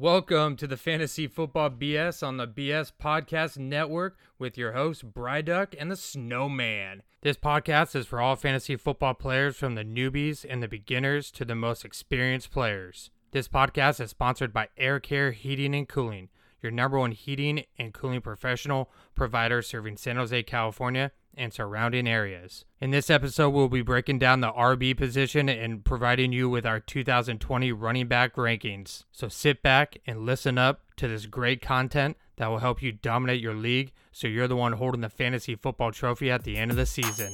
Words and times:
Welcome 0.00 0.56
to 0.56 0.66
the 0.66 0.78
Fantasy 0.78 1.26
Football 1.26 1.68
BS 1.72 2.26
on 2.26 2.38
the 2.38 2.48
BS 2.48 2.90
Podcast 2.98 3.58
Network 3.58 4.16
with 4.38 4.56
your 4.56 4.72
host, 4.72 5.12
Bryduck 5.12 5.74
and 5.78 5.90
the 5.90 5.94
Snowman. 5.96 7.02
This 7.20 7.36
podcast 7.36 7.94
is 7.94 8.06
for 8.06 8.18
all 8.18 8.34
fantasy 8.34 8.76
football 8.76 9.12
players 9.12 9.56
from 9.56 9.74
the 9.74 9.84
newbies 9.84 10.46
and 10.48 10.62
the 10.62 10.68
beginners 10.68 11.30
to 11.32 11.44
the 11.44 11.54
most 11.54 11.84
experienced 11.84 12.50
players. 12.50 13.10
This 13.32 13.46
podcast 13.46 14.00
is 14.00 14.08
sponsored 14.08 14.54
by 14.54 14.68
Air 14.78 15.00
Care 15.00 15.32
Heating 15.32 15.74
and 15.74 15.86
Cooling, 15.86 16.30
your 16.62 16.72
number 16.72 16.98
one 16.98 17.12
heating 17.12 17.64
and 17.78 17.94
cooling 17.94 18.20
professional 18.20 18.90
provider 19.14 19.62
serving 19.62 19.96
San 19.96 20.16
Jose, 20.16 20.42
California 20.44 21.12
and 21.36 21.52
surrounding 21.52 22.08
areas. 22.08 22.64
In 22.80 22.90
this 22.90 23.08
episode, 23.08 23.50
we'll 23.50 23.68
be 23.68 23.82
breaking 23.82 24.18
down 24.18 24.40
the 24.40 24.52
RB 24.52 24.96
position 24.96 25.48
and 25.48 25.84
providing 25.84 26.32
you 26.32 26.48
with 26.48 26.66
our 26.66 26.80
2020 26.80 27.72
running 27.72 28.08
back 28.08 28.34
rankings. 28.34 29.04
So 29.12 29.28
sit 29.28 29.62
back 29.62 29.98
and 30.06 30.26
listen 30.26 30.58
up 30.58 30.82
to 30.96 31.08
this 31.08 31.26
great 31.26 31.62
content 31.62 32.16
that 32.36 32.48
will 32.48 32.58
help 32.58 32.82
you 32.82 32.92
dominate 32.92 33.40
your 33.40 33.54
league 33.54 33.92
so 34.12 34.26
you're 34.26 34.48
the 34.48 34.56
one 34.56 34.72
holding 34.72 35.02
the 35.02 35.08
fantasy 35.08 35.54
football 35.54 35.92
trophy 35.92 36.30
at 36.30 36.44
the 36.44 36.56
end 36.56 36.70
of 36.70 36.76
the 36.76 36.86
season. 36.86 37.32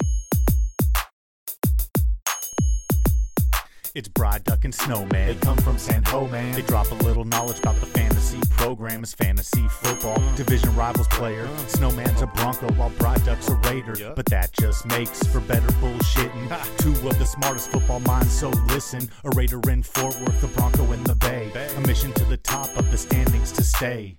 It's 3.96 4.09
Bryduck 4.09 4.66
and 4.66 4.74
Snowman. 4.74 5.28
They 5.28 5.34
come 5.36 5.56
from 5.56 5.78
San 5.78 6.02
Ho, 6.02 6.28
man. 6.28 6.54
They 6.54 6.60
drop 6.60 6.91
a 6.91 6.95
little 6.96 7.24
knowledge 7.24 7.60
about 7.60 7.77
the 7.77 7.87
fantasy 7.87 8.38
program. 8.50 9.02
It's 9.02 9.14
fantasy 9.14 9.66
football. 9.68 10.18
Mm. 10.18 10.37
Division 10.37 10.77
rivals 10.77 11.09
player. 11.09 11.46
Mm. 11.46 11.68
Snowman's 11.70 12.20
a 12.20 12.27
Bronco 12.27 12.70
while 12.74 12.90
Bryduck's 12.90 13.48
a 13.48 13.54
Raider. 13.54 14.12
But 14.14 14.27
that 14.27 14.52
just 14.52 14.84
makes 14.84 15.27
for 15.28 15.40
better 15.40 15.68
bullshitting. 15.80 16.77
Two 16.77 17.09
of 17.09 17.18
the 17.18 17.24
smartest 17.24 17.70
football 17.70 18.01
minds, 18.01 18.38
so 18.38 18.51
listen. 18.66 19.09
A 19.24 19.30
Raider 19.30 19.62
in 19.70 19.82
Fort 19.82 20.15
Worth, 20.20 20.45
a 20.45 20.48
Bronco 20.48 20.92
in 20.92 21.02
the 21.04 21.15
Bay. 21.15 21.51
A 21.78 21.80
mission 21.87 22.12
to 22.12 22.24
the 22.26 22.37
top 22.37 22.68
of 22.76 22.90
the 22.90 22.98
standings 22.98 23.51
to 23.52 23.62
stay. 23.62 24.18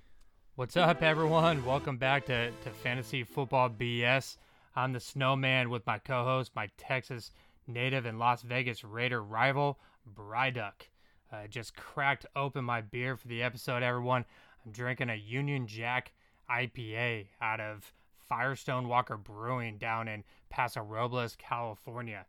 What's 0.56 0.76
up, 0.76 1.04
everyone? 1.04 1.64
Welcome 1.64 1.98
back 1.98 2.26
to, 2.26 2.50
to 2.50 2.70
Fantasy 2.82 3.24
Football 3.24 3.70
BS. 3.70 4.38
I'm 4.76 4.94
the 4.94 5.00
Snowman 5.00 5.70
with 5.70 5.86
my 5.86 6.00
co 6.00 6.24
host, 6.24 6.52
my 6.56 6.68
Texas 6.80 7.32
native 7.68 8.06
and 8.06 8.20
Las 8.20 8.42
Vegas 8.42 8.84
Raider 8.84 9.22
rival, 9.22 9.80
Bryduck. 10.16 10.90
Uh, 11.32 11.48
just 11.48 11.76
cracked 11.76 12.26
open 12.36 12.64
my 12.64 12.82
beer 12.82 13.18
for 13.18 13.28
the 13.28 13.44
episode, 13.44 13.84
everyone. 13.84 14.26
I'm 14.66 14.72
drinking 14.72 15.10
a 15.10 15.16
Union 15.16 15.68
Jack 15.68 16.14
IPA 16.50 17.28
out 17.42 17.60
of 17.60 17.94
Firestone 18.28 18.88
Walker 18.88 19.18
Brewing 19.18 19.78
down 19.78 20.08
in 20.08 20.24
Paso 20.50 20.82
Robles, 20.82 21.36
California. 21.38 22.26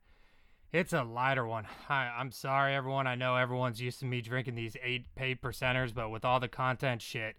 It's 0.73 0.93
a 0.93 1.03
lighter 1.03 1.47
one. 1.47 1.67
I, 1.89 2.11
I'm 2.19 2.31
sorry, 2.33 2.75
everyone. 2.75 3.07
I 3.07 3.15
know 3.15 3.37
everyone's 3.37 3.81
used 3.81 4.01
to 4.01 4.05
me 4.05 4.21
drinking 4.21 4.55
these 4.57 4.77
eight 4.83 5.07
paid 5.15 5.41
percenters, 5.41 5.95
but 5.95 6.11
with 6.11 6.25
all 6.25 6.41
the 6.41 6.49
content 6.49 7.01
shit, 7.01 7.37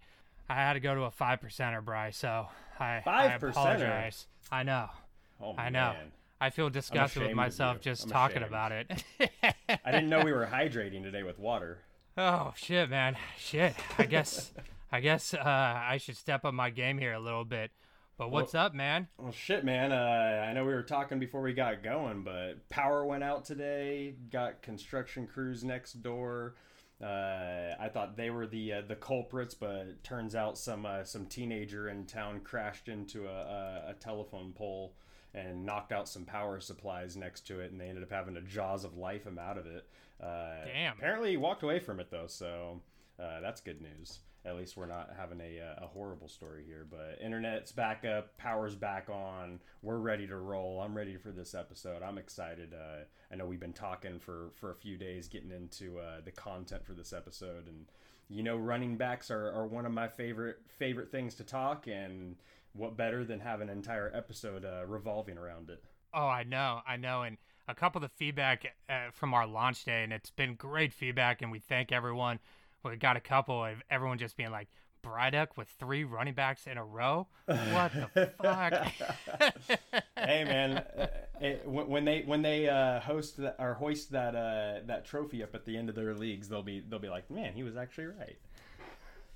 I 0.49 0.55
had 0.55 0.73
to 0.73 0.79
go 0.79 0.95
to 0.95 1.01
a 1.03 1.11
five 1.11 1.39
percenter, 1.41 1.83
Bry. 1.83 2.09
So 2.09 2.47
I, 2.79 3.01
Five 3.05 3.31
I 3.31 3.37
percenter? 3.45 3.49
apologize. 3.51 4.27
I 4.51 4.63
know. 4.63 4.87
Oh, 5.41 5.53
I 5.57 5.69
know. 5.69 5.93
man. 5.93 6.11
I 6.41 6.49
feel 6.49 6.69
disgusted 6.69 7.23
with 7.23 7.33
myself 7.35 7.81
just 7.81 8.05
I'm 8.05 8.09
talking 8.11 8.37
ashamed. 8.37 8.49
about 8.49 8.71
it. 8.71 9.03
I 9.85 9.91
didn't 9.91 10.09
know 10.09 10.23
we 10.23 10.31
were 10.31 10.45
hydrating 10.51 11.03
today 11.03 11.23
with 11.23 11.37
water. 11.39 11.79
oh 12.17 12.53
shit, 12.55 12.89
man, 12.89 13.17
shit. 13.37 13.75
I 13.97 14.05
guess, 14.05 14.53
I 14.91 15.01
guess 15.01 15.33
uh, 15.33 15.39
I 15.43 15.97
should 15.97 16.17
step 16.17 16.45
up 16.45 16.53
my 16.53 16.69
game 16.69 16.97
here 16.97 17.13
a 17.13 17.19
little 17.19 17.45
bit. 17.45 17.71
But 18.17 18.31
what's 18.31 18.53
up, 18.53 18.73
man? 18.73 19.07
Well, 19.17 19.31
shit, 19.31 19.63
man. 19.63 19.93
Uh, 19.93 20.45
I 20.45 20.51
know 20.51 20.65
we 20.65 20.73
were 20.73 20.83
talking 20.83 21.19
before 21.19 21.41
we 21.41 21.53
got 21.53 21.83
going, 21.83 22.23
but 22.23 22.67
power 22.69 23.05
went 23.05 23.23
out 23.23 23.45
today. 23.45 24.15
Got 24.29 24.61
construction 24.61 25.25
crews 25.25 25.63
next 25.63 26.01
door. 26.03 26.55
Uh, 27.01 27.75
I 27.79 27.87
thought 27.93 28.17
they 28.17 28.29
were 28.29 28.45
the 28.45 28.73
uh, 28.73 28.81
the 28.85 28.97
culprits, 28.97 29.53
but 29.53 30.03
turns 30.03 30.35
out 30.35 30.57
some 30.57 30.85
uh, 30.85 31.05
some 31.05 31.27
teenager 31.27 31.87
in 31.87 32.05
town 32.05 32.41
crashed 32.41 32.89
into 32.89 33.25
a, 33.25 33.31
a, 33.31 33.83
a 33.91 33.93
telephone 33.93 34.51
pole 34.51 34.93
and 35.33 35.65
knocked 35.65 35.91
out 35.91 36.07
some 36.07 36.25
power 36.25 36.59
supplies 36.59 37.15
next 37.15 37.47
to 37.47 37.59
it, 37.59 37.71
and 37.71 37.79
they 37.79 37.87
ended 37.87 38.03
up 38.03 38.11
having 38.11 38.35
to 38.35 38.41
jaws 38.41 38.83
of 38.83 38.97
life 38.97 39.25
him 39.25 39.37
out 39.37 39.57
of 39.57 39.65
it. 39.65 39.87
Uh, 40.21 40.65
Damn. 40.65 40.97
Apparently, 40.97 41.31
he 41.31 41.37
walked 41.37 41.63
away 41.63 41.79
from 41.79 41.99
it 41.99 42.09
though, 42.09 42.27
so 42.27 42.81
uh, 43.19 43.39
that's 43.41 43.61
good 43.61 43.81
news. 43.81 44.19
At 44.45 44.55
least 44.55 44.77
we're 44.77 44.85
not 44.85 45.11
having 45.17 45.41
a, 45.41 45.59
uh, 45.59 45.83
a 45.83 45.87
horrible 45.87 46.29
story 46.29 46.63
here. 46.65 46.87
But 46.89 47.19
internet's 47.21 47.73
back 47.73 48.05
up, 48.05 48.37
power's 48.37 48.73
back 48.73 49.09
on. 49.09 49.59
We're 49.81 49.97
ready 49.97 50.27
to 50.27 50.37
roll. 50.37 50.79
I'm 50.81 50.95
ready 50.95 51.17
for 51.17 51.31
this 51.31 51.53
episode. 51.53 52.01
I'm 52.01 52.17
excited. 52.17 52.73
Uh, 52.73 53.03
I 53.31 53.35
know 53.35 53.45
we've 53.45 53.59
been 53.59 53.73
talking 53.73 54.17
for, 54.17 54.51
for 54.55 54.71
a 54.71 54.75
few 54.75 54.97
days, 54.97 55.27
getting 55.27 55.51
into 55.51 55.99
uh, 55.99 56.21
the 56.23 56.31
content 56.31 56.85
for 56.85 56.93
this 56.93 57.11
episode, 57.11 57.67
and 57.67 57.85
you 58.29 58.43
know, 58.43 58.55
running 58.55 58.95
backs 58.95 59.31
are, 59.31 59.51
are 59.51 59.65
one 59.65 59.85
of 59.85 59.91
my 59.91 60.07
favorite 60.07 60.57
favorite 60.77 61.11
things 61.11 61.35
to 61.35 61.43
talk. 61.43 61.87
And 61.87 62.35
what 62.79 62.97
better 62.97 63.23
than 63.23 63.41
have 63.41 63.61
an 63.61 63.69
entire 63.69 64.11
episode 64.13 64.65
uh, 64.65 64.85
revolving 64.87 65.37
around 65.37 65.69
it? 65.69 65.83
Oh, 66.13 66.27
I 66.27 66.43
know, 66.43 66.81
I 66.87 66.97
know, 66.97 67.23
and 67.23 67.37
a 67.67 67.75
couple 67.75 68.03
of 68.03 68.09
the 68.09 68.15
feedback 68.15 68.73
uh, 68.89 69.11
from 69.13 69.33
our 69.33 69.45
launch 69.45 69.85
day, 69.85 70.03
and 70.03 70.11
it's 70.11 70.31
been 70.31 70.55
great 70.55 70.93
feedback, 70.93 71.41
and 71.41 71.51
we 71.51 71.59
thank 71.59 71.91
everyone. 71.91 72.39
We 72.83 72.95
got 72.95 73.17
a 73.17 73.21
couple 73.21 73.63
of 73.63 73.75
everyone 73.89 74.17
just 74.17 74.37
being 74.37 74.51
like, 74.51 74.69
Bryduck 75.03 75.55
with 75.55 75.69
three 75.79 76.03
running 76.03 76.33
backs 76.33 76.67
in 76.67 76.77
a 76.77 76.83
row. 76.83 77.27
What 77.45 77.91
the 78.13 78.31
fuck? 78.41 78.73
hey 80.17 80.43
man, 80.43 80.77
uh, 80.77 81.07
it, 81.39 81.65
when 81.65 81.87
when 81.87 82.05
they 82.05 82.21
when 82.23 82.41
they 82.41 82.67
uh, 82.67 82.99
host 82.99 83.37
that, 83.37 83.55
or 83.59 83.75
hoist 83.75 84.11
that 84.11 84.35
uh, 84.35 84.85
that 84.87 85.05
trophy 85.05 85.41
up 85.41 85.55
at 85.55 85.65
the 85.65 85.77
end 85.77 85.89
of 85.89 85.95
their 85.95 86.13
leagues, 86.13 86.49
they'll 86.49 86.63
be 86.63 86.81
they'll 86.81 86.99
be 86.99 87.09
like, 87.09 87.31
man, 87.31 87.53
he 87.53 87.63
was 87.63 87.77
actually 87.77 88.07
right. 88.07 88.37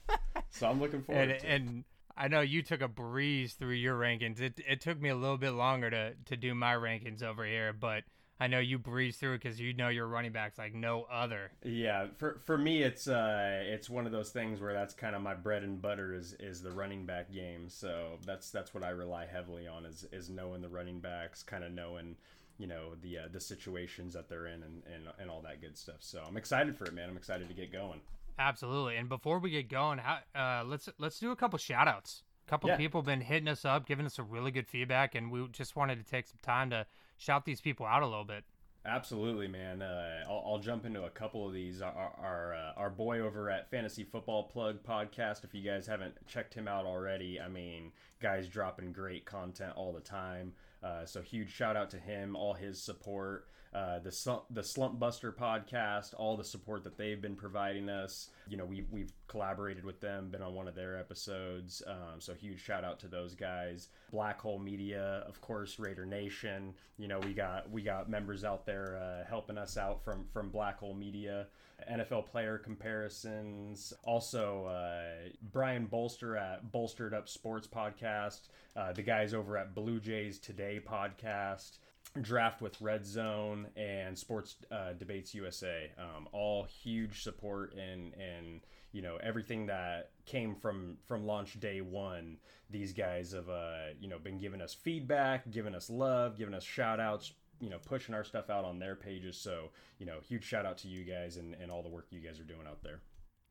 so 0.50 0.70
I'm 0.70 0.82
looking 0.82 1.02
forward 1.02 1.30
and, 1.30 1.40
to 1.40 1.48
it. 1.48 1.62
and 1.62 1.84
I 2.16 2.28
know 2.28 2.42
you 2.42 2.62
took 2.62 2.82
a 2.82 2.88
breeze 2.88 3.54
through 3.54 3.74
your 3.74 3.98
rankings. 3.98 4.40
It 4.40 4.60
it 4.68 4.82
took 4.82 5.02
me 5.02 5.10
a 5.10 5.16
little 5.16 5.38
bit 5.38 5.52
longer 5.52 5.90
to 5.90 6.14
to 6.26 6.38
do 6.38 6.54
my 6.54 6.74
rankings 6.74 7.24
over 7.24 7.46
here, 7.46 7.74
but 7.74 8.04
I 8.40 8.48
know 8.48 8.60
you 8.60 8.78
breezed 8.78 9.20
through 9.20 9.36
it 9.36 9.44
because 9.44 9.60
you 9.60 9.74
know 9.74 9.90
your 9.90 10.08
running 10.08 10.32
backs 10.32 10.58
like 10.58 10.74
no 10.74 11.06
other. 11.12 11.52
Yeah, 11.64 12.08
for 12.18 12.40
for 12.46 12.58
me, 12.58 12.84
it's 12.84 13.08
uh, 13.08 13.64
it's 13.66 13.90
one 13.90 14.06
of 14.06 14.12
those 14.12 14.32
things 14.32 14.60
where 14.60 14.74
that's 14.74 14.94
kind 14.94 15.16
of 15.16 15.22
my 15.22 15.34
bread 15.34 15.64
and 15.64 15.82
butter 15.82 16.14
is 16.14 16.34
is 16.40 16.62
the 16.62 16.72
running 16.72 17.06
back 17.06 17.32
game. 17.32 17.70
So 17.70 18.20
that's 18.26 18.50
that's 18.50 18.74
what 18.74 18.84
I 18.84 18.90
rely 18.90 19.26
heavily 19.26 19.68
on 19.68 19.86
is 19.86 20.06
is 20.12 20.30
knowing 20.30 20.62
the 20.62 20.70
running 20.70 21.00
backs, 21.00 21.42
kind 21.42 21.64
of 21.64 21.72
knowing 21.72 22.16
you 22.58 22.68
know 22.68 22.96
the 23.02 23.20
uh, 23.20 23.28
the 23.32 23.40
situations 23.40 24.14
that 24.14 24.30
they're 24.30 24.48
in 24.48 24.64
and, 24.64 24.84
and 24.94 25.04
and 25.20 25.30
all 25.30 25.42
that 25.42 25.62
good 25.62 25.78
stuff. 25.78 25.98
So 26.00 26.22
I'm 26.28 26.38
excited 26.38 26.76
for 26.76 26.86
it, 26.86 26.94
man. 26.94 27.10
I'm 27.10 27.18
excited 27.18 27.48
to 27.48 27.54
get 27.54 27.72
going. 27.72 28.02
Absolutely. 28.40 28.98
And 28.98 29.08
before 29.10 29.40
we 29.40 29.52
get 29.52 29.70
going, 29.70 30.00
how, 30.00 30.20
uh, 30.36 30.64
let's 30.66 30.90
let's 30.98 31.20
do 31.20 31.32
a 31.32 31.36
couple 31.36 31.60
shout 31.60 31.88
outs. 31.88 32.24
A 32.48 32.50
couple 32.50 32.70
Yeah. 32.70 32.78
people 32.78 33.02
been 33.02 33.22
hitting 33.22 33.48
us 33.48 33.64
up, 33.64 33.86
giving 33.86 34.06
us 34.06 34.20
a 34.20 34.24
really 34.24 34.52
good 34.52 34.68
feedback, 34.68 35.16
and 35.16 35.32
we 35.32 35.48
just 35.50 35.76
wanted 35.76 35.98
to 35.98 36.04
take 36.04 36.28
some 36.28 36.40
time 36.42 36.70
to 36.72 36.86
shout 37.18 37.46
these 37.46 37.62
people 37.62 37.86
out 37.86 38.02
a 38.04 38.08
little 38.08 38.26
bit. 38.26 38.44
Absolutely, 38.86 39.48
man. 39.48 39.82
Uh, 39.82 40.26
I'll, 40.28 40.44
I'll 40.46 40.60
jump 40.60 40.86
into 40.86 41.04
a 41.04 41.10
couple 41.10 41.48
of 41.48 41.54
these. 41.54 41.82
Our 41.82 41.94
our, 41.94 42.14
our, 42.20 42.54
uh, 42.54 42.74
our 42.76 42.90
boy 42.90 43.20
over 43.20 43.50
at 43.50 43.70
Fantasy 43.70 44.04
Football 44.04 44.44
Plug 44.44 44.84
podcast. 44.84 45.46
If 45.46 45.54
you 45.54 45.62
guys 45.62 45.88
haven't 45.88 46.16
checked 46.28 46.54
him 46.54 46.68
out 46.68 46.86
already, 46.86 47.40
I 47.40 47.48
mean, 47.48 47.94
guys 48.22 48.50
dropping 48.50 48.92
great 48.92 49.24
content 49.26 49.72
all 49.78 49.94
the 49.94 50.02
time. 50.02 50.54
Uh, 50.84 51.06
so 51.06 51.22
huge 51.22 51.50
shout 51.50 51.78
out 51.78 51.90
to 51.92 51.98
him, 51.98 52.36
all 52.36 52.54
his 52.54 52.82
support. 52.82 53.48
Uh, 53.74 53.98
the 54.00 54.42
the 54.52 54.64
Slump 54.64 55.00
Buster 55.00 55.32
podcast, 55.32 56.14
all 56.18 56.38
the 56.38 56.44
support 56.44 56.84
that 56.84 56.98
they've 56.98 57.22
been 57.22 57.36
providing 57.36 57.90
us. 57.90 58.30
You 58.48 58.58
know, 58.58 58.66
we 58.66 58.86
we've 58.92 59.12
collaborated 59.28 59.84
with 59.84 60.00
them, 60.00 60.30
been 60.30 60.44
on 60.44 60.54
one 60.54 60.68
of 60.68 60.76
their 60.76 60.98
episodes. 60.98 61.82
Um, 61.88 62.20
so 62.20 62.34
huge 62.36 62.62
shout 62.62 62.84
out 62.84 63.00
to 63.00 63.08
those 63.08 63.34
guys. 63.34 63.88
Black 64.12 64.40
Hole 64.40 64.60
Media, 64.60 65.24
of 65.28 65.42
course, 65.42 65.80
Raider 65.80 66.06
Nation. 66.06 66.74
You 66.98 67.08
know, 67.08 67.20
we 67.20 67.34
got 67.34 67.70
we 67.72 67.82
got 67.82 68.10
members 68.10 68.44
out 68.44 68.66
there 68.66 69.00
uh, 69.02 69.28
helping 69.28 69.58
us 69.58 69.76
out 69.76 70.04
from 70.04 70.26
from 70.32 70.50
Black 70.50 70.80
Hole 70.80 70.94
Media. 70.94 71.48
NFL 71.92 72.28
player 72.28 72.58
comparisons. 72.58 73.94
Also, 74.04 74.66
uh, 74.66 75.30
Brian 75.52 75.86
Bolster 75.86 76.38
at 76.38 76.72
Bolstered 76.72 77.14
Up 77.14 77.28
Sports 77.28 77.68
Podcast. 77.68 78.50
Uh, 78.76 78.94
the 78.94 79.02
guys 79.02 79.34
over 79.34 79.58
at 79.58 79.76
Blue 79.76 80.00
Jays 80.00 80.40
Today 80.40 80.82
Podcast. 80.86 81.80
Draft 82.22 82.62
with 82.62 82.80
Red 82.80 83.06
Zone 83.06 83.68
and 83.76 84.18
Sports 84.18 84.56
uh, 84.72 84.94
Debates 84.94 85.34
USA. 85.34 85.92
Um, 85.98 86.28
all 86.32 86.64
huge 86.66 87.24
support 87.24 87.74
and 87.74 88.14
and 88.14 88.62
you 88.92 89.02
know 89.02 89.18
everything 89.24 89.66
that 89.68 90.12
came 90.26 90.56
from 90.56 90.98
from 91.08 91.26
launch 91.26 91.60
day 91.60 91.82
one. 91.82 92.38
These 92.70 92.94
guys 92.94 93.32
have 93.32 93.50
uh, 93.50 93.94
you 94.00 94.08
know 94.08 94.20
been 94.20 94.38
giving 94.38 94.62
us 94.62 94.74
feedback, 94.74 95.50
giving 95.50 95.74
us 95.74 95.90
love, 95.90 96.38
giving 96.38 96.54
us 96.54 96.64
shout 96.64 97.00
outs, 97.00 97.34
you 97.60 97.70
know 97.70 97.80
pushing 97.80 98.14
our 98.14 98.24
stuff 98.24 98.50
out 98.50 98.64
on 98.64 98.78
their 98.78 98.96
pages. 98.96 99.38
So 99.38 99.70
you 99.98 100.06
know 100.06 100.20
huge 100.28 100.44
shout 100.44 100.66
out 100.66 100.78
to 100.80 100.88
you 100.88 101.04
guys 101.06 101.38
and, 101.38 101.56
and 101.56 101.72
all 101.72 101.82
the 101.82 101.90
work 101.90 102.08
you 102.12 102.20
guys 102.20 102.40
are 102.40 102.44
doing 102.44 102.68
out 102.68 102.84
there. 102.84 103.02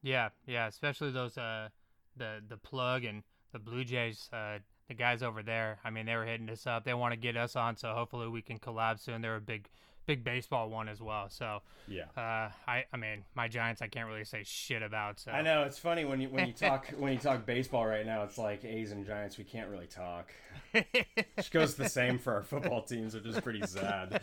Yeah, 0.02 0.28
yeah, 0.46 0.68
especially 0.68 1.10
those 1.10 1.36
uh 1.36 1.68
the 2.16 2.40
the 2.48 2.58
plug 2.58 3.04
and 3.04 3.24
the 3.52 3.58
Blue 3.58 3.84
Jays 3.84 4.28
uh 4.32 4.58
the 4.96 5.02
guys 5.02 5.22
over 5.22 5.42
there. 5.42 5.78
I 5.84 5.90
mean, 5.90 6.06
they 6.06 6.14
were 6.16 6.24
hitting 6.26 6.48
us 6.50 6.66
up. 6.66 6.84
They 6.84 6.94
want 6.94 7.12
to 7.12 7.16
get 7.18 7.36
us 7.36 7.56
on, 7.56 7.76
so 7.76 7.92
hopefully 7.94 8.28
we 8.28 8.42
can 8.42 8.58
collab 8.58 9.00
soon. 9.00 9.22
They're 9.22 9.36
a 9.36 9.40
big 9.40 9.68
big 10.04 10.24
baseball 10.24 10.68
one 10.68 10.88
as 10.88 11.00
well. 11.00 11.28
So 11.30 11.62
Yeah. 11.86 12.06
uh, 12.16 12.50
I 12.66 12.84
I 12.92 12.96
mean 12.96 13.24
my 13.36 13.46
Giants 13.46 13.80
I 13.82 13.86
can't 13.86 14.08
really 14.08 14.24
say 14.24 14.42
shit 14.44 14.82
about. 14.82 15.20
So 15.20 15.30
I 15.30 15.42
know 15.42 15.62
it's 15.62 15.78
funny 15.78 16.04
when 16.04 16.20
you 16.20 16.28
when 16.28 16.48
you 16.48 16.52
talk 16.52 16.88
when 16.98 17.12
you 17.12 17.20
talk 17.20 17.46
baseball 17.46 17.86
right 17.86 18.04
now. 18.04 18.24
It's 18.24 18.36
like 18.36 18.64
A's 18.64 18.90
and 18.90 19.06
Giants. 19.06 19.38
We 19.38 19.44
can't 19.44 19.70
really 19.70 19.86
talk. 19.86 20.32
Which 20.72 21.50
goes 21.52 21.76
the 21.76 21.88
same 21.88 22.18
for 22.18 22.34
our 22.34 22.42
football 22.42 22.82
teams, 22.82 23.14
which 23.14 23.26
is 23.26 23.38
pretty 23.40 23.64
sad. 23.64 24.20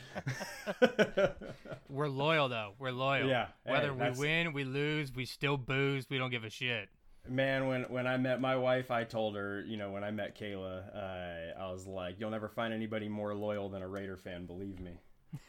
We're 1.90 2.10
loyal 2.10 2.50
though. 2.50 2.74
We're 2.78 2.92
loyal. 2.92 3.28
Yeah, 3.28 3.48
hey, 3.66 3.72
Whether 3.72 3.94
we 3.94 4.10
win, 4.12 4.54
we 4.54 4.64
lose, 4.66 5.14
we 5.16 5.26
still 5.26 5.58
booze. 5.58 6.08
We 6.10 6.18
don't 6.18 6.30
give 6.30 6.44
a 6.44 6.50
shit. 6.50 6.90
Man, 7.28 7.68
when 7.68 7.84
when 7.84 8.08
I 8.08 8.18
met 8.18 8.42
my 8.42 8.56
wife, 8.56 8.90
I 8.92 9.04
told 9.04 9.36
her, 9.36 9.62
you 9.62 9.78
know, 9.78 9.92
when 9.92 10.04
I 10.04 10.10
met 10.12 10.38
Kayla, 10.40 10.96
uh, 10.96 11.60
I 11.62 11.72
was 11.72 11.86
like, 11.86 12.20
"You'll 12.20 12.32
never 12.32 12.48
find 12.48 12.74
anybody 12.74 13.08
more 13.08 13.36
loyal 13.36 13.70
than 13.70 13.82
a 13.84 13.88
Raider 13.88 14.18
fan, 14.18 14.46
believe 14.46 14.80
me." 14.80 15.00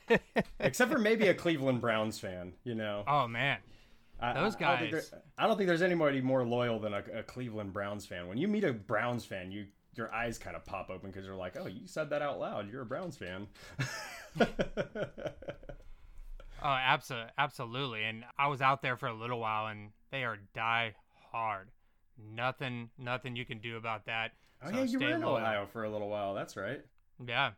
Except 0.61 0.91
for 0.93 0.99
maybe 0.99 1.29
a 1.29 1.35
Cleveland 1.35 1.81
Browns 1.81 2.19
fan, 2.19 2.53
you 2.65 2.75
know. 2.75 3.05
Oh 3.07 3.27
man. 3.29 3.59
I- 4.21 4.35
those 4.35 4.57
I, 4.61 4.75
I 4.75 4.81
don't 4.81 4.91
guys. 4.91 5.11
there- 5.11 5.21
I 5.39 5.47
don't 5.47 5.57
think 5.57 5.69
there's 5.69 5.81
anybody 5.81 6.21
more 6.21 6.45
loyal 6.45 6.79
than 6.81 6.93
a, 6.93 7.03
a 7.15 7.23
Cleveland 7.23 7.73
Browns 7.73 8.05
fan. 8.05 8.27
When 8.29 8.37
you 8.37 8.47
meet 8.49 8.65
a 8.65 8.73
Browns 8.75 9.25
fan, 9.25 9.51
you 9.51 9.67
your 9.95 10.13
eyes 10.15 10.39
kind 10.39 10.57
of 10.57 10.65
pop 10.67 10.91
open 10.91 11.11
because 11.11 11.25
you're 11.25 11.37
like, 11.37 11.57
"Oh, 11.59 11.67
you 11.67 11.87
said 11.87 12.11
that 12.11 12.21
out 12.21 12.39
loud. 12.39 12.71
You're 12.71 12.83
a 12.83 12.87
Browns 12.87 13.17
fan." 13.17 13.47
Oh, 16.63 16.67
abso- 16.67 17.31
absolutely. 17.39 18.05
And 18.05 18.23
I 18.39 18.49
was 18.49 18.61
out 18.61 18.83
there 18.83 18.97
for 18.99 19.07
a 19.07 19.15
little 19.15 19.41
while, 19.41 19.69
and 19.69 19.93
they 20.11 20.25
are 20.25 20.37
die 20.55 20.95
hard. 21.33 21.69
Nothing, 22.19 22.91
nothing 22.99 23.37
you 23.37 23.45
can 23.45 23.59
do 23.59 23.77
about 23.77 24.07
that. 24.07 24.33
oh 24.63 24.71
So 24.71 24.77
yeah, 24.79 24.85
you 24.85 25.01
were 25.01 25.11
in 25.15 25.21
loyal. 25.23 25.37
Ohio 25.37 25.67
for 25.67 25.85
a 25.85 25.91
little 25.91 26.09
while. 26.09 26.35
That's 26.35 26.57
right. 26.57 26.81
Yeah, 27.25 27.53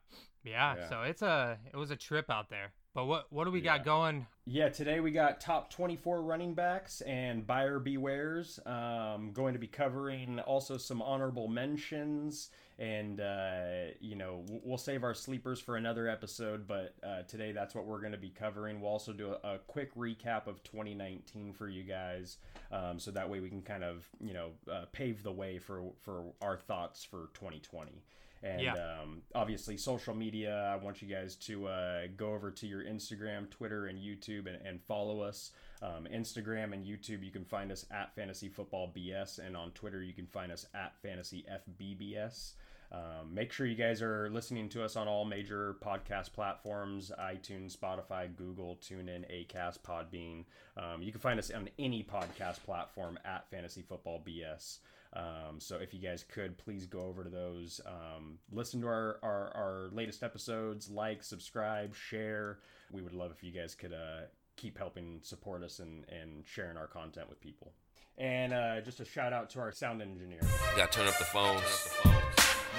yeah, 0.44 0.76
Yeah. 0.76 0.88
So 0.88 1.02
it's 1.02 1.22
a, 1.22 1.58
it 1.72 1.76
was 1.76 1.90
a 1.90 1.96
trip 1.96 2.30
out 2.30 2.48
there. 2.50 2.72
But 2.94 3.06
what, 3.06 3.32
what 3.32 3.44
do 3.44 3.50
we 3.50 3.60
Yeah. 3.60 3.78
got 3.78 3.84
going? 3.86 4.26
Yeah, 4.44 4.69
today 4.69 5.00
we 5.00 5.12
got 5.12 5.40
top 5.40 5.70
24 5.70 6.20
running 6.22 6.54
backs 6.54 7.00
and 7.02 7.46
buyer 7.46 7.80
bewares. 7.80 8.64
Um, 8.66 9.32
going 9.32 9.54
to 9.54 9.58
be 9.58 9.66
covering 9.69 10.40
also 10.40 10.76
some 10.76 11.00
honorable 11.00 11.48
mentions, 11.48 12.50
and 12.82 13.20
uh, 13.20 13.93
you 14.00 14.17
know 14.17 14.44
we'll 14.49 14.76
save 14.76 15.05
our 15.05 15.14
sleepers 15.14 15.61
for 15.61 15.76
another 15.76 16.08
episode. 16.08 16.67
But 16.67 16.94
uh, 17.06 17.23
today 17.23 17.52
that's 17.52 17.75
what 17.76 17.87
we're 17.87 18.00
going 18.00 18.12
to 18.12 18.19
be 18.19 18.31
covering. 18.31 18.81
We'll 18.81 18.90
also 18.90 19.12
do 19.12 19.34
a, 19.44 19.55
a 19.55 19.58
quick 19.69 19.94
recap 19.94 20.49
of 20.49 20.62
2019 20.64 21.52
for 21.52 21.69
you 21.69 21.84
guys, 21.84 22.38
um, 22.73 22.99
so 22.99 23.12
that 23.12 23.31
way 23.31 23.38
we 23.38 23.49
can 23.49 23.62
kind 23.62 23.84
of 23.84 24.05
you 24.20 24.34
know 24.34 24.50
uh, 24.70 24.87
pave 24.93 25.23
the 25.23 25.32
way 25.32 25.58
for 25.58 25.93
for 26.02 26.25
our 26.43 26.56
thoughts 26.58 27.05
for 27.05 27.31
2020. 27.34 28.02
And 28.44 28.61
Yeah. 28.62 28.73
um, 28.75 29.23
obviously, 29.37 29.76
social 29.76 30.14
media. 30.14 30.64
I 30.73 30.82
want 30.82 31.00
you 31.00 31.06
guys 31.06 31.37
to 31.37 31.69
uh, 31.69 32.06
go 32.17 32.35
over 32.35 32.50
to 32.50 32.67
your 32.67 32.82
Instagram, 32.82 33.49
Twitter, 33.49 33.87
and 33.87 33.96
YouTube 33.96 34.49
and, 34.52 34.61
and 34.67 34.82
follow 34.82 35.20
us. 35.20 35.52
Um, 35.81 36.08
Instagram 36.12 36.73
and 36.73 36.85
YouTube, 36.85 37.25
you 37.25 37.31
can 37.31 37.44
find 37.44 37.70
us 37.70 37.87
at 37.93 38.12
Fantasy 38.17 38.49
Football 38.49 38.93
BS, 38.96 39.38
and 39.38 39.56
on 39.56 39.70
Twitter, 39.73 40.02
you 40.02 40.12
can 40.12 40.26
find 40.26 40.50
us 40.50 40.67
at 40.75 40.93
Fantasy 41.02 41.44
FBBS. 41.49 42.55
Um, 42.92 43.32
make 43.32 43.52
sure 43.52 43.66
you 43.66 43.74
guys 43.74 44.02
are 44.02 44.28
listening 44.30 44.68
to 44.70 44.84
us 44.84 44.96
on 44.96 45.08
all 45.08 45.24
major 45.24 45.76
podcast 45.82 46.32
platforms 46.34 47.10
iTunes, 47.18 47.76
Spotify, 47.76 48.34
Google, 48.36 48.78
TuneIn, 48.82 49.24
Acast, 49.30 49.78
Podbean. 49.80 50.44
Um, 50.76 51.00
you 51.02 51.10
can 51.10 51.20
find 51.20 51.38
us 51.38 51.50
on 51.50 51.70
any 51.78 52.02
podcast 52.02 52.62
platform 52.64 53.18
at 53.24 53.48
Fantasy 53.50 53.80
Football 53.80 54.22
BS. 54.26 54.78
Um, 55.14 55.58
so 55.58 55.76
if 55.76 55.94
you 55.94 56.00
guys 56.00 56.24
could 56.24 56.58
please 56.58 56.86
go 56.86 57.00
over 57.00 57.24
to 57.24 57.30
those, 57.30 57.80
um, 57.86 58.38
listen 58.50 58.80
to 58.82 58.86
our, 58.86 59.18
our, 59.22 59.52
our 59.54 59.88
latest 59.92 60.22
episodes, 60.22 60.90
like, 60.90 61.22
subscribe, 61.22 61.94
share. 61.94 62.58
We 62.90 63.00
would 63.00 63.14
love 63.14 63.30
if 63.30 63.42
you 63.42 63.52
guys 63.52 63.74
could 63.74 63.92
uh, 63.92 64.26
keep 64.56 64.76
helping 64.76 65.20
support 65.22 65.62
us 65.62 65.78
and, 65.78 66.04
and 66.08 66.44
sharing 66.46 66.76
our 66.76 66.86
content 66.86 67.28
with 67.28 67.40
people. 67.40 67.72
And 68.18 68.52
uh, 68.52 68.80
just 68.82 69.00
a 69.00 69.04
shout 69.04 69.32
out 69.32 69.50
to 69.50 69.60
our 69.60 69.72
sound 69.72 70.02
engineer. 70.02 70.40
Gotta 70.76 70.92
turn 70.92 71.08
up 71.08 71.18
the 71.18 71.24
phones. 71.24 72.12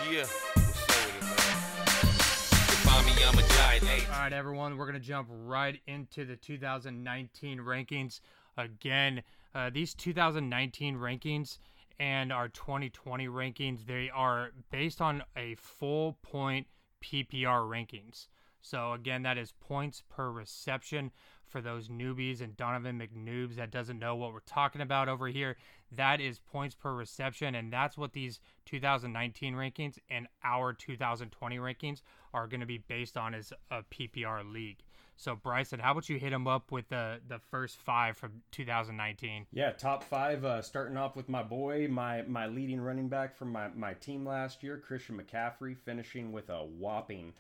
Yeah, 0.10 0.20
what's 0.20 0.90
up 0.90 0.98
with 0.98 1.16
it, 1.16 1.22
man? 1.22 1.58
You 2.50 2.66
can 2.68 2.78
find 2.84 3.06
me, 3.06 3.14
I'm 3.26 3.38
a 3.38 3.48
giant. 3.48 3.84
Hey. 3.84 4.06
All 4.12 4.20
right, 4.20 4.34
everyone, 4.34 4.78
we're 4.78 4.86
going 4.86 5.00
to 5.00 5.08
jump 5.08 5.30
right 5.32 5.80
into 5.88 6.26
the 6.26 6.36
2019 6.36 7.60
rankings. 7.60 8.20
Again, 8.58 9.24
uh, 9.56 9.70
these 9.74 9.94
2019 9.94 10.98
rankings 10.98 11.60
and 12.00 12.34
our 12.34 12.50
2020 12.50 13.28
rankings, 13.28 13.86
they 13.86 14.10
are 14.14 14.52
based 14.72 15.02
on 15.02 15.24
a 15.38 15.56
full 15.56 16.18
point 16.22 16.68
PPR 17.02 17.68
rankings. 17.68 18.28
So, 18.62 18.94
again, 18.94 19.24
that 19.24 19.38
is 19.38 19.54
points 19.60 20.04
per 20.10 20.32
reception 20.32 21.12
for 21.46 21.62
those 21.62 21.88
newbies 21.88 22.42
and 22.42 22.58
Donovan 22.58 23.00
McNoobs 23.00 23.58
that 23.58 23.72
doesn't 23.72 24.00
know 24.00 24.16
what 24.16 24.34
we're 24.34 24.40
talking 24.40 24.82
about 24.82 25.10
over 25.10 25.28
here. 25.28 25.58
That 25.96 26.22
is 26.22 26.40
points 26.40 26.76
per 26.76 26.94
reception, 26.94 27.56
and 27.56 27.72
that's 27.72 27.98
what 27.98 28.14
these 28.14 28.40
2019 28.66 29.56
rankings 29.56 29.98
and 30.10 30.28
our 30.44 30.74
2020 30.74 31.58
rankings 31.58 32.02
are 32.34 32.48
going 32.48 32.62
to 32.62 32.66
be 32.66 32.80
based 32.80 33.18
on 33.18 33.34
as 33.34 33.54
a 33.72 33.84
PPR 33.84 34.52
league. 34.52 34.78
So, 35.16 35.36
Bryson, 35.36 35.80
how 35.80 35.92
about 35.92 36.10
you 36.10 36.18
hit 36.18 36.34
him 36.34 36.48
up 36.48 36.72
with 36.72 36.90
the 36.90 37.20
the 37.28 37.40
first 37.40 37.78
five 37.78 38.18
from 38.18 38.42
2019? 38.52 39.46
Yeah, 39.52 39.72
top 39.72 40.04
five. 40.04 40.44
Uh, 40.44 40.62
starting 40.62 40.98
off 40.98 41.16
with 41.16 41.30
my 41.30 41.44
boy, 41.44 41.88
my 41.88 42.24
my 42.24 42.48
leading 42.48 42.82
running 42.82 43.10
back 43.10 43.36
from 43.36 43.52
my 43.52 43.68
my 43.76 43.94
team 43.94 44.26
last 44.26 44.64
year, 44.64 44.78
Christian 44.78 45.22
McCaffrey, 45.22 45.78
finishing 45.78 46.32
with 46.32 46.50
a 46.50 46.64
whopping 46.66 47.34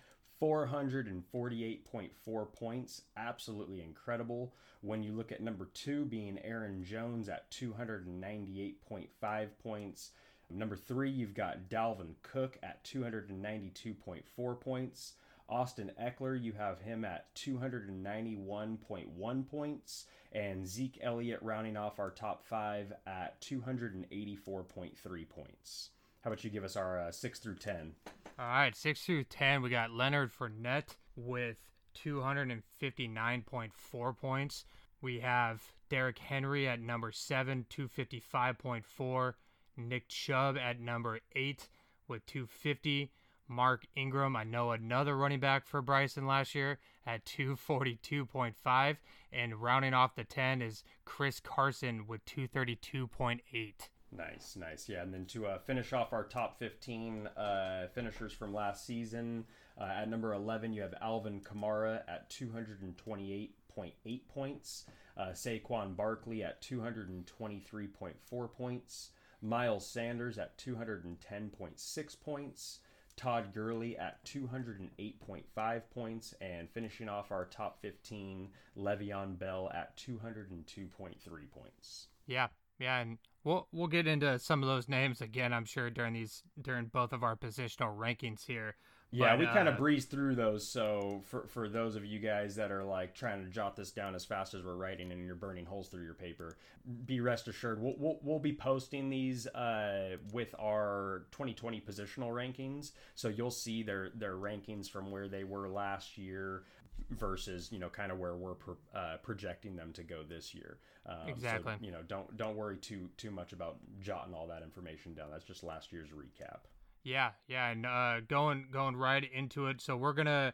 448.4 0.44 2.54
points. 2.54 3.04
Absolutely 3.16 3.82
incredible. 3.82 4.54
When 4.82 5.02
you 5.02 5.14
look 5.14 5.32
at 5.32 5.42
number 5.42 5.70
two 5.74 6.04
being 6.04 6.38
Aaron 6.44 6.84
Jones 6.84 7.30
at 7.30 7.50
298.5 7.52 9.48
points. 9.64 10.12
Number 10.50 10.76
three, 10.76 11.10
you've 11.10 11.34
got 11.34 11.70
Dalvin 11.70 12.16
Cook 12.24 12.58
at 12.62 12.84
292.4 12.84 14.60
points. 14.60 15.14
Austin 15.48 15.94
Ekeler, 16.02 16.42
you 16.42 16.52
have 16.52 16.82
him 16.82 17.06
at 17.06 17.34
291.1 17.36 19.48
points. 19.48 20.08
And 20.34 20.68
Zeke 20.68 21.00
Elliott 21.02 21.40
rounding 21.42 21.78
off 21.78 22.00
our 22.00 22.12
top 22.12 22.44
five 22.44 22.92
at 23.08 23.40
284.3 23.40 25.30
points. 25.30 25.92
How 26.24 26.32
about 26.32 26.44
you 26.44 26.50
give 26.50 26.64
us 26.64 26.76
our 26.76 27.00
uh, 27.00 27.12
6 27.12 27.40
through 27.40 27.56
10? 27.56 27.94
All 28.40 28.48
right, 28.48 28.76
six 28.76 29.06
through 29.06 29.26
ten, 29.26 29.62
we 29.62 29.70
got 29.70 29.92
Leonard 29.92 30.32
Fournette 30.34 30.96
with 31.16 31.58
259.4 32.04 34.18
points. 34.18 34.66
We 35.02 35.20
have 35.20 35.62
Derrick 35.88 36.18
Henry 36.18 36.68
at 36.68 36.82
number 36.82 37.12
seven, 37.12 37.68
255.4. 37.70 39.34
Nick 39.78 40.08
Chubb 40.08 40.58
at 40.58 40.80
number 40.80 41.20
eight 41.36 41.70
with 42.08 42.26
250. 42.26 43.12
Mark 43.48 43.86
Ingram, 43.96 44.36
I 44.36 44.44
know 44.44 44.72
another 44.72 45.16
running 45.16 45.40
back 45.40 45.68
for 45.68 45.84
Bryson 45.84 46.26
last 46.26 46.56
year 46.56 46.80
at 47.06 47.26
242.5. 47.26 48.98
And 49.32 49.62
rounding 49.62 49.94
off 49.94 50.16
the 50.16 50.24
10 50.24 50.64
is 50.64 50.84
Chris 51.06 51.40
Carson 51.40 52.08
with 52.08 52.26
232.8. 52.26 53.90
Nice, 54.16 54.56
nice. 54.56 54.88
Yeah, 54.88 55.02
and 55.02 55.14
then 55.14 55.26
to 55.28 55.48
uh, 55.48 55.58
finish 55.60 55.92
off 55.94 56.14
our 56.14 56.24
top 56.24 56.60
15 56.60 57.28
uh, 57.28 57.88
finishers 57.94 58.32
from 58.32 58.54
last 58.54 58.86
season, 58.86 59.46
uh, 59.80 59.86
at 59.86 60.10
number 60.10 60.34
11, 60.34 60.74
you 60.74 60.82
have 60.84 60.94
Alvin 61.02 61.42
Kamara 61.42 62.02
at 62.08 62.30
228.8 62.30 64.22
points, 64.28 64.86
uh, 65.18 65.30
Saquon 65.30 65.96
Barkley 65.96 66.44
at 66.44 66.62
223.4 66.62 68.52
points, 68.52 69.10
Miles 69.42 69.88
Sanders 69.88 70.38
at 70.38 70.58
210.6 70.60 72.22
points, 72.22 72.80
Todd 73.16 73.54
Gurley 73.54 73.98
at 73.98 74.24
208.5 74.26 75.82
points, 75.94 76.36
and 76.40 76.70
finishing 76.70 77.10
off 77.10 77.32
our 77.32 77.46
top 77.46 77.82
15, 77.82 78.50
Le'Veon 78.78 79.40
Bell 79.40 79.72
at 79.74 79.98
202.3 79.98 81.18
points. 81.52 82.08
Yeah, 82.28 82.48
yeah, 82.80 83.00
and 83.00 83.18
we'll 83.44 83.68
we'll 83.72 83.88
get 83.88 84.08
into 84.08 84.40
some 84.40 84.64
of 84.64 84.70
those 84.70 84.88
names 84.90 85.22
again. 85.22 85.54
I'm 85.54 85.66
sure 85.66 85.90
during 85.90 86.14
these 86.14 86.44
during 86.62 86.86
both 86.86 87.14
of 87.14 87.24
our 87.24 87.36
positional 87.36 87.98
rankings 87.98 88.46
here. 88.46 88.76
Yeah, 89.16 89.34
But, 89.34 89.40
we 89.40 89.46
kind 89.46 89.68
uh, 89.68 89.74
of 89.74 89.78
breezed 89.78 90.10
through 90.10 90.34
those. 90.34 90.68
So 90.68 91.22
for 91.26 91.46
for 91.48 91.70
those 91.70 91.96
of 91.96 92.04
you 92.04 92.18
guys 92.20 92.56
that 92.56 92.72
are 92.72 92.84
like 92.84 93.14
trying 93.14 93.44
to 93.44 93.50
jot 93.50 93.76
this 93.76 93.92
down 93.92 94.16
as 94.16 94.26
fast 94.26 94.56
as 94.56 94.64
we're 94.64 94.76
writing 94.76 95.12
and 95.12 95.24
you're 95.24 95.36
burning 95.36 95.66
holes 95.66 95.90
through 95.90 96.04
your 96.04 96.16
paper, 96.16 96.58
be 97.06 97.20
rest 97.20 97.48
assured 97.48 97.80
we'll 97.80 97.94
we'll, 98.00 98.20
we'll 98.24 98.40
be 98.40 98.54
posting 98.54 99.10
these 99.10 99.46
uh, 99.48 100.18
with 100.32 100.56
our 100.60 101.28
2020 101.32 101.80
positional 101.82 102.32
rankings. 102.32 102.92
So 103.14 103.28
you'll 103.28 103.52
see 103.52 103.84
their 103.84 104.10
their 104.16 104.36
rankings 104.36 104.90
from 104.90 105.12
where 105.12 105.28
they 105.28 105.44
were 105.44 105.70
last 105.70 106.18
year 106.18 106.64
versus 107.12 107.70
you 107.72 107.80
know 107.80 107.90
kind 107.90 108.12
of 108.12 108.20
where 108.20 108.36
we're 108.36 108.56
pro, 108.56 108.76
uh, 108.96 109.18
projecting 109.24 109.76
them 109.76 109.94
to 109.94 110.04
go 110.04 110.24
this 110.24 110.54
year. 110.56 110.78
Um, 111.06 111.18
so, 111.26 111.30
Exactly. 111.32 111.74
you 111.82 111.92
know, 111.92 112.02
don't 112.08 112.36
don't 112.38 112.56
worry 112.56 112.78
too 112.78 113.10
too 113.18 113.32
much 113.32 113.54
about 113.54 113.78
jotting 114.02 114.34
all 114.34 114.48
that 114.48 114.62
information 114.64 115.14
down. 115.14 115.28
That's 115.32 115.46
just 115.46 115.64
last 115.64 115.92
year's 115.92 116.10
recap. 116.10 116.60
Yeah, 117.04 117.32
yeah, 117.48 117.70
and 117.70 117.86
uh, 117.86 118.22
going 118.28 118.68
going 118.72 118.96
right 118.96 119.24
into 119.32 119.68
it. 119.68 119.82
So 119.82 119.98
we're 119.98 120.14
gonna 120.14 120.54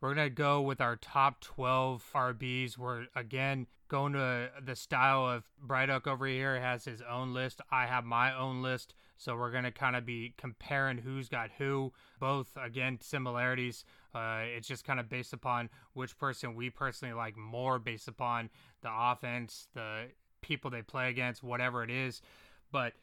We're 0.00 0.14
going 0.14 0.26
to 0.26 0.34
go 0.34 0.60
with 0.62 0.80
our 0.80 0.96
top 0.96 1.40
12 1.42 2.04
RBs. 2.12 2.76
We're, 2.76 3.06
again, 3.14 3.68
going 3.88 4.14
to 4.14 4.50
the 4.64 4.74
style 4.74 5.26
of 5.28 5.44
Bryduck 5.64 6.08
over 6.08 6.26
here 6.26 6.58
has 6.60 6.84
his 6.84 7.00
own 7.02 7.32
list. 7.34 7.60
I 7.70 7.86
have 7.86 8.04
my 8.04 8.34
own 8.36 8.62
list. 8.62 8.94
So 9.22 9.36
we're 9.36 9.52
going 9.52 9.64
to 9.64 9.70
kind 9.70 9.94
of 9.94 10.04
be 10.04 10.34
comparing 10.36 10.98
who's 10.98 11.28
got 11.28 11.50
who. 11.56 11.92
Both, 12.18 12.50
again, 12.60 12.98
similarities. 13.00 13.84
Uh, 14.12 14.40
it's 14.56 14.66
just 14.66 14.84
kind 14.84 14.98
of 14.98 15.08
based 15.08 15.32
upon 15.32 15.70
which 15.92 16.18
person 16.18 16.56
we 16.56 16.70
personally 16.70 17.14
like 17.14 17.36
more, 17.36 17.78
based 17.78 18.08
upon 18.08 18.50
the 18.82 18.90
offense, 18.92 19.68
the 19.74 20.06
people 20.40 20.70
they 20.70 20.82
play 20.82 21.08
against, 21.08 21.42
whatever 21.42 21.84
it 21.84 21.90
is. 21.90 22.20
But 22.72 22.94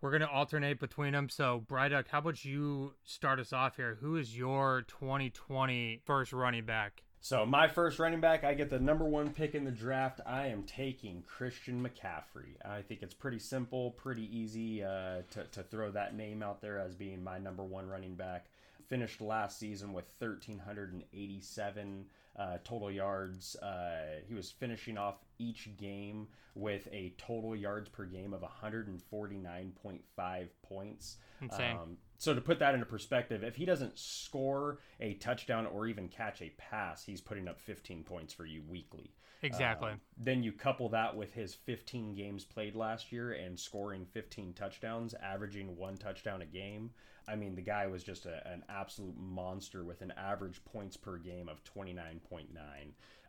we're 0.00 0.10
going 0.10 0.22
to 0.22 0.30
alternate 0.30 0.80
between 0.80 1.12
them. 1.12 1.28
So, 1.28 1.62
Bryduck, 1.68 2.08
how 2.08 2.20
about 2.20 2.44
you 2.44 2.94
start 3.04 3.38
us 3.38 3.52
off 3.52 3.76
here? 3.76 3.98
Who 4.00 4.16
is 4.16 4.36
your 4.36 4.82
2020 4.88 6.00
first 6.06 6.32
running 6.32 6.64
back? 6.64 7.02
So 7.20 7.44
my 7.44 7.68
first 7.68 7.98
running 7.98 8.20
back, 8.20 8.44
I 8.44 8.54
get 8.54 8.70
the 8.70 8.78
number 8.78 9.04
one 9.04 9.30
pick 9.30 9.54
in 9.54 9.64
the 9.64 9.70
draft. 9.70 10.20
I 10.24 10.46
am 10.46 10.62
taking 10.62 11.22
Christian 11.26 11.82
McCaffrey. 11.82 12.54
I 12.64 12.82
think 12.82 13.02
it's 13.02 13.14
pretty 13.14 13.40
simple, 13.40 13.90
pretty 13.92 14.28
easy 14.36 14.84
uh, 14.84 15.22
to, 15.30 15.44
to 15.52 15.62
throw 15.64 15.90
that 15.90 16.16
name 16.16 16.42
out 16.42 16.60
there 16.60 16.78
as 16.78 16.94
being 16.94 17.22
my 17.22 17.38
number 17.38 17.64
one 17.64 17.88
running 17.88 18.14
back. 18.14 18.46
Finished 18.88 19.20
last 19.20 19.58
season 19.58 19.92
with 19.92 20.06
1,387 20.18 22.04
uh, 22.38 22.58
total 22.64 22.90
yards. 22.90 23.56
Uh, 23.56 24.20
he 24.26 24.34
was 24.34 24.50
finishing 24.50 24.96
off 24.96 25.16
each 25.38 25.76
game 25.76 26.28
with 26.54 26.88
a 26.92 27.12
total 27.18 27.54
yards 27.54 27.88
per 27.88 28.04
game 28.04 28.32
of 28.32 28.42
149.5 28.42 30.48
points. 30.62 31.16
Insane. 31.40 31.76
Um, 31.76 31.96
so 32.18 32.34
to 32.34 32.40
put 32.40 32.58
that 32.58 32.74
into 32.74 32.86
perspective, 32.86 33.44
if 33.44 33.56
he 33.56 33.64
doesn't 33.64 33.98
score 33.98 34.78
a 35.00 35.14
touchdown 35.14 35.66
or 35.66 35.86
even 35.86 36.08
catch 36.08 36.42
a 36.42 36.50
pass, 36.58 37.04
he's 37.04 37.20
putting 37.20 37.46
up 37.46 37.60
15 37.60 38.02
points 38.02 38.34
for 38.34 38.44
you 38.44 38.62
weekly. 38.68 39.12
Exactly. 39.42 39.92
Um, 39.92 40.00
then 40.16 40.42
you 40.42 40.50
couple 40.50 40.88
that 40.88 41.16
with 41.16 41.32
his 41.32 41.54
15 41.54 42.14
games 42.14 42.44
played 42.44 42.74
last 42.74 43.12
year 43.12 43.32
and 43.32 43.58
scoring 43.58 44.04
15 44.04 44.52
touchdowns, 44.54 45.14
averaging 45.14 45.76
one 45.76 45.96
touchdown 45.96 46.42
a 46.42 46.46
game. 46.46 46.90
I 47.28 47.36
mean, 47.36 47.54
the 47.54 47.62
guy 47.62 47.86
was 47.86 48.02
just 48.02 48.26
a, 48.26 48.46
an 48.48 48.64
absolute 48.68 49.16
monster 49.18 49.84
with 49.84 50.00
an 50.02 50.12
average 50.16 50.64
points 50.64 50.96
per 50.96 51.18
game 51.18 51.48
of 51.48 51.62
29.9. 51.64 52.46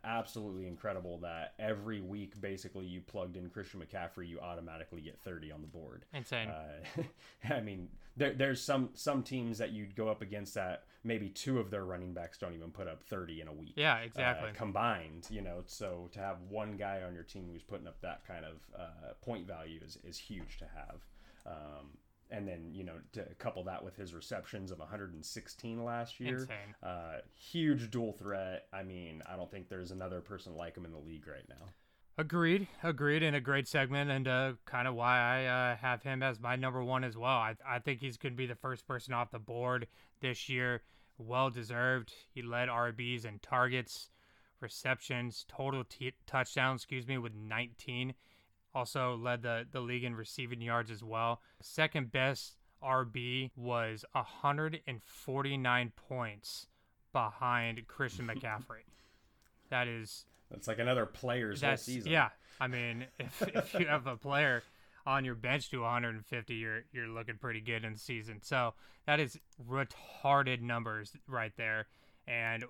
Absolutely 0.02 0.66
incredible 0.66 1.18
that 1.18 1.52
every 1.58 2.00
week, 2.00 2.40
basically, 2.40 2.86
you 2.86 3.02
plugged 3.02 3.36
in 3.36 3.50
Christian 3.50 3.80
McCaffrey, 3.80 4.26
you 4.26 4.40
automatically 4.40 5.02
get 5.02 5.18
30 5.20 5.52
on 5.52 5.60
the 5.60 5.66
board. 5.66 6.06
Insane. 6.14 6.48
Uh, 6.48 7.02
I 7.50 7.60
mean, 7.60 7.88
there, 8.16 8.32
there's 8.32 8.62
some 8.62 8.90
some 8.94 9.22
teams 9.22 9.58
that 9.58 9.72
you'd 9.72 9.94
go 9.94 10.08
up 10.08 10.22
against 10.22 10.54
that 10.54 10.84
maybe 11.04 11.28
two 11.28 11.58
of 11.58 11.70
their 11.70 11.84
running 11.84 12.12
backs 12.12 12.38
don't 12.38 12.54
even 12.54 12.70
put 12.70 12.88
up 12.88 13.02
30 13.02 13.42
in 13.42 13.48
a 13.48 13.52
week. 13.52 13.74
Yeah, 13.76 13.96
uh, 13.96 14.04
exactly. 14.04 14.50
combined, 14.54 15.26
you 15.30 15.42
know, 15.42 15.62
so 15.66 16.08
to 16.12 16.18
have 16.18 16.36
one 16.48 16.76
guy 16.76 17.02
on 17.06 17.14
your 17.14 17.22
team 17.22 17.48
who's 17.52 17.62
putting 17.62 17.86
up 17.86 18.00
that 18.02 18.26
kind 18.26 18.44
of 18.44 18.56
uh, 18.78 19.12
point 19.22 19.46
value 19.46 19.80
is, 19.84 19.98
is 20.04 20.18
huge 20.18 20.58
to 20.58 20.66
have. 20.74 21.00
Um, 21.46 21.88
and 22.30 22.46
then 22.46 22.70
you 22.72 22.84
know 22.84 22.94
to 23.12 23.24
couple 23.38 23.64
that 23.64 23.84
with 23.84 23.96
his 23.96 24.14
receptions 24.14 24.70
of 24.70 24.78
116 24.78 25.84
last 25.84 26.20
year, 26.20 26.40
Insane. 26.40 26.74
uh, 26.82 27.18
huge 27.34 27.90
dual 27.90 28.12
threat. 28.12 28.66
I 28.72 28.82
mean, 28.82 29.22
I 29.26 29.36
don't 29.36 29.50
think 29.50 29.68
there's 29.68 29.90
another 29.90 30.20
person 30.20 30.56
like 30.56 30.76
him 30.76 30.84
in 30.84 30.92
the 30.92 30.98
league 30.98 31.26
right 31.26 31.48
now. 31.48 31.66
Agreed, 32.18 32.68
agreed, 32.82 33.22
in 33.22 33.34
a 33.34 33.40
great 33.40 33.66
segment, 33.66 34.10
and 34.10 34.28
uh, 34.28 34.52
kind 34.66 34.86
of 34.86 34.94
why 34.94 35.18
I 35.18 35.44
uh, 35.46 35.76
have 35.76 36.02
him 36.02 36.22
as 36.22 36.38
my 36.38 36.54
number 36.54 36.84
one 36.84 37.02
as 37.02 37.16
well. 37.16 37.30
I, 37.30 37.54
I 37.66 37.78
think 37.78 38.00
he's 38.00 38.18
going 38.18 38.34
to 38.34 38.36
be 38.36 38.46
the 38.46 38.54
first 38.54 38.86
person 38.86 39.14
off 39.14 39.30
the 39.30 39.38
board 39.38 39.86
this 40.20 40.48
year. 40.48 40.82
Well 41.16 41.48
deserved. 41.48 42.12
He 42.30 42.42
led 42.42 42.68
RBs 42.68 43.24
and 43.24 43.40
targets, 43.40 44.10
receptions, 44.60 45.46
total 45.48 45.84
t- 45.84 46.12
touchdowns, 46.26 46.82
excuse 46.82 47.06
me, 47.06 47.16
with 47.16 47.34
19. 47.34 48.12
Also 48.74 49.16
led 49.16 49.42
the, 49.42 49.66
the 49.70 49.80
league 49.80 50.04
in 50.04 50.14
receiving 50.14 50.60
yards 50.60 50.90
as 50.90 51.02
well. 51.02 51.40
Second 51.60 52.12
best 52.12 52.56
RB 52.82 53.50
was 53.56 54.04
149 54.12 55.92
points 55.96 56.66
behind 57.12 57.86
Christian 57.86 58.26
McCaffrey. 58.34 58.84
that 59.70 59.88
is 59.88 60.24
That's 60.50 60.68
like 60.68 60.78
another 60.78 61.06
player's 61.06 61.62
whole 61.62 61.76
season. 61.76 62.12
yeah. 62.12 62.28
I 62.60 62.68
mean, 62.68 63.06
if, 63.18 63.42
if 63.42 63.74
you 63.74 63.86
have 63.86 64.06
a 64.06 64.16
player 64.16 64.62
on 65.06 65.24
your 65.24 65.34
bench 65.34 65.70
to 65.70 65.80
150, 65.80 66.54
you're 66.54 66.82
you're 66.92 67.08
looking 67.08 67.38
pretty 67.38 67.60
good 67.60 67.84
in 67.84 67.94
the 67.94 67.98
season. 67.98 68.40
So 68.42 68.74
that 69.06 69.18
is 69.18 69.38
retarded 69.68 70.60
numbers 70.60 71.12
right 71.26 71.52
there. 71.56 71.86
And 72.28 72.64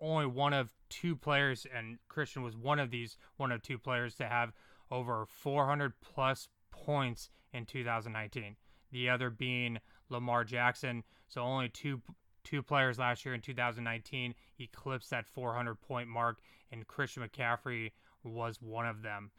only 0.00 0.26
one 0.26 0.54
of 0.54 0.70
two 0.88 1.16
players, 1.16 1.66
and 1.74 1.98
Christian 2.08 2.42
was 2.42 2.56
one 2.56 2.78
of 2.78 2.90
these 2.90 3.16
one 3.36 3.52
of 3.52 3.60
two 3.62 3.78
players 3.78 4.14
to 4.16 4.26
have 4.26 4.52
over 4.92 5.24
400 5.26 5.94
plus 6.00 6.48
points 6.70 7.30
in 7.52 7.64
2019. 7.64 8.56
The 8.92 9.08
other 9.08 9.30
being 9.30 9.78
Lamar 10.10 10.44
Jackson. 10.44 11.02
So 11.28 11.40
only 11.40 11.70
two 11.70 12.02
two 12.44 12.62
players 12.62 12.98
last 12.98 13.24
year 13.24 13.34
in 13.34 13.40
2019 13.40 14.34
eclipsed 14.58 15.10
that 15.10 15.26
400 15.26 15.80
point 15.80 16.08
mark, 16.08 16.38
and 16.70 16.86
Christian 16.86 17.22
McCaffrey 17.22 17.92
was 18.22 18.60
one 18.60 18.86
of 18.86 19.02
them. 19.02 19.30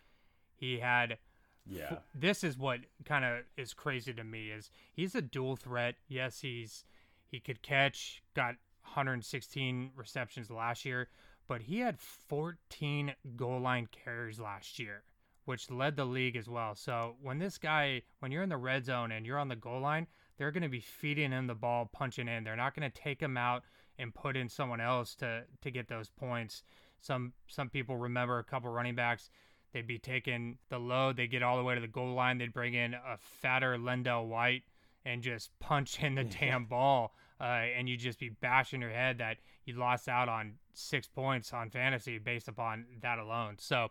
He 0.55 0.79
had. 0.79 1.17
Yeah. 1.65 1.99
This 2.13 2.43
is 2.43 2.57
what 2.57 2.79
kind 3.05 3.23
of 3.23 3.43
is 3.55 3.73
crazy 3.73 4.11
to 4.13 4.23
me 4.25 4.49
is 4.49 4.69
he's 4.91 5.15
a 5.15 5.21
dual 5.21 5.55
threat. 5.55 5.95
Yes, 6.09 6.41
he's 6.41 6.83
he 7.25 7.39
could 7.39 7.61
catch, 7.61 8.21
got 8.33 8.55
116 8.83 9.91
receptions 9.95 10.51
last 10.51 10.83
year, 10.83 11.07
but 11.47 11.61
he 11.61 11.79
had 11.79 11.99
14 11.99 13.15
goal 13.37 13.61
line 13.61 13.87
carries 13.91 14.39
last 14.41 14.77
year, 14.77 15.03
which 15.45 15.69
led 15.69 15.95
the 15.95 16.05
league 16.05 16.35
as 16.35 16.47
well. 16.47 16.75
So 16.75 17.15
when 17.21 17.39
this 17.39 17.57
guy, 17.57 18.01
when 18.19 18.31
you're 18.31 18.43
in 18.43 18.49
the 18.49 18.57
red 18.57 18.85
zone 18.85 19.11
and 19.11 19.25
you're 19.25 19.39
on 19.39 19.49
the 19.49 19.55
goal 19.55 19.81
line, 19.81 20.07
they're 20.37 20.51
going 20.51 20.63
to 20.63 20.69
be 20.69 20.79
feeding 20.79 21.31
him 21.31 21.47
the 21.47 21.55
ball, 21.55 21.89
punching 21.91 22.27
in. 22.27 22.43
They're 22.43 22.55
not 22.55 22.75
going 22.75 22.89
to 22.89 23.01
take 23.01 23.21
him 23.21 23.37
out 23.37 23.63
and 23.99 24.13
put 24.13 24.35
in 24.35 24.49
someone 24.49 24.81
else 24.81 25.15
to 25.15 25.43
to 25.61 25.71
get 25.71 25.87
those 25.87 26.09
points. 26.09 26.63
Some 26.99 27.33
some 27.47 27.69
people 27.69 27.97
remember 27.97 28.39
a 28.39 28.43
couple 28.43 28.71
running 28.71 28.95
backs. 28.95 29.29
They'd 29.73 29.87
be 29.87 29.99
taking 29.99 30.57
the 30.69 30.79
load. 30.79 31.17
They 31.17 31.27
get 31.27 31.43
all 31.43 31.57
the 31.57 31.63
way 31.63 31.75
to 31.75 31.81
the 31.81 31.87
goal 31.87 32.13
line. 32.13 32.37
They'd 32.37 32.53
bring 32.53 32.75
in 32.75 32.93
a 32.93 33.17
fatter 33.17 33.75
LenDale 33.77 34.27
White 34.27 34.63
and 35.05 35.21
just 35.21 35.49
punch 35.59 36.01
in 36.01 36.15
the 36.15 36.23
damn 36.23 36.65
ball. 36.65 37.13
Uh, 37.41 37.65
and 37.77 37.89
you'd 37.89 37.99
just 37.99 38.19
be 38.19 38.29
bashing 38.29 38.79
your 38.79 38.91
head 38.91 39.17
that 39.17 39.37
you 39.65 39.73
lost 39.73 40.07
out 40.07 40.29
on 40.29 40.53
six 40.73 41.07
points 41.07 41.51
on 41.51 41.69
fantasy 41.69 42.17
based 42.17 42.47
upon 42.47 42.85
that 43.01 43.19
alone. 43.19 43.55
So, 43.59 43.89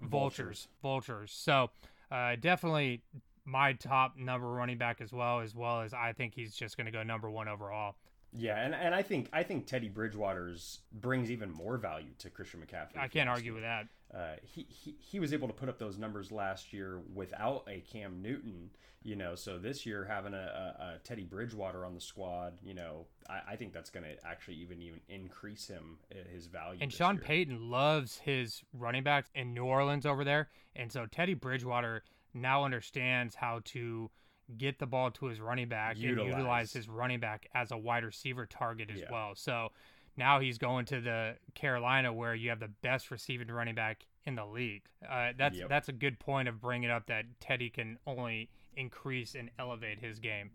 vultures, 0.00 0.68
vultures. 0.82 1.32
So, 1.32 1.70
uh, 2.10 2.36
definitely 2.40 3.02
my 3.44 3.72
top 3.72 4.16
number 4.16 4.46
running 4.48 4.78
back 4.78 5.00
as 5.00 5.12
well, 5.12 5.40
as 5.40 5.54
well 5.54 5.80
as 5.80 5.94
I 5.94 6.12
think 6.12 6.34
he's 6.34 6.54
just 6.54 6.76
going 6.76 6.86
to 6.86 6.92
go 6.92 7.02
number 7.02 7.30
one 7.30 7.48
overall. 7.48 7.96
Yeah, 8.32 8.62
and, 8.62 8.74
and 8.74 8.94
I 8.94 9.02
think 9.02 9.28
I 9.32 9.42
think 9.42 9.66
Teddy 9.66 9.88
Bridgewater's 9.88 10.80
brings 10.92 11.30
even 11.30 11.50
more 11.50 11.78
value 11.78 12.10
to 12.18 12.30
Christian 12.30 12.60
McCaffrey. 12.60 12.98
I 12.98 13.08
can't 13.08 13.28
argue 13.28 13.54
with 13.54 13.62
that. 13.62 13.86
Uh, 14.14 14.36
he, 14.42 14.66
he 14.68 14.96
he 15.00 15.20
was 15.20 15.32
able 15.32 15.48
to 15.48 15.54
put 15.54 15.68
up 15.68 15.78
those 15.78 15.98
numbers 15.98 16.30
last 16.30 16.72
year 16.72 17.00
without 17.14 17.64
a 17.68 17.80
Cam 17.80 18.20
Newton, 18.22 18.70
you 19.02 19.16
know. 19.16 19.34
So 19.34 19.58
this 19.58 19.86
year 19.86 20.04
having 20.04 20.34
a, 20.34 20.36
a, 20.36 20.82
a 20.82 20.98
Teddy 21.04 21.24
Bridgewater 21.24 21.84
on 21.84 21.94
the 21.94 22.00
squad, 22.00 22.58
you 22.62 22.74
know, 22.74 23.06
I, 23.28 23.52
I 23.52 23.56
think 23.56 23.72
that's 23.72 23.90
going 23.90 24.04
to 24.04 24.26
actually 24.26 24.56
even 24.56 24.82
even 24.82 25.00
increase 25.08 25.66
him 25.66 25.98
uh, 26.12 26.18
his 26.32 26.46
value. 26.46 26.78
And 26.82 26.92
Sean 26.92 27.16
year. 27.16 27.24
Payton 27.24 27.70
loves 27.70 28.18
his 28.18 28.62
running 28.72 29.04
backs 29.04 29.30
in 29.34 29.54
New 29.54 29.64
Orleans 29.64 30.06
over 30.06 30.24
there, 30.24 30.48
and 30.76 30.92
so 30.92 31.06
Teddy 31.06 31.34
Bridgewater 31.34 32.02
now 32.34 32.64
understands 32.64 33.34
how 33.34 33.60
to 33.64 34.10
get 34.56 34.78
the 34.78 34.86
ball 34.86 35.10
to 35.10 35.26
his 35.26 35.40
running 35.40 35.68
back 35.68 35.96
Utilize. 35.98 36.26
and 36.30 36.38
utilize 36.38 36.72
his 36.72 36.88
running 36.88 37.20
back 37.20 37.46
as 37.54 37.70
a 37.70 37.76
wide 37.76 38.04
receiver 38.04 38.46
target 38.46 38.90
as 38.90 39.00
Yeah. 39.00 39.10
well. 39.12 39.34
So 39.34 39.72
now 40.16 40.40
he's 40.40 40.58
going 40.58 40.86
to 40.86 41.00
the 41.00 41.36
Carolina 41.54 42.12
where 42.12 42.34
you 42.34 42.48
have 42.50 42.60
the 42.60 42.68
best 42.68 43.10
receiving 43.10 43.48
running 43.48 43.74
back 43.74 44.06
in 44.24 44.34
the 44.34 44.46
league. 44.46 44.82
Uh, 45.08 45.32
that's 45.36 45.58
Yep. 45.58 45.68
that's 45.68 45.88
a 45.88 45.92
good 45.92 46.18
point 46.18 46.48
of 46.48 46.60
bringing 46.60 46.90
up 46.90 47.06
that 47.06 47.24
Teddy 47.40 47.70
can 47.70 47.98
only 48.06 48.50
increase 48.74 49.34
and 49.34 49.50
elevate 49.58 49.98
his 50.00 50.18
game. 50.18 50.50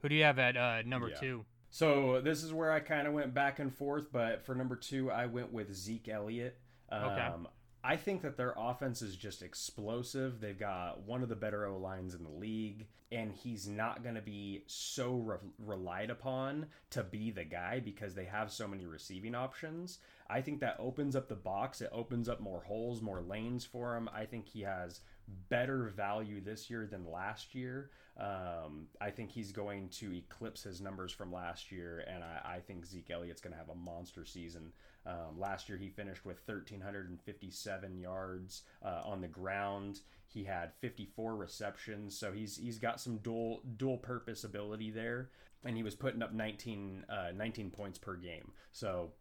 Who 0.00 0.08
do 0.08 0.14
you 0.14 0.24
have 0.24 0.38
at 0.38 0.56
uh, 0.56 0.82
number 0.82 1.08
Yeah. 1.08 1.16
two? 1.16 1.46
So 1.70 2.20
this 2.20 2.42
is 2.42 2.52
where 2.52 2.72
I 2.72 2.80
kind 2.80 3.06
of 3.06 3.12
went 3.12 3.34
back 3.34 3.58
and 3.58 3.74
forth, 3.74 4.10
but 4.12 4.42
for 4.44 4.54
number 4.54 4.74
two, 4.76 5.10
I 5.10 5.26
went 5.26 5.52
with 5.52 5.72
Zeke 5.74 6.08
Elliott. 6.08 6.58
Um, 6.90 7.04
Okay. 7.04 7.48
I 7.82 7.96
think 7.96 8.22
that 8.22 8.36
their 8.36 8.54
offense 8.56 9.02
is 9.02 9.16
just 9.16 9.42
explosive. 9.42 10.40
They've 10.40 10.58
got 10.58 11.02
one 11.02 11.22
of 11.22 11.28
the 11.28 11.36
better 11.36 11.66
O 11.66 11.78
lines 11.78 12.14
in 12.14 12.24
the 12.24 12.30
league, 12.30 12.86
and 13.12 13.32
he's 13.32 13.68
not 13.68 14.02
going 14.02 14.16
to 14.16 14.20
be 14.20 14.64
so 14.66 15.14
re- 15.14 15.36
relied 15.64 16.10
upon 16.10 16.66
to 16.90 17.04
be 17.04 17.30
the 17.30 17.44
guy 17.44 17.80
because 17.80 18.14
they 18.14 18.24
have 18.24 18.50
so 18.50 18.66
many 18.66 18.86
receiving 18.86 19.34
options. 19.34 19.98
I 20.28 20.42
think 20.42 20.60
that 20.60 20.76
opens 20.78 21.14
up 21.14 21.28
the 21.28 21.36
box. 21.36 21.80
It 21.80 21.90
opens 21.92 22.28
up 22.28 22.40
more 22.40 22.62
holes, 22.64 23.00
more 23.00 23.22
lanes 23.22 23.64
for 23.64 23.96
him. 23.96 24.10
I 24.12 24.24
think 24.26 24.48
he 24.48 24.62
has 24.62 25.00
better 25.48 25.92
value 25.96 26.40
this 26.40 26.70
year 26.70 26.86
than 26.86 27.10
last 27.10 27.54
year. 27.54 27.90
Um, 28.18 28.88
I 29.00 29.10
think 29.10 29.30
he's 29.30 29.52
going 29.52 29.90
to 29.90 30.12
eclipse 30.12 30.62
his 30.62 30.80
numbers 30.80 31.12
from 31.12 31.32
last 31.32 31.70
year, 31.70 32.04
and 32.12 32.24
I, 32.24 32.56
I 32.56 32.60
think 32.60 32.84
Zeke 32.84 33.10
Elliott's 33.10 33.40
going 33.40 33.52
to 33.52 33.58
have 33.58 33.68
a 33.68 33.74
monster 33.76 34.24
season. 34.24 34.72
Um, 35.06 35.38
last 35.38 35.68
year, 35.68 35.78
he 35.78 35.88
finished 35.88 36.24
with 36.24 36.40
1,357 36.44 37.98
yards 37.98 38.62
uh, 38.84 39.02
on 39.04 39.20
the 39.20 39.28
ground. 39.28 40.00
He 40.26 40.44
had 40.44 40.72
54 40.80 41.36
receptions, 41.36 42.18
so 42.18 42.32
he's 42.32 42.56
he's 42.56 42.78
got 42.78 43.00
some 43.00 43.18
dual 43.18 43.62
dual 43.76 43.96
purpose 43.96 44.44
ability 44.44 44.90
there, 44.90 45.30
and 45.64 45.76
he 45.76 45.82
was 45.82 45.94
putting 45.94 46.22
up 46.22 46.34
19 46.34 47.04
uh, 47.08 47.28
19 47.34 47.70
points 47.70 47.98
per 47.98 48.16
game. 48.16 48.50
So 48.72 49.12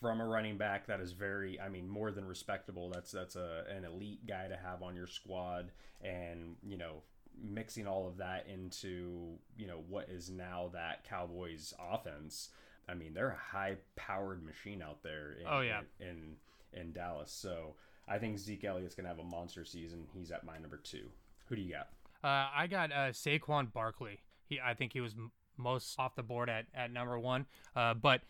from 0.00 0.20
a 0.20 0.26
running 0.26 0.56
back 0.58 0.86
that 0.86 1.00
is 1.00 1.12
very 1.12 1.58
i 1.60 1.68
mean 1.68 1.88
more 1.88 2.10
than 2.10 2.24
respectable 2.24 2.90
that's 2.90 3.10
that's 3.12 3.36
a, 3.36 3.64
an 3.74 3.84
elite 3.84 4.26
guy 4.26 4.46
to 4.48 4.56
have 4.56 4.82
on 4.82 4.94
your 4.94 5.06
squad 5.06 5.70
and 6.02 6.56
you 6.62 6.76
know 6.76 7.02
mixing 7.42 7.86
all 7.86 8.06
of 8.08 8.16
that 8.18 8.46
into 8.52 9.38
you 9.56 9.66
know 9.66 9.82
what 9.88 10.08
is 10.08 10.30
now 10.30 10.70
that 10.72 11.04
cowboys 11.08 11.72
offense 11.92 12.50
i 12.88 12.94
mean 12.94 13.12
they're 13.14 13.30
a 13.30 13.56
high 13.56 13.76
powered 13.96 14.42
machine 14.44 14.82
out 14.82 15.02
there 15.02 15.32
in, 15.40 15.46
Oh, 15.48 15.60
yeah. 15.60 15.80
in, 16.00 16.36
in 16.72 16.92
dallas 16.92 17.30
so 17.30 17.74
i 18.08 18.18
think 18.18 18.38
zeke 18.38 18.64
elliott's 18.64 18.94
gonna 18.94 19.08
have 19.08 19.18
a 19.18 19.24
monster 19.24 19.64
season 19.64 20.06
he's 20.14 20.30
at 20.30 20.44
my 20.44 20.58
number 20.58 20.76
two 20.78 21.08
who 21.48 21.56
do 21.56 21.62
you 21.62 21.72
got 21.72 21.88
Uh, 22.24 22.48
I 22.56 22.66
got 22.66 22.90
uh, 22.90 23.12
Saquon 23.12 23.72
Barkley. 23.72 24.18
He, 24.48 24.58
I 24.60 24.74
think 24.74 24.92
he 24.92 25.00
was 25.00 25.12
m- 25.12 25.30
most 25.56 25.94
off 25.98 26.16
the 26.16 26.22
board 26.24 26.48
at, 26.48 26.64
at 26.74 26.90
number 26.90 27.16
one. 27.20 27.46
Uh, 27.76 27.94
but 27.94 28.22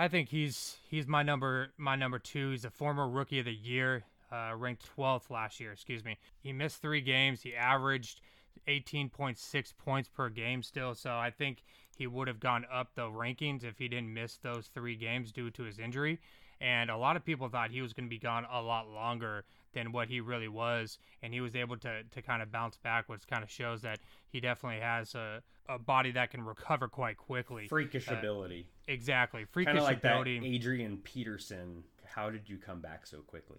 I 0.00 0.08
think 0.08 0.30
he's 0.30 0.78
he's 0.88 1.06
my 1.06 1.22
number 1.22 1.74
my 1.76 1.94
number 1.94 2.18
two. 2.18 2.52
He's 2.52 2.64
a 2.64 2.70
former 2.70 3.06
rookie 3.06 3.38
of 3.38 3.44
the 3.44 3.52
year, 3.52 4.04
uh, 4.32 4.52
ranked 4.56 4.88
12th 4.96 5.28
last 5.28 5.60
year. 5.60 5.72
Excuse 5.72 6.02
me. 6.02 6.16
He 6.38 6.54
missed 6.54 6.80
three 6.80 7.02
games. 7.02 7.42
He 7.42 7.54
averaged 7.54 8.22
18.6 8.66 9.72
points 9.76 10.08
per 10.08 10.30
game 10.30 10.62
still. 10.62 10.94
So 10.94 11.10
I 11.10 11.30
think 11.30 11.64
he 11.94 12.06
would 12.06 12.28
have 12.28 12.40
gone 12.40 12.64
up 12.72 12.94
the 12.94 13.02
rankings 13.02 13.62
if 13.62 13.76
he 13.76 13.88
didn't 13.88 14.14
miss 14.14 14.38
those 14.38 14.68
three 14.68 14.96
games 14.96 15.32
due 15.32 15.50
to 15.50 15.64
his 15.64 15.78
injury. 15.78 16.18
And 16.60 16.90
a 16.90 16.96
lot 16.96 17.16
of 17.16 17.24
people 17.24 17.48
thought 17.48 17.70
he 17.70 17.80
was 17.80 17.92
going 17.92 18.06
to 18.06 18.10
be 18.10 18.18
gone 18.18 18.46
a 18.52 18.60
lot 18.60 18.88
longer 18.88 19.44
than 19.72 19.92
what 19.92 20.08
he 20.08 20.20
really 20.20 20.48
was. 20.48 20.98
And 21.22 21.32
he 21.32 21.40
was 21.40 21.56
able 21.56 21.76
to, 21.78 22.02
to 22.02 22.22
kind 22.22 22.42
of 22.42 22.52
bounce 22.52 22.76
back, 22.76 23.08
which 23.08 23.26
kind 23.26 23.42
of 23.42 23.50
shows 23.50 23.82
that 23.82 24.00
he 24.28 24.40
definitely 24.40 24.80
has 24.80 25.14
a, 25.14 25.42
a 25.68 25.78
body 25.78 26.10
that 26.12 26.30
can 26.30 26.42
recover 26.42 26.88
quite 26.88 27.16
quickly. 27.16 27.66
freakish 27.68 28.10
Uh, 28.10 28.14
ability 28.14 28.66
Exactly. 28.88 29.44
Freakish 29.44 29.68
kind 29.68 29.78
of 29.78 29.84
like 29.84 30.02
that 30.02 30.26
adrian 30.26 30.98
peterson 30.98 31.84
how 32.04 32.28
did 32.28 32.48
you 32.48 32.58
come 32.58 32.80
back 32.80 33.06
so 33.06 33.18
quickly 33.18 33.58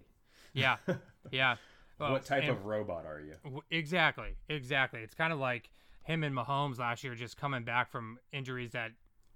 Yeah. 0.52 0.76
Yeah. 1.30 1.56
Well, 1.98 2.12
what 2.12 2.24
type 2.24 2.42
and- 2.42 2.50
of 2.52 2.66
robot 2.66 3.06
are 3.06 3.20
you 3.20 3.62
Exactly, 3.70 4.36
exactly. 4.48 5.00
It's 5.00 5.14
kind 5.14 5.32
of 5.32 5.38
like 5.38 5.70
him 6.04 6.24
and 6.24 6.34
Mahomes 6.36 6.78
last 6.78 7.02
year, 7.04 7.14
just 7.14 7.36
coming 7.36 7.62
back 7.64 7.90
from 7.90 8.18
injuries 8.32 8.72
that 8.72 8.90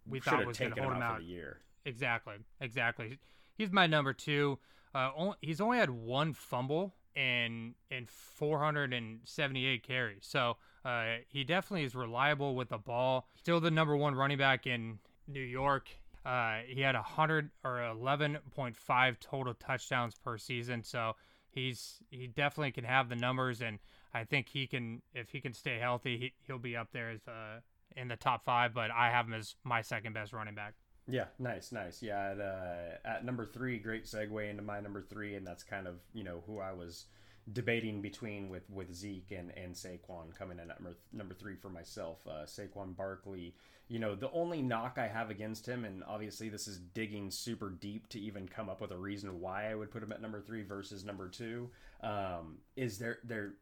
we 0.06 0.18
should 0.20 0.30
thought 0.30 0.46
was 0.46 0.58
going 0.58 0.74
to 0.74 0.82
hold 0.82 0.94
him 0.94 1.02
out 1.02 1.18
the 1.18 1.24
year 1.24 1.60
Exactly, 1.84 2.34
exactly. 2.60 3.18
He's 3.56 3.72
my 3.72 3.86
number 3.86 4.12
two. 4.12 4.58
Uh, 4.94 5.10
only, 5.16 5.36
he's 5.40 5.60
only 5.60 5.78
had 5.78 5.90
one 5.90 6.32
fumble 6.32 6.94
in 7.14 7.74
in 7.90 8.06
478 8.06 9.82
carries, 9.82 10.18
so 10.22 10.56
uh, 10.84 11.16
he 11.28 11.44
definitely 11.44 11.84
is 11.84 11.94
reliable 11.94 12.54
with 12.54 12.68
the 12.68 12.78
ball. 12.78 13.28
Still 13.36 13.60
the 13.60 13.70
number 13.70 13.96
one 13.96 14.14
running 14.14 14.38
back 14.38 14.66
in 14.66 14.98
New 15.26 15.40
York. 15.40 15.88
Uh, 16.24 16.58
he 16.66 16.80
had 16.80 16.94
a 16.94 17.02
hundred 17.02 17.50
or 17.64 17.78
11.5 17.78 19.20
total 19.20 19.54
touchdowns 19.54 20.14
per 20.14 20.36
season, 20.36 20.82
so 20.82 21.14
he's 21.50 22.02
he 22.10 22.26
definitely 22.26 22.72
can 22.72 22.84
have 22.84 23.08
the 23.08 23.16
numbers, 23.16 23.62
and 23.62 23.78
I 24.12 24.24
think 24.24 24.48
he 24.48 24.66
can 24.66 25.02
if 25.14 25.30
he 25.30 25.40
can 25.40 25.52
stay 25.52 25.78
healthy, 25.78 26.18
he, 26.18 26.32
he'll 26.46 26.58
be 26.58 26.76
up 26.76 26.88
there 26.92 27.10
as 27.10 27.26
uh, 27.26 27.60
in 27.96 28.08
the 28.08 28.16
top 28.16 28.44
five. 28.44 28.74
But 28.74 28.90
I 28.90 29.10
have 29.10 29.26
him 29.26 29.34
as 29.34 29.56
my 29.64 29.82
second 29.82 30.12
best 30.12 30.32
running 30.32 30.54
back. 30.54 30.74
Yeah, 31.08 31.26
nice, 31.38 31.70
nice. 31.70 32.02
Yeah, 32.02 32.30
at, 32.32 32.40
uh, 32.40 33.08
at 33.08 33.24
number 33.24 33.46
three, 33.46 33.78
great 33.78 34.04
segue 34.04 34.50
into 34.50 34.62
my 34.62 34.80
number 34.80 35.00
three, 35.00 35.36
and 35.36 35.46
that's 35.46 35.62
kind 35.62 35.86
of 35.86 35.94
you 36.12 36.24
know 36.24 36.42
who 36.46 36.58
I 36.58 36.72
was 36.72 37.06
debating 37.52 38.02
between 38.02 38.48
with 38.48 38.68
with 38.70 38.92
Zeke 38.92 39.30
and 39.30 39.52
and 39.56 39.74
Saquon 39.74 40.34
coming 40.36 40.58
in 40.58 40.70
at 40.70 40.80
number 40.80 40.98
number 41.12 41.34
three 41.34 41.54
for 41.54 41.68
myself. 41.68 42.18
Uh, 42.26 42.44
Saquon 42.44 42.96
Barkley. 42.96 43.54
You 43.88 44.00
know, 44.00 44.16
the 44.16 44.32
only 44.32 44.62
knock 44.62 44.98
I 44.98 45.06
have 45.06 45.30
against 45.30 45.64
him, 45.64 45.84
and 45.84 46.02
obviously 46.02 46.48
this 46.48 46.66
is 46.66 46.78
digging 46.78 47.30
super 47.30 47.70
deep 47.70 48.08
to 48.08 48.18
even 48.18 48.48
come 48.48 48.68
up 48.68 48.80
with 48.80 48.90
a 48.90 48.98
reason 48.98 49.40
why 49.40 49.70
I 49.70 49.76
would 49.76 49.92
put 49.92 50.02
him 50.02 50.10
at 50.10 50.20
number 50.20 50.40
three 50.40 50.64
versus 50.64 51.04
number 51.04 51.28
two, 51.28 51.70
um, 52.00 52.58
is 52.74 52.98
their 52.98 53.18
their 53.22 53.52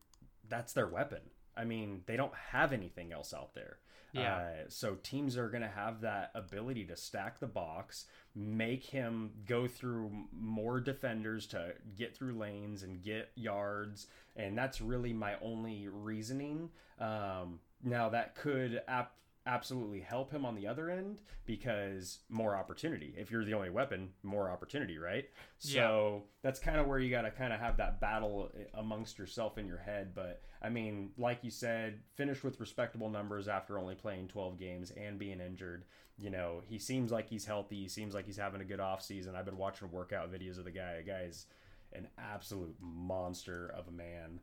that's 0.49 0.73
their 0.73 0.89
weapon. 0.89 1.21
I 1.57 1.65
mean, 1.65 2.03
they 2.07 2.17
don't 2.17 2.35
have 2.53 2.73
anything 2.73 3.13
else 3.13 3.35
out 3.35 3.55
there. 3.55 3.77
Yeah. 4.15 4.37
Uh, 4.37 4.51
so 4.69 4.95
teams 5.03 5.37
are 5.37 5.49
going 5.49 5.63
to 5.63 5.69
have 5.69 6.01
that 6.03 6.31
ability 6.35 6.85
to 6.87 6.97
stack 6.97 7.41
the 7.41 7.47
box, 7.47 8.07
make 8.35 8.85
him 8.85 9.33
go 9.47 9.67
through 9.67 10.11
more 10.33 10.81
defenders 10.81 11.47
to 11.49 11.75
get 11.97 12.17
through 12.17 12.39
lanes 12.39 12.83
and 12.85 13.03
get 13.03 13.31
yards, 13.35 14.07
and 14.37 14.57
that's 14.57 14.81
really 14.81 15.13
my 15.13 15.35
only 15.43 15.89
reasoning. 15.89 16.71
Um, 17.01 17.59
now 17.83 18.09
that 18.11 18.37
could 18.37 18.83
ap- 18.87 19.17
absolutely 19.47 20.01
help 20.01 20.33
him 20.33 20.47
on 20.47 20.55
the 20.55 20.67
other 20.67 20.89
end 20.89 21.21
because 21.45 22.21
more 22.29 22.57
opportunity. 22.57 23.15
If 23.17 23.31
you're 23.31 23.45
the 23.45 23.55
only 23.55 23.71
weapon, 23.71 24.11
more 24.23 24.49
opportunity, 24.51 24.99
right? 24.99 25.27
So 25.59 26.23
that's 26.43 26.59
kind 26.59 26.79
of 26.79 26.87
where 26.87 26.99
you 26.99 27.11
got 27.11 27.23
to 27.23 27.31
kind 27.31 27.53
of 27.53 27.61
have 27.61 27.77
that 27.77 28.01
battle 28.01 28.51
eh, 28.59 28.65
amongst 28.75 29.19
yourself 29.19 29.59
in 29.59 29.67
your 29.67 29.79
head. 29.79 30.15
But 30.15 30.43
I 30.63 30.71
mean, 30.71 31.11
like 31.19 31.45
you 31.45 31.51
said, 31.51 32.01
finish 32.15 32.43
with 32.43 32.61
respectable 32.61 33.11
numbers 33.11 33.49
after 33.49 33.79
only 33.79 33.95
playing 33.95 34.29
12 34.29 34.59
games 34.59 34.93
and 34.97 35.19
being 35.19 35.41
injured. 35.41 35.85
You 36.17 36.31
know, 36.31 36.63
he 36.67 36.79
seems 36.79 37.13
like 37.13 37.29
he's 37.29 37.45
healthy. 37.45 37.77
He 37.83 37.89
seems 37.89 38.15
like 38.15 38.25
he's 38.27 38.37
having 38.37 38.61
a 38.61 38.65
good 38.65 38.81
off 38.81 39.03
season. 39.03 39.35
I've 39.37 39.45
been 39.45 39.59
watching 39.59 39.91
workout 39.91 40.33
videos 40.33 40.59
of 40.59 40.65
the 40.65 40.71
guy. 40.71 40.97
The 40.97 41.03
guy's 41.03 41.47
an 41.93 42.09
absolute 42.19 42.77
monster 42.81 43.73
of 43.77 43.89
a 43.89 43.93
man. 43.93 44.41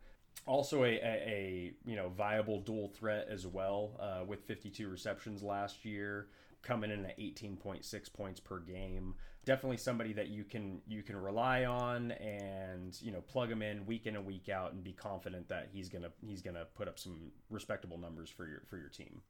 Also, 0.47 0.83
a, 0.83 0.87
a, 0.87 0.99
a 1.03 1.73
you 1.85 1.95
know 1.95 2.09
viable 2.09 2.61
dual 2.61 2.87
threat 2.89 3.27
as 3.29 3.45
well 3.45 3.97
uh, 3.99 4.25
with 4.25 4.41
52 4.41 4.89
receptions 4.89 5.43
last 5.43 5.85
year, 5.85 6.27
coming 6.63 6.91
in 6.91 7.05
at 7.05 7.17
18.6 7.19 8.13
points 8.13 8.39
per 8.39 8.59
game. 8.59 9.13
Definitely 9.45 9.77
somebody 9.77 10.13
that 10.13 10.29
you 10.29 10.43
can 10.43 10.81
you 10.87 11.03
can 11.03 11.15
rely 11.15 11.65
on 11.65 12.11
and 12.11 12.97
you 13.01 13.11
know 13.11 13.21
plug 13.21 13.51
him 13.51 13.61
in 13.61 13.85
week 13.85 14.07
in 14.07 14.15
and 14.15 14.25
week 14.25 14.49
out 14.49 14.73
and 14.73 14.83
be 14.83 14.93
confident 14.93 15.47
that 15.49 15.69
he's 15.71 15.89
gonna 15.89 16.11
he's 16.21 16.41
gonna 16.41 16.65
put 16.75 16.87
up 16.87 16.99
some 16.99 17.31
respectable 17.49 17.97
numbers 17.97 18.29
for 18.29 18.47
your 18.47 18.61
for 18.69 18.77
your 18.77 18.89
team. 18.89 19.21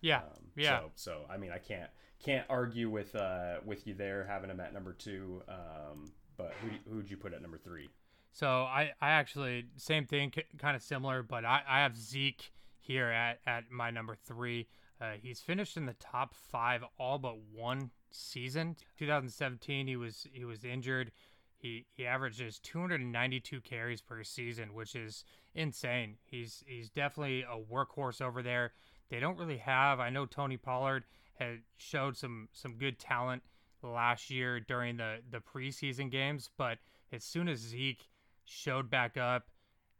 Yeah, 0.00 0.18
Um, 0.18 0.50
yeah. 0.54 0.80
So, 0.80 0.90
so 0.96 1.20
I 1.30 1.36
mean, 1.38 1.50
I 1.50 1.58
can't 1.58 1.90
can't 2.22 2.46
argue 2.48 2.90
with 2.90 3.14
uh, 3.16 3.56
with 3.64 3.86
you 3.86 3.94
there 3.94 4.24
having 4.24 4.50
him 4.50 4.60
at 4.60 4.72
number 4.74 4.92
two. 4.92 5.42
Um, 5.48 6.12
but 6.36 6.52
who 6.60 6.92
who'd 6.92 7.10
you 7.10 7.16
put 7.16 7.32
at 7.32 7.40
number 7.40 7.58
three? 7.58 7.88
So 8.34 8.48
I, 8.48 8.90
I 9.00 9.10
actually 9.10 9.66
same 9.76 10.06
thing, 10.06 10.32
kind 10.58 10.74
of 10.74 10.82
similar, 10.82 11.22
but 11.22 11.44
I, 11.44 11.62
I 11.68 11.78
have 11.82 11.96
Zeke 11.96 12.50
here 12.80 13.06
at, 13.06 13.38
at 13.46 13.70
my 13.70 13.92
number 13.92 14.16
three. 14.16 14.66
Uh, 15.00 15.12
he's 15.22 15.38
finished 15.38 15.76
in 15.76 15.86
the 15.86 15.94
top 15.94 16.34
five 16.34 16.82
all 16.98 17.16
but 17.16 17.36
one 17.54 17.92
season. 18.10 18.74
2017, 18.98 19.86
he 19.86 19.94
was 19.94 20.26
he 20.32 20.44
was 20.44 20.64
injured. 20.64 21.12
He 21.58 21.86
he 21.92 22.08
averages 22.08 22.58
292 22.58 23.60
carries 23.60 24.00
per 24.00 24.24
season, 24.24 24.74
which 24.74 24.96
is 24.96 25.24
insane. 25.54 26.16
He's 26.24 26.64
he's 26.66 26.90
definitely 26.90 27.42
a 27.42 27.56
workhorse 27.72 28.20
over 28.20 28.42
there. 28.42 28.72
They 29.10 29.20
don't 29.20 29.38
really 29.38 29.58
have. 29.58 30.00
I 30.00 30.10
know 30.10 30.26
Tony 30.26 30.56
Pollard 30.56 31.04
had 31.34 31.60
showed 31.76 32.16
some 32.16 32.48
some 32.52 32.78
good 32.78 32.98
talent 32.98 33.44
last 33.80 34.28
year 34.28 34.58
during 34.58 34.96
the 34.96 35.18
the 35.30 35.38
preseason 35.38 36.10
games, 36.10 36.50
but 36.58 36.78
as 37.12 37.22
soon 37.22 37.46
as 37.46 37.60
Zeke 37.60 38.08
showed 38.44 38.90
back 38.90 39.16
up, 39.16 39.50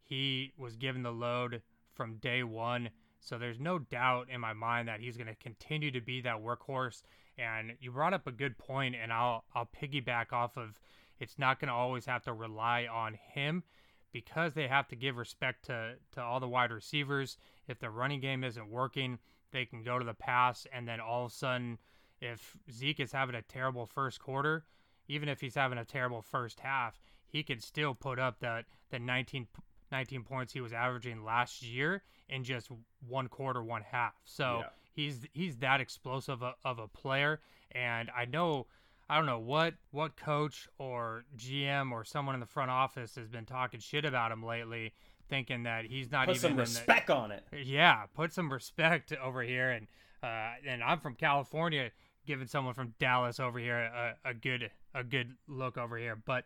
he 0.01 0.53
was 0.57 0.75
given 0.75 1.03
the 1.03 1.11
load 1.11 1.61
from 1.93 2.17
day 2.17 2.43
one. 2.43 2.89
So 3.19 3.37
there's 3.37 3.59
no 3.59 3.79
doubt 3.79 4.27
in 4.29 4.39
my 4.39 4.53
mind 4.53 4.87
that 4.87 4.99
he's 4.99 5.17
going 5.17 5.27
to 5.27 5.35
continue 5.35 5.89
to 5.91 6.01
be 6.01 6.21
that 6.21 6.43
workhorse. 6.43 7.01
And 7.37 7.73
you 7.79 7.91
brought 7.91 8.13
up 8.13 8.27
a 8.27 8.31
good 8.31 8.57
point, 8.57 8.95
and 8.95 9.11
I'll 9.11 9.43
I'll 9.53 9.69
piggyback 9.81 10.31
off 10.31 10.57
of. 10.57 10.79
It's 11.19 11.39
not 11.39 11.59
going 11.59 11.69
to 11.69 11.73
always 11.73 12.05
have 12.05 12.23
to 12.23 12.33
rely 12.33 12.87
on 12.91 13.13
him 13.13 13.63
because 14.11 14.53
they 14.53 14.67
have 14.67 14.87
to 14.89 14.95
give 14.95 15.17
respect 15.17 15.65
to 15.65 15.95
to 16.13 16.21
all 16.21 16.39
the 16.39 16.47
wide 16.47 16.71
receivers. 16.71 17.37
If 17.67 17.79
the 17.79 17.89
running 17.89 18.19
game 18.19 18.43
isn't 18.43 18.69
working, 18.69 19.17
they 19.51 19.65
can 19.65 19.83
go 19.83 19.97
to 19.97 20.05
the 20.05 20.13
pass, 20.13 20.67
and 20.71 20.87
then 20.87 20.99
all 20.99 21.25
of 21.25 21.31
a 21.31 21.35
sudden, 21.35 21.79
if 22.21 22.55
Zeke 22.71 22.99
is 22.99 23.11
having 23.11 23.35
a 23.35 23.41
terrible 23.41 23.85
first 23.85 24.19
quarter, 24.19 24.65
even 25.07 25.29
if 25.29 25.41
he's 25.41 25.55
having 25.55 25.77
a 25.77 25.85
terrible 25.85 26.21
first 26.21 26.59
half, 26.59 26.99
he 27.35 27.43
can 27.43 27.59
still 27.59 27.93
put 27.93 28.17
up 28.17 28.39
that 28.39 28.63
the 28.91 28.97
19, 28.97 29.45
19 29.91 30.23
points 30.23 30.53
he 30.53 30.61
was 30.61 30.71
averaging 30.71 31.21
last 31.25 31.61
year 31.61 32.01
in 32.29 32.45
just 32.45 32.69
one 33.09 33.27
quarter, 33.27 33.61
one 33.61 33.81
half. 33.81 34.13
So 34.23 34.59
Yeah. 34.63 34.69
he's 34.93 35.25
he's 35.33 35.57
that 35.57 35.81
explosive 35.81 36.41
a, 36.41 36.53
of 36.63 36.79
a 36.79 36.87
player, 36.87 37.41
and 37.71 38.09
I 38.15 38.23
know. 38.25 38.67
I 39.09 39.17
don't 39.17 39.25
know 39.27 39.37
what 39.39 39.73
what 39.91 40.15
coach 40.15 40.67
or 40.79 41.25
GM 41.37 41.91
or 41.91 42.03
someone 42.05 42.33
in 42.35 42.39
the 42.39 42.47
front 42.47 42.71
office 42.71 43.13
has 43.15 43.27
been 43.27 43.45
talking 43.45 43.79
shit 43.81 44.03
about 44.05 44.31
him 44.31 44.41
lately 44.43 44.93
thinking 45.29 45.63
that 45.63 45.85
he's 45.85 46.09
not 46.11 46.25
Put 46.27 46.37
even 46.37 46.41
some 46.41 46.51
in 46.51 46.55
the- 46.57 46.61
respect 46.61 47.09
on 47.11 47.31
it. 47.31 47.43
yeah, 47.65 48.05
put 48.15 48.31
some 48.33 48.51
respect 48.51 49.11
over 49.21 49.43
here, 49.43 49.71
and 49.71 49.87
uh, 50.23 50.53
and 50.65 50.81
I'm 50.81 51.01
from 51.01 51.15
California, 51.15 51.91
giving 52.25 52.47
someone 52.47 52.73
from 52.73 52.93
Dallas 52.97 53.39
over 53.41 53.59
here 53.59 53.77
a, 53.77 54.15
a 54.29 54.33
good 54.33 54.71
a 54.95 55.03
good 55.03 55.35
look 55.47 55.77
over 55.77 55.97
here, 55.97 56.15
but 56.25 56.45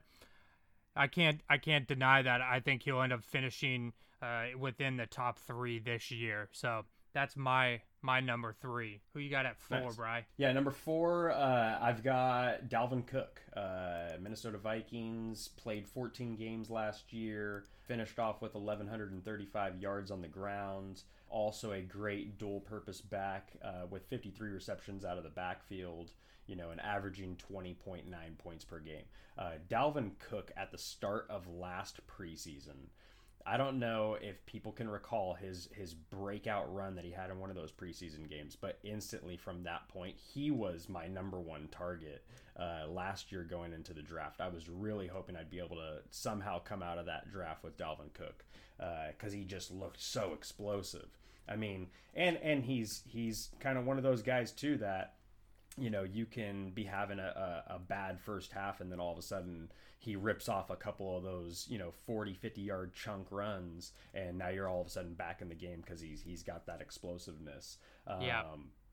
I 1.00 1.08
can't 1.08 1.40
I 1.50 1.58
can't 1.58 1.88
deny 1.88 2.22
that 2.22 2.42
I 2.42 2.60
think 2.60 2.84
he'll 2.84 3.02
end 3.02 3.14
up 3.14 3.24
finishing 3.24 3.94
uh, 4.22 4.48
within 4.60 4.98
the 4.98 5.06
top 5.06 5.40
three 5.40 5.80
this 5.80 6.12
year. 6.12 6.50
So 6.52 6.84
that's 7.14 7.38
my 7.38 7.82
my 8.02 8.20
number 8.20 8.54
three. 8.62 9.02
Who 9.14 9.20
you 9.20 9.30
got 9.30 9.46
at 9.46 9.58
four, 9.58 9.80
Nice. 9.80 9.96
Bry? 9.96 10.26
Yeah, 10.38 10.52
number 10.52 10.72
four, 10.72 11.32
uh, 11.32 11.78
I've 11.82 12.04
got 12.04 12.70
Dalvin 12.70 13.06
Cook. 13.06 13.42
Uh, 13.56 14.12
Minnesota 14.22 14.58
Vikings 14.58 15.50
played 15.50 15.88
14 15.88 16.36
games 16.36 16.70
last 16.70 17.12
year, 17.12 17.66
finished 17.88 18.20
off 18.20 18.42
with 18.42 18.54
1,135 18.54 19.82
yards 19.82 20.12
on 20.12 20.22
the 20.22 20.28
ground. 20.28 21.04
Also, 21.30 21.74
a 21.74 21.82
great 21.82 22.38
dual 22.38 22.62
purpose 22.62 23.02
back 23.02 23.52
uh, 23.64 23.86
with 23.90 24.06
53 24.06 24.50
receptions 24.50 25.04
out 25.04 25.18
of 25.18 25.24
the 25.24 25.30
backfield, 25.30 26.12
you 26.50 26.56
know, 26.56 26.72
and 26.72 26.82
averaging 26.82 27.38
20.9 27.52 28.04
points 28.40 28.66
per 28.66 28.80
game. 28.80 29.04
Uh, 29.38 29.52
Dalvin 29.70 30.12
Cook 30.18 30.52
at 30.58 30.72
the 30.72 30.78
start 30.78 31.28
of 31.30 31.48
last 31.48 32.00
preseason. 32.08 32.90
I 33.46 33.56
don't 33.56 33.80
know 33.80 34.18
if 34.20 34.46
people 34.46 34.72
can 34.72 34.90
recall 34.90 35.34
his 35.34 35.70
his 35.72 35.94
breakout 35.94 36.74
run 36.74 36.96
that 36.96 37.06
he 37.06 37.12
had 37.12 37.30
in 37.30 37.40
one 37.40 37.50
of 37.50 37.56
those 37.56 37.72
preseason 37.72 38.30
games, 38.30 38.58
but 38.60 38.80
instantly 38.84 39.38
from 39.38 39.64
that 39.64 39.88
point, 39.88 40.16
he 40.18 40.52
was 40.52 40.90
my 40.90 41.08
number 41.08 41.40
one 41.40 41.70
target 41.72 42.26
uh, 42.60 42.88
last 42.90 43.32
year 43.32 43.44
going 43.44 43.72
into 43.72 43.94
the 43.94 44.02
draft. 44.02 44.42
I 44.42 44.50
was 44.50 44.68
really 44.68 45.08
hoping 45.08 45.36
I'd 45.36 45.50
be 45.50 45.60
able 45.60 45.78
to 45.78 46.00
somehow 46.10 46.60
come 46.60 46.84
out 46.84 46.98
of 46.98 47.06
that 47.06 47.32
draft 47.32 47.64
with 47.64 47.78
Dalvin 47.78 48.14
Cook 48.14 48.44
because 49.12 49.34
he 49.34 49.44
just 49.44 49.72
looked 49.72 50.02
so 50.02 50.34
explosive. 50.34 51.08
I 51.48 51.56
mean, 51.56 51.88
and 52.14 52.38
and 52.38 52.64
he's 52.64 53.04
he's 53.08 53.50
kind 53.60 53.78
of 53.78 53.86
one 53.86 53.98
of 53.98 54.04
those 54.04 54.22
guys 54.22 54.52
too 54.52 54.78
that 54.78 55.16
you 55.80 55.90
know 55.90 56.04
you 56.04 56.26
can 56.26 56.70
be 56.72 56.84
having 56.84 57.20
a, 57.20 57.64
a, 57.68 57.76
a 57.76 57.80
bad 57.80 58.20
first 58.20 58.52
half 58.52 58.82
and 58.82 58.92
then 58.92 59.00
all 59.00 59.12
of 59.12 59.18
a 59.18 59.22
sudden 59.22 59.72
he 59.98 60.16
rips 60.16 60.48
off 60.48 60.70
a 60.70 60.76
couple 60.76 61.18
of 61.18 61.24
those 61.24 61.66
you 61.70 61.78
know 61.78 61.92
40 62.06 62.34
50 62.34 62.62
yard 62.62 62.94
chunk 62.94 63.28
runs 63.32 63.92
and 64.14 64.38
now 64.38 64.50
you're 64.50 64.68
all 64.68 64.82
of 64.82 64.88
a 64.88 64.90
sudden 64.90 65.14
back 65.14 65.42
in 65.42 65.50
the 65.50 65.56
game 65.56 65.82
because 65.86 66.02
he's 66.02 66.22
he's 66.22 66.44
got 66.44 66.66
that 66.68 66.82
explosiveness 66.82 67.78
um, 68.08 68.22
Yeah. 68.22 68.44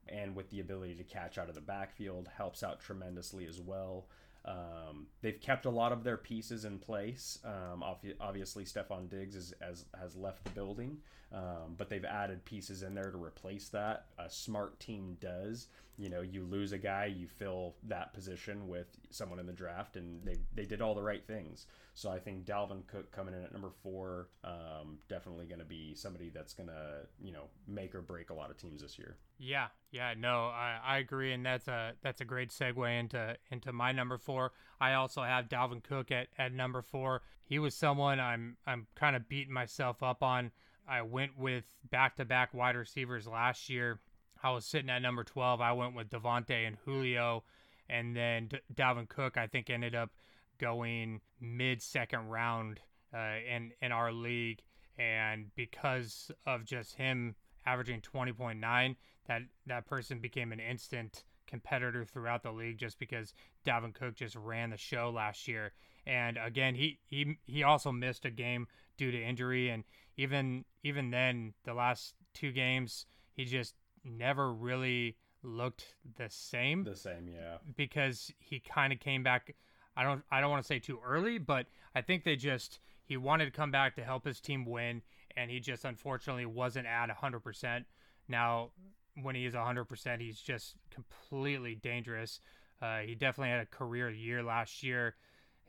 and 0.09 0.35
with 0.35 0.49
the 0.49 0.59
ability 0.59 0.95
to 0.95 1.03
catch 1.03 1.37
out 1.37 1.49
of 1.49 1.55
the 1.55 1.61
backfield 1.61 2.29
helps 2.37 2.63
out 2.63 2.79
tremendously 2.79 3.45
as 3.45 3.59
well 3.59 4.07
um, 4.47 5.07
they've 5.21 5.39
kept 5.39 5.65
a 5.65 5.69
lot 5.69 5.91
of 5.91 6.03
their 6.03 6.17
pieces 6.17 6.63
in 6.63 6.79
place. 6.79 7.39
Um, 7.43 7.83
obviously, 7.83 8.63
Stefon 8.63 9.09
Diggs 9.09 9.35
is, 9.35 9.53
has, 9.61 9.85
has 9.99 10.15
left 10.15 10.45
the 10.45 10.51
building, 10.51 10.99
um, 11.33 11.75
but 11.77 11.89
they've 11.89 12.05
added 12.05 12.45
pieces 12.45 12.81
in 12.81 12.95
there 12.95 13.11
to 13.11 13.17
replace 13.21 13.67
that. 13.69 14.05
A 14.17 14.29
smart 14.29 14.79
team 14.79 15.17
does. 15.19 15.67
You 15.97 16.09
know, 16.09 16.21
you 16.21 16.43
lose 16.43 16.71
a 16.71 16.77
guy, 16.77 17.05
you 17.05 17.27
fill 17.27 17.75
that 17.87 18.13
position 18.13 18.67
with 18.67 18.87
someone 19.09 19.39
in 19.39 19.47
the 19.47 19.53
draft, 19.53 19.97
and 19.97 20.23
they, 20.23 20.37
they 20.55 20.65
did 20.65 20.81
all 20.81 20.95
the 20.95 21.01
right 21.01 21.25
things. 21.25 21.65
So 21.95 22.09
I 22.09 22.19
think 22.19 22.45
Dalvin 22.45 22.85
Cook 22.87 23.11
coming 23.11 23.33
in 23.33 23.43
at 23.43 23.51
number 23.51 23.71
four, 23.81 24.29
um, 24.43 24.99
definitely 25.09 25.47
going 25.47 25.59
to 25.59 25.65
be 25.65 25.95
somebody 25.95 26.29
that's 26.29 26.53
going 26.53 26.69
to, 26.69 27.07
you 27.19 27.33
know, 27.33 27.45
make 27.67 27.95
or 27.95 28.01
break 28.01 28.29
a 28.29 28.33
lot 28.35 28.51
of 28.51 28.57
teams 28.57 28.81
this 28.81 28.97
year. 28.99 29.17
Yeah, 29.39 29.67
yeah, 29.91 30.13
no, 30.17 30.47
I, 30.47 30.79
I 30.83 30.97
agree, 30.97 31.31
and 31.31 31.45
that's 31.45 31.67
a 31.67 31.93
that's 32.01 32.21
a 32.21 32.25
great 32.25 32.49
segue 32.49 32.99
into 32.99 33.37
into 33.51 33.71
my 33.71 33.91
number 33.91 34.17
four. 34.17 34.51
I 34.81 34.93
also 34.93 35.21
have 35.21 35.47
Dalvin 35.47 35.83
Cook 35.83 36.11
at, 36.11 36.27
at 36.37 36.53
number 36.53 36.81
four. 36.81 37.21
He 37.45 37.59
was 37.59 37.75
someone 37.75 38.19
I'm 38.19 38.57
I'm 38.65 38.87
kind 38.95 39.15
of 39.15 39.29
beating 39.29 39.53
myself 39.53 40.01
up 40.01 40.23
on. 40.23 40.51
I 40.87 41.01
went 41.01 41.37
with 41.37 41.65
back 41.89 42.15
to 42.17 42.25
back 42.25 42.53
wide 42.53 42.75
receivers 42.75 43.27
last 43.27 43.69
year. 43.69 43.99
I 44.43 44.51
was 44.51 44.65
sitting 44.65 44.89
at 44.89 45.01
number 45.01 45.23
twelve. 45.23 45.61
I 45.61 45.71
went 45.73 45.95
with 45.95 46.09
Davante 46.09 46.67
and 46.67 46.77
Julio, 46.83 47.43
and 47.89 48.15
then 48.15 48.47
D- 48.47 48.57
Dalvin 48.73 49.07
Cook. 49.07 49.37
I 49.37 49.47
think 49.47 49.69
ended 49.69 49.93
up 49.93 50.09
going 50.57 51.21
mid 51.39 51.81
second 51.81 52.29
round 52.29 52.79
uh, 53.13 53.35
in 53.47 53.71
in 53.81 53.91
our 53.91 54.11
league, 54.11 54.63
and 54.97 55.53
because 55.55 56.31
of 56.47 56.65
just 56.65 56.95
him 56.95 57.35
averaging 57.67 58.01
20.9 58.01 58.95
that 59.27 59.41
that 59.65 59.85
person 59.85 60.19
became 60.19 60.51
an 60.51 60.59
instant 60.59 61.23
competitor 61.47 62.03
throughout 62.05 62.43
the 62.43 62.51
league 62.51 62.77
just 62.77 62.99
because 62.99 63.33
Dalvin 63.65 63.93
Cook 63.93 64.15
just 64.15 64.35
ran 64.35 64.69
the 64.69 64.77
show 64.77 65.09
last 65.09 65.47
year. 65.47 65.73
And 66.05 66.37
again, 66.37 66.75
he 66.75 66.99
he 67.05 67.37
he 67.45 67.63
also 67.63 67.91
missed 67.91 68.25
a 68.25 68.31
game 68.31 68.67
due 68.97 69.11
to 69.11 69.21
injury 69.21 69.69
and 69.69 69.83
even 70.17 70.65
even 70.83 71.11
then 71.11 71.53
the 71.63 71.73
last 71.73 72.15
two 72.33 72.51
games 72.51 73.05
he 73.33 73.45
just 73.45 73.75
never 74.03 74.51
really 74.53 75.15
looked 75.43 75.95
the 76.17 76.29
same 76.29 76.83
The 76.83 76.95
same, 76.95 77.27
yeah. 77.27 77.57
because 77.75 78.31
he 78.39 78.59
kind 78.59 78.91
of 78.91 78.99
came 78.99 79.23
back 79.23 79.55
I 79.95 80.03
don't 80.03 80.23
I 80.31 80.41
don't 80.41 80.49
want 80.51 80.63
to 80.63 80.67
say 80.67 80.79
too 80.79 80.99
early, 81.05 81.37
but 81.37 81.67
I 81.95 82.01
think 82.01 82.23
they 82.23 82.35
just 82.35 82.79
he 83.03 83.17
wanted 83.17 83.45
to 83.45 83.51
come 83.51 83.71
back 83.71 83.95
to 83.95 84.03
help 84.03 84.25
his 84.25 84.39
team 84.41 84.65
win 84.65 85.01
and 85.35 85.51
he 85.51 85.59
just 85.59 85.85
unfortunately 85.85 86.45
wasn't 86.45 86.87
at 86.87 87.09
100%. 87.09 87.85
Now 88.27 88.71
when 89.21 89.35
he 89.35 89.45
is 89.45 89.53
100%, 89.53 90.21
he's 90.21 90.39
just 90.39 90.75
completely 90.89 91.75
dangerous. 91.75 92.39
Uh, 92.81 92.99
he 92.99 93.15
definitely 93.15 93.51
had 93.51 93.61
a 93.61 93.65
career 93.65 94.09
year 94.09 94.43
last 94.43 94.83
year. 94.83 95.15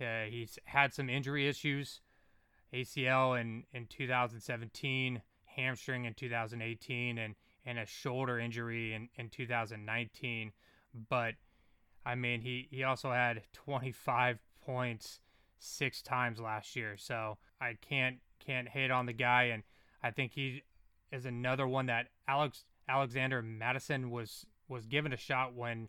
Uh, 0.00 0.24
he's 0.28 0.58
had 0.64 0.92
some 0.92 1.08
injury 1.08 1.48
issues, 1.48 2.00
ACL 2.72 3.40
in, 3.40 3.64
in 3.72 3.86
2017, 3.86 5.22
hamstring 5.44 6.04
in 6.04 6.14
2018, 6.14 7.18
and, 7.18 7.34
and 7.64 7.78
a 7.78 7.86
shoulder 7.86 8.38
injury 8.38 8.94
in, 8.94 9.08
in 9.16 9.28
2019. 9.28 10.52
But, 11.08 11.34
I 12.06 12.14
mean, 12.14 12.42
he, 12.42 12.68
he 12.70 12.84
also 12.84 13.10
had 13.10 13.42
25 13.52 14.38
points 14.64 15.20
six 15.58 16.02
times 16.02 16.40
last 16.40 16.76
year. 16.76 16.96
So 16.96 17.38
I 17.60 17.76
can't 17.80 18.18
can't 18.38 18.68
hate 18.68 18.90
on 18.90 19.06
the 19.06 19.12
guy, 19.12 19.44
and 19.44 19.62
I 20.02 20.10
think 20.10 20.32
he 20.32 20.62
is 21.12 21.26
another 21.26 21.66
one 21.66 21.86
that 21.86 22.06
Alex 22.26 22.64
Alexander 22.88 23.42
Mattison 23.42 24.10
was 24.10 24.46
was 24.68 24.86
given 24.86 25.12
a 25.12 25.16
shot 25.16 25.54
when 25.54 25.88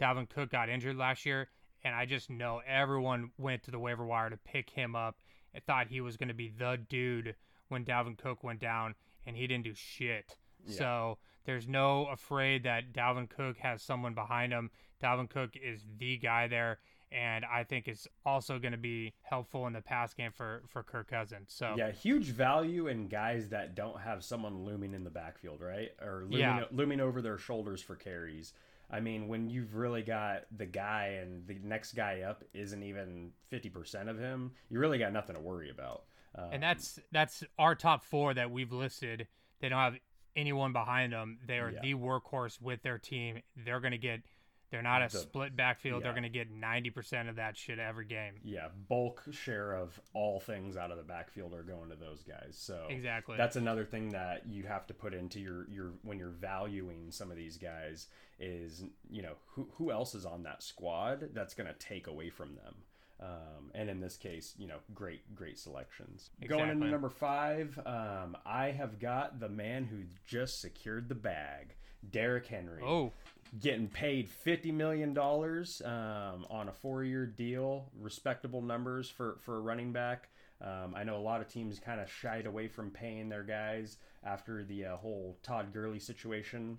Dalvin 0.00 0.28
Cook 0.28 0.50
got 0.50 0.68
injured 0.68 0.96
last 0.96 1.26
year, 1.26 1.48
and 1.82 1.94
I 1.94 2.06
just 2.06 2.30
know 2.30 2.60
everyone 2.66 3.30
went 3.38 3.62
to 3.64 3.70
the 3.70 3.78
waiver 3.78 4.04
wire 4.04 4.30
to 4.30 4.36
pick 4.36 4.70
him 4.70 4.94
up 4.94 5.16
and 5.54 5.64
thought 5.64 5.88
he 5.88 6.00
was 6.00 6.16
going 6.16 6.28
to 6.28 6.34
be 6.34 6.52
the 6.56 6.78
dude 6.88 7.34
when 7.68 7.84
Dalvin 7.84 8.16
Cook 8.18 8.44
went 8.44 8.60
down, 8.60 8.94
and 9.26 9.36
he 9.36 9.46
didn't 9.46 9.64
do 9.64 9.74
shit. 9.74 10.36
So 10.66 11.18
there's 11.44 11.66
no 11.66 12.06
afraid 12.06 12.64
that 12.64 12.92
Dalvin 12.92 13.28
Cook 13.30 13.58
has 13.58 13.82
someone 13.82 14.14
behind 14.14 14.52
him. 14.52 14.70
Dalvin 15.02 15.30
Cook 15.30 15.54
is 15.54 15.84
the 15.98 16.18
guy 16.18 16.46
there, 16.48 16.78
and 17.12 17.44
I 17.44 17.64
think 17.64 17.88
it's 17.88 18.06
also 18.26 18.58
going 18.58 18.72
to 18.72 18.78
be 18.78 19.14
helpful 19.22 19.66
in 19.66 19.72
the 19.72 19.80
pass 19.80 20.14
game 20.14 20.32
for 20.32 20.62
for 20.68 20.82
Kirk 20.82 21.08
Cousins. 21.10 21.52
So 21.52 21.74
Yeah, 21.76 21.90
huge 21.90 22.26
value 22.26 22.86
in 22.88 23.08
guys 23.08 23.48
that 23.50 23.74
don't 23.74 24.00
have 24.00 24.22
someone 24.24 24.64
looming 24.64 24.94
in 24.94 25.04
the 25.04 25.10
backfield, 25.10 25.60
right? 25.60 25.90
Or 26.00 26.22
looming, 26.22 26.38
Yeah. 26.40 26.64
looming 26.70 27.00
over 27.00 27.22
their 27.22 27.38
shoulders 27.38 27.80
for 27.82 27.96
carries. 27.96 28.52
I 28.90 29.00
mean, 29.00 29.28
when 29.28 29.50
you've 29.50 29.74
really 29.74 30.02
got 30.02 30.44
the 30.56 30.64
guy 30.66 31.18
and 31.22 31.46
the 31.46 31.58
next 31.62 31.92
guy 31.92 32.22
up 32.22 32.42
isn't 32.54 32.82
even 32.82 33.32
50% 33.52 34.08
of 34.08 34.18
him, 34.18 34.52
you 34.70 34.78
really 34.78 34.98
got 34.98 35.12
nothing 35.12 35.36
to 35.36 35.42
worry 35.42 35.68
about. 35.68 36.04
Um, 36.34 36.48
and 36.52 36.62
that's 36.62 36.98
that's 37.12 37.44
our 37.58 37.74
top 37.74 38.04
four 38.04 38.32
that 38.34 38.50
we've 38.50 38.72
listed. 38.72 39.28
They 39.60 39.68
don't 39.68 39.78
have 39.78 39.96
anyone 40.36 40.72
behind 40.72 41.12
them. 41.12 41.38
They 41.46 41.58
are 41.58 41.70
Yeah. 41.70 41.80
the 41.82 41.94
workhorse 41.94 42.60
with 42.60 42.82
their 42.82 42.98
team. 42.98 43.42
They're 43.56 43.80
going 43.80 43.92
to 43.92 43.98
get. 43.98 44.22
They're 44.70 44.82
not 44.82 45.02
a 45.02 45.08
The- 45.10 45.18
split 45.18 45.56
backfield. 45.56 46.02
They're 46.02 46.12
going 46.12 46.22
to 46.24 46.28
get 46.28 46.50
ninety 46.50 46.90
percent 46.90 47.28
of 47.28 47.36
that 47.36 47.56
shit 47.56 47.78
every 47.78 48.04
game. 48.04 48.34
yeah, 48.44 48.68
bulk 48.88 49.22
share 49.30 49.72
of 49.74 49.98
all 50.12 50.40
things 50.40 50.76
out 50.76 50.90
of 50.90 50.96
the 50.98 51.02
backfield 51.02 51.54
are 51.54 51.62
going 51.62 51.90
to 51.90 51.96
those 51.96 52.22
guys. 52.22 52.56
So 52.58 52.86
Exactly. 52.90 53.36
that's 53.36 53.56
another 53.56 53.84
thing 53.84 54.10
that 54.10 54.46
you 54.46 54.64
have 54.64 54.86
to 54.88 54.94
put 54.94 55.14
into 55.14 55.40
your 55.40 55.66
your 55.70 55.92
when 56.02 56.18
you're 56.18 56.28
valuing 56.28 57.10
some 57.10 57.30
of 57.30 57.36
these 57.36 57.56
guys 57.56 58.08
is 58.38 58.84
you 59.10 59.22
know 59.22 59.34
who 59.46 59.68
who 59.74 59.90
else 59.90 60.14
is 60.14 60.26
on 60.26 60.42
that 60.42 60.62
squad 60.62 61.30
that's 61.32 61.54
going 61.54 61.66
to 61.66 61.74
take 61.78 62.06
away 62.06 62.28
from 62.30 62.54
them. 62.54 62.74
Um, 63.20 63.72
and 63.74 63.90
in 63.90 63.98
this 63.98 64.16
case, 64.16 64.54
you 64.58 64.68
know, 64.68 64.76
great, 64.94 65.34
great 65.34 65.58
selections. 65.58 66.30
Going 66.46 66.68
into 66.70 66.86
number 66.86 67.08
five, 67.08 67.76
um, 67.84 68.36
I 68.46 68.70
have 68.70 69.00
got 69.00 69.40
the 69.40 69.48
man 69.48 69.86
who 69.86 70.04
just 70.24 70.60
secured 70.60 71.08
the 71.08 71.16
bag, 71.16 71.74
Derrick 72.08 72.46
Henry 72.46 72.80
oh, 72.80 73.12
getting 73.60 73.88
paid 73.88 74.28
fifty 74.28 74.72
million 74.72 75.14
dollars 75.14 75.82
um, 75.84 76.46
on 76.50 76.68
a 76.68 76.72
four-year 76.72 77.26
deal. 77.26 77.90
Respectable 77.98 78.62
numbers 78.62 79.08
for 79.08 79.36
for 79.44 79.56
a 79.56 79.60
running 79.60 79.92
back. 79.92 80.28
Um, 80.60 80.94
I 80.96 81.04
know 81.04 81.16
a 81.16 81.22
lot 81.22 81.40
of 81.40 81.48
teams 81.48 81.78
kind 81.78 82.00
of 82.00 82.10
shied 82.10 82.46
away 82.46 82.68
from 82.68 82.90
paying 82.90 83.28
their 83.28 83.44
guys 83.44 83.98
after 84.24 84.64
the 84.64 84.86
uh, 84.86 84.96
whole 84.96 85.38
Todd 85.42 85.72
Gurley 85.72 86.00
situation, 86.00 86.78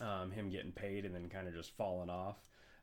um, 0.00 0.30
him 0.30 0.48
getting 0.48 0.72
paid 0.72 1.04
and 1.04 1.14
then 1.14 1.28
kind 1.28 1.46
of 1.46 1.54
just 1.54 1.76
falling 1.76 2.08
off. 2.08 2.36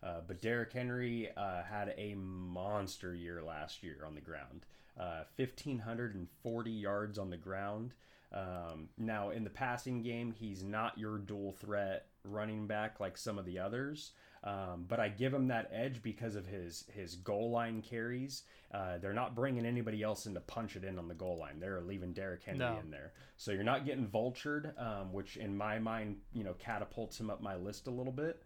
Uh, 0.04 0.22
but 0.28 0.42
Derrick 0.42 0.72
Henry 0.74 1.30
uh, 1.36 1.63
had 1.63 1.94
a 1.98 2.13
monster 2.16 3.16
year 3.16 3.42
last 3.42 3.82
year 3.82 4.04
on 4.06 4.13
the 4.13 4.22
ground. 4.22 4.66
Uh, 5.00 5.24
1,540 5.38 6.72
yards 6.72 7.18
on 7.18 7.30
the 7.30 7.38
ground. 7.38 7.94
Um, 8.34 8.90
now, 8.98 9.30
in 9.30 9.44
the 9.44 9.50
passing 9.50 10.02
game, 10.02 10.34
he's 10.38 10.63
not 10.63 10.98
your 10.98 11.18
dual 11.18 11.54
threat 11.54 12.08
running 12.28 12.68
back 12.68 13.00
like 13.00 13.18
some 13.18 13.38
of 13.38 13.46
the 13.46 13.60
others. 13.60 14.12
Um, 14.44 14.86
but 14.88 15.00
I 15.00 15.10
give 15.10 15.34
him 15.34 15.48
that 15.48 15.70
edge 15.74 16.02
because 16.04 16.36
of 16.36 16.46
his 16.46 16.86
his 16.94 17.16
goal 17.16 17.50
line 17.52 17.82
carries. 17.82 18.44
Uh, 18.72 18.98
they're 19.00 19.13
not 19.13 19.36
bringing 19.36 19.66
anybody 19.66 20.04
else 20.04 20.26
in 20.26 20.34
to 20.36 20.40
punch 20.42 20.76
it 20.76 20.84
in 20.84 21.00
on 21.00 21.08
the 21.08 21.16
goal 21.16 21.38
line. 21.40 21.60
They're 21.60 21.82
leaving 21.82 22.13
Derrick 22.13 22.44
Henry 22.44 22.60
No. 22.60 22.78
in 22.80 22.92
there, 22.92 23.13
so 23.36 23.52
you're 23.52 23.63
not 23.63 23.86
getting 23.86 24.08
vultured, 24.08 24.80
um, 24.82 25.12
which 25.12 25.38
in 25.38 25.58
my 25.58 25.80
mind, 25.80 26.18
you 26.34 26.44
know, 26.44 26.54
catapults 26.60 27.20
him 27.20 27.30
up 27.30 27.42
my 27.42 27.56
list 27.56 27.88
a 27.88 27.92
little 27.92 28.13
bit 28.13 28.44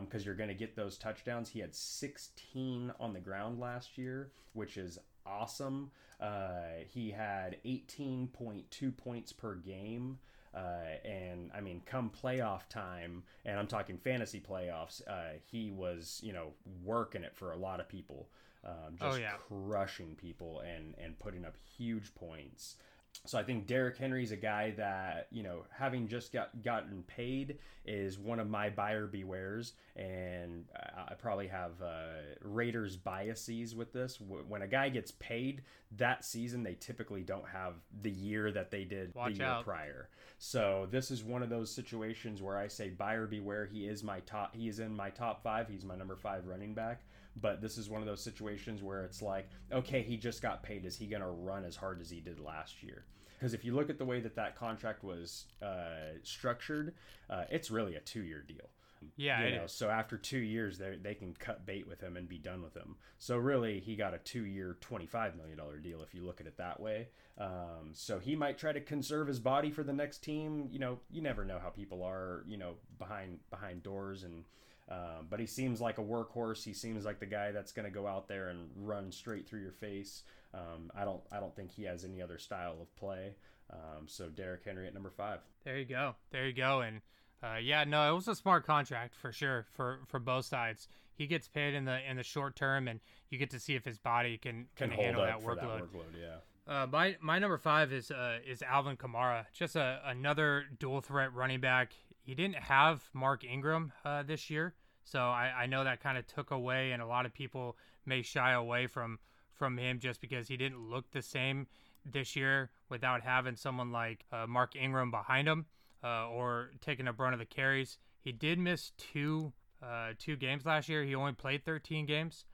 because 0.00 0.26
you're 0.26 0.34
going 0.34 0.48
to 0.48 0.54
get 0.56 0.74
those 0.74 0.98
touchdowns. 0.98 1.48
He 1.50 1.60
had 1.60 1.72
16 1.74 2.92
on 2.98 3.12
the 3.12 3.20
ground 3.20 3.60
last 3.60 3.96
year, 3.96 4.32
which 4.54 4.76
is 4.76 4.98
awesome. 5.24 5.92
Uh, 6.20 6.82
he 6.88 7.10
had 7.12 7.58
18.2 7.64 8.96
points 8.96 9.32
per 9.32 9.54
game. 9.54 10.18
Uh, 10.54 11.06
and 11.08 11.50
I 11.54 11.60
mean, 11.60 11.82
come 11.86 12.10
playoff 12.10 12.68
time, 12.68 13.22
and 13.44 13.58
I'm 13.58 13.66
talking 13.66 13.98
fantasy 13.98 14.40
playoffs, 14.40 15.02
uh, 15.06 15.38
he 15.50 15.70
was, 15.70 16.20
you 16.22 16.32
know, 16.32 16.52
working 16.84 17.22
it 17.22 17.34
for 17.36 17.52
a 17.52 17.56
lot 17.56 17.80
of 17.80 17.88
people, 17.88 18.28
um, 18.64 18.96
Oh, 19.00 19.14
just 19.14 19.20
yeah. 19.20 19.36
crushing 19.48 20.14
people 20.16 20.60
and 20.60 20.94
and 21.02 21.18
putting 21.18 21.44
up 21.44 21.56
huge 21.76 22.14
points. 22.14 22.76
So 23.24 23.38
I 23.38 23.42
think 23.42 23.66
Derrick 23.66 23.96
Henry's 23.96 24.32
a 24.32 24.36
guy 24.36 24.72
that 24.76 25.28
you 25.30 25.42
know, 25.42 25.64
having 25.70 26.08
just 26.08 26.32
got 26.32 26.62
gotten 26.62 27.02
paid, 27.02 27.58
is 27.84 28.18
one 28.18 28.38
of 28.38 28.48
my 28.48 28.70
buyer 28.70 29.06
bewares, 29.06 29.72
and 29.96 30.66
I 30.74 30.98
I 31.08 31.14
probably 31.14 31.48
have 31.48 31.72
uh, 31.82 32.20
Raiders 32.42 32.96
biases 32.96 33.74
with 33.74 33.92
this. 33.92 34.18
When 34.20 34.62
a 34.62 34.66
guy 34.66 34.90
gets 34.90 35.12
paid 35.12 35.62
that 35.96 36.24
season, 36.24 36.62
they 36.62 36.74
typically 36.74 37.22
don't 37.22 37.48
have 37.48 37.74
the 38.02 38.10
year 38.10 38.52
that 38.52 38.70
they 38.70 38.84
did 38.84 39.14
Watch 39.14 39.32
the 39.32 39.38
year 39.38 39.46
out. 39.46 39.64
prior. 39.64 40.08
So 40.38 40.86
this 40.90 41.10
is 41.10 41.24
one 41.24 41.42
of 41.42 41.48
those 41.48 41.70
situations 41.70 42.42
where 42.42 42.58
I 42.58 42.68
say 42.68 42.90
buyer 42.90 43.26
beware. 43.26 43.66
He 43.66 43.86
is 43.86 44.02
my 44.02 44.20
top. 44.20 44.54
He 44.54 44.68
is 44.68 44.80
in 44.80 44.94
my 44.94 45.10
top 45.10 45.42
five. 45.42 45.68
He's 45.68 45.84
my 45.84 45.96
number 45.96 46.16
five 46.16 46.46
running 46.46 46.74
back. 46.74 47.02
But 47.40 47.60
this 47.60 47.78
is 47.78 47.88
one 47.88 48.00
of 48.00 48.06
those 48.06 48.22
situations 48.22 48.82
where 48.82 49.04
it's 49.04 49.22
like, 49.22 49.48
okay, 49.72 50.02
he 50.02 50.16
just 50.16 50.42
got 50.42 50.62
paid. 50.62 50.84
Is 50.84 50.96
he 50.96 51.06
going 51.06 51.22
to 51.22 51.28
run 51.28 51.64
as 51.64 51.76
hard 51.76 52.00
as 52.00 52.10
he 52.10 52.20
did 52.20 52.40
last 52.40 52.82
year? 52.82 53.04
Because 53.38 53.54
if 53.54 53.64
you 53.64 53.74
look 53.74 53.88
at 53.90 53.98
the 53.98 54.04
way 54.04 54.20
that 54.20 54.34
that 54.36 54.56
contract 54.56 55.04
was 55.04 55.44
uh, 55.62 56.16
structured, 56.24 56.94
uh, 57.30 57.44
it's 57.50 57.70
really 57.70 57.94
a 57.94 58.00
two-year 58.00 58.42
deal. 58.46 58.68
Yeah, 59.16 59.44
You 59.46 59.56
know, 59.56 59.64
is. 59.64 59.72
so 59.72 59.88
after 59.88 60.16
two 60.16 60.38
years, 60.38 60.76
they 60.76 60.96
they 61.00 61.14
can 61.14 61.32
cut 61.34 61.64
bait 61.64 61.86
with 61.86 62.00
him 62.00 62.16
and 62.16 62.28
be 62.28 62.38
done 62.38 62.62
with 62.62 62.74
him. 62.74 62.96
So 63.18 63.36
really, 63.36 63.78
he 63.78 63.94
got 63.94 64.12
a 64.12 64.18
two-year, 64.18 64.76
twenty-five 64.80 65.36
million 65.36 65.56
dollar 65.56 65.78
deal 65.78 66.02
if 66.02 66.14
you 66.14 66.24
look 66.24 66.40
at 66.40 66.48
it 66.48 66.56
that 66.56 66.80
way. 66.80 67.08
Um, 67.38 67.92
so 67.92 68.18
he 68.18 68.34
might 68.34 68.58
try 68.58 68.72
to 68.72 68.80
conserve 68.80 69.28
his 69.28 69.38
body 69.38 69.70
for 69.70 69.84
the 69.84 69.92
next 69.92 70.24
team. 70.24 70.68
You 70.72 70.80
know, 70.80 70.98
you 71.12 71.22
never 71.22 71.44
know 71.44 71.60
how 71.62 71.68
people 71.68 72.02
are. 72.02 72.42
You 72.48 72.56
know, 72.56 72.74
behind 72.98 73.38
behind 73.50 73.84
doors 73.84 74.24
and. 74.24 74.44
Um, 74.90 75.26
but 75.28 75.38
he 75.38 75.46
seems 75.46 75.80
like 75.80 75.98
a 75.98 76.02
workhorse. 76.02 76.64
He 76.64 76.72
seems 76.72 77.04
like 77.04 77.20
the 77.20 77.26
guy 77.26 77.52
that's 77.52 77.72
going 77.72 77.84
to 77.84 77.90
go 77.90 78.06
out 78.06 78.26
there 78.26 78.48
and 78.48 78.70
run 78.74 79.12
straight 79.12 79.46
through 79.46 79.60
your 79.60 79.72
face. 79.72 80.22
Um, 80.54 80.90
I 80.96 81.04
don't. 81.04 81.20
I 81.30 81.40
don't 81.40 81.54
think 81.54 81.70
he 81.70 81.84
has 81.84 82.04
any 82.04 82.22
other 82.22 82.38
style 82.38 82.76
of 82.80 82.94
play. 82.96 83.34
Um, 83.70 84.06
so 84.06 84.28
Derrick 84.28 84.64
Henry 84.64 84.86
at 84.86 84.94
number 84.94 85.10
five. 85.10 85.40
There 85.64 85.76
you 85.78 85.84
go. 85.84 86.14
There 86.30 86.46
you 86.46 86.54
go. 86.54 86.80
And 86.80 87.02
uh, 87.42 87.56
yeah, 87.62 87.84
no, 87.84 88.10
it 88.10 88.14
was 88.14 88.28
a 88.28 88.34
smart 88.34 88.64
contract 88.66 89.14
for 89.14 89.30
sure 89.30 89.66
for 89.74 90.00
for 90.06 90.18
both 90.18 90.46
sides. 90.46 90.88
He 91.12 91.26
gets 91.26 91.48
paid 91.48 91.74
in 91.74 91.84
the 91.84 91.98
in 92.08 92.16
the 92.16 92.22
short 92.22 92.56
term, 92.56 92.88
and 92.88 93.00
you 93.28 93.38
get 93.38 93.50
to 93.50 93.60
see 93.60 93.74
if 93.74 93.84
his 93.84 93.98
body 93.98 94.38
can 94.38 94.66
Can 94.76 94.88
can, 94.88 94.98
handle 94.98 95.22
that 95.22 95.40
workload. 95.40 95.56
that 95.56 95.92
workload. 95.92 96.14
Yeah. 96.18 96.36
Uh, 96.66 96.86
my 96.86 97.16
my 97.20 97.38
number 97.38 97.58
five 97.58 97.92
is 97.92 98.10
uh, 98.10 98.38
is 98.46 98.62
Alvin 98.62 98.96
Kamara, 98.96 99.44
just 99.52 99.76
a, 99.76 100.00
another 100.06 100.64
dual 100.78 101.00
threat 101.00 101.34
running 101.34 101.60
back. 101.60 101.92
He 102.28 102.34
didn't 102.34 102.56
have 102.56 103.08
Mark 103.14 103.42
Ingram 103.42 103.90
uh, 104.04 104.22
this 104.22 104.50
year, 104.50 104.74
so 105.02 105.18
I, 105.18 105.50
I 105.60 105.66
know 105.66 105.84
that 105.84 106.02
kind 106.02 106.18
of 106.18 106.26
took 106.26 106.50
away, 106.50 106.92
and 106.92 107.00
a 107.00 107.06
lot 107.06 107.24
of 107.24 107.32
people 107.32 107.78
may 108.04 108.20
shy 108.20 108.52
away 108.52 108.86
from 108.86 109.18
from 109.54 109.78
him 109.78 109.98
just 109.98 110.20
because 110.20 110.46
he 110.46 110.58
didn't 110.58 110.90
look 110.90 111.10
the 111.10 111.22
same 111.22 111.66
this 112.04 112.36
year 112.36 112.68
without 112.90 113.22
having 113.22 113.56
someone 113.56 113.92
like 113.92 114.26
uh, 114.30 114.46
Mark 114.46 114.76
Ingram 114.76 115.10
behind 115.10 115.48
him 115.48 115.64
uh, 116.04 116.28
or 116.28 116.72
taking 116.82 117.08
a 117.08 117.14
brunt 117.14 117.32
of 117.32 117.38
the 117.38 117.46
carries. 117.46 117.96
He 118.20 118.30
did 118.30 118.58
miss 118.58 118.92
two 118.98 119.54
uh, 119.82 120.10
two 120.18 120.36
games 120.36 120.66
last 120.66 120.90
year. 120.90 121.04
He 121.04 121.14
only 121.14 121.32
played 121.32 121.64
13 121.64 122.04
games, 122.04 122.44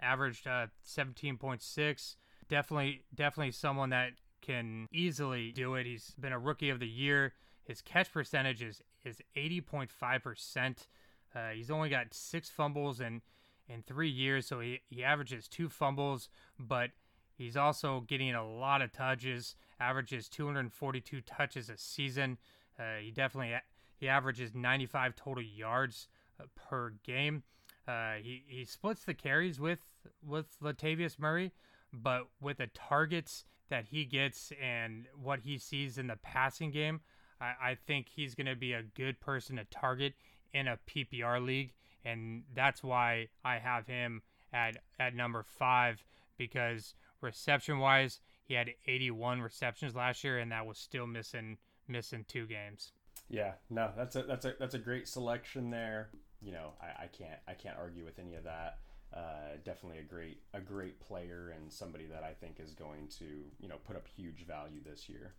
averaged 0.00 0.46
uh, 0.46 0.68
17.6 0.86 2.16
definitely 2.48 3.02
definitely 3.14 3.52
someone 3.52 3.90
that 3.90 4.12
can 4.40 4.88
easily 4.90 5.52
do 5.52 5.74
it. 5.74 5.84
He's 5.84 6.14
been 6.18 6.32
a 6.32 6.38
rookie 6.38 6.70
of 6.70 6.80
the 6.80 6.88
year. 6.88 7.34
His 7.68 7.82
catch 7.82 8.10
percentage 8.10 8.62
is 8.62 8.82
is 9.04 9.18
80.5%. 9.36 10.86
Uh, 11.34 11.50
he's 11.54 11.70
only 11.70 11.90
got 11.90 12.14
six 12.14 12.48
fumbles 12.48 12.98
in 12.98 13.20
in 13.68 13.82
three 13.82 14.08
years, 14.08 14.46
so 14.46 14.60
he, 14.60 14.80
he 14.88 15.04
averages 15.04 15.46
two 15.46 15.68
fumbles, 15.68 16.30
but 16.58 16.90
he's 17.36 17.58
also 17.58 18.00
getting 18.00 18.34
a 18.34 18.42
lot 18.44 18.80
of 18.80 18.90
touches. 18.90 19.54
Averages 19.78 20.30
242 20.30 21.20
touches 21.20 21.68
a 21.68 21.76
season. 21.76 22.38
Uh, 22.78 23.00
he 23.02 23.10
definitely 23.10 23.54
he 23.98 24.08
averages 24.08 24.54
95 24.54 25.14
total 25.14 25.42
yards 25.42 26.08
uh, 26.40 26.44
per 26.56 26.94
game. 27.04 27.42
Uh, 27.86 28.14
he 28.22 28.44
he 28.46 28.64
splits 28.64 29.04
the 29.04 29.12
carries 29.12 29.60
with 29.60 29.80
with 30.26 30.56
Latavius 30.62 31.18
Murray, 31.18 31.52
but 31.92 32.28
with 32.40 32.56
the 32.56 32.68
targets 32.68 33.44
that 33.68 33.88
he 33.90 34.06
gets 34.06 34.52
and 34.58 35.06
what 35.14 35.40
he 35.40 35.58
sees 35.58 35.98
in 35.98 36.06
the 36.06 36.16
passing 36.16 36.70
game, 36.70 37.00
I, 37.40 37.70
I 37.70 37.78
think 37.86 38.08
he's 38.08 38.34
going 38.34 38.46
to 38.46 38.56
be 38.56 38.72
a 38.72 38.82
good 38.82 39.20
person 39.20 39.56
to 39.56 39.64
target 39.64 40.14
in 40.52 40.68
a 40.68 40.78
PPR 40.88 41.44
league, 41.44 41.72
and 42.04 42.42
that's 42.54 42.82
why 42.82 43.28
I 43.44 43.58
have 43.58 43.86
him 43.86 44.22
at 44.52 44.78
at 44.98 45.14
number 45.14 45.42
five 45.42 46.02
because 46.36 46.94
reception 47.20 47.78
wise, 47.78 48.20
he 48.44 48.54
had 48.54 48.70
81 48.86 49.42
receptions 49.42 49.94
last 49.94 50.24
year, 50.24 50.38
and 50.38 50.52
that 50.52 50.66
was 50.66 50.78
still 50.78 51.06
missing 51.06 51.58
missing 51.86 52.24
two 52.28 52.46
games. 52.46 52.92
Yeah, 53.28 53.52
no, 53.68 53.90
that's 53.96 54.16
a 54.16 54.22
that's 54.22 54.44
a 54.44 54.54
that's 54.58 54.74
a 54.74 54.78
great 54.78 55.08
selection 55.08 55.70
there. 55.70 56.08
You 56.40 56.52
know, 56.52 56.72
I, 56.80 57.04
I 57.04 57.06
can't 57.08 57.40
I 57.46 57.54
can't 57.54 57.76
argue 57.78 58.04
with 58.04 58.18
any 58.18 58.34
of 58.34 58.44
that. 58.44 58.78
Uh, 59.14 59.56
definitely 59.64 59.98
a 59.98 60.02
great 60.02 60.38
a 60.54 60.60
great 60.60 61.00
player 61.00 61.54
and 61.56 61.72
somebody 61.72 62.06
that 62.06 62.22
I 62.22 62.32
think 62.32 62.60
is 62.60 62.72
going 62.72 63.08
to 63.18 63.24
you 63.58 63.68
know 63.68 63.76
put 63.86 63.96
up 63.96 64.06
huge 64.06 64.46
value 64.46 64.80
this 64.84 65.08
year. 65.08 65.34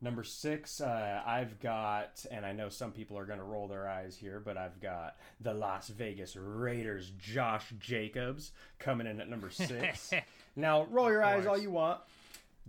Number 0.00 0.24
six, 0.24 0.80
uh, 0.82 1.22
I've 1.26 1.58
got, 1.58 2.24
and 2.30 2.44
I 2.44 2.52
know 2.52 2.68
some 2.68 2.92
people 2.92 3.16
are 3.16 3.24
going 3.24 3.38
to 3.38 3.44
roll 3.44 3.66
their 3.66 3.88
eyes 3.88 4.14
here, 4.14 4.40
but 4.44 4.58
I've 4.58 4.78
got 4.80 5.16
the 5.40 5.54
Las 5.54 5.88
Vegas 5.88 6.36
Raiders, 6.36 7.10
Josh 7.18 7.64
Jacobs, 7.78 8.52
coming 8.78 9.06
in 9.06 9.20
at 9.22 9.28
number 9.30 9.48
six. 9.50 10.10
now, 10.54 10.84
roll 10.90 11.10
your 11.10 11.24
eyes 11.24 11.46
all 11.46 11.56
you 11.58 11.70
want. 11.70 12.00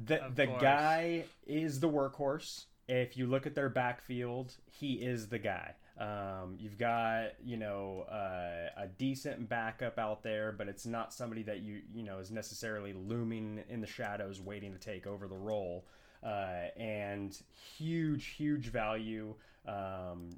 The 0.06 0.24
Of 0.24 0.36
the 0.36 0.48
course. 0.48 0.62
guy 0.62 1.26
is 1.46 1.80
the 1.82 1.90
workhorse. 1.90 2.64
If 2.88 3.18
you 3.18 3.28
look 3.28 3.46
at 3.46 3.56
their 3.56 3.70
backfield, 3.70 4.54
he 4.72 4.94
is 4.94 5.28
the 5.28 5.40
guy. 5.40 5.74
Um, 6.00 6.56
you've 6.60 6.78
got 6.78 7.32
you 7.44 7.58
know 7.58 8.06
uh, 8.10 8.70
a 8.84 8.88
decent 8.98 9.50
backup 9.50 9.98
out 9.98 10.22
there, 10.24 10.52
but 10.54 10.68
it's 10.70 10.86
not 10.86 11.12
somebody 11.14 11.42
that 11.44 11.60
you 11.62 11.82
you 11.94 12.04
know 12.04 12.20
is 12.20 12.32
necessarily 12.32 12.94
looming 12.94 13.64
in 13.68 13.82
the 13.82 13.88
shadows, 13.88 14.40
waiting 14.40 14.72
to 14.74 14.80
take 14.80 15.08
over 15.08 15.28
the 15.28 15.36
role. 15.36 15.86
Uh, 16.24 16.70
and 16.78 17.38
huge, 17.78 18.26
huge 18.26 18.68
value. 18.68 19.36
Um, 19.68 20.30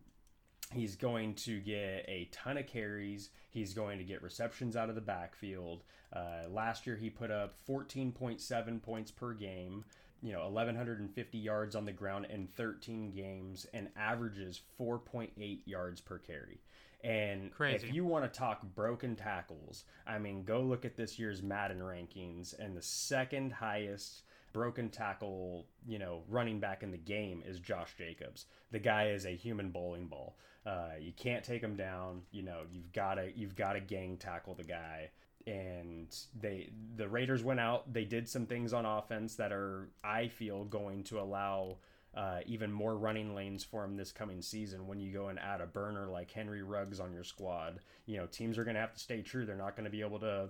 He's 0.71 0.95
going 0.95 1.33
to 1.35 1.59
get 1.59 2.05
a 2.07 2.29
ton 2.31 2.57
of 2.57 2.67
carries. 2.67 3.29
He's 3.49 3.73
going 3.73 3.97
to 3.97 4.03
get 4.03 4.21
receptions 4.21 4.75
out 4.75 4.89
of 4.89 4.95
the 4.95 5.01
backfield. 5.01 5.83
Uh, 6.13 6.47
last 6.47 6.85
year, 6.85 6.95
he 6.95 7.09
put 7.09 7.31
up 7.31 7.55
14.7 7.67 8.81
points 8.81 9.09
per 9.09 9.33
game, 9.33 9.83
you 10.21 10.31
know, 10.31 10.43
1,150 10.43 11.37
yards 11.39 11.75
on 11.75 11.85
the 11.85 11.91
ground 11.91 12.27
in 12.29 12.47
13 12.55 13.11
games, 13.11 13.65
and 13.73 13.89
averages 13.95 14.61
4.8 14.79 15.61
yards 15.65 16.01
per 16.01 16.19
carry. 16.19 16.59
And 17.03 17.51
Crazy. 17.51 17.87
if 17.87 17.93
you 17.93 18.05
want 18.05 18.31
to 18.31 18.39
talk 18.39 18.61
broken 18.75 19.15
tackles, 19.15 19.85
I 20.05 20.19
mean, 20.19 20.43
go 20.43 20.61
look 20.61 20.85
at 20.85 20.95
this 20.95 21.17
year's 21.17 21.41
Madden 21.41 21.79
rankings, 21.79 22.53
and 22.59 22.77
the 22.77 22.81
second 22.81 23.53
highest 23.53 24.21
broken 24.59 24.89
tackle, 24.89 25.65
you 25.87 25.97
know, 25.97 26.21
running 26.27 26.59
back 26.59 26.83
in 26.83 26.91
the 26.91 26.97
game 26.97 27.41
is 27.47 27.61
Josh 27.61 27.95
Jacobs. 27.97 28.45
The 28.71 28.79
guy 28.79 29.11
is 29.11 29.25
a 29.25 29.29
human 29.29 29.69
bowling 29.69 30.07
ball. 30.07 30.37
Uh, 30.65 30.95
you 30.99 31.13
can't 31.13 31.45
take 31.45 31.61
him 31.61 31.77
down. 31.77 32.23
You 32.31 32.43
know, 32.43 32.63
you've 32.69 32.91
got 32.91 33.13
to 33.13 33.31
you've 33.33 33.55
got 33.55 33.73
to 33.73 33.79
gang 33.79 34.17
tackle 34.17 34.55
the 34.55 34.65
guy. 34.65 35.11
And 35.47 36.13
they 36.37 36.71
the 36.97 37.07
Raiders 37.07 37.41
went 37.41 37.61
out. 37.61 37.93
They 37.93 38.03
did 38.03 38.27
some 38.27 38.45
things 38.47 38.73
on 38.73 38.85
offense 38.85 39.35
that 39.35 39.53
are 39.53 39.91
I 40.03 40.27
feel 40.27 40.65
going 40.65 41.05
to 41.05 41.21
allow 41.21 41.77
uh, 42.13 42.39
even 42.45 42.69
more 42.69 42.97
running 42.97 43.33
lanes 43.33 43.63
for 43.63 43.85
him 43.85 43.95
this 43.95 44.11
coming 44.11 44.41
season 44.41 44.87
when 44.87 44.99
you 44.99 45.13
go 45.13 45.29
and 45.29 45.39
add 45.39 45.61
a 45.61 45.67
burner 45.67 46.07
like 46.07 46.31
Henry 46.31 46.63
Ruggs 46.63 46.99
on 46.99 47.13
your 47.13 47.23
squad. 47.23 47.79
You 48.07 48.17
know, 48.17 48.25
teams 48.25 48.57
are 48.57 48.65
going 48.65 48.75
to 48.75 48.81
have 48.81 48.93
to 48.93 48.99
stay 48.99 49.21
true. 49.21 49.45
They're 49.45 49.55
not 49.55 49.77
going 49.77 49.85
to 49.85 49.89
be 49.89 50.01
able 50.01 50.19
to 50.19 50.49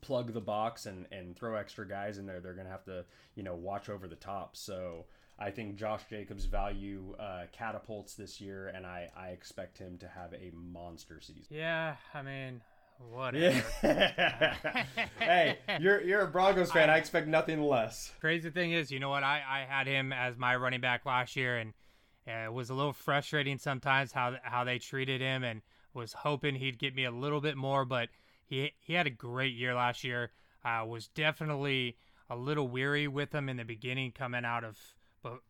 plug 0.00 0.32
the 0.32 0.40
box 0.40 0.86
and, 0.86 1.06
and 1.12 1.36
throw 1.36 1.54
extra 1.56 1.86
guys 1.86 2.18
in 2.18 2.26
there. 2.26 2.40
They're 2.40 2.54
going 2.54 2.66
to 2.66 2.72
have 2.72 2.84
to, 2.84 3.04
you 3.34 3.42
know, 3.42 3.54
watch 3.54 3.88
over 3.88 4.08
the 4.08 4.16
top. 4.16 4.56
So 4.56 5.06
I 5.38 5.50
think 5.50 5.76
Josh 5.76 6.02
Jacobs' 6.08 6.44
value 6.44 7.14
uh, 7.18 7.42
catapults 7.52 8.14
this 8.14 8.40
year, 8.40 8.68
and 8.68 8.86
I, 8.86 9.10
I 9.16 9.28
expect 9.28 9.78
him 9.78 9.98
to 9.98 10.08
have 10.08 10.32
a 10.34 10.52
monster 10.54 11.20
season. 11.20 11.44
Yeah, 11.50 11.96
I 12.14 12.22
mean, 12.22 12.60
whatever. 13.10 13.58
hey, 15.18 15.58
you're 15.80 16.00
you're 16.02 16.22
a 16.22 16.28
Broncos 16.28 16.70
fan. 16.70 16.90
I 16.90 16.98
expect 16.98 17.26
nothing 17.26 17.60
less. 17.60 18.12
Crazy 18.20 18.50
thing 18.50 18.72
is, 18.72 18.90
you 18.90 19.00
know 19.00 19.10
what? 19.10 19.24
I, 19.24 19.42
I 19.48 19.66
had 19.68 19.86
him 19.86 20.12
as 20.12 20.36
my 20.36 20.54
running 20.56 20.80
back 20.80 21.04
last 21.06 21.34
year, 21.34 21.58
and 21.58 21.72
uh, 22.28 22.46
it 22.46 22.52
was 22.52 22.70
a 22.70 22.74
little 22.74 22.92
frustrating 22.92 23.58
sometimes 23.58 24.12
how 24.12 24.36
how 24.42 24.64
they 24.64 24.78
treated 24.78 25.20
him, 25.20 25.42
and 25.42 25.62
was 25.94 26.12
hoping 26.12 26.54
he'd 26.54 26.78
get 26.78 26.94
me 26.94 27.04
a 27.04 27.10
little 27.10 27.40
bit 27.40 27.56
more, 27.56 27.84
but 27.84 28.08
he 28.52 28.72
he 28.80 28.92
had 28.92 29.06
a 29.06 29.10
great 29.10 29.54
year 29.54 29.74
last 29.74 30.04
year. 30.04 30.30
Uh, 30.64 30.84
was 30.86 31.08
definitely 31.08 31.96
a 32.30 32.36
little 32.36 32.68
weary 32.68 33.08
with 33.08 33.34
him 33.34 33.48
in 33.48 33.56
the 33.56 33.64
beginning, 33.64 34.12
coming 34.12 34.44
out 34.44 34.62
of 34.62 34.78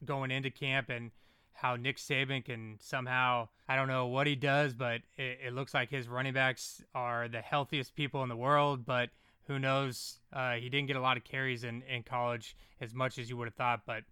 going 0.04 0.30
into 0.30 0.50
camp, 0.50 0.88
and 0.88 1.10
how 1.52 1.76
Nick 1.76 1.96
Saban 1.96 2.44
can 2.44 2.78
somehow 2.80 3.48
I 3.68 3.74
don't 3.76 3.88
know 3.88 4.06
what 4.06 4.26
he 4.26 4.36
does, 4.36 4.72
but 4.72 5.00
it, 5.16 5.38
it 5.46 5.52
looks 5.52 5.74
like 5.74 5.90
his 5.90 6.08
running 6.08 6.32
backs 6.32 6.82
are 6.94 7.28
the 7.28 7.40
healthiest 7.40 7.94
people 7.96 8.22
in 8.22 8.28
the 8.28 8.36
world, 8.36 8.86
but 8.86 9.10
who 9.48 9.58
knows? 9.58 10.20
Uh, 10.32 10.52
he 10.52 10.68
didn't 10.68 10.86
get 10.86 10.96
a 10.96 11.00
lot 11.00 11.16
of 11.16 11.24
carries 11.24 11.64
in, 11.64 11.82
in 11.82 12.04
college 12.04 12.56
as 12.80 12.94
much 12.94 13.18
as 13.18 13.28
you 13.28 13.36
would 13.36 13.48
have 13.48 13.54
thought. 13.54 13.80
But 13.84 14.04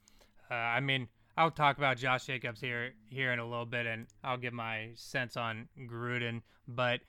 uh, 0.51 0.55
I 0.55 0.81
mean, 0.81 1.07
I'll 1.37 1.53
talk 1.53 1.79
about 1.79 1.97
Josh 1.97 2.27
Jacobs 2.27 2.61
here 2.61 2.95
here 3.09 3.33
in 3.33 3.39
a 3.39 3.49
little 3.49 3.67
bit, 3.67 3.87
and 3.87 4.09
I'll 4.25 4.37
give 4.37 4.53
my 4.53 4.91
sense 4.97 5.37
on 5.37 5.69
Gruden. 5.87 6.43
But 6.67 7.01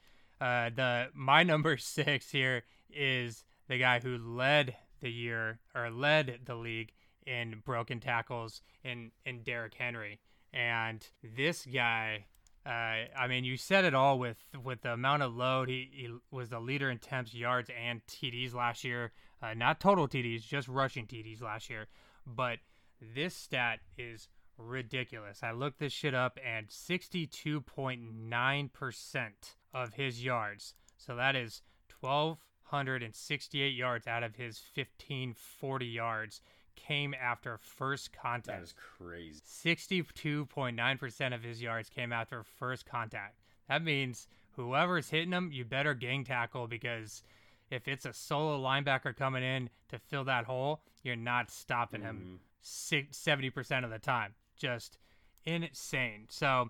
uh, 0.42 0.70
the 0.76 1.08
my 1.14 1.44
number 1.44 1.78
six 1.78 2.32
here 2.32 2.64
is 2.90 3.46
the 3.70 3.78
guy 3.78 4.00
who 4.00 4.18
led 4.18 4.76
the 5.00 5.12
year 5.12 5.60
or 5.74 5.90
led 5.90 6.40
the 6.46 6.56
league 6.56 6.92
in 7.26 7.62
broken 7.64 8.00
tackles 8.00 8.62
in 8.84 9.12
in 9.26 9.44
Derrick 9.44 9.76
Henry, 9.76 10.20
and 10.52 11.08
this 11.24 11.66
guy. 11.66 12.26
Uh, 12.64 13.10
I 13.18 13.26
mean, 13.28 13.44
you 13.44 13.58
said 13.58 13.86
it 13.86 13.96
all 13.96 14.20
with 14.20 14.38
with 14.64 14.82
the 14.82 14.94
amount 14.94 15.24
of 15.24 15.36
load. 15.36 15.68
He, 15.68 15.90
he 15.92 16.10
was 16.30 16.50
the 16.50 16.60
leader 16.60 16.92
in 16.92 17.00
temps, 17.00 17.34
yards, 17.34 17.72
and 17.72 18.06
TDs 18.06 18.54
last 18.54 18.84
year. 18.84 19.14
Uh, 19.42 19.56
not 19.56 19.80
total 19.80 20.08
TDs, 20.08 20.44
just 20.44 20.68
rushing 20.68 21.08
TDs 21.08 21.42
last 21.42 21.72
year. 21.72 21.88
But 22.28 22.60
this 23.02 23.36
stat 23.36 23.80
is 23.98 24.30
ridiculous. 24.60 25.42
I 25.42 25.54
looked 25.54 25.80
this 25.80 25.92
shit 25.92 26.14
up, 26.14 26.38
and 26.46 26.68
62.9% 26.68 29.56
of 29.74 29.94
his 29.94 30.24
yards. 30.24 30.76
So 30.98 31.16
that 31.16 31.36
is 31.36 31.62
1,268 32.00 33.70
yards 33.70 34.08
out 34.08 34.24
of 34.24 34.36
his 34.36 34.62
1,540 34.76 35.86
yards 35.86 36.42
came 36.76 37.14
after 37.14 37.58
first 37.58 38.12
contact. 38.14 38.60
That 38.60 38.64
is 38.64 38.74
crazy. 38.98 39.42
62.9% 39.46 41.36
of 41.36 41.44
his 41.44 41.62
yards 41.62 41.90
came 41.90 42.12
after 42.12 42.44
first 42.44 42.86
contact. 42.86 43.38
That 43.68 43.84
means 43.84 44.28
whoever's 44.52 45.10
hitting 45.10 45.32
him, 45.32 45.52
you 45.52 45.64
better 45.66 45.94
gang 45.94 46.24
tackle 46.24 46.68
because 46.68 47.24
if 47.70 47.88
it's 47.88 48.06
a 48.06 48.14
solo 48.14 48.60
linebacker 48.60 49.16
coming 49.16 49.44
in 49.44 49.70
to 49.90 50.00
fill 50.00 50.24
that 50.26 50.46
hole, 50.46 50.82
you're 51.04 51.16
not 51.16 51.52
stopping 51.52 52.02
him 52.02 52.18
Mm-hmm. 52.18 52.36
70% 52.64 53.84
of 53.84 53.90
the 53.90 54.00
time. 54.00 54.36
Just 54.56 54.98
insane. 55.46 56.28
So 56.30 56.70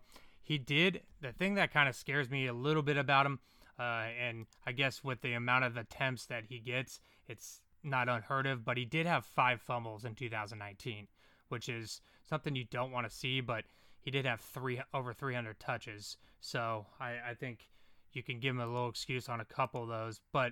he 0.52 0.58
did 0.58 1.00
the 1.22 1.32
thing 1.32 1.54
that 1.54 1.72
kind 1.72 1.88
of 1.88 1.96
scares 1.96 2.30
me 2.30 2.46
a 2.46 2.54
little 2.54 2.84
bit 2.84 2.98
about 2.98 3.26
him. 3.26 3.40
Uh, 3.80 4.08
and 4.22 4.46
I 4.66 4.74
guess 4.74 5.02
with 5.02 5.22
the 5.22 5.32
amount 5.32 5.64
of 5.64 5.78
attempts 5.78 6.26
that 6.26 6.44
he 6.50 6.60
gets, 6.60 7.00
it's 7.30 7.62
not 7.86 8.10
unheard 8.10 8.46
of, 8.46 8.66
but 8.66 8.76
he 8.76 8.84
did 8.84 9.06
have 9.06 9.24
five 9.24 9.62
fumbles 9.62 10.04
in 10.04 10.14
2019, 10.14 11.08
which 11.48 11.70
is 11.70 12.02
something 12.30 12.54
you 12.54 12.66
don't 12.70 12.92
want 12.92 13.10
to 13.10 13.16
see, 13.16 13.40
but 13.40 13.64
he 14.02 14.12
did 14.12 14.26
have 14.26 14.42
three 14.42 14.82
over 14.94 15.14
300 15.14 15.58
touches. 15.58 16.18
So 16.42 16.86
I, 17.00 17.14
I 17.30 17.34
think 17.34 17.70
you 18.12 18.22
can 18.22 18.42
give 18.42 18.54
him 18.54 18.60
a 18.60 18.68
little 18.68 18.90
excuse 18.90 19.30
on 19.30 19.40
a 19.40 19.46
couple 19.46 19.84
of 19.84 19.88
those, 19.88 20.20
but 20.34 20.52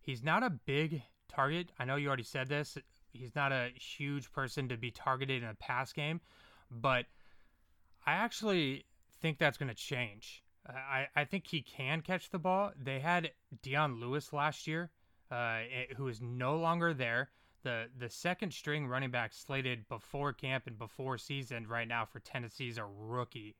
he's 0.00 0.22
not 0.22 0.42
a 0.42 0.48
big 0.48 1.02
target. 1.28 1.68
I 1.78 1.84
know 1.84 1.96
you 1.96 2.08
already 2.08 2.22
said 2.22 2.48
this. 2.48 2.78
He's 3.12 3.34
not 3.34 3.52
a 3.52 3.68
huge 3.76 4.32
person 4.32 4.70
to 4.70 4.78
be 4.78 4.90
targeted 4.90 5.42
in 5.42 5.50
a 5.50 5.54
pass 5.54 5.92
game, 5.92 6.22
but 6.70 7.04
I 8.06 8.12
actually 8.12 8.86
think 9.24 9.38
that's 9.38 9.56
going 9.56 9.70
to 9.70 9.74
change. 9.74 10.42
I, 10.68 11.06
I 11.16 11.24
think 11.24 11.46
he 11.46 11.62
can 11.62 12.02
catch 12.02 12.28
the 12.28 12.38
ball. 12.38 12.72
They 12.78 13.00
had 13.00 13.30
Dion 13.62 13.98
Lewis 13.98 14.34
last 14.34 14.66
year, 14.66 14.90
uh, 15.30 15.60
who 15.96 16.08
is 16.08 16.20
no 16.20 16.58
longer 16.58 16.92
there. 16.92 17.30
The 17.62 17.86
the 17.98 18.10
second 18.10 18.52
string 18.52 18.86
running 18.86 19.10
back 19.10 19.32
slated 19.32 19.88
before 19.88 20.34
camp 20.34 20.64
and 20.66 20.78
before 20.78 21.16
season 21.16 21.66
right 21.66 21.88
now 21.88 22.04
for 22.04 22.20
Tennessee 22.20 22.68
is 22.68 22.76
a 22.76 22.84
rookie. 22.84 23.56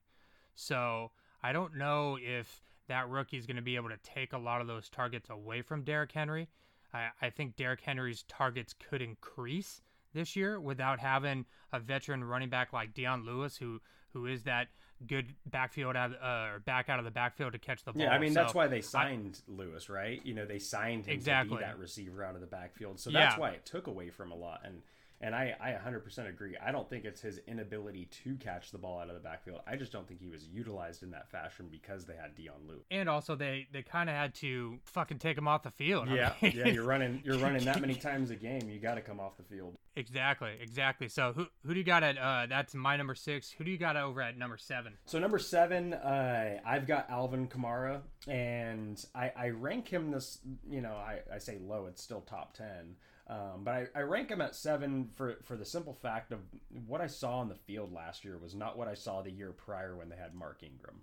So 0.54 1.12
I 1.42 1.54
don't 1.54 1.76
know 1.76 2.18
if 2.20 2.60
that 2.88 3.08
rookie 3.08 3.38
is 3.38 3.46
going 3.46 3.56
to 3.56 3.62
be 3.62 3.76
able 3.76 3.88
to 3.88 3.96
take 4.02 4.34
a 4.34 4.38
lot 4.38 4.60
of 4.60 4.66
those 4.66 4.90
targets 4.90 5.30
away 5.30 5.62
from 5.62 5.82
Derrick 5.82 6.12
Henry. 6.12 6.50
I, 6.92 7.08
I 7.22 7.30
think 7.30 7.56
Derrick 7.56 7.80
Henry's 7.80 8.24
targets 8.24 8.74
could 8.74 9.00
increase 9.00 9.80
this 10.12 10.36
year 10.36 10.60
without 10.60 11.00
having 11.00 11.46
a 11.72 11.80
veteran 11.80 12.22
running 12.22 12.50
back 12.50 12.74
like 12.74 12.92
Dion 12.92 13.24
Lewis, 13.24 13.56
who 13.56 13.80
who 14.12 14.26
is 14.26 14.42
that 14.42 14.68
good 15.06 15.34
backfield 15.46 15.96
out 15.96 16.12
uh, 16.12 16.54
or 16.54 16.58
back 16.60 16.88
out 16.88 16.98
of 16.98 17.04
the 17.04 17.10
backfield 17.10 17.52
to 17.52 17.58
catch 17.58 17.84
the 17.84 17.92
ball. 17.92 18.02
Yeah, 18.02 18.10
I 18.10 18.18
mean 18.18 18.32
So 18.32 18.40
that's 18.40 18.54
why 18.54 18.66
they 18.66 18.80
signed 18.80 19.40
Lewis, 19.46 19.88
right? 19.88 20.20
You 20.24 20.34
know, 20.34 20.46
they 20.46 20.58
signed 20.58 21.06
him 21.06 21.14
Exactly. 21.14 21.56
to 21.56 21.62
be 21.62 21.64
that 21.64 21.78
receiver 21.78 22.24
out 22.24 22.34
of 22.34 22.40
the 22.40 22.46
backfield. 22.46 22.98
So 23.00 23.10
that's 23.10 23.34
Yeah. 23.34 23.40
why 23.40 23.50
it 23.50 23.64
took 23.66 23.86
away 23.86 24.10
from 24.10 24.32
a 24.32 24.34
lot. 24.36 24.62
And 24.64 24.82
and 25.20 25.34
I, 25.34 25.54
I 25.60 25.70
100% 25.70 26.28
agree. 26.28 26.54
I 26.64 26.70
don't 26.72 26.88
think 26.90 27.04
it's 27.04 27.20
his 27.20 27.40
inability 27.46 28.08
to 28.24 28.34
catch 28.36 28.70
the 28.70 28.78
ball 28.78 28.98
out 28.98 29.08
of 29.08 29.14
the 29.14 29.20
backfield. 29.20 29.60
I 29.66 29.76
just 29.76 29.92
don't 29.92 30.06
think 30.06 30.20
he 30.20 30.28
was 30.28 30.46
utilized 30.48 31.02
in 31.02 31.10
that 31.12 31.30
fashion 31.30 31.68
because 31.70 32.04
they 32.04 32.14
had 32.16 32.34
Dion 32.34 32.56
Lewis. 32.68 32.82
and 32.90 33.08
also 33.08 33.34
they 33.34 33.66
they 33.72 33.82
kind 33.82 34.10
of 34.10 34.16
had 34.16 34.34
to 34.36 34.78
fucking 34.84 35.18
take 35.18 35.38
him 35.38 35.48
off 35.48 35.62
the 35.62 35.70
field. 35.70 36.08
I 36.08 36.14
Yeah, 36.14 36.32
mean- 36.42 36.52
yeah, 36.56 36.66
you're 36.68 36.84
running 36.84 37.22
you're 37.24 37.38
running 37.38 37.64
that 37.64 37.80
many 37.80 37.94
times 37.94 38.30
a 38.30 38.36
game. 38.36 38.68
You 38.68 38.78
got 38.78 38.94
to 38.96 39.00
come 39.00 39.20
off 39.20 39.36
the 39.36 39.42
field. 39.44 39.76
exactly, 39.96 40.50
exactly. 40.60 41.08
So 41.08 41.32
who 41.34 41.46
who 41.66 41.72
do 41.74 41.78
you 41.80 41.84
got 41.84 42.02
at? 42.02 42.18
Uh, 42.18 42.46
that's 42.48 42.74
my 42.74 42.96
number 42.96 43.14
six. 43.14 43.50
Who 43.52 43.64
do 43.64 43.70
you 43.70 43.78
got 43.78 43.96
over 43.96 44.20
at 44.20 44.36
number 44.36 44.56
seven? 44.58 44.94
So 45.06 45.18
number 45.18 45.38
seven, 45.38 45.94
uh, 45.94 46.58
I've 46.66 46.86
got 46.86 47.08
Alvin 47.08 47.48
Kamara, 47.48 48.00
and 48.28 49.02
I, 49.14 49.32
I 49.36 49.48
rank 49.50 49.88
him 49.88 50.10
this. 50.10 50.38
You 50.68 50.80
know, 50.80 50.92
I, 50.94 51.20
I 51.32 51.38
say 51.38 51.58
low. 51.60 51.86
It's 51.86 52.02
still 52.02 52.20
top 52.22 52.54
ten, 52.54 52.96
um, 53.28 53.62
but 53.64 53.70
I, 53.74 53.86
I 53.96 54.00
rank 54.02 54.30
him 54.30 54.40
at 54.40 54.54
seven 54.54 55.08
for 55.16 55.36
for 55.44 55.56
the 55.56 55.64
simple 55.64 55.94
fact 55.94 56.32
of 56.32 56.40
what 56.86 57.00
I 57.00 57.06
saw 57.06 57.38
on 57.38 57.48
the 57.48 57.54
field 57.54 57.92
last 57.92 58.24
year 58.24 58.36
was 58.38 58.54
not 58.54 58.76
what 58.76 58.88
I 58.88 58.94
saw 58.94 59.22
the 59.22 59.30
year 59.30 59.52
prior 59.52 59.96
when 59.96 60.08
they 60.08 60.16
had 60.16 60.34
Mark 60.34 60.62
Ingram. 60.62 61.00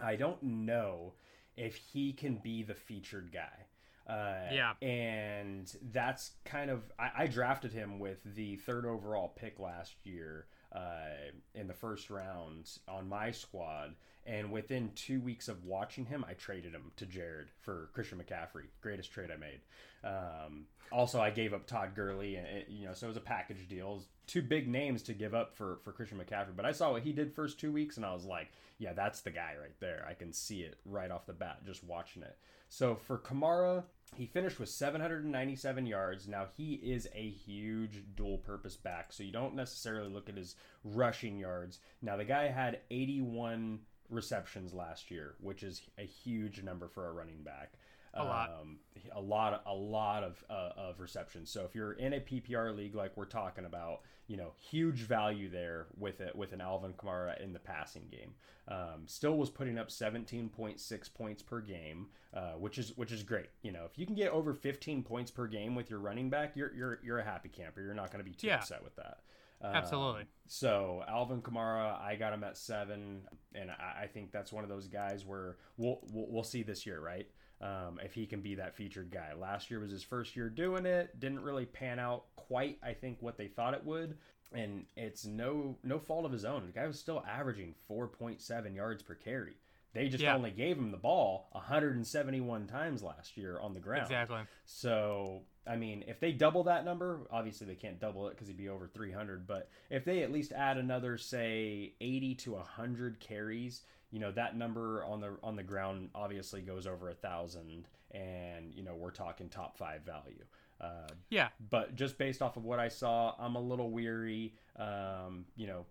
I 0.00 0.16
don't 0.16 0.42
know 0.42 1.12
if 1.56 1.76
he 1.76 2.12
can 2.12 2.36
be 2.36 2.62
the 2.62 2.74
featured 2.74 3.30
guy. 3.32 3.66
Uh, 4.08 4.52
Yeah. 4.52 4.72
and 4.82 5.72
that's 5.92 6.32
kind 6.44 6.70
of 6.70 6.82
I, 6.98 7.10
I 7.18 7.26
drafted 7.28 7.72
him 7.72 7.98
with 8.00 8.18
the 8.34 8.56
third 8.56 8.84
overall 8.84 9.28
pick 9.28 9.60
last 9.60 9.94
year 10.04 10.46
uh, 10.72 11.30
in 11.54 11.68
the 11.68 11.74
first 11.74 12.10
round 12.10 12.68
on 12.88 13.08
my 13.08 13.30
squad, 13.30 13.94
and 14.26 14.52
within 14.52 14.90
two 14.94 15.20
weeks 15.20 15.48
of 15.48 15.64
watching 15.64 16.06
him, 16.06 16.24
I 16.28 16.34
traded 16.34 16.72
him 16.72 16.92
to 16.96 17.06
Jared 17.06 17.48
for 17.60 17.90
Christian 17.92 18.18
McCaffrey. 18.18 18.66
Greatest 18.80 19.10
trade 19.10 19.30
I 19.32 19.36
made. 19.36 19.60
Um, 20.04 20.66
also, 20.90 21.20
I 21.20 21.30
gave 21.30 21.54
up 21.54 21.66
Todd 21.66 21.94
Gurley, 21.94 22.36
and 22.36 22.46
it, 22.46 22.66
you 22.68 22.86
know, 22.86 22.94
so 22.94 23.06
it 23.06 23.08
was 23.08 23.16
a 23.16 23.20
package 23.20 23.68
deal. 23.68 24.02
Two 24.26 24.42
big 24.42 24.68
names 24.68 25.02
to 25.02 25.14
give 25.14 25.34
up 25.34 25.56
for 25.56 25.78
for 25.84 25.92
Christian 25.92 26.18
McCaffrey, 26.18 26.54
but 26.54 26.66
I 26.66 26.72
saw 26.72 26.92
what 26.92 27.02
he 27.02 27.12
did 27.12 27.34
first 27.34 27.58
two 27.58 27.72
weeks, 27.72 27.96
and 27.96 28.06
I 28.06 28.12
was 28.12 28.24
like, 28.24 28.52
yeah, 28.78 28.92
that's 28.92 29.20
the 29.20 29.30
guy 29.30 29.54
right 29.60 29.78
there. 29.80 30.06
I 30.08 30.14
can 30.14 30.32
see 30.32 30.60
it 30.60 30.76
right 30.84 31.10
off 31.10 31.26
the 31.26 31.32
bat 31.32 31.64
just 31.64 31.84
watching 31.84 32.22
it. 32.22 32.36
So 32.68 32.94
for 32.94 33.18
Kamara, 33.18 33.84
he 34.16 34.26
finished 34.26 34.58
with 34.58 34.68
797 34.68 35.86
yards. 35.86 36.26
Now 36.26 36.46
he 36.56 36.74
is 36.74 37.08
a 37.14 37.28
huge 37.28 38.02
dual 38.16 38.38
purpose 38.38 38.76
back, 38.76 39.12
so 39.12 39.22
you 39.22 39.32
don't 39.32 39.54
necessarily 39.54 40.10
look 40.10 40.28
at 40.28 40.36
his 40.36 40.56
rushing 40.84 41.38
yards. 41.38 41.80
Now 42.00 42.16
the 42.16 42.24
guy 42.24 42.48
had 42.48 42.80
81 42.90 43.80
receptions 44.12 44.72
last 44.72 45.10
year, 45.10 45.34
which 45.40 45.62
is 45.62 45.82
a 45.98 46.02
huge 46.04 46.62
number 46.62 46.88
for 46.88 47.08
a 47.08 47.12
running 47.12 47.42
back. 47.42 47.72
A 48.14 48.22
lot. 48.22 48.50
Um, 48.60 48.76
a 49.12 49.20
lot, 49.20 49.62
a 49.64 49.72
lot 49.74 50.22
of 50.22 50.44
uh, 50.50 50.72
of 50.76 51.00
receptions. 51.00 51.50
So 51.50 51.64
if 51.64 51.74
you're 51.74 51.94
in 51.94 52.12
a 52.12 52.20
PPR 52.20 52.76
league 52.76 52.94
like 52.94 53.16
we're 53.16 53.24
talking 53.24 53.64
about, 53.64 54.02
you 54.26 54.36
know, 54.36 54.52
huge 54.58 55.00
value 55.00 55.48
there 55.48 55.86
with 55.98 56.20
it 56.20 56.36
with 56.36 56.52
an 56.52 56.60
Alvin 56.60 56.92
Kamara 56.92 57.42
in 57.42 57.54
the 57.54 57.58
passing 57.58 58.08
game. 58.10 58.34
Um, 58.68 59.04
still 59.06 59.38
was 59.38 59.48
putting 59.48 59.78
up 59.78 59.88
17.6 59.88 61.14
points 61.14 61.42
per 61.42 61.60
game, 61.60 62.08
uh, 62.34 62.52
which 62.52 62.76
is 62.78 62.96
which 62.96 63.12
is 63.12 63.22
great. 63.22 63.46
You 63.62 63.72
know, 63.72 63.84
if 63.90 63.98
you 63.98 64.04
can 64.04 64.14
get 64.14 64.30
over 64.30 64.52
15 64.54 65.02
points 65.02 65.30
per 65.30 65.46
game 65.46 65.74
with 65.74 65.88
your 65.90 65.98
running 65.98 66.28
back, 66.30 66.52
you're 66.54 66.72
you're 66.74 66.98
you're 67.02 67.18
a 67.18 67.24
happy 67.24 67.48
camper. 67.48 67.80
You're 67.80 67.94
not 67.94 68.10
going 68.12 68.22
to 68.22 68.30
be 68.30 68.36
too 68.36 68.48
Yeah. 68.48 68.56
upset 68.56 68.84
with 68.84 68.94
that. 68.96 69.20
Um, 69.62 69.74
Absolutely. 69.74 70.24
So 70.48 71.04
Alvin 71.08 71.40
Kamara, 71.40 72.00
I 72.00 72.16
got 72.16 72.32
him 72.32 72.42
at 72.44 72.58
seven, 72.58 73.22
and 73.54 73.70
I, 73.70 74.02
I 74.02 74.06
think 74.06 74.32
that's 74.32 74.52
one 74.52 74.64
of 74.64 74.70
those 74.70 74.88
guys 74.88 75.24
where 75.24 75.56
we'll 75.76 76.00
we'll, 76.12 76.26
we'll 76.28 76.44
see 76.44 76.62
this 76.62 76.84
year, 76.84 77.00
right? 77.00 77.26
Um, 77.60 78.00
if 78.02 78.12
he 78.12 78.26
can 78.26 78.40
be 78.40 78.56
that 78.56 78.74
featured 78.74 79.12
guy. 79.12 79.34
Last 79.38 79.70
year 79.70 79.78
was 79.78 79.92
his 79.92 80.02
first 80.02 80.34
year 80.34 80.48
doing 80.50 80.84
it. 80.84 81.18
Didn't 81.20 81.40
really 81.42 81.64
pan 81.64 82.00
out 82.00 82.24
quite. 82.34 82.78
I 82.82 82.92
think 82.92 83.18
what 83.20 83.38
they 83.38 83.46
thought 83.46 83.74
it 83.74 83.84
would, 83.84 84.18
and 84.52 84.84
it's 84.96 85.24
no 85.24 85.78
no 85.84 86.00
fault 86.00 86.26
of 86.26 86.32
his 86.32 86.44
own. 86.44 86.66
The 86.66 86.72
guy 86.72 86.86
was 86.88 86.98
still 86.98 87.22
averaging 87.28 87.74
4.7 87.88 88.74
yards 88.74 89.02
per 89.04 89.14
carry. 89.14 89.54
They 89.94 90.08
just 90.08 90.24
Yeah. 90.24 90.34
only 90.34 90.50
gave 90.50 90.76
him 90.76 90.90
the 90.90 90.96
ball 90.96 91.48
171 91.52 92.66
times 92.66 93.02
last 93.02 93.36
year 93.36 93.60
on 93.60 93.74
the 93.74 93.80
ground. 93.80 94.02
Exactly. 94.02 94.40
So, 94.64 95.42
I 95.66 95.76
mean, 95.76 96.04
if 96.08 96.18
they 96.18 96.32
double 96.32 96.64
that 96.64 96.84
number, 96.84 97.20
obviously 97.30 97.66
they 97.66 97.74
can't 97.74 98.00
double 98.00 98.26
it 98.28 98.30
because 98.30 98.48
he'd 98.48 98.56
be 98.56 98.68
over 98.68 98.86
300. 98.88 99.46
But 99.46 99.68
if 99.90 100.04
they 100.04 100.22
at 100.22 100.32
least 100.32 100.52
add 100.52 100.76
another, 100.76 101.16
say, 101.16 101.92
80 102.00 102.34
to 102.36 102.52
100 102.52 103.20
carries, 103.20 103.82
you 104.10 104.18
know, 104.18 104.32
that 104.32 104.56
number 104.56 105.04
on 105.04 105.20
the 105.20 105.36
on 105.42 105.56
the 105.56 105.62
ground 105.62 106.10
obviously 106.14 106.62
goes 106.62 106.86
over 106.86 107.08
a 107.08 107.14
thousand, 107.14 107.88
and 108.10 108.74
you 108.74 108.82
know 108.82 108.94
we're 108.94 109.10
talking 109.10 109.48
top 109.48 109.78
five 109.78 110.02
value. 110.02 110.44
Uh, 110.80 111.06
Yeah. 111.30 111.48
but 111.70 111.94
just 111.94 112.18
based 112.18 112.42
off 112.42 112.56
of 112.56 112.64
what 112.64 112.80
I 112.80 112.88
saw, 112.88 113.34
I'm 113.38 113.54
a 113.54 113.60
little 113.60 113.90
weary. 113.90 114.54
Um, 114.76 115.46
you 115.56 115.66
know, 115.66 115.86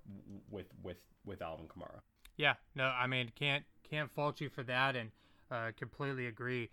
with 0.49 0.67
with 0.83 0.97
with 1.25 1.41
Alvin 1.41 1.67
Kamara. 1.67 2.01
Yeah, 2.37 2.55
no, 2.75 2.85
I 2.85 3.07
mean 3.07 3.31
can't 3.35 3.63
can't 3.89 4.11
fault 4.11 4.39
you 4.41 4.49
for 4.49 4.63
that, 4.63 4.95
and 4.95 5.11
uh, 5.49 5.71
completely 5.77 6.27
agree. 6.27 6.69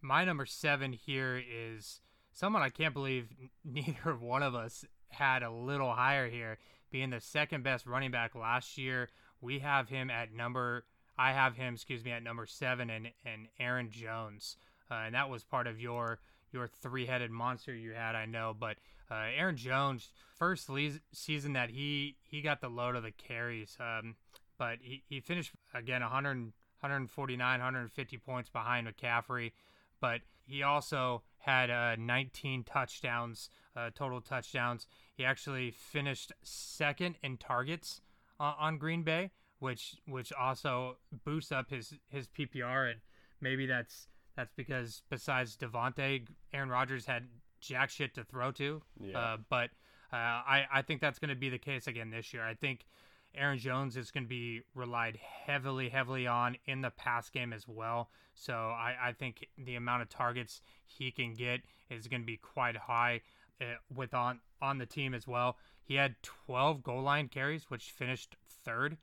My 0.00 0.24
number 0.24 0.46
seven 0.46 0.92
here 0.92 1.36
is 1.38 2.00
someone 2.32 2.62
I 2.62 2.68
can't 2.68 2.94
believe 2.94 3.28
neither 3.64 4.16
one 4.16 4.42
of 4.42 4.54
us 4.54 4.84
had 5.08 5.42
a 5.42 5.50
little 5.50 5.92
higher 5.92 6.28
here, 6.28 6.58
being 6.90 7.10
the 7.10 7.20
second 7.20 7.62
best 7.62 7.86
running 7.86 8.10
back 8.10 8.34
last 8.34 8.78
year. 8.78 9.08
We 9.40 9.58
have 9.60 9.88
him 9.88 10.10
at 10.10 10.32
number. 10.32 10.84
I 11.18 11.32
have 11.32 11.56
him, 11.56 11.74
excuse 11.74 12.04
me, 12.04 12.10
at 12.12 12.22
number 12.22 12.46
seven, 12.46 12.90
and 12.90 13.08
and 13.24 13.48
Aaron 13.58 13.90
Jones, 13.90 14.56
uh, 14.90 15.02
and 15.06 15.14
that 15.14 15.28
was 15.28 15.44
part 15.44 15.66
of 15.66 15.80
your 15.80 16.20
your 16.52 16.68
three-headed 16.68 17.30
monster 17.30 17.74
you 17.74 17.92
had, 17.92 18.14
I 18.14 18.26
know. 18.26 18.54
But 18.58 18.76
uh, 19.10 19.26
Aaron 19.36 19.56
Jones, 19.56 20.10
first 20.34 20.68
le- 20.68 21.00
season 21.12 21.52
that 21.54 21.70
he 21.70 22.16
he 22.22 22.40
got 22.40 22.60
the 22.60 22.68
load 22.68 22.96
of 22.96 23.02
the 23.02 23.10
carries. 23.10 23.76
Um, 23.78 24.16
but 24.58 24.78
he, 24.80 25.02
he 25.08 25.20
finished 25.20 25.52
again 25.74 26.02
100, 26.02 26.52
149, 26.80 27.38
150 27.38 28.18
points 28.18 28.48
behind 28.48 28.86
McCaffrey. 28.86 29.52
But 30.00 30.20
he 30.46 30.62
also 30.62 31.22
had 31.42 31.70
uh, 31.70 31.96
19 31.98 32.64
touchdowns, 32.64 33.50
uh, 33.76 33.90
total 33.94 34.20
touchdowns. 34.20 34.86
He 35.14 35.24
actually 35.24 35.72
finished 35.72 36.32
second 36.42 37.16
in 37.22 37.36
targets 37.36 38.00
on, 38.38 38.54
on 38.58 38.78
Green 38.78 39.02
Bay, 39.02 39.30
which 39.58 39.96
which 40.06 40.32
also 40.32 40.96
boosts 41.24 41.52
up 41.52 41.70
his 41.70 41.94
his 42.08 42.28
PPR, 42.28 42.92
and 42.92 43.00
maybe 43.40 43.66
that's 43.66 44.06
that's 44.36 44.52
because 44.56 45.02
besides 45.10 45.56
Davante, 45.56 46.26
Aaron 46.52 46.68
Rodgers 46.68 47.06
had 47.06 47.24
jack 47.60 47.90
shit 47.90 48.14
to 48.14 48.24
throw 48.24 48.52
to. 48.52 48.80
Yeah. 49.00 49.18
Uh, 49.18 49.36
but 49.48 49.70
uh, 50.12 50.16
I 50.16 50.64
I 50.72 50.82
think 50.82 51.00
that's 51.00 51.18
going 51.18 51.30
to 51.30 51.36
be 51.36 51.48
the 51.48 51.58
case 51.58 51.88
again 51.88 52.10
this 52.10 52.32
year. 52.32 52.44
I 52.44 52.54
think 52.54 52.86
Aaron 53.34 53.58
Jones 53.58 53.96
is 53.96 54.10
going 54.10 54.24
to 54.24 54.28
be 54.28 54.62
relied 54.74 55.18
heavily, 55.46 55.88
heavily 55.88 56.26
on 56.26 56.56
in 56.66 56.82
the 56.82 56.90
pass 56.90 57.30
game 57.30 57.52
as 57.52 57.66
well. 57.66 58.10
So 58.34 58.52
I, 58.52 58.94
I 59.02 59.12
think 59.12 59.46
the 59.58 59.76
amount 59.76 60.02
of 60.02 60.08
targets 60.08 60.60
he 60.86 61.10
can 61.10 61.34
get 61.34 61.60
is 61.90 62.08
going 62.08 62.22
to 62.22 62.26
be 62.26 62.36
quite 62.36 62.76
high 62.76 63.20
uh, 63.60 63.64
with 63.94 64.14
on 64.14 64.40
on 64.60 64.78
the 64.78 64.86
team 64.86 65.14
as 65.14 65.26
well. 65.26 65.56
He 65.82 65.94
had 65.94 66.14
12 66.22 66.82
goal 66.82 67.02
line 67.02 67.28
carries, 67.28 67.64
which 67.68 67.90
finished 67.90 68.36
third. 68.64 68.96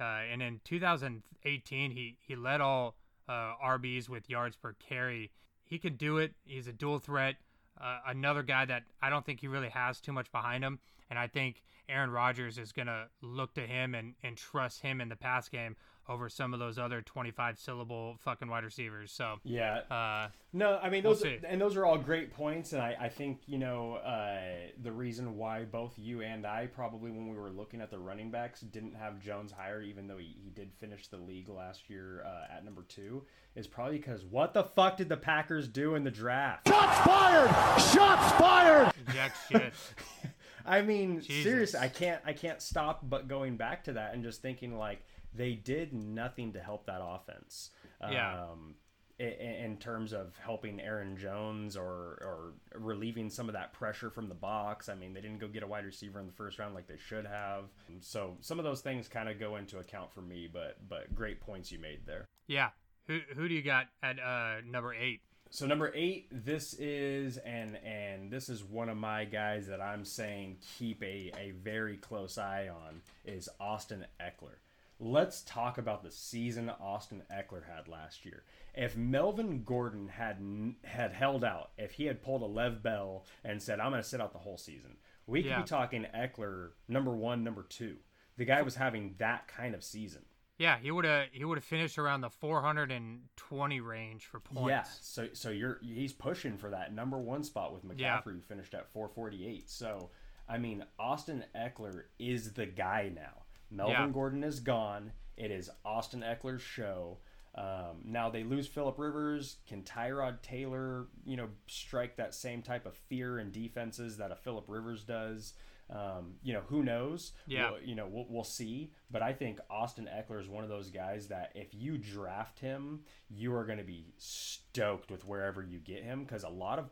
Uh, 0.00 0.20
and 0.30 0.42
in 0.42 0.60
2018, 0.64 1.90
he 1.90 2.16
he 2.20 2.36
led 2.36 2.60
all 2.60 2.96
uh, 3.28 3.52
RBs 3.64 4.08
with 4.08 4.28
yards 4.28 4.56
per 4.56 4.74
carry. 4.74 5.30
He 5.64 5.78
can 5.78 5.96
do 5.96 6.18
it. 6.18 6.32
He's 6.44 6.66
a 6.66 6.72
dual 6.72 6.98
threat. 6.98 7.36
Uh, 7.80 7.98
another 8.06 8.42
guy 8.42 8.64
that 8.64 8.84
I 9.02 9.10
don't 9.10 9.24
think 9.24 9.40
he 9.40 9.48
really 9.48 9.70
has 9.70 10.00
too 10.00 10.12
much 10.12 10.30
behind 10.30 10.62
him, 10.62 10.78
and 11.10 11.18
I 11.18 11.26
think 11.26 11.62
Aaron 11.88 12.10
Rodgers 12.10 12.58
is 12.58 12.72
gonna 12.72 13.06
look 13.22 13.54
to 13.54 13.62
him 13.62 13.94
and, 13.94 14.14
and 14.22 14.36
trust 14.36 14.80
him 14.80 15.00
in 15.00 15.08
the 15.08 15.16
pass 15.16 15.48
game 15.48 15.76
over 16.08 16.28
some 16.28 16.52
of 16.52 16.60
those 16.60 16.78
other 16.78 17.00
25 17.02 17.58
syllable 17.58 18.16
fucking 18.20 18.48
wide 18.48 18.64
receivers. 18.64 19.10
So 19.10 19.36
Yeah, 19.42 19.80
uh, 19.90 20.28
No, 20.52 20.78
I 20.82 20.90
mean 20.90 21.02
We'll 21.02 21.14
those, 21.14 21.40
and 21.46 21.60
those 21.60 21.76
are 21.76 21.86
all 21.86 21.98
great 21.98 22.32
points, 22.32 22.72
and 22.72 22.82
I, 22.82 22.96
I 23.00 23.08
think 23.08 23.40
you 23.46 23.58
know 23.58 23.94
uh, 23.94 24.36
the 24.82 24.92
reason 24.92 25.36
why 25.36 25.64
both 25.64 25.94
you 25.96 26.22
and 26.22 26.46
I 26.46 26.66
probably 26.66 27.10
when 27.10 27.28
we 27.28 27.36
were 27.36 27.50
looking 27.50 27.80
at 27.80 27.90
the 27.90 27.98
running 27.98 28.30
backs 28.30 28.60
didn't 28.60 28.94
have 28.94 29.20
Jones 29.20 29.52
higher, 29.52 29.82
even 29.82 30.06
though 30.06 30.18
he, 30.18 30.36
he 30.42 30.50
did 30.50 30.72
finish 30.78 31.08
the 31.08 31.16
league 31.16 31.48
last 31.48 31.88
year 31.88 32.24
uh, 32.26 32.54
at 32.54 32.64
number 32.64 32.82
two, 32.82 33.24
is 33.54 33.66
probably 33.66 33.96
because 33.96 34.24
what 34.24 34.52
the 34.52 34.64
fuck 34.64 34.96
did 34.96 35.08
the 35.08 35.16
Packers 35.16 35.68
do 35.68 35.94
in 35.94 36.04
the 36.04 36.10
draft? 36.10 36.68
Shots 36.68 36.98
fired! 36.98 37.50
Shots 37.80 38.32
fired! 38.32 38.92
jack 39.12 39.34
shit. 39.50 39.72
I 40.64 40.82
mean, 40.82 41.20
Jesus. 41.20 41.42
seriously, 41.44 41.80
I 41.80 41.88
can't 41.88 42.20
I 42.24 42.32
can't 42.32 42.60
stop 42.62 43.00
but 43.02 43.28
going 43.28 43.56
back 43.56 43.84
to 43.84 43.92
that 43.94 44.14
and 44.14 44.22
just 44.22 44.42
thinking 44.42 44.76
like 44.78 45.02
they 45.34 45.54
did 45.54 45.92
nothing 45.92 46.52
to 46.52 46.60
help 46.60 46.86
that 46.86 47.00
offense. 47.02 47.70
Yeah. 48.00 48.42
Um, 48.44 48.74
i- 49.20 49.24
i- 49.24 49.26
in 49.64 49.76
terms 49.78 50.12
of 50.12 50.36
helping 50.38 50.80
Aaron 50.80 51.16
Jones 51.16 51.76
or 51.76 52.18
or 52.22 52.52
relieving 52.74 53.30
some 53.30 53.48
of 53.48 53.52
that 53.54 53.72
pressure 53.72 54.10
from 54.10 54.28
the 54.28 54.34
box. 54.34 54.88
I 54.88 54.94
mean, 54.94 55.12
they 55.14 55.20
didn't 55.20 55.38
go 55.38 55.48
get 55.48 55.62
a 55.62 55.66
wide 55.66 55.84
receiver 55.84 56.18
in 56.20 56.26
the 56.26 56.32
first 56.32 56.58
round 56.58 56.74
like 56.74 56.86
they 56.86 56.98
should 56.98 57.26
have. 57.26 57.64
So 58.00 58.36
some 58.40 58.58
of 58.58 58.64
those 58.64 58.80
things 58.80 59.06
kind 59.08 59.28
of 59.28 59.38
go 59.38 59.56
into 59.56 59.78
account 59.78 60.12
for 60.12 60.20
me, 60.22 60.48
but 60.52 60.88
but 60.88 61.14
great 61.14 61.40
points 61.40 61.70
you 61.72 61.78
made 61.78 62.06
there. 62.06 62.26
Yeah. 62.46 62.70
Who 63.06 63.20
who 63.34 63.48
do 63.48 63.54
you 63.54 63.62
got 63.62 63.88
at 64.02 64.18
uh, 64.18 64.60
number 64.66 64.94
eight? 64.94 65.20
So 65.54 65.66
number 65.66 65.92
eight, 65.94 66.26
this 66.32 66.74
is 66.80 67.36
and 67.36 67.76
and 67.84 68.28
this 68.28 68.48
is 68.48 68.64
one 68.64 68.88
of 68.88 68.96
my 68.96 69.24
guys 69.24 69.68
that 69.68 69.80
I'm 69.80 70.04
saying 70.04 70.56
keep 70.76 71.00
a, 71.00 71.30
a 71.38 71.52
very 71.62 71.96
close 71.96 72.38
eye 72.38 72.68
on 72.68 73.02
is 73.24 73.48
Austin 73.60 74.04
Ekeler. 74.20 74.56
Let's 74.98 75.42
talk 75.42 75.78
about 75.78 76.02
the 76.02 76.10
season 76.10 76.72
Austin 76.80 77.22
Ekeler 77.32 77.62
had 77.72 77.86
last 77.86 78.24
year. 78.24 78.42
If 78.74 78.96
Melvin 78.96 79.62
Gordon 79.62 80.08
had 80.08 80.38
had 80.82 81.12
held 81.12 81.44
out, 81.44 81.70
if 81.78 81.92
he 81.92 82.06
had 82.06 82.20
pulled 82.20 82.42
a 82.42 82.46
Lev 82.46 82.82
Bell 82.82 83.24
and 83.44 83.62
said 83.62 83.78
I'm 83.78 83.92
going 83.92 84.02
to 84.02 84.08
sit 84.08 84.20
out 84.20 84.32
the 84.32 84.40
whole 84.40 84.58
season, 84.58 84.96
we 85.28 85.42
could 85.42 85.50
Yeah. 85.52 85.60
be 85.60 85.68
talking 85.68 86.04
Ekeler 86.12 86.70
number 86.88 87.12
one, 87.12 87.44
number 87.44 87.62
two. 87.62 87.98
The 88.38 88.44
guy 88.44 88.62
was 88.62 88.74
having 88.74 89.14
that 89.18 89.46
kind 89.46 89.76
of 89.76 89.84
season. 89.84 90.24
Yeah, 90.58 90.78
he 90.78 90.90
would 90.90 91.04
have 91.04 91.26
he 91.32 91.44
would 91.44 91.58
have 91.58 91.64
finished 91.64 91.98
around 91.98 92.20
the 92.20 92.30
420 92.30 93.80
range 93.80 94.24
for 94.26 94.40
points. 94.40 94.68
Yeah, 94.68 94.84
so 95.00 95.28
so 95.32 95.50
you're 95.50 95.78
he's 95.82 96.12
pushing 96.12 96.56
for 96.56 96.70
that 96.70 96.94
number 96.94 97.18
one 97.18 97.42
spot 97.42 97.72
with 97.72 97.84
McCaffrey, 97.84 97.98
Yeah. 98.00 98.20
who 98.22 98.40
finished 98.40 98.74
at 98.74 98.88
448. 98.92 99.68
So 99.68 100.10
I 100.48 100.58
mean, 100.58 100.84
Austin 100.98 101.44
Ekeler 101.56 102.02
is 102.18 102.52
the 102.52 102.66
guy 102.66 103.10
now. 103.14 103.42
Melvin 103.70 103.94
Yeah. 103.94 104.08
Gordon 104.10 104.44
is 104.44 104.60
gone. 104.60 105.12
It 105.36 105.50
is 105.50 105.70
Austin 105.84 106.20
Ekeler's 106.20 106.62
show. 106.62 107.18
Um, 107.56 108.02
now 108.04 108.30
they 108.30 108.42
lose 108.44 108.66
Philip 108.66 108.98
Rivers. 108.98 109.56
Can 109.66 109.82
Tyrod 109.82 110.42
Taylor, 110.42 111.06
you 111.24 111.36
know, 111.36 111.48
strike 111.66 112.16
that 112.16 112.34
same 112.34 112.62
type 112.62 112.84
of 112.84 112.94
fear 112.94 113.38
in 113.38 113.50
defenses 113.52 114.16
that 114.18 114.30
a 114.32 114.36
Philip 114.36 114.64
Rivers 114.68 115.04
does? 115.04 115.54
Um, 115.90 116.34
you 116.42 116.52
know, 116.54 116.62
who 116.68 116.82
knows? 116.82 117.32
Yeah. 117.46 117.70
We'll- 117.72 117.82
you 117.82 117.94
know, 117.94 118.06
we'll, 118.10 118.26
we'll 118.28 118.44
see. 118.44 118.92
But 119.10 119.22
I 119.22 119.32
think 119.32 119.60
Austin 119.70 120.08
Ekeler 120.12 120.40
is 120.40 120.48
one 120.48 120.64
of 120.64 120.70
those 120.70 120.90
guys 120.90 121.28
that 121.28 121.52
if 121.54 121.74
you 121.74 121.98
draft 121.98 122.58
him, 122.58 123.00
you 123.28 123.54
are 123.54 123.64
going 123.64 123.78
to 123.78 123.84
be 123.84 124.12
stoked 124.16 125.10
with 125.10 125.26
wherever 125.26 125.62
you 125.62 125.78
get 125.78 126.02
him 126.02 126.24
because 126.24 126.42
a 126.44 126.48
lot 126.48 126.78
of 126.78 126.86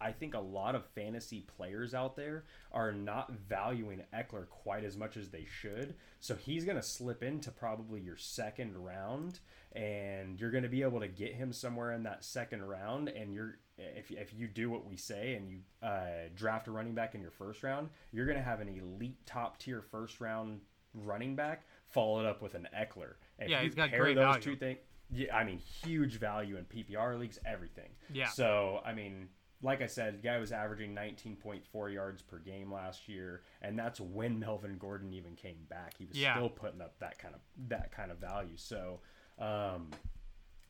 I 0.00 0.12
think 0.12 0.34
a 0.34 0.40
lot 0.40 0.74
of 0.74 0.84
fantasy 0.94 1.46
players 1.56 1.94
out 1.94 2.14
there 2.16 2.44
are 2.72 2.92
not 2.92 3.32
valuing 3.48 4.02
Ekeler 4.12 4.46
quite 4.50 4.84
as 4.84 4.96
much 4.98 5.16
as 5.16 5.30
they 5.30 5.46
should. 5.46 5.94
So 6.20 6.34
he's 6.34 6.64
going 6.64 6.76
to 6.76 6.82
slip 6.82 7.22
into 7.22 7.50
probably 7.50 8.00
your 8.00 8.16
second 8.18 8.76
round, 8.76 9.38
and 9.72 10.38
you're 10.38 10.50
going 10.50 10.64
to 10.64 10.68
be 10.68 10.82
able 10.82 11.00
to 11.00 11.08
get 11.08 11.34
him 11.34 11.52
somewhere 11.52 11.92
in 11.92 12.02
that 12.02 12.24
second 12.24 12.64
round. 12.64 13.08
And 13.08 13.32
you're 13.32 13.58
if 13.78 14.10
if 14.10 14.32
you 14.34 14.46
do 14.46 14.70
what 14.70 14.86
we 14.86 14.96
say 14.96 15.34
and 15.34 15.48
you 15.48 15.58
uh, 15.82 16.28
draft 16.34 16.68
a 16.68 16.70
running 16.70 16.94
back 16.94 17.14
in 17.14 17.20
your 17.20 17.30
first 17.30 17.62
round, 17.62 17.88
you're 18.12 18.26
going 18.26 18.38
to 18.38 18.44
have 18.44 18.60
an 18.60 18.68
elite 18.68 19.18
top 19.26 19.58
tier 19.58 19.82
first 19.82 20.20
round 20.20 20.60
running 20.94 21.34
back 21.34 21.62
followed 21.88 22.24
up 22.26 22.40
with 22.42 22.54
an 22.54 22.68
Ekeler. 22.76 23.14
If 23.38 23.48
Yeah, 23.50 23.62
he's 23.62 23.74
got 23.74 23.90
great 23.90 24.14
those 24.14 24.22
value. 24.24 24.40
two 24.42 24.56
things. 24.56 24.78
Yeah, 25.10 25.36
I 25.36 25.44
mean, 25.44 25.58
huge 25.58 26.18
value 26.18 26.56
in 26.56 26.64
PPR 26.64 27.18
leagues, 27.18 27.38
everything. 27.44 27.90
Yeah. 28.12 28.28
So, 28.28 28.80
I 28.84 28.94
mean, 28.94 29.28
like 29.62 29.82
I 29.82 29.86
said, 29.86 30.14
the 30.14 30.18
guy 30.26 30.38
was 30.38 30.50
averaging 30.50 30.94
19.4 30.94 31.92
yards 31.92 32.22
per 32.22 32.38
game 32.38 32.72
last 32.72 33.08
year, 33.08 33.42
and 33.62 33.78
that's 33.78 34.00
when 34.00 34.38
Melvin 34.38 34.76
Gordon 34.78 35.12
even 35.12 35.34
came 35.36 35.58
back. 35.68 35.94
He 35.98 36.06
was 36.06 36.16
Yeah. 36.18 36.34
still 36.34 36.48
putting 36.48 36.80
up 36.80 36.98
that 37.00 37.18
kind 37.18 37.34
of 37.34 37.40
that 37.68 37.92
kind 37.92 38.10
of 38.10 38.18
value. 38.18 38.56
So, 38.56 39.00
um, 39.38 39.90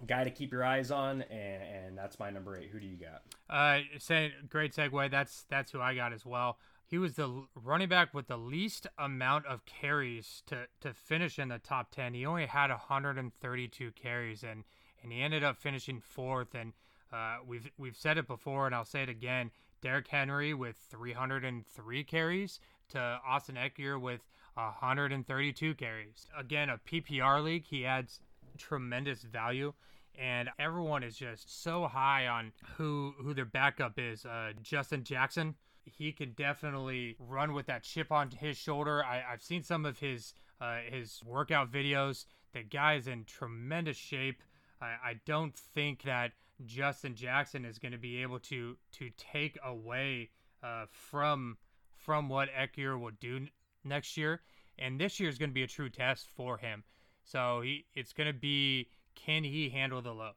guy 0.05 0.25
to 0.25 0.31
keep 0.31 0.53
your 0.53 0.65
eyes 0.65 0.91
on, 0.91 1.23
and, 1.23 1.63
and 1.63 1.99
that's 1.99 2.19
my 2.19 2.31
number 2.31 2.57
eight. 2.57 2.71
Who 2.71 2.81
do 2.81 2.87
you 2.87 2.97
got? 2.97 3.23
Uh, 3.49 3.81
say 3.99 4.33
great 4.49 4.75
segue. 4.75 5.11
That's 5.11 5.45
that's 5.49 5.73
who 5.73 5.81
I 5.81 5.95
got 5.95 6.13
as 6.13 6.25
well. 6.25 6.59
he 6.87 6.99
was 6.99 7.15
the 7.15 7.45
running 7.55 7.89
back 7.89 8.15
with 8.15 8.29
the 8.29 8.37
least 8.37 8.87
amount 8.99 9.47
of 9.47 9.65
carries 9.65 10.43
to 10.47 10.67
to 10.81 10.95
finish 10.95 11.39
in 11.39 11.49
the 11.49 11.59
top 11.59 11.91
10. 11.91 12.15
He 12.15 12.27
only 12.27 12.47
had 12.47 12.71
132 12.71 13.91
carries 13.93 14.43
and 14.43 14.65
and 15.03 15.13
he 15.13 15.21
ended 15.21 15.45
up 15.45 15.57
finishing 15.57 16.01
fourth 16.01 16.55
and 16.55 16.73
uh, 17.13 17.37
we've 17.47 17.71
we've 17.79 17.97
said 17.97 18.19
it 18.19 18.27
before 18.27 18.67
and 18.67 18.75
I'll 18.75 18.85
say 18.85 19.03
it 19.03 19.09
again. 19.09 19.51
Derrick 19.83 20.09
Henry 20.09 20.55
with 20.55 20.77
303 20.91 22.05
carries 22.05 22.59
to 22.89 23.21
Austin 23.27 23.57
Ekeler 23.57 24.01
with 24.01 24.23
132 24.55 25.75
carries. 25.75 26.27
Again, 26.37 26.71
a 26.71 26.79
PPR 26.79 27.43
league, 27.43 27.65
he 27.67 27.85
adds 27.85 28.21
tremendous 28.59 29.23
value 29.23 29.73
and 30.19 30.49
everyone 30.59 31.03
is 31.03 31.17
just 31.17 31.63
so 31.63 31.87
high 31.87 32.27
on 32.27 32.53
who 32.77 33.15
who 33.19 33.35
their 33.35 33.45
backup 33.45 33.99
is. 33.99 34.25
Uh, 34.25 34.53
Justin 34.63 35.03
Jackson, 35.03 35.55
he 35.85 36.13
can 36.13 36.33
definitely 36.33 37.17
run 37.19 37.53
with 37.53 37.67
that 37.67 37.83
chip 37.83 38.13
on 38.13 38.31
his 38.31 38.57
shoulder. 38.57 39.05
I, 39.05 39.23
I've 39.33 39.43
seen 39.43 39.63
some 39.63 39.85
of 39.85 39.99
his 39.99 40.35
uh, 40.61 40.79
his 40.89 41.21
workout 41.25 41.73
videos. 41.73 42.27
The 42.53 42.63
guy 42.63 42.95
is 42.95 43.09
in 43.09 43.25
tremendous 43.25 43.97
shape. 43.97 44.43
I, 44.81 44.87
I 45.05 45.21
don't 45.27 45.57
think 45.57 46.03
that 46.03 46.33
Justin 46.65 47.17
Jackson 47.17 47.65
is 47.65 47.79
going 47.79 47.93
to 47.93 47.99
be 47.99 48.23
able 48.23 48.39
to 48.41 48.77
to 48.93 49.11
take 49.17 49.59
away 49.65 50.31
uh, 50.63 50.87
from 50.91 51.57
from 51.97 52.29
what 52.29 52.49
Ekeler 52.51 53.01
will 53.01 53.13
do 53.21 53.37
n- 53.37 53.51
next 53.83 54.17
year. 54.17 54.43
And 54.79 55.01
this 55.01 55.21
year 55.21 55.29
is 55.29 55.39
going 55.39 55.51
to 55.51 55.55
be 55.55 55.63
a 55.63 55.69
true 55.69 55.89
test 55.89 56.29
for 56.37 56.59
him. 56.59 56.83
So 57.25 57.63
he 57.63 57.87
it's 57.95 58.13
going 58.13 58.27
to 58.27 58.39
be 58.39 58.89
can 59.15 59.45
he 59.45 59.71
handle 59.71 60.03
the 60.03 60.13
load? 60.13 60.35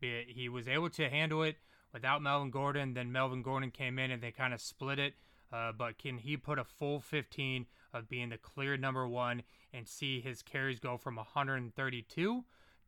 He 0.00 0.48
was 0.50 0.68
able 0.68 0.90
to 0.90 1.08
handle 1.08 1.42
it 1.44 1.56
without 1.92 2.20
Melvin 2.20 2.50
Gordon. 2.50 2.92
Then 2.92 3.10
Melvin 3.10 3.42
Gordon 3.42 3.70
came 3.70 3.98
in 3.98 4.10
and 4.10 4.22
they 4.22 4.30
kind 4.30 4.52
of 4.52 4.60
split 4.60 4.98
it. 4.98 5.14
Uh, 5.52 5.72
but 5.72 5.98
can 5.98 6.18
he 6.18 6.36
put 6.36 6.58
a 6.58 6.64
full 6.64 7.00
15 7.00 7.66
of 7.92 8.08
being 8.08 8.28
the 8.28 8.36
clear 8.36 8.76
number 8.76 9.06
one 9.06 9.42
and 9.72 9.86
see 9.86 10.20
his 10.20 10.42
carries 10.42 10.80
go 10.80 10.96
from 10.96 11.16
132 11.16 12.44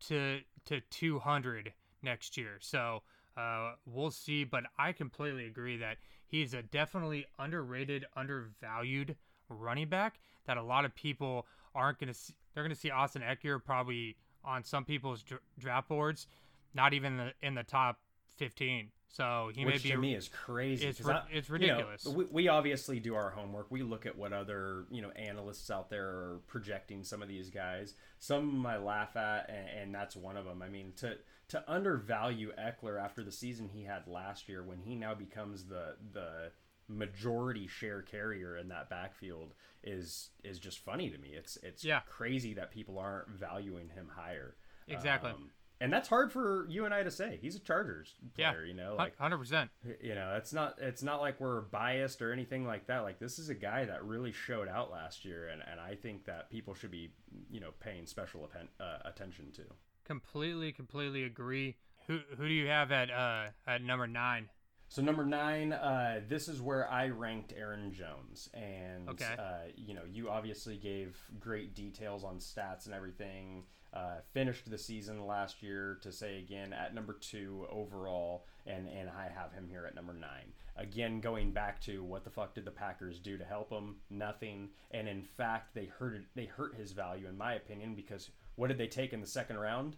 to 0.07 0.39
to 0.65 0.81
200 0.81 1.73
next 2.03 2.37
year? 2.37 2.57
So 2.59 3.01
uh, 3.37 3.73
we'll 3.85 4.11
see. 4.11 4.43
But 4.43 4.65
I 4.77 4.91
completely 4.91 5.45
agree 5.45 5.77
that 5.77 5.97
he's 6.27 6.53
a 6.53 6.61
definitely 6.61 7.25
underrated, 7.39 8.05
undervalued 8.15 9.15
running 9.49 9.87
back 9.87 10.19
that 10.45 10.57
a 10.57 10.63
lot 10.63 10.85
of 10.85 10.93
people 10.93 11.45
aren't 11.73 11.99
going 11.99 12.09
to 12.09 12.13
see. 12.13 12.33
They're 12.57 12.63
going 12.63 12.73
to 12.73 12.81
see 12.81 12.89
Austin 12.89 13.21
Ekeler 13.21 13.63
probably 13.63 14.15
on 14.43 14.63
some 14.63 14.83
people's 14.83 15.21
dr- 15.21 15.43
draft 15.59 15.87
boards, 15.87 16.25
not 16.73 16.95
even 16.95 17.11
in 17.11 17.17
the, 17.27 17.33
in 17.47 17.53
the 17.53 17.61
top 17.61 17.99
15. 18.37 18.87
So 19.09 19.51
he 19.53 19.63
which 19.63 19.75
may 19.75 19.89
be 19.89 19.89
to 19.91 19.97
me 19.97 20.15
is 20.15 20.27
crazy. 20.27 20.87
it's 20.87 20.99
ri- 20.99 21.13
I- 21.13 21.21
it's 21.31 21.47
you 21.49 21.59
know, 21.59 21.67
ridiculous. 21.75 22.07
we, 22.07 22.25
we 22.31 22.47
obviously 22.47 22.99
do 22.99 23.13
our 23.13 23.29
homework. 23.29 23.69
We 23.69 23.83
look 23.83 24.07
at 24.07 24.17
what 24.17 24.33
other 24.33 24.85
you 24.89 25.03
know 25.03 25.11
analysts 25.11 25.69
out 25.69 25.91
there 25.91 26.07
are 26.07 26.41
projecting 26.47 27.03
some 27.03 27.21
of 27.21 27.27
these 27.27 27.51
guys. 27.51 27.93
Some 28.17 28.65
I 28.65 28.77
laugh 28.77 29.15
at, 29.15 29.51
and, 29.51 29.81
and 29.81 29.95
that's 29.95 30.15
one 30.15 30.35
of 30.35 30.45
them. 30.45 30.63
I 30.63 30.67
mean, 30.67 30.93
to 30.97 31.15
to 31.49 31.63
undervalue 31.71 32.53
Ekeler 32.59 32.99
after 32.99 33.23
the 33.23 33.31
season 33.31 33.69
he 33.71 33.83
had 33.83 34.07
last 34.07 34.49
year, 34.49 34.63
when 34.63 34.79
he 34.79 34.95
now 34.95 35.13
becomes 35.13 35.65
the 35.65 35.95
the 36.11 36.51
majority 36.89 37.67
share 37.67 38.01
carrier 38.01 38.57
in 38.57 38.69
that 38.69 38.89
backfield 38.89 39.53
is 39.83 40.29
is 40.43 40.59
just 40.59 40.79
funny 40.79 41.09
to 41.09 41.17
me. 41.17 41.29
It's 41.33 41.57
it's 41.63 41.83
Yeah. 41.83 42.01
crazy 42.07 42.53
that 42.55 42.71
people 42.71 42.97
aren't 42.99 43.29
valuing 43.29 43.89
him 43.89 44.09
higher. 44.15 44.55
Exactly. 44.87 45.31
Um, 45.31 45.51
and 45.79 45.93
that's 45.93 46.09
hard 46.09 46.31
for 46.31 46.65
you 46.69 46.85
and 46.85 46.93
I 46.93 47.03
to 47.03 47.11
say. 47.11 47.37
He's 47.39 47.55
a 47.55 47.59
Chargers 47.59 48.15
yeah, 48.35 48.51
player, 48.51 48.65
you 48.65 48.73
know, 48.73 48.95
like 48.97 49.15
100%. 49.19 49.69
you 50.01 50.15
know 50.15 50.33
it's 50.35 50.51
not 50.51 50.75
it's 50.81 51.03
not 51.03 51.21
like 51.21 51.39
we're 51.39 51.61
biased 51.61 52.21
or 52.21 52.33
anything 52.33 52.65
like 52.65 52.87
that 52.87 52.99
like 53.03 53.19
this 53.19 53.37
is 53.37 53.49
a 53.49 53.53
guy 53.53 53.85
that 53.85 54.03
really 54.03 54.31
showed 54.31 54.67
out 54.67 54.89
last 54.91 55.23
year 55.23 55.49
and, 55.49 55.61
and 55.69 55.79
i 55.79 55.93
think 55.93 56.25
that 56.25 56.49
people 56.49 56.73
should 56.73 56.89
be 56.89 57.11
you 57.51 57.59
know 57.59 57.69
paying 57.79 58.07
special 58.07 58.43
appen- 58.51 58.69
uh, 58.79 58.97
attention 59.05 59.51
to 59.51 59.61
Completely, 60.03 60.71
completely 60.71 61.25
agree. 61.25 61.75
Who 62.07 62.19
who 62.37 62.47
do 62.47 62.53
you 62.53 62.67
have 62.67 62.91
at 62.93 63.11
uh 63.11 63.47
at 63.67 63.81
number 63.83 64.07
nine? 64.07 64.47
So 64.89 65.01
number 65.01 65.25
nine 65.25 65.73
uh, 65.73 66.21
this 66.27 66.47
is 66.47 66.61
where 66.61 66.89
i 66.89 67.07
ranked 67.09 67.53
aaron 67.57 67.91
jones. 67.93 68.49
And 68.53 69.09
Okay. 69.09 69.35
uh, 69.37 69.69
you 69.75 69.93
know 69.93 70.03
you 70.11 70.29
obviously 70.29 70.77
gave 70.77 71.17
great 71.39 71.75
details 71.75 72.23
on 72.23 72.37
stats 72.39 72.85
and 72.85 72.93
everything 72.95 73.63
uh, 73.93 74.17
finished 74.33 74.69
the 74.69 74.77
season 74.77 75.25
last 75.25 75.63
year 75.63 75.97
to 76.01 76.11
say 76.11 76.39
again 76.39 76.73
at 76.73 76.93
number 76.93 77.13
two 77.13 77.65
overall 77.71 78.45
and 78.65 78.87
and 78.89 79.09
i 79.09 79.23
have 79.33 79.51
him 79.53 79.67
here 79.69 79.85
at 79.85 79.95
number 79.95 80.13
nine. 80.13 80.53
Again 80.75 81.19
going 81.21 81.51
back 81.51 81.81
to 81.81 82.03
what 82.03 82.23
the 82.23 82.29
fuck 82.29 82.53
did 82.53 82.63
the 82.65 82.71
packers 82.71 83.19
do 83.19 83.37
to 83.37 83.43
help 83.43 83.71
him? 83.71 83.95
Nothing. 84.11 84.69
And 84.91 85.07
in 85.07 85.23
fact 85.23 85.73
they 85.73 85.85
hurt 85.85 86.21
they 86.35 86.45
hurt 86.45 86.75
his 86.75 86.91
value 86.91 87.27
in 87.27 87.37
my 87.37 87.53
opinion 87.55 87.95
because 87.95 88.29
what 88.55 88.67
did 88.67 88.77
they 88.77 88.87
take 88.87 89.11
in 89.13 89.21
the 89.21 89.27
second 89.27 89.57
round 89.57 89.95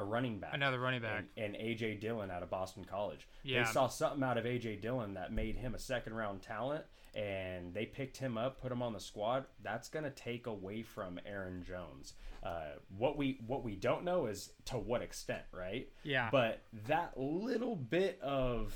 a 0.00 0.04
running 0.04 0.38
back 0.38 0.50
Another 0.54 0.80
running 0.80 1.02
back. 1.02 1.24
and, 1.36 1.54
and 1.54 1.62
AJ 1.62 2.00
Dillon 2.00 2.30
out 2.30 2.42
of 2.42 2.50
Boston 2.50 2.84
College. 2.84 3.28
Yeah. 3.42 3.64
They 3.64 3.70
saw 3.70 3.86
something 3.88 4.22
out 4.22 4.38
of 4.38 4.44
AJ 4.44 4.80
Dillon 4.80 5.14
that 5.14 5.32
made 5.32 5.56
him 5.56 5.74
a 5.74 5.78
second 5.78 6.14
round 6.14 6.42
talent 6.42 6.84
and 7.14 7.74
they 7.74 7.86
picked 7.86 8.16
him 8.16 8.38
up, 8.38 8.60
put 8.60 8.70
him 8.70 8.82
on 8.82 8.92
the 8.92 9.00
squad. 9.00 9.44
That's 9.62 9.88
going 9.88 10.04
to 10.04 10.10
take 10.10 10.46
away 10.46 10.82
from 10.82 11.18
Aaron 11.26 11.64
Jones. 11.64 12.14
Uh, 12.42 12.76
what 12.96 13.16
we 13.16 13.38
what 13.46 13.64
we 13.64 13.74
don't 13.76 14.04
know 14.04 14.26
is 14.26 14.52
to 14.66 14.78
what 14.78 15.02
extent, 15.02 15.42
right? 15.52 15.88
Yeah. 16.04 16.28
But 16.30 16.62
that 16.86 17.18
little 17.18 17.76
bit 17.76 18.18
of 18.22 18.74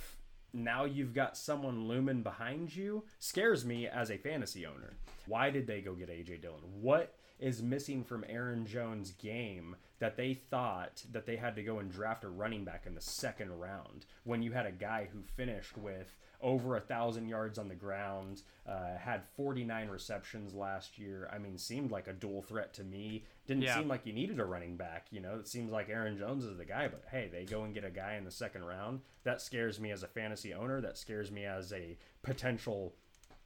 now 0.52 0.84
you've 0.84 1.14
got 1.14 1.36
someone 1.36 1.88
looming 1.88 2.22
behind 2.22 2.74
you 2.74 3.04
scares 3.18 3.64
me 3.64 3.86
as 3.86 4.10
a 4.10 4.18
fantasy 4.18 4.66
owner. 4.66 4.94
Why 5.26 5.50
did 5.50 5.66
they 5.66 5.80
go 5.80 5.94
get 5.94 6.10
AJ 6.10 6.42
Dillon? 6.42 6.60
What 6.80 7.14
is 7.38 7.62
missing 7.62 8.04
from 8.04 8.24
Aaron 8.28 8.66
Jones' 8.66 9.10
game 9.12 9.76
that 10.01 10.16
they 10.16 10.34
thought 10.34 11.03
that 11.12 11.24
they 11.26 11.36
had 11.36 11.55
to 11.57 11.62
go 11.62 11.78
and 11.78 11.90
draft 11.90 12.24
a 12.24 12.28
running 12.28 12.64
back 12.64 12.84
in 12.86 12.95
the 12.95 13.01
second 13.01 13.51
round 13.59 14.07
when 14.24 14.42
you 14.42 14.53
had 14.53 14.66
a 14.66 14.72
guy 14.72 15.09
who 15.12 15.22
finished 15.36 15.76
with 15.78 16.16
over 16.40 16.76
a 16.76 16.80
thousand 16.80 17.26
yards 17.26 17.59
on 17.59 17.68
the 17.68 17.74
ground, 17.74 18.42
uh, 18.68 18.97
had 18.99 19.22
49 19.36 19.88
receptions 19.88 20.53
last 20.53 20.99
year. 20.99 21.30
I 21.32 21.38
mean, 21.38 21.57
seemed 21.57 21.90
like 21.90 22.07
a 22.07 22.12
dual 22.12 22.42
threat 22.42 22.74
to 22.74 22.84
me. 22.84 23.24
Didn't 23.47 23.62
Yeah. 23.62 23.78
seem 23.78 23.88
like 23.88 24.05
you 24.05 24.12
needed 24.12 24.38
a 24.40 24.45
running 24.45 24.76
back. 24.76 25.07
You 25.11 25.20
know, 25.20 25.36
it 25.38 25.49
seems 25.49 25.70
like 25.72 25.88
Aaron 25.88 26.18
Jones 26.18 26.45
is 26.45 26.59
the 26.59 26.66
guy. 26.66 26.88
But 26.88 27.05
hey, 27.11 27.28
they 27.32 27.45
go 27.47 27.64
and 27.64 27.72
get 27.72 27.84
a 27.84 27.90
guy 27.90 28.16
in 28.16 28.24
the 28.24 28.30
second 28.30 28.64
round. 28.64 29.01
That 29.22 29.40
scares 29.40 29.80
me 29.80 29.90
as 29.90 30.03
a 30.03 30.09
fantasy 30.09 30.53
owner. 30.53 30.82
That 30.82 30.99
scares 30.99 31.30
me 31.30 31.47
as 31.47 31.72
a 31.72 31.97
potential 32.22 32.95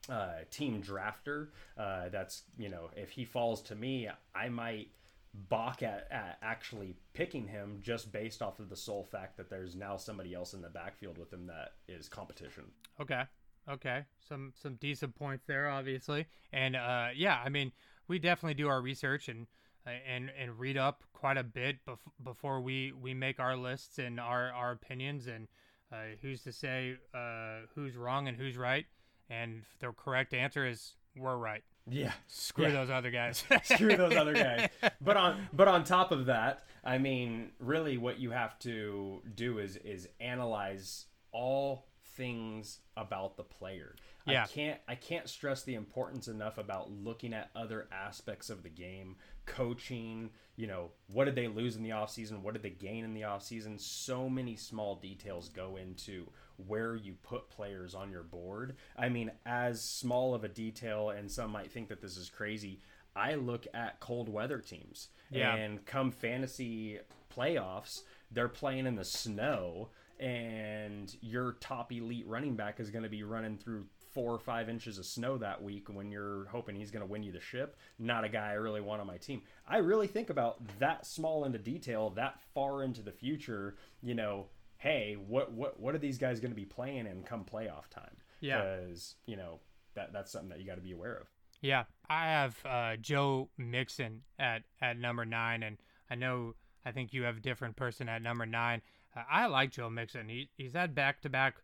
uh, 0.08 0.38
team 0.50 0.82
drafter. 0.82 1.48
Uh, 1.76 2.08
that's 2.08 2.44
you 2.56 2.68
know, 2.68 2.90
if 2.96 3.10
he 3.10 3.24
falls 3.24 3.62
to 3.62 3.74
me, 3.76 4.08
I 4.34 4.48
might 4.48 4.88
balk 5.34 5.82
at, 5.82 6.08
at 6.10 6.38
actually 6.42 6.96
picking 7.12 7.46
him 7.46 7.80
just 7.82 8.12
based 8.12 8.42
off 8.42 8.58
of 8.60 8.68
the 8.68 8.76
sole 8.76 9.04
fact 9.04 9.36
that 9.36 9.50
there's 9.50 9.76
now 9.76 9.96
somebody 9.96 10.34
else 10.34 10.54
in 10.54 10.62
the 10.62 10.68
backfield 10.68 11.18
with 11.18 11.32
him 11.32 11.46
that 11.46 11.72
is 11.88 12.08
competition. 12.08 12.64
Okay. 13.00 13.22
Okay. 13.68 14.04
Some 14.26 14.52
some 14.54 14.76
decent 14.76 15.14
points 15.14 15.44
there, 15.46 15.68
obviously. 15.68 16.26
And 16.52 16.74
uh, 16.76 17.08
yeah, 17.14 17.40
I 17.44 17.48
mean, 17.48 17.72
we 18.08 18.18
definitely 18.18 18.54
do 18.54 18.68
our 18.68 18.80
research 18.80 19.28
and 19.28 19.46
uh, 19.86 19.90
and 20.06 20.30
and 20.38 20.58
read 20.58 20.76
up 20.76 21.04
quite 21.12 21.36
a 21.36 21.44
bit 21.44 21.76
bef- 21.86 21.98
before 22.22 22.60
we 22.60 22.92
we 22.92 23.14
make 23.14 23.38
our 23.40 23.56
lists 23.56 23.98
and 23.98 24.18
our 24.18 24.50
our 24.52 24.72
opinions. 24.72 25.26
And 25.26 25.48
uh, 25.92 26.16
who's 26.22 26.42
to 26.44 26.52
say 26.52 26.96
uh, 27.14 27.66
who's 27.74 27.96
wrong 27.96 28.28
and 28.28 28.36
who's 28.36 28.56
right? 28.56 28.86
And 29.30 29.62
the 29.80 29.92
correct 29.92 30.32
answer 30.32 30.66
is 30.66 30.94
we're 31.16 31.36
right. 31.36 31.62
Yeah. 31.90 32.12
Screw 32.26 32.66
Yeah. 32.66 32.72
those 32.72 32.90
other 32.90 33.10
guys. 33.10 33.44
screw 33.64 33.96
those 33.96 34.16
other 34.16 34.34
guys. 34.34 34.68
But 35.00 35.16
on 35.16 35.48
but 35.52 35.68
on 35.68 35.84
top 35.84 36.12
of 36.12 36.26
that, 36.26 36.64
I 36.84 36.98
mean, 36.98 37.50
really, 37.58 37.98
what 37.98 38.18
you 38.18 38.30
have 38.30 38.58
to 38.60 39.22
do 39.34 39.58
is 39.58 39.76
is 39.76 40.08
analyze 40.20 41.06
all 41.32 41.86
things 42.16 42.80
about 42.96 43.36
the 43.36 43.44
player. 43.44 43.94
Yeah. 44.26 44.44
I 44.44 44.46
can't 44.46 44.80
I 44.88 44.94
can't 44.94 45.28
stress 45.28 45.62
the 45.62 45.74
importance 45.74 46.28
enough 46.28 46.58
about 46.58 46.90
looking 46.90 47.32
at 47.32 47.50
other 47.56 47.88
aspects 47.92 48.50
of 48.50 48.62
the 48.62 48.68
game, 48.68 49.16
coaching, 49.46 50.30
you 50.56 50.66
know, 50.66 50.90
what 51.06 51.24
did 51.24 51.34
they 51.34 51.48
lose 51.48 51.76
in 51.76 51.82
the 51.82 51.90
offseason? 51.90 52.42
What 52.42 52.54
did 52.54 52.62
they 52.62 52.70
gain 52.70 53.04
in 53.04 53.14
the 53.14 53.22
offseason? 53.22 53.80
So 53.80 54.28
many 54.28 54.56
small 54.56 54.96
details 54.96 55.48
go 55.48 55.76
into 55.76 56.28
where 56.66 56.96
you 56.96 57.14
put 57.22 57.48
players 57.50 57.94
on 57.94 58.10
your 58.10 58.22
board. 58.22 58.76
I 58.96 59.08
mean, 59.08 59.30
as 59.46 59.82
small 59.82 60.34
of 60.34 60.44
a 60.44 60.48
detail 60.48 61.10
and 61.10 61.30
some 61.30 61.50
might 61.50 61.70
think 61.70 61.88
that 61.88 62.00
this 62.00 62.16
is 62.16 62.28
crazy, 62.28 62.80
I 63.14 63.34
look 63.34 63.66
at 63.74 64.00
cold 64.00 64.28
weather 64.28 64.58
teams. 64.58 65.08
Yeah. 65.30 65.54
And 65.54 65.84
come 65.84 66.10
fantasy 66.10 66.98
playoffs, 67.34 68.02
they're 68.30 68.48
playing 68.48 68.86
in 68.86 68.96
the 68.96 69.04
snow, 69.04 69.90
and 70.18 71.14
your 71.20 71.52
top 71.60 71.92
elite 71.92 72.26
running 72.26 72.56
back 72.56 72.80
is 72.80 72.90
going 72.90 73.04
to 73.04 73.08
be 73.08 73.22
running 73.22 73.56
through 73.56 73.86
four 74.12 74.32
or 74.32 74.38
five 74.38 74.68
inches 74.68 74.98
of 74.98 75.06
snow 75.06 75.36
that 75.38 75.62
week 75.62 75.88
when 75.92 76.10
you're 76.10 76.46
hoping 76.46 76.74
he's 76.74 76.90
going 76.90 77.06
to 77.06 77.10
win 77.10 77.22
you 77.22 77.30
the 77.30 77.40
ship. 77.40 77.76
Not 77.98 78.24
a 78.24 78.28
guy 78.28 78.50
I 78.50 78.54
really 78.54 78.80
want 78.80 79.00
on 79.00 79.06
my 79.06 79.18
team. 79.18 79.42
I 79.66 79.78
really 79.78 80.06
think 80.06 80.30
about 80.30 80.60
that 80.78 81.06
small 81.06 81.44
into 81.44 81.58
detail, 81.58 82.10
that 82.10 82.40
far 82.54 82.82
into 82.82 83.02
the 83.02 83.12
future. 83.12 83.76
You 84.02 84.14
know, 84.14 84.46
hey, 84.78 85.16
what 85.26 85.52
what 85.52 85.78
what 85.78 85.94
are 85.94 85.98
these 85.98 86.18
guys 86.18 86.40
going 86.40 86.50
to 86.50 86.56
be 86.56 86.64
playing 86.64 87.06
in 87.06 87.22
come 87.22 87.44
playoff 87.44 87.88
time? 87.90 88.16
Yeah. 88.40 88.62
Because 88.62 89.16
you 89.26 89.36
know 89.36 89.60
that 89.94 90.12
that's 90.12 90.32
something 90.32 90.48
that 90.50 90.60
you 90.60 90.66
got 90.66 90.76
to 90.76 90.80
be 90.80 90.92
aware 90.92 91.16
of. 91.16 91.26
Yeah, 91.60 91.84
I 92.08 92.26
have 92.26 92.56
uh, 92.64 92.96
Joe 92.96 93.50
Mixon 93.58 94.22
at 94.38 94.62
at 94.80 94.98
number 94.98 95.24
nine, 95.24 95.62
and 95.62 95.76
I 96.10 96.14
know 96.14 96.54
I 96.84 96.92
think 96.92 97.12
you 97.12 97.24
have 97.24 97.38
a 97.38 97.40
different 97.40 97.76
person 97.76 98.08
at 98.08 98.22
number 98.22 98.46
nine. 98.46 98.80
Uh, 99.14 99.22
I 99.30 99.46
like 99.46 99.72
Joe 99.72 99.90
Mixon. 99.90 100.28
He 100.28 100.48
he's 100.56 100.72
had 100.72 100.94
back 100.94 101.20
to 101.22 101.28
back 101.28 101.56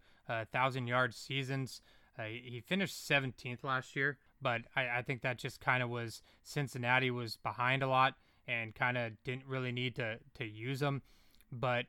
thousand 0.52 0.88
yard 0.88 1.14
seasons. 1.14 1.80
Uh, 2.18 2.24
he 2.24 2.62
finished 2.64 3.08
17th 3.08 3.64
last 3.64 3.96
year, 3.96 4.18
but 4.40 4.62
I, 4.76 4.98
I 4.98 5.02
think 5.02 5.22
that 5.22 5.36
just 5.36 5.60
kind 5.60 5.82
of 5.82 5.90
was 5.90 6.22
Cincinnati 6.44 7.10
was 7.10 7.38
behind 7.42 7.82
a 7.82 7.88
lot 7.88 8.14
and 8.46 8.72
kind 8.72 8.96
of 8.96 9.12
didn't 9.24 9.46
really 9.46 9.72
need 9.72 9.96
to 9.96 10.18
to 10.34 10.44
use 10.44 10.82
him. 10.82 11.02
But 11.50 11.86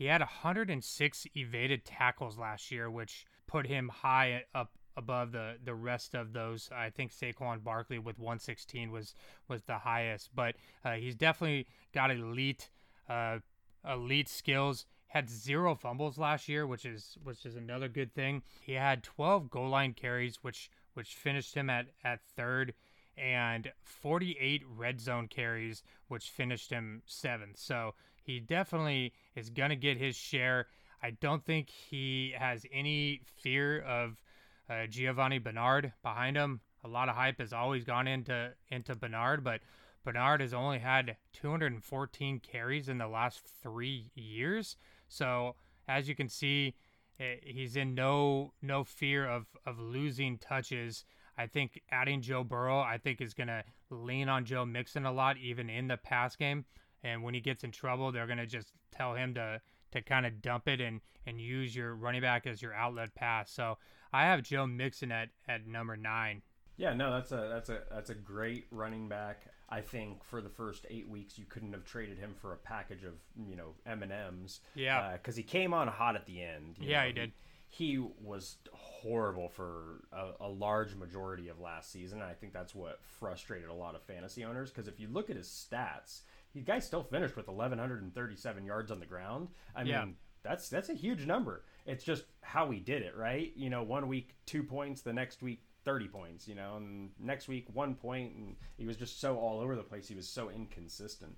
he 0.00 0.06
had 0.06 0.22
106 0.22 1.26
evaded 1.36 1.84
tackles 1.84 2.38
last 2.38 2.70
year, 2.70 2.90
which 2.90 3.26
put 3.46 3.66
him 3.66 3.90
high 3.90 4.44
up 4.54 4.70
above 4.96 5.30
the 5.32 5.56
the 5.62 5.74
rest 5.74 6.14
of 6.14 6.32
those. 6.32 6.70
I 6.74 6.88
think 6.88 7.12
Saquon 7.12 7.62
Barkley 7.62 7.98
with 7.98 8.18
116 8.18 8.90
was 8.90 9.14
was 9.46 9.62
the 9.64 9.76
highest, 9.76 10.30
but 10.34 10.54
uh, 10.86 10.92
he's 10.94 11.14
definitely 11.14 11.66
got 11.92 12.10
elite 12.10 12.70
uh, 13.10 13.40
elite 13.86 14.30
skills. 14.30 14.86
Had 15.08 15.28
zero 15.28 15.74
fumbles 15.74 16.16
last 16.16 16.48
year, 16.48 16.66
which 16.66 16.86
is 16.86 17.18
which 17.22 17.44
is 17.44 17.54
another 17.54 17.88
good 17.88 18.14
thing. 18.14 18.42
He 18.62 18.72
had 18.72 19.02
12 19.02 19.50
goal 19.50 19.68
line 19.68 19.92
carries, 19.92 20.36
which 20.36 20.70
which 20.94 21.14
finished 21.14 21.54
him 21.54 21.68
at 21.68 21.88
at 22.02 22.22
third, 22.22 22.72
and 23.18 23.70
48 23.82 24.62
red 24.66 24.98
zone 24.98 25.28
carries, 25.28 25.82
which 26.08 26.30
finished 26.30 26.70
him 26.70 27.02
seventh. 27.04 27.58
So 27.58 27.92
he 28.22 28.40
definitely 28.40 29.12
is 29.34 29.50
gonna 29.50 29.76
get 29.76 29.96
his 29.96 30.16
share. 30.16 30.66
I 31.02 31.10
don't 31.12 31.44
think 31.44 31.70
he 31.70 32.34
has 32.38 32.66
any 32.72 33.22
fear 33.42 33.80
of 33.80 34.20
uh, 34.68 34.86
Giovani 34.86 35.38
Bernard 35.38 35.92
behind 36.02 36.36
him. 36.36 36.60
A 36.84 36.88
lot 36.88 37.08
of 37.08 37.16
hype 37.16 37.40
has 37.40 37.52
always 37.52 37.84
gone 37.84 38.06
into 38.06 38.52
into 38.68 38.94
Bernard, 38.94 39.42
but 39.44 39.60
Bernard 40.04 40.40
has 40.40 40.54
only 40.54 40.78
had 40.78 41.16
214 41.34 42.40
carries 42.40 42.88
in 42.88 42.98
the 42.98 43.08
last 43.08 43.42
three 43.62 44.10
years. 44.14 44.76
So 45.08 45.56
as 45.88 46.08
you 46.08 46.14
can 46.14 46.28
see, 46.28 46.74
eh, 47.18 47.36
he's 47.42 47.76
in 47.76 47.94
no 47.94 48.52
no 48.62 48.84
fear 48.84 49.26
of 49.26 49.46
of 49.66 49.78
losing 49.78 50.38
touches. 50.38 51.04
I 51.36 51.46
think 51.46 51.80
adding 51.90 52.20
Joe 52.22 52.44
Burrow, 52.44 52.80
I 52.80 52.98
think 52.98 53.20
is 53.20 53.34
gonna 53.34 53.64
lean 53.90 54.28
on 54.28 54.44
Joe 54.44 54.64
Mixon 54.64 55.04
a 55.04 55.12
lot, 55.12 55.36
even 55.38 55.68
in 55.68 55.88
the 55.88 55.96
pass 55.96 56.36
game. 56.36 56.64
And 57.02 57.22
when 57.22 57.34
he 57.34 57.40
gets 57.40 57.64
in 57.64 57.70
trouble, 57.70 58.12
they're 58.12 58.26
gonna 58.26 58.46
just 58.46 58.72
tell 58.90 59.14
him 59.14 59.34
to 59.34 59.60
to 59.92 60.02
kind 60.02 60.26
of 60.26 60.40
dump 60.42 60.68
it 60.68 60.80
and 60.80 61.00
and 61.26 61.40
use 61.40 61.74
your 61.74 61.94
running 61.94 62.22
back 62.22 62.46
as 62.46 62.62
your 62.62 62.74
outlet 62.74 63.14
pass. 63.14 63.50
So 63.50 63.78
I 64.12 64.24
have 64.24 64.42
Joe 64.42 64.66
Mixon 64.66 65.12
at 65.12 65.30
at 65.48 65.66
number 65.66 65.96
nine. 65.96 66.42
Yeah, 66.76 66.94
no, 66.94 67.12
that's 67.12 67.32
a 67.32 67.48
that's 67.52 67.68
a 67.68 67.82
that's 67.90 68.10
a 68.10 68.14
great 68.14 68.66
running 68.70 69.08
back. 69.08 69.46
I 69.68 69.80
think 69.80 70.24
for 70.24 70.40
the 70.40 70.48
first 70.48 70.86
eight 70.90 71.08
weeks 71.08 71.38
you 71.38 71.44
couldn't 71.48 71.72
have 71.72 71.84
traded 71.84 72.18
him 72.18 72.34
for 72.40 72.52
a 72.52 72.56
package 72.56 73.04
of 73.04 73.14
you 73.46 73.56
know 73.56 73.74
M 73.86 74.02
and 74.02 74.10
M's. 74.10 74.60
Yeah, 74.74 75.12
because 75.12 75.34
uh, 75.34 75.38
he 75.38 75.42
came 75.42 75.74
on 75.74 75.88
hot 75.88 76.16
at 76.16 76.26
the 76.26 76.42
end. 76.42 76.76
Yeah, 76.80 77.02
know, 77.02 77.06
he 77.06 77.12
did. 77.12 77.32
He, 77.68 77.92
he 77.92 77.98
was 77.98 78.56
horrible 78.72 79.48
for 79.48 80.02
a, 80.12 80.30
a, 80.40 80.48
large 80.48 80.96
majority 80.96 81.48
of 81.48 81.60
last 81.60 81.92
season. 81.92 82.20
I 82.20 82.32
think 82.32 82.52
that's 82.52 82.74
what 82.74 82.98
frustrated 83.04 83.68
a 83.68 83.74
lot 83.74 83.94
of 83.94 84.02
fantasy 84.02 84.44
owners. 84.44 84.70
Because 84.70 84.88
if 84.88 84.98
you 84.98 85.06
look 85.06 85.30
at 85.30 85.36
his 85.36 85.46
stats, 85.46 86.22
the 86.54 86.60
guy 86.60 86.78
still 86.78 87.02
finished 87.02 87.36
with 87.36 87.48
1,137 87.48 88.64
yards 88.64 88.90
on 88.90 89.00
the 89.00 89.06
ground. 89.06 89.48
I 89.74 89.82
yeah. 89.82 90.04
mean, 90.04 90.16
that's 90.42 90.68
that's 90.68 90.88
a 90.88 90.94
huge 90.94 91.26
number. 91.26 91.64
It's 91.86 92.04
just 92.04 92.24
how 92.42 92.70
he 92.70 92.80
did 92.80 93.02
it, 93.02 93.16
right? 93.16 93.52
You 93.56 93.70
know, 93.70 93.82
one 93.82 94.08
week 94.08 94.34
two 94.46 94.62
points, 94.62 95.02
the 95.02 95.12
next 95.12 95.42
week 95.42 95.62
30 95.84 96.08
points, 96.08 96.48
you 96.48 96.54
know, 96.54 96.76
and 96.76 97.10
next 97.18 97.48
week 97.48 97.66
one 97.72 97.94
point, 97.94 98.34
and 98.34 98.56
he 98.76 98.86
was 98.86 98.96
just 98.96 99.20
so 99.20 99.38
all 99.38 99.60
over 99.60 99.76
the 99.76 99.82
place. 99.82 100.08
He 100.08 100.14
was 100.14 100.28
so 100.28 100.50
inconsistent. 100.50 101.36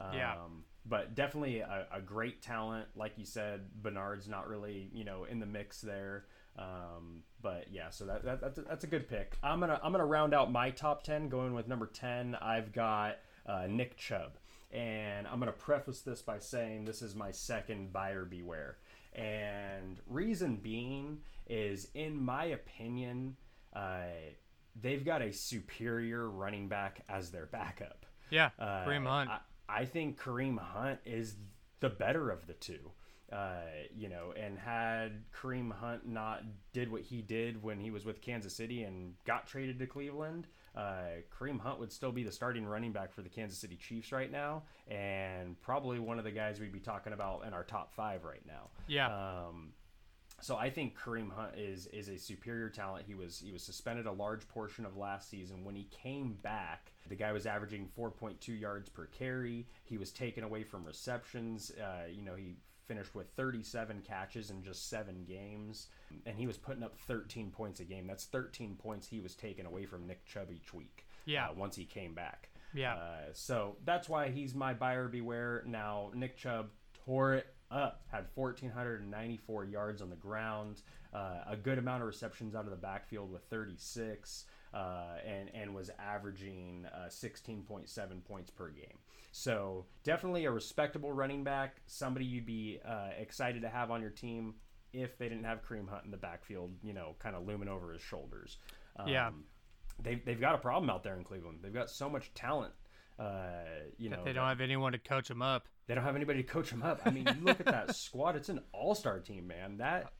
Um, 0.00 0.14
yeah. 0.14 0.34
But 0.86 1.14
definitely 1.14 1.60
a, 1.60 1.86
a, 1.92 2.00
great 2.00 2.42
talent. 2.42 2.88
Like 2.96 3.12
you 3.16 3.24
said, 3.24 3.62
Bernard's 3.80 4.28
not 4.28 4.48
really, 4.48 4.90
you 4.92 5.04
know, 5.04 5.24
in 5.24 5.38
the 5.38 5.46
mix 5.46 5.80
there. 5.80 6.26
Um, 6.58 7.22
but 7.40 7.66
yeah, 7.70 7.90
so 7.90 8.04
that, 8.06 8.24
that 8.24 8.40
that's, 8.40 8.58
a, 8.58 8.62
that's 8.62 8.84
a 8.84 8.86
good 8.86 9.08
pick. 9.08 9.36
I'm 9.42 9.60
gonna 9.60 9.80
I'm 9.82 9.92
gonna 9.92 10.06
round 10.06 10.34
out 10.34 10.52
my 10.52 10.70
top 10.70 11.02
ten, 11.02 11.28
going 11.28 11.54
with 11.54 11.68
number 11.68 11.86
ten. 11.86 12.36
I've 12.36 12.72
got 12.72 13.16
uh, 13.46 13.66
Nick 13.68 13.96
Chubb, 13.96 14.32
and 14.74 15.26
I'm 15.26 15.38
gonna 15.38 15.52
preface 15.52 16.00
this 16.00 16.20
by 16.20 16.38
saying 16.40 16.84
this 16.84 17.00
is 17.00 17.14
my 17.14 17.30
second 17.30 17.92
buyer 17.92 18.24
beware, 18.24 18.78
and 19.14 20.00
reason 20.06 20.56
being 20.56 21.20
is, 21.46 21.88
in 21.94 22.22
my 22.22 22.46
opinion, 22.46 23.36
uh, 23.74 24.06
they've 24.80 25.04
got 25.04 25.22
a 25.22 25.32
superior 25.32 26.28
running 26.28 26.68
back 26.68 27.02
as 27.08 27.30
their 27.30 27.46
backup. 27.46 28.04
Yeah, 28.30 28.50
uh, 28.58 28.84
Kareem 28.84 29.06
Hunt. 29.06 29.30
I, 29.30 29.38
I, 29.68 29.84
think 29.84 30.20
Kareem 30.20 30.58
Hunt 30.58 30.98
is 31.04 31.36
the 31.80 31.90
better 31.90 32.30
of 32.30 32.46
the 32.46 32.54
two. 32.54 32.90
Uh, 33.32 33.62
you 33.96 34.08
know, 34.08 34.32
and 34.36 34.58
had 34.58 35.24
Kareem 35.32 35.72
Hunt 35.72 36.06
not 36.06 36.42
did 36.72 36.90
what 36.90 37.02
he 37.02 37.22
did 37.22 37.62
when 37.62 37.80
he 37.80 37.90
was 37.90 38.04
with 38.04 38.20
Kansas 38.20 38.54
City 38.54 38.82
and 38.82 39.14
got 39.24 39.46
traded 39.46 39.78
to 39.78 39.86
Cleveland, 39.86 40.46
uh, 40.76 41.20
Kareem 41.36 41.60
Hunt 41.60 41.78
would 41.78 41.92
still 41.92 42.12
be 42.12 42.22
the 42.22 42.32
starting 42.32 42.66
running 42.66 42.92
back 42.92 43.12
for 43.12 43.22
the 43.22 43.28
Kansas 43.28 43.58
City 43.58 43.76
Chiefs 43.76 44.12
right 44.12 44.30
now, 44.30 44.62
and 44.88 45.60
probably 45.60 45.98
one 45.98 46.18
of 46.18 46.24
the 46.24 46.30
guys 46.30 46.60
we'd 46.60 46.72
be 46.72 46.80
talking 46.80 47.12
about 47.12 47.44
in 47.46 47.52
our 47.52 47.64
top 47.64 47.94
five 47.94 48.24
right 48.24 48.44
now. 48.46 48.70
Yeah. 48.88 49.06
Um, 49.06 49.72
so 50.40 50.56
I 50.56 50.68
think 50.68 50.98
Kareem 50.98 51.32
Hunt 51.32 51.56
is 51.56 51.86
is 51.86 52.08
a 52.08 52.18
superior 52.18 52.68
talent. 52.68 53.04
He 53.06 53.14
was 53.14 53.40
he 53.44 53.52
was 53.52 53.62
suspended 53.62 54.06
a 54.06 54.12
large 54.12 54.46
portion 54.48 54.84
of 54.84 54.96
last 54.96 55.30
season. 55.30 55.64
When 55.64 55.76
he 55.76 55.84
came 55.84 56.34
back, 56.42 56.92
the 57.08 57.14
guy 57.14 57.32
was 57.32 57.46
averaging 57.46 57.88
4.2 57.96 58.60
yards 58.60 58.88
per 58.88 59.06
carry. 59.06 59.66
He 59.84 59.96
was 59.96 60.10
taken 60.10 60.44
away 60.44 60.64
from 60.64 60.84
receptions. 60.84 61.70
Uh, 61.70 62.08
you 62.10 62.22
know, 62.22 62.34
he 62.34 62.56
finished 62.86 63.14
with 63.14 63.28
37 63.36 64.02
catches 64.06 64.50
in 64.50 64.62
just 64.62 64.88
seven 64.88 65.24
games, 65.26 65.88
and 66.26 66.36
he 66.36 66.46
was 66.46 66.56
putting 66.56 66.82
up 66.82 66.96
13 67.06 67.50
points 67.50 67.80
a 67.80 67.84
game. 67.84 68.06
That's 68.06 68.24
13 68.24 68.76
points 68.76 69.06
he 69.06 69.20
was 69.20 69.34
taken 69.34 69.66
away 69.66 69.86
from 69.86 70.06
Nick 70.06 70.24
Chubb 70.24 70.48
each 70.54 70.72
week. 70.72 71.06
Yeah. 71.24 71.48
Uh, 71.48 71.54
once 71.54 71.76
he 71.76 71.84
came 71.84 72.14
back. 72.14 72.50
Yeah. 72.74 72.94
Uh, 72.94 73.32
so 73.32 73.76
that's 73.84 74.08
why 74.08 74.28
he's 74.28 74.54
my 74.54 74.74
buyer 74.74 75.08
beware. 75.08 75.62
Now 75.66 76.10
Nick 76.14 76.36
Chubb 76.36 76.68
tore 77.04 77.34
it 77.34 77.46
up, 77.70 78.02
had 78.10 78.26
1,494 78.34 79.64
yards 79.64 80.02
on 80.02 80.10
the 80.10 80.16
ground, 80.16 80.82
uh, 81.12 81.40
a 81.48 81.56
good 81.56 81.78
amount 81.78 82.02
of 82.02 82.06
receptions 82.06 82.54
out 82.54 82.64
of 82.64 82.70
the 82.70 82.76
backfield 82.76 83.32
with 83.32 83.42
36, 83.44 84.44
uh, 84.74 85.16
and, 85.26 85.50
and 85.54 85.74
was 85.74 85.90
averaging 85.98 86.86
uh, 86.92 87.08
16.7 87.08 88.24
points 88.24 88.50
per 88.50 88.68
game. 88.68 88.98
So 89.32 89.86
definitely 90.02 90.44
a 90.44 90.50
respectable 90.50 91.12
running 91.12 91.44
back, 91.44 91.76
somebody 91.86 92.24
you'd 92.24 92.46
be 92.46 92.80
uh, 92.86 93.08
excited 93.18 93.62
to 93.62 93.68
have 93.68 93.90
on 93.90 94.00
your 94.00 94.10
team 94.10 94.54
if 94.92 95.18
they 95.18 95.28
didn't 95.28 95.44
have 95.44 95.64
Kareem 95.64 95.88
Hunt 95.88 96.04
in 96.04 96.10
the 96.10 96.16
backfield, 96.16 96.72
you 96.82 96.92
know, 96.92 97.16
kind 97.18 97.34
of 97.34 97.46
looming 97.46 97.68
over 97.68 97.92
his 97.92 98.02
shoulders. 98.02 98.58
Um, 98.96 99.08
yeah. 99.08 99.30
They've, 100.02 100.24
they've 100.24 100.40
got 100.40 100.54
a 100.54 100.58
problem 100.58 100.90
out 100.90 101.02
there 101.02 101.16
in 101.16 101.24
Cleveland. 101.24 101.60
They've 101.62 101.74
got 101.74 101.90
so 101.90 102.08
much 102.08 102.32
talent 102.34 102.72
uh, 103.18 103.62
you 103.96 104.10
know, 104.10 104.22
they 104.24 104.32
don't 104.32 104.48
have 104.48 104.60
anyone 104.60 104.92
to 104.92 104.98
coach 104.98 105.28
them 105.28 105.42
up. 105.42 105.68
They 105.86 105.94
don't 105.94 106.04
have 106.04 106.16
anybody 106.16 106.42
to 106.42 106.48
coach 106.48 106.70
them 106.70 106.82
up. 106.82 107.00
I 107.04 107.10
mean, 107.10 107.26
you 107.26 107.44
look 107.44 107.60
at 107.60 107.66
that 107.66 107.94
squad; 107.96 108.36
it's 108.36 108.48
an 108.48 108.60
all-star 108.72 109.20
team, 109.20 109.46
man. 109.46 109.76
That 109.76 110.12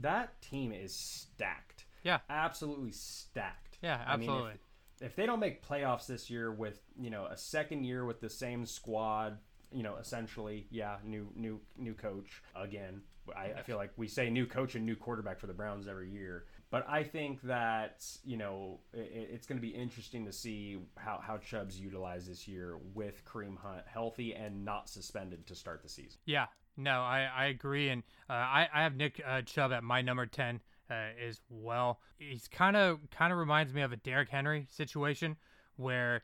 that 0.00 0.40
team 0.40 0.72
is 0.72 0.94
stacked. 0.94 1.84
Yeah, 2.04 2.18
absolutely 2.30 2.92
stacked. 2.92 3.67
Yeah, 3.82 4.00
absolutely. 4.06 4.42
I 4.42 4.46
mean, 4.46 4.58
if, 5.00 5.06
if 5.06 5.16
they 5.16 5.26
don't 5.26 5.40
make 5.40 5.66
playoffs 5.66 6.06
this 6.06 6.30
year 6.30 6.52
with 6.52 6.80
you 6.98 7.10
know 7.10 7.26
a 7.26 7.36
second 7.36 7.84
year 7.84 8.04
with 8.04 8.20
the 8.20 8.30
same 8.30 8.66
squad, 8.66 9.38
you 9.72 9.82
know, 9.82 9.96
essentially, 9.96 10.66
yeah, 10.70 10.96
new 11.04 11.28
new 11.34 11.60
new 11.76 11.94
coach 11.94 12.42
again. 12.54 13.02
I, 13.36 13.52
I 13.58 13.62
feel 13.62 13.76
like 13.76 13.90
we 13.98 14.08
say 14.08 14.30
new 14.30 14.46
coach 14.46 14.74
and 14.74 14.86
new 14.86 14.96
quarterback 14.96 15.38
for 15.38 15.48
the 15.48 15.52
Browns 15.52 15.86
every 15.86 16.08
year. 16.10 16.46
But 16.70 16.86
I 16.88 17.02
think 17.02 17.42
that 17.42 18.04
you 18.24 18.36
know 18.36 18.80
it, 18.92 19.28
it's 19.32 19.46
going 19.46 19.58
to 19.58 19.62
be 19.62 19.74
interesting 19.74 20.24
to 20.26 20.32
see 20.32 20.78
how 20.96 21.20
how 21.22 21.38
Chubb's 21.38 21.78
utilized 21.78 22.30
this 22.30 22.48
year 22.48 22.78
with 22.94 23.24
Kareem 23.24 23.58
Hunt 23.58 23.82
healthy 23.86 24.34
and 24.34 24.64
not 24.64 24.88
suspended 24.88 25.46
to 25.46 25.54
start 25.54 25.82
the 25.82 25.88
season. 25.88 26.18
Yeah, 26.26 26.46
no, 26.76 27.00
I 27.00 27.28
I 27.34 27.46
agree, 27.46 27.88
and 27.88 28.02
uh, 28.28 28.34
I 28.34 28.68
I 28.72 28.82
have 28.82 28.96
Nick 28.96 29.20
uh, 29.26 29.42
Chubb 29.42 29.72
at 29.72 29.82
my 29.82 30.02
number 30.02 30.26
ten 30.26 30.60
uh, 30.90 31.10
as 31.26 31.40
well. 31.48 32.00
He's 32.18 32.48
kind 32.48 32.76
of 32.76 32.98
kind 33.10 33.32
of 33.32 33.38
reminds 33.38 33.72
me 33.72 33.82
of 33.82 33.92
a 33.92 33.96
Derrick 33.96 34.28
Henry 34.28 34.66
situation 34.70 35.36
where 35.76 36.22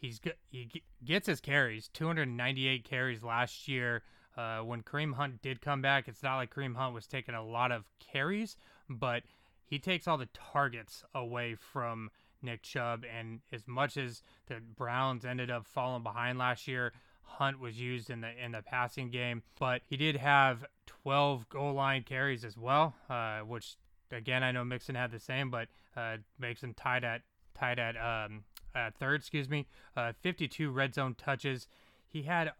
he's 0.00 0.20
he 0.50 0.82
gets 1.04 1.26
his 1.26 1.40
carries, 1.40 1.88
298 1.88 2.84
carries 2.84 3.22
last 3.22 3.68
year. 3.68 4.02
Uh, 4.36 4.58
when 4.58 4.82
Kareem 4.82 5.14
Hunt 5.14 5.40
did 5.42 5.60
come 5.60 5.80
back, 5.80 6.08
it's 6.08 6.22
not 6.22 6.36
like 6.36 6.52
Kareem 6.52 6.74
Hunt 6.74 6.92
was 6.92 7.06
taking 7.06 7.36
a 7.36 7.44
lot 7.44 7.70
of 7.70 7.84
carries, 8.00 8.56
but 8.88 9.22
he 9.64 9.78
takes 9.78 10.08
all 10.08 10.18
the 10.18 10.28
targets 10.34 11.04
away 11.14 11.54
from 11.54 12.10
Nick 12.42 12.62
Chubb. 12.62 13.04
And 13.04 13.40
as 13.52 13.66
much 13.68 13.96
as 13.96 14.22
the 14.46 14.56
Browns 14.76 15.24
ended 15.24 15.50
up 15.50 15.66
falling 15.66 16.02
behind 16.02 16.38
last 16.38 16.66
year, 16.66 16.92
Hunt 17.22 17.58
was 17.58 17.80
used 17.80 18.10
in 18.10 18.20
the 18.20 18.30
in 18.44 18.52
the 18.52 18.62
passing 18.62 19.10
game, 19.10 19.42
but 19.58 19.82
he 19.86 19.96
did 19.96 20.16
have 20.16 20.64
12 20.86 21.48
goal 21.48 21.72
line 21.72 22.02
carries 22.02 22.44
as 22.44 22.56
well, 22.56 22.94
uh, 23.08 23.40
which 23.40 23.76
again, 24.14 24.42
I 24.42 24.52
know 24.52 24.64
Mixon 24.64 24.94
had 24.94 25.10
the 25.10 25.20
same, 25.20 25.50
but 25.50 25.68
uh, 25.96 26.16
Mixon 26.38 26.74
tied 26.74 27.04
at 27.04 27.22
tied 27.54 27.78
at 27.78 27.96
um, 27.96 28.44
at 28.74 28.96
third. 28.96 29.20
Excuse 29.20 29.48
me, 29.48 29.66
uh, 29.96 30.12
52 30.20 30.70
red 30.70 30.94
zone 30.94 31.14
touches. 31.14 31.66
He 32.08 32.22
had 32.22 32.52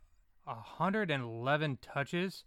111 0.45 1.79
touches, 1.81 2.45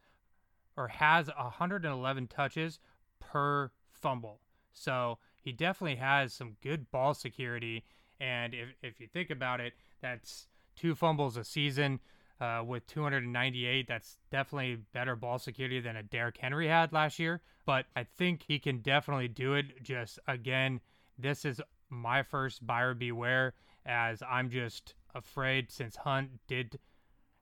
or 0.75 0.87
has 0.87 1.27
111 1.27 2.27
touches 2.27 2.79
per 3.19 3.71
fumble. 3.91 4.39
So 4.73 5.17
he 5.41 5.51
definitely 5.51 5.95
has 5.95 6.33
some 6.33 6.57
good 6.61 6.91
ball 6.91 7.13
security. 7.13 7.83
And 8.19 8.53
if 8.53 8.69
if 8.81 8.99
you 8.99 9.07
think 9.07 9.29
about 9.29 9.59
it, 9.59 9.73
that's 10.01 10.47
two 10.75 10.95
fumbles 10.95 11.37
a 11.37 11.43
season. 11.43 11.99
Uh, 12.39 12.63
with 12.63 12.85
298, 12.85 13.87
that's 13.87 14.19
definitely 14.31 14.77
better 14.93 15.15
ball 15.15 15.39
security 15.39 15.79
than 15.79 15.95
a 15.95 16.03
Derrick 16.03 16.37
Henry 16.37 16.67
had 16.67 16.93
last 16.93 17.17
year. 17.17 17.41
But 17.65 17.87
I 17.95 18.03
think 18.03 18.43
he 18.47 18.59
can 18.59 18.81
definitely 18.81 19.27
do 19.27 19.55
it. 19.55 19.81
Just 19.81 20.19
again, 20.27 20.79
this 21.17 21.45
is 21.45 21.59
my 21.89 22.21
first 22.21 22.65
buyer 22.65 22.93
beware, 22.93 23.55
as 23.85 24.21
I'm 24.21 24.51
just 24.51 24.93
afraid 25.15 25.71
since 25.71 25.95
Hunt 25.95 26.29
did 26.47 26.79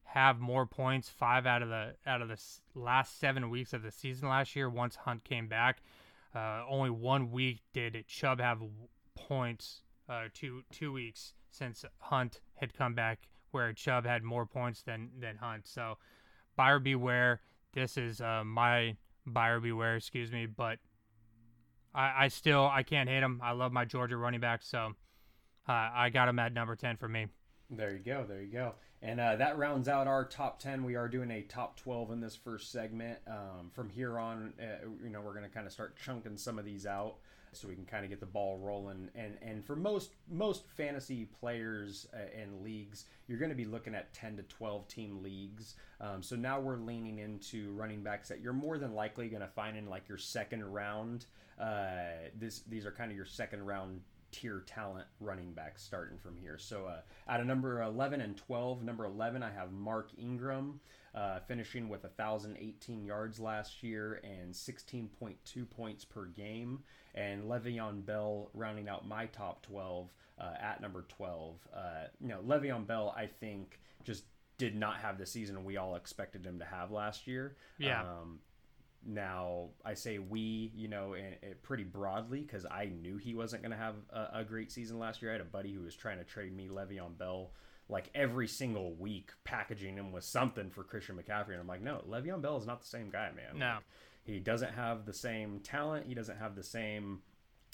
have 0.03 0.39
more 0.39 0.65
points 0.65 1.09
five 1.09 1.45
out 1.45 1.61
of 1.61 1.67
the 1.67 1.95
out 2.07 2.21
of 2.21 2.29
the 2.29 2.39
last 2.73 3.19
seven 3.19 3.49
weeks 3.49 3.73
of 3.73 3.83
the 3.83 3.91
season 3.91 4.29
last 4.29 4.55
year. 4.55 4.69
Once 4.69 4.95
Hunt 4.95 5.25
came 5.25 5.47
back, 5.47 5.81
uh, 6.33 6.63
only 6.69 6.89
one 6.89 7.31
week 7.31 7.61
did 7.73 8.05
Chubb 8.07 8.39
have 8.39 8.61
points. 9.13 9.81
Uh, 10.07 10.25
two 10.33 10.63
two 10.71 10.93
weeks 10.93 11.33
since 11.51 11.83
Hunt 11.99 12.39
had 12.55 12.73
come 12.73 12.93
back 12.93 13.27
where 13.55 13.71
Chubb 13.71 14.05
had 14.05 14.21
more 14.21 14.45
points 14.45 14.83
than 14.83 15.09
than 15.17 15.37
Hunt. 15.37 15.65
So 15.65 15.97
buyer 16.57 16.77
beware. 16.77 17.39
This 17.73 17.97
is 17.97 18.19
uh, 18.19 18.43
my 18.45 18.97
buyer 19.25 19.61
beware. 19.61 19.95
Excuse 19.95 20.29
me, 20.29 20.45
but 20.45 20.77
I, 21.93 22.25
I 22.25 22.27
still 22.27 22.67
I 22.67 22.83
can't 22.83 23.07
hate 23.07 23.23
him. 23.23 23.39
I 23.41 23.53
love 23.53 23.71
my 23.71 23.85
Georgia 23.85 24.17
running 24.17 24.41
back, 24.41 24.61
so 24.61 24.91
uh, 25.69 25.71
I 25.71 26.09
got 26.09 26.27
him 26.27 26.37
at 26.37 26.53
number 26.53 26.75
ten 26.75 26.97
for 26.97 27.07
me. 27.07 27.27
There 27.69 27.93
you 27.93 27.99
go. 27.99 28.25
There 28.27 28.41
you 28.41 28.51
go. 28.51 28.73
And 29.01 29.19
uh, 29.19 29.37
that 29.37 29.57
rounds 29.57 29.87
out 29.87 30.07
our 30.07 30.23
top 30.23 30.59
10. 30.59 30.83
We 30.83 30.95
are 30.95 31.07
doing 31.07 31.31
a 31.31 31.41
top 31.41 31.77
12 31.77 32.11
in 32.11 32.21
this 32.21 32.35
first 32.35 32.71
segment. 32.71 33.17
Um, 33.27 33.71
from 33.73 33.89
here 33.89 34.19
on, 34.19 34.53
uh, 34.59 34.87
you 35.03 35.09
know, 35.09 35.21
we're 35.21 35.33
going 35.33 35.45
to 35.45 35.49
kind 35.49 35.65
of 35.65 35.73
start 35.73 35.97
chunking 35.97 36.37
some 36.37 36.59
of 36.59 36.65
these 36.65 36.85
out 36.85 37.15
so 37.55 37.67
we 37.67 37.75
can 37.75 37.85
kind 37.85 38.03
of 38.03 38.09
get 38.09 38.19
the 38.19 38.25
ball 38.25 38.59
rolling. 38.59 39.09
And 39.15 39.37
and 39.41 39.65
for 39.65 39.75
most 39.75 40.11
most 40.29 40.67
fantasy 40.75 41.25
players 41.39 42.07
uh, 42.13 42.41
and 42.41 42.63
leagues, 42.63 43.05
you're 43.27 43.39
going 43.39 43.49
to 43.49 43.55
be 43.55 43.65
looking 43.65 43.95
at 43.95 44.13
10 44.13 44.37
to 44.37 44.43
12 44.43 44.87
team 44.87 45.23
leagues. 45.23 45.75
Um, 46.01 46.21
so 46.21 46.35
now 46.35 46.59
we're 46.59 46.77
leaning 46.77 47.19
into 47.19 47.71
running 47.73 48.01
backs 48.03 48.29
that 48.29 48.41
you're 48.41 48.53
more 48.53 48.77
than 48.77 48.93
likely 48.93 49.29
going 49.29 49.41
to 49.41 49.47
find 49.47 49.77
in 49.77 49.89
like 49.89 50.07
your 50.07 50.17
second 50.17 50.63
round. 50.63 51.25
Uh, 51.59 52.29
this 52.37 52.61
these 52.69 52.85
are 52.85 52.91
kind 52.91 53.11
of 53.11 53.17
your 53.17 53.25
second 53.25 53.65
round 53.65 54.01
tier 54.31 54.63
talent 54.65 55.07
running 55.21 55.53
backs 55.53 55.81
starting 55.81 56.17
from 56.17 56.35
here. 56.35 56.57
So 56.57 56.85
uh, 56.85 57.39
of 57.39 57.47
number 57.47 57.81
11 57.81 58.19
and 58.21 58.35
12, 58.35 58.83
number 58.83 59.05
11 59.05 59.41
I 59.41 59.51
have 59.51 59.71
Mark 59.71 60.09
Ingram 60.17 60.81
uh, 61.15 61.39
finishing 61.47 61.87
with 61.87 62.03
1,018 62.03 63.05
yards 63.05 63.39
last 63.39 63.81
year 63.81 64.19
and 64.23 64.53
16.2 64.53 65.69
points 65.69 66.03
per 66.03 66.25
game, 66.25 66.83
and 67.15 67.45
Le'Veon 67.45 68.05
Bell 68.05 68.49
rounding 68.53 68.87
out 68.87 69.07
my 69.07 69.25
top 69.27 69.65
12 69.65 70.09
uh, 70.39 70.53
at 70.61 70.81
number 70.81 71.05
12. 71.09 71.55
Uh, 71.73 71.79
you 72.21 72.27
know, 72.27 72.41
Le'Veon 72.45 72.85
Bell 72.85 73.13
I 73.17 73.25
think 73.25 73.79
just 74.03 74.25
did 74.57 74.75
not 74.75 74.97
have 74.97 75.17
the 75.17 75.25
season 75.25 75.63
we 75.63 75.77
all 75.77 75.95
expected 75.95 76.45
him 76.45 76.59
to 76.59 76.65
have 76.65 76.91
last 76.91 77.25
year. 77.25 77.55
Yeah. 77.77 78.01
Um, 78.01 78.39
now, 79.05 79.69
I 79.83 79.93
say 79.93 80.17
we, 80.17 80.71
you 80.75 80.87
know, 80.87 81.13
and, 81.13 81.35
and 81.43 81.61
pretty 81.61 81.83
broadly 81.83 82.41
because 82.41 82.65
I 82.65 82.85
knew 82.85 83.17
he 83.17 83.35
wasn't 83.35 83.61
going 83.61 83.71
to 83.71 83.77
have 83.77 83.95
a, 84.09 84.39
a, 84.39 84.43
great 84.43 84.71
season 84.71 84.97
last 84.97 85.21
year. 85.21 85.31
I 85.31 85.33
had 85.33 85.41
a 85.41 85.45
buddy 85.45 85.73
who 85.73 85.81
was 85.81 85.95
trying 85.95 86.17
to 86.17 86.23
trade 86.23 86.55
me 86.55 86.69
Le'Veon 86.69 87.17
Bell 87.17 87.51
like 87.87 88.09
every 88.15 88.47
single 88.47 88.93
week, 88.95 89.31
packaging 89.43 89.95
him 89.95 90.11
with 90.11 90.23
something 90.23 90.71
for 90.71 90.83
Christian 90.83 91.15
McCaffrey. 91.15 91.51
And 91.51 91.59
I'm 91.59 91.67
like, 91.67 91.83
no, 91.83 92.03
Le'Veon 92.09 92.41
Bell 92.41 92.57
is 92.57 92.65
not 92.65 92.81
the 92.81 92.87
same 92.87 93.11
guy, 93.11 93.29
man. 93.35 93.59
No. 93.59 93.75
Like, 93.75 93.83
he 94.25 94.39
doesn't 94.39 94.73
have 94.73 95.05
the 95.05 95.13
same 95.13 95.59
talent. 95.59 96.07
He 96.07 96.15
doesn't 96.15 96.37
have 96.37 96.55
the 96.55 96.63
same 96.63 97.21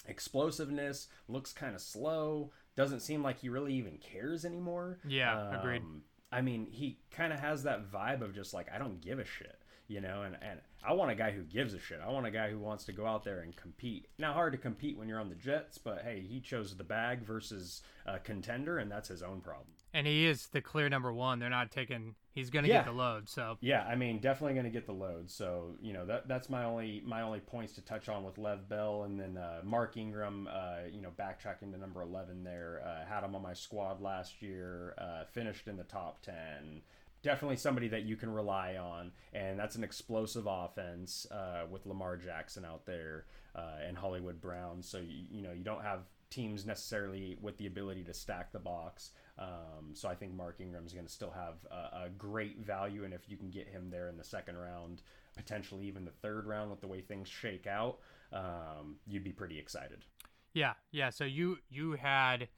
explosiveness. 0.08 1.08
Looks 1.28 1.54
kind 1.54 1.76
of 1.76 1.82
slow. 1.82 2.52
Doesn't 2.76 3.02
seem 3.02 3.24
like 3.24 3.40
he 3.40 3.50
really 3.50 3.74
even 3.74 3.98
cares 3.98 4.46
anymore. 4.46 5.00
Yeah, 5.08 5.50
um, 5.50 5.56
agreed. 5.56 5.84
I 6.32 6.42
mean, 6.42 6.68
he 6.70 7.00
kind 7.12 7.34
of 7.34 7.40
has 7.40 7.64
that 7.64 7.92
vibe 7.92 8.22
of 8.22 8.34
just 8.34 8.54
like, 8.54 8.68
I 8.74 8.78
don't 8.78 9.02
give 9.02 9.20
a 9.20 9.26
shit 9.26 9.62
you 9.92 10.00
know 10.00 10.22
and, 10.22 10.38
and 10.42 10.60
i 10.86 10.94
want 10.94 11.12
a 11.12 11.16
guy 11.16 11.32
who 11.32 11.44
gives 11.44 11.74
a 11.74 11.80
shit 11.80 12.00
i 12.04 12.10
want 12.10 12.26
a 12.26 12.32
guy 12.32 12.50
who 12.50 12.58
wants 12.58 12.86
to 12.86 12.94
go 12.94 13.06
out 13.06 13.26
there 13.26 13.42
and 13.42 13.56
compete 13.58 14.08
now 14.18 14.32
hard 14.32 14.54
to 14.54 14.58
compete 14.58 14.98
when 14.98 15.10
you're 15.10 15.20
on 15.20 15.28
the 15.28 15.36
jets 15.36 15.78
but 15.78 16.02
hey 16.04 16.24
he 16.26 16.40
chose 16.40 16.76
the 16.76 16.84
bag 16.84 17.22
versus 17.24 17.82
a 18.06 18.18
contender 18.18 18.78
and 18.78 18.90
that's 18.90 19.10
his 19.10 19.22
own 19.22 19.42
problem 19.42 19.68
and 19.94 20.08
he 20.08 20.26
is 20.26 20.48
the 20.48 20.62
clear 20.62 20.90
number 20.90 21.12
one 21.12 21.40
they're 21.40 21.50
not 21.50 21.72
taking 21.72 22.16
he's 22.32 22.50
gonna 22.50 22.68
yeah. 22.68 22.76
get 22.76 22.86
the 22.86 22.92
load 22.92 23.28
so 23.28 23.58
yeah 23.62 23.84
i 23.84 23.96
mean 23.96 24.20
definitely 24.20 24.56
gonna 24.56 24.70
get 24.70 24.86
the 24.86 24.94
load 24.94 25.30
so 25.30 25.76
you 25.82 25.94
know 25.94 26.06
that 26.06 26.28
that's 26.28 26.50
my 26.50 26.64
only 26.64 27.02
my 27.06 27.22
only 27.22 27.40
points 27.40 27.74
to 27.74 27.82
touch 27.82 28.10
on 28.10 28.24
with 28.24 28.38
lev 28.38 28.68
bell 28.70 29.04
and 29.04 29.20
then 29.20 29.38
uh, 29.38 29.60
mark 29.64 29.98
ingram 29.98 30.48
uh, 30.52 30.78
you 30.92 31.02
know 31.02 31.10
backtracking 31.20 31.72
to 31.72 31.78
number 31.78 32.02
11 32.02 32.44
there 32.44 32.82
uh, 32.86 33.06
had 33.06 33.24
him 33.24 33.36
on 33.36 33.42
my 33.42 33.54
squad 33.54 34.02
last 34.02 34.42
year 34.42 34.96
uh, 34.98 35.24
finished 35.32 35.68
in 35.68 35.78
the 35.78 35.84
top 35.84 36.22
10 36.22 36.82
definitely 37.24 37.58
somebody 37.58 37.88
that 37.90 38.04
you 38.04 38.16
can 38.16 38.32
rely 38.32 38.76
on, 38.78 39.12
and 39.34 39.60
that's 39.60 39.76
an 39.76 39.84
explosive 39.84 40.48
offense 40.48 41.28
uh, 41.32 41.64
with 41.70 41.86
Lamar 41.86 42.18
Jackson 42.18 42.66
out 42.66 42.86
there 42.86 43.26
uh, 43.56 43.78
and 43.88 43.98
Hollywood 43.98 44.42
Brown. 44.42 44.82
So 44.82 44.98
you, 44.98 45.26
you 45.30 45.42
know 45.42 45.52
you 45.52 45.64
don't 45.64 45.84
have 45.84 46.02
teams 46.30 46.66
necessarily 46.66 47.38
with 47.42 47.58
the 47.58 47.68
ability 47.68 48.04
to 48.06 48.14
stack 48.14 48.52
the 48.52 48.60
box. 48.60 49.12
Um, 49.42 49.96
so 49.96 50.08
I 50.08 50.14
think 50.14 50.36
Mark 50.36 50.58
Ingram 50.60 50.86
is 50.86 50.94
going 50.94 51.06
to 51.06 51.12
still 51.12 51.32
have 51.32 51.56
a, 51.72 52.06
a, 52.06 52.10
great 52.16 52.60
value, 52.60 53.06
and 53.06 53.14
if 53.14 53.28
you 53.28 53.38
can 53.38 53.50
get 53.50 53.68
him 53.68 53.90
there 53.90 54.08
in 54.08 54.16
the 54.16 54.24
second 54.24 54.56
round, 54.56 55.02
potentially 55.36 55.88
even 55.88 56.06
the 56.06 56.12
third 56.12 56.46
round 56.46 56.70
with 56.70 56.80
the 56.80 56.88
way 56.88 57.02
things 57.02 57.28
shake 57.28 57.66
out, 57.66 57.98
um, 58.32 58.98
you'd 59.08 59.24
be 59.24 59.32
pretty 59.32 59.58
excited. 59.58 60.06
Yeah, 60.54 60.74
yeah. 60.92 61.10
So 61.10 61.24
you 61.24 61.58
you 61.72 61.94
had 61.94 62.50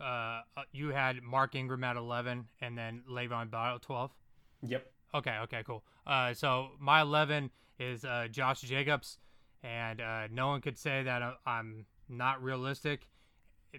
uh, 0.00 0.04
uh, 0.56 0.62
you 0.72 0.88
had 0.88 1.22
Mark 1.22 1.54
Ingram 1.54 1.84
at 1.84 1.96
11 1.96 2.48
and 2.60 2.78
then 2.78 3.02
Le'Veon 3.10 3.50
Bell 3.50 3.74
at 3.74 3.82
12? 3.82 4.10
Yep. 4.62 4.86
Okay, 5.14 5.36
okay, 5.42 5.62
cool. 5.66 5.84
Uh, 6.06 6.32
so 6.32 6.68
my 6.78 7.02
11 7.02 7.50
is 7.78 8.04
uh, 8.04 8.28
Josh 8.30 8.62
Jacobs, 8.62 9.18
and 9.62 10.00
uh, 10.00 10.28
no 10.32 10.48
one 10.48 10.60
could 10.60 10.78
say 10.78 11.02
that 11.02 11.22
I'm 11.44 11.84
not 12.08 12.42
realistic 12.42 13.08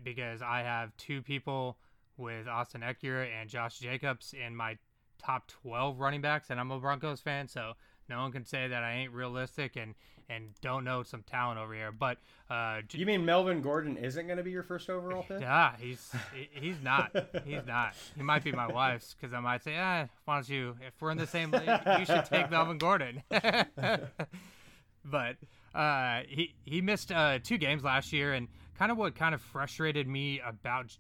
because 0.03 0.41
I 0.41 0.59
have 0.59 0.95
two 0.97 1.21
people 1.21 1.77
with 2.21 2.47
Austin 2.47 2.81
Ekeler 2.81 3.27
and 3.27 3.49
Josh 3.49 3.79
Jacobs 3.79 4.33
in 4.33 4.55
my 4.55 4.77
top 5.21 5.47
12 5.63 5.99
running 5.99 6.21
backs, 6.21 6.49
and 6.49 6.59
I'm 6.59 6.71
a 6.71 6.79
Broncos 6.79 7.19
fan, 7.19 7.47
so 7.47 7.73
no 8.09 8.21
one 8.21 8.31
can 8.31 8.45
say 8.45 8.67
that 8.67 8.83
I 8.83 8.93
ain't 8.93 9.11
realistic 9.11 9.75
and 9.75 9.95
and 10.29 10.53
don't 10.61 10.85
know 10.85 11.03
some 11.03 11.23
talent 11.23 11.59
over 11.59 11.73
here. 11.73 11.91
But 11.91 12.17
uh, 12.49 12.81
you 12.91 13.05
mean 13.05 13.25
Melvin 13.25 13.61
Gordon 13.61 13.97
isn't 13.97 14.27
going 14.27 14.37
to 14.37 14.43
be 14.43 14.51
your 14.51 14.63
first 14.63 14.89
overall 14.89 15.23
pick? 15.23 15.41
Yeah, 15.41 15.75
he's 15.77 16.09
he's 16.53 16.81
not. 16.81 17.11
He's 17.45 17.65
not. 17.65 17.95
He 18.15 18.23
might 18.23 18.43
be 18.43 18.51
my 18.51 18.67
wife's 18.67 19.13
because 19.13 19.33
I 19.33 19.39
might 19.39 19.63
say, 19.63 19.75
ah, 19.77 20.07
why 20.25 20.35
don't 20.35 20.49
you? 20.49 20.75
If 20.85 21.01
we're 21.01 21.11
in 21.11 21.17
the 21.17 21.27
same 21.27 21.51
league, 21.51 21.81
you 21.99 22.05
should 22.05 22.25
take 22.25 22.49
Melvin 22.49 22.77
Gordon. 22.77 23.23
but 23.29 25.35
uh, 25.75 26.21
he 26.27 26.55
he 26.63 26.81
missed 26.81 27.11
uh, 27.11 27.39
two 27.43 27.57
games 27.57 27.83
last 27.83 28.13
year, 28.13 28.33
and 28.33 28.47
kind 28.77 28.91
of 28.91 28.97
what 28.97 29.15
kind 29.15 29.35
of 29.35 29.41
frustrated 29.41 30.07
me 30.07 30.41
about 30.45 30.95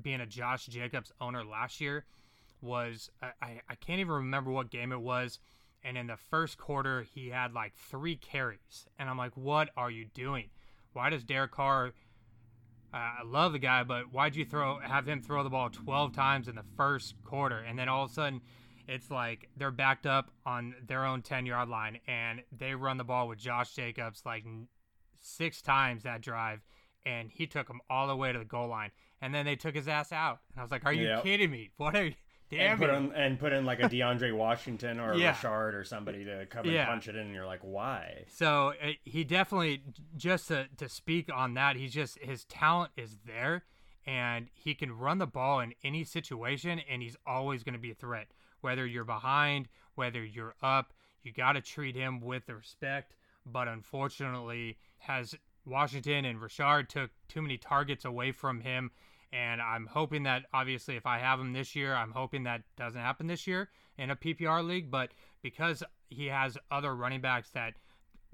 being 0.00 0.20
a 0.20 0.26
Josh 0.26 0.66
Jacobs 0.66 1.12
owner 1.20 1.44
last 1.44 1.80
year 1.80 2.04
was 2.60 3.10
I, 3.22 3.60
I 3.68 3.74
can't 3.74 4.00
even 4.00 4.12
remember 4.12 4.50
what 4.50 4.70
game 4.70 4.92
it 4.92 5.00
was. 5.00 5.38
And 5.84 5.96
in 5.96 6.06
the 6.06 6.16
first 6.16 6.58
quarter 6.58 7.02
he 7.02 7.28
had 7.28 7.52
like 7.52 7.74
three 7.74 8.16
carries. 8.16 8.86
And 8.98 9.08
i'm 9.08 9.18
like 9.18 9.36
what 9.36 9.70
are 9.76 9.90
you 9.90 10.06
doing? 10.14 10.46
Why 10.92 11.10
does 11.10 11.24
derek 11.24 11.52
carr 11.52 11.92
uh, 12.94 12.96
i 12.96 13.22
love 13.24 13.52
the 13.52 13.58
guy 13.58 13.82
but 13.82 14.12
why'd 14.12 14.36
you 14.36 14.44
throw 14.44 14.78
have 14.78 15.06
him 15.06 15.20
throw 15.20 15.42
the 15.42 15.50
ball 15.50 15.70
12 15.70 16.12
times 16.12 16.48
in 16.48 16.54
the 16.54 16.64
first 16.76 17.14
quarter? 17.24 17.58
And 17.58 17.78
then 17.78 17.88
all 17.88 18.04
of 18.04 18.10
a 18.10 18.14
sudden 18.14 18.40
it's 18.88 19.10
like 19.10 19.48
they're 19.56 19.70
backed 19.70 20.06
up 20.06 20.30
on 20.44 20.74
their 20.86 21.04
own 21.04 21.22
10 21.22 21.46
yard 21.46 21.68
line 21.68 21.98
and 22.06 22.42
they 22.56 22.74
run 22.74 22.96
the 22.96 23.04
ball 23.04 23.26
with 23.28 23.38
josh 23.38 23.74
jacobs 23.74 24.22
like 24.24 24.44
six 25.20 25.60
times 25.60 26.04
that 26.04 26.20
drive 26.20 26.64
and 27.04 27.30
he 27.30 27.46
took 27.46 27.66
them 27.66 27.80
all 27.90 28.06
the 28.06 28.16
way 28.16 28.32
to 28.32 28.38
the 28.38 28.44
goal 28.44 28.68
line 28.68 28.90
and 29.20 29.34
then 29.34 29.44
they 29.44 29.56
took 29.56 29.74
his 29.74 29.88
ass 29.88 30.12
out 30.12 30.40
and 30.52 30.60
i 30.60 30.62
was 30.62 30.70
like 30.70 30.84
are 30.84 30.92
you 30.92 31.06
yep. 31.06 31.22
kidding 31.22 31.50
me 31.50 31.70
what 31.76 31.94
are 31.94 32.04
you 32.04 32.14
Damn 32.48 32.72
and 32.72 32.80
put 32.80 32.90
in 32.90 33.12
and 33.12 33.38
put 33.40 33.52
in 33.52 33.64
like 33.64 33.80
a 33.80 33.88
DeAndre 33.88 34.32
Washington 34.32 35.00
or 35.00 35.12
a 35.12 35.18
yeah. 35.18 35.30
Richard 35.30 35.74
or 35.74 35.82
somebody 35.82 36.24
to 36.24 36.46
come 36.46 36.64
and 36.64 36.72
yeah. 36.72 36.86
punch 36.86 37.08
it 37.08 37.16
in, 37.16 37.22
and 37.22 37.34
you're 37.34 37.44
like, 37.44 37.58
why? 37.62 38.24
So 38.28 38.72
uh, 38.80 38.92
he 39.02 39.24
definitely 39.24 39.82
just 40.16 40.46
to 40.48 40.68
to 40.76 40.88
speak 40.88 41.28
on 41.34 41.54
that, 41.54 41.74
he's 41.74 41.92
just 41.92 42.20
his 42.20 42.44
talent 42.44 42.92
is 42.96 43.16
there, 43.26 43.64
and 44.06 44.46
he 44.54 44.74
can 44.74 44.92
run 44.92 45.18
the 45.18 45.26
ball 45.26 45.58
in 45.58 45.74
any 45.82 46.04
situation, 46.04 46.80
and 46.88 47.02
he's 47.02 47.16
always 47.26 47.64
going 47.64 47.72
to 47.72 47.80
be 47.80 47.90
a 47.90 47.94
threat. 47.94 48.28
Whether 48.60 48.86
you're 48.86 49.04
behind, 49.04 49.66
whether 49.96 50.24
you're 50.24 50.54
up, 50.62 50.92
you 51.24 51.32
got 51.32 51.52
to 51.52 51.60
treat 51.60 51.96
him 51.96 52.20
with 52.20 52.48
respect. 52.48 53.16
But 53.44 53.66
unfortunately, 53.66 54.78
has 54.98 55.34
Washington 55.64 56.24
and 56.24 56.40
Richard 56.40 56.88
took 56.88 57.10
too 57.28 57.42
many 57.42 57.58
targets 57.58 58.04
away 58.04 58.30
from 58.30 58.60
him. 58.60 58.92
And 59.32 59.60
I'm 59.60 59.86
hoping 59.86 60.22
that 60.22 60.44
obviously, 60.54 60.96
if 60.96 61.06
I 61.06 61.18
have 61.18 61.40
him 61.40 61.52
this 61.52 61.74
year, 61.74 61.94
I'm 61.94 62.12
hoping 62.12 62.44
that 62.44 62.62
doesn't 62.76 63.00
happen 63.00 63.26
this 63.26 63.46
year 63.46 63.68
in 63.98 64.10
a 64.10 64.16
PPR 64.16 64.66
league. 64.66 64.90
But 64.90 65.10
because 65.42 65.82
he 66.08 66.26
has 66.26 66.56
other 66.70 66.94
running 66.94 67.20
backs 67.20 67.50
that 67.50 67.74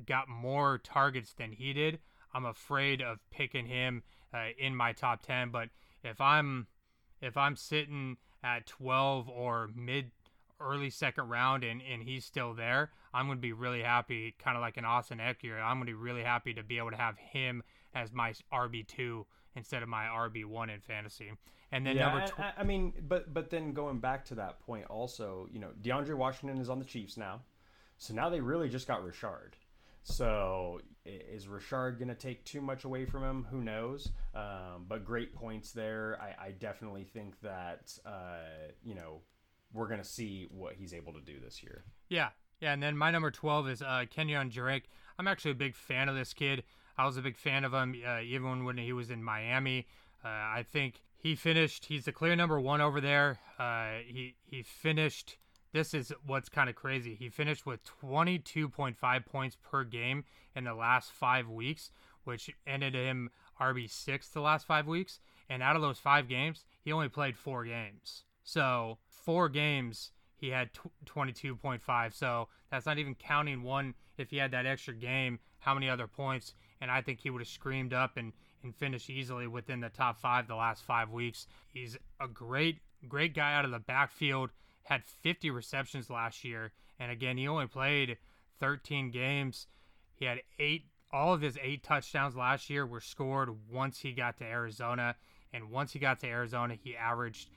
got 0.07 0.29
more 0.29 0.79
targets 0.79 1.33
than 1.33 1.53
he 1.53 1.73
did, 1.73 1.99
I'm 2.35 2.47
afraid 2.47 3.03
of 3.03 3.19
picking 3.31 3.67
him 3.67 4.03
uh, 4.33 4.49
in 4.59 4.77
my 4.77 4.93
top 4.93 5.23
10. 5.23 5.51
But 5.51 5.69
if 6.03 6.21
I'm 6.21 6.67
if 7.21 7.37
I'm 7.37 7.57
sitting 7.57 8.17
at 8.43 8.67
12 8.67 9.29
or 9.29 9.71
mid 9.75 10.11
early 10.61 10.91
second 10.91 11.29
round 11.29 11.65
and, 11.65 11.81
and 11.83 12.03
he's 12.03 12.25
still 12.25 12.55
there, 12.55 12.91
I'm 13.15 13.27
going 13.27 13.39
to 13.39 13.43
be 13.43 13.53
really 13.53 13.83
happy, 13.83 14.35
kind 14.39 14.57
of 14.57 14.61
like 14.61 14.77
an 14.77 14.85
Austin 14.85 15.19
Ekeler. 15.19 15.63
I'm 15.63 15.77
going 15.77 15.87
to 15.87 15.93
be 15.93 15.95
really 15.95 16.23
happy 16.23 16.55
to 16.55 16.63
be 16.63 16.79
able 16.79 16.91
to 16.91 16.97
have 16.97 17.17
him 17.19 17.63
as 17.95 18.13
my 18.13 18.33
RB2 18.53 19.25
instead 19.57 19.83
of 19.83 19.89
my 19.89 20.05
RB1 20.05 20.73
in 20.73 20.81
fantasy. 20.81 21.31
And 21.71 21.87
then 21.87 21.97
yeah, 21.97 22.09
number 22.09 22.27
tw- 22.27 22.41
I, 22.41 22.53
I 22.59 22.63
mean, 22.65 22.93
but 23.09 23.33
but 23.33 23.51
then 23.51 23.73
going 23.73 23.99
back 23.99 24.25
to 24.27 24.35
that 24.37 24.61
point, 24.61 24.87
also, 24.87 25.49
you 25.51 25.59
know, 25.59 25.71
DeAndre 25.83 26.15
Washington 26.15 26.59
is 26.59 26.69
on 26.69 26.79
the 26.79 26.85
Chiefs 26.85 27.17
now, 27.17 27.41
so 27.97 28.13
now 28.15 28.29
they 28.29 28.41
really 28.41 28.69
just 28.69 28.87
got 28.87 29.03
Richard. 29.03 29.57
So 30.05 30.81
is 31.05 31.49
Richard 31.49 31.99
going 31.99 32.09
to 32.09 32.15
take 32.15 32.45
too 32.45 32.61
much 32.61 32.85
away 32.85 33.05
from 33.05 33.23
him? 33.23 33.47
Who 33.51 33.63
knows? 33.63 34.11
Um, 34.35 34.85
but 34.89 35.05
great 35.05 35.35
points 35.35 35.73
there. 35.73 36.19
I, 36.21 36.47
I 36.47 36.51
definitely 36.51 37.05
think 37.05 37.41
that 37.41 37.97
uh, 38.05 38.71
you 38.83 38.95
know 38.95 39.21
we're 39.73 39.89
going 39.89 40.01
to 40.01 40.09
see 40.09 40.49
what 40.51 40.75
he's 40.75 40.93
able 40.93 41.13
to 41.15 41.21
do 41.21 41.41
this 41.41 41.63
year. 41.63 41.85
Yeah, 42.09 42.31
yeah. 42.61 42.73
And 42.73 42.83
then 42.83 42.97
my 42.97 43.11
number 43.11 43.31
twelve 43.31 43.69
is 43.69 43.81
uh, 43.81 44.05
Kenyan 44.15 44.51
Drake. 44.51 44.91
I'm 45.19 45.29
actually 45.29 45.53
a 45.53 45.57
big 45.57 45.75
fan 45.75 46.09
of 46.09 46.17
this 46.17 46.35
kid. 46.35 46.65
I 46.97 47.07
was 47.07 47.17
a 47.17 47.23
big 47.23 47.37
fan 47.37 47.65
of 47.65 47.73
him 47.73 47.97
uh, 48.07 48.21
even 48.21 48.65
when 48.65 48.77
he 48.77 48.93
was 48.93 49.11
in 49.11 49.23
Miami. 49.23 49.87
Uh, 50.25 50.29
I 50.29 50.65
think 50.71 51.03
he 51.17 51.35
finished. 51.35 51.87
He's 51.87 52.05
the 52.05 52.13
clear 52.13 52.37
number 52.37 52.61
one 52.61 52.81
over 52.81 53.01
there. 53.01 53.39
Uh, 53.59 53.99
he 54.07 54.37
he 54.45 54.63
finished. 54.63 55.37
This 55.73 55.95
is 55.95 56.13
what's 56.27 56.51
kind 56.51 56.69
of 56.69 56.77
crazy. 56.77 57.15
He 57.15 57.31
finished 57.31 57.65
with 57.65 57.81
22.5 58.03 59.27
points 59.27 59.57
per 59.63 59.85
game 59.85 60.25
in 60.55 60.65
the 60.65 60.75
last 60.75 61.11
five 61.13 61.49
weeks, 61.49 61.91
which 62.25 62.51
ended 62.67 62.95
him 62.95 63.31
RB 63.59 63.89
six 63.89 64.29
the 64.29 64.43
last 64.43 64.67
five 64.67 64.87
weeks. 64.87 65.19
And 65.49 65.63
out 65.63 65.77
of 65.77 65.83
those 65.83 65.99
five 65.99 66.29
games, 66.29 66.65
he 66.83 66.93
only 66.93 67.09
played 67.09 67.39
four 67.39 67.65
games. 67.65 68.25
So 68.45 68.99
four 69.09 69.49
games 69.49 70.11
he 70.37 70.51
had 70.51 70.71
22.5. 71.07 72.13
So 72.13 72.49
that's 72.71 72.85
not 72.85 72.99
even 72.99 73.15
counting 73.15 73.63
one 73.63 73.95
if 74.19 74.31
he 74.31 74.39
had 74.39 74.51
that 74.51 74.67
extra 74.67 74.95
game. 74.95 75.39
How 75.61 75.73
many 75.73 75.89
other 75.89 76.09
points? 76.09 76.55
And 76.83 76.91
I 76.91 77.01
think 77.01 77.21
he 77.21 77.31
would 77.31 77.41
have 77.41 77.49
screamed 77.49 77.95
up 77.95 78.19
and 78.19 78.33
and 78.63 78.75
finished 78.75 79.11
easily 79.11 79.47
within 79.47 79.81
the 79.81 79.89
top 79.89 80.19
five 80.19 80.47
the 80.47 80.55
last 80.55 80.83
five 80.83 81.11
weeks. 81.11 81.47
He's 81.73 81.97
a 82.21 82.29
great, 82.29 82.79
great 83.09 83.35
guy 83.35 83.55
out 83.55 83.65
of 83.65 83.71
the 83.71 83.79
backfield. 83.79 84.51
Had 84.85 85.05
50 85.05 85.51
receptions 85.51 86.11
last 86.11 86.45
year, 86.45 86.73
and 86.99 87.11
again, 87.11 87.37
he 87.37 87.47
only 87.47 87.67
played 87.67 88.19
13 88.61 89.11
games. 89.11 89.69
He 90.15 90.25
had 90.25 90.43
eight. 90.59 90.87
All 91.13 91.35
of 91.35 91.41
his 91.41 91.59
eight 91.63 91.83
touchdowns 91.83 92.37
last 92.37 92.71
year 92.71 92.87
were 92.87 93.01
scored 93.01 93.51
once 93.71 94.01
he 94.01 94.13
got 94.13 94.39
to 94.39 94.45
Arizona, 94.45 95.15
and 95.53 95.71
once 95.71 95.93
he 95.93 95.99
got 95.99 96.21
to 96.21 96.27
Arizona, 96.27 96.75
he 96.75 96.97
averaged 96.97 97.49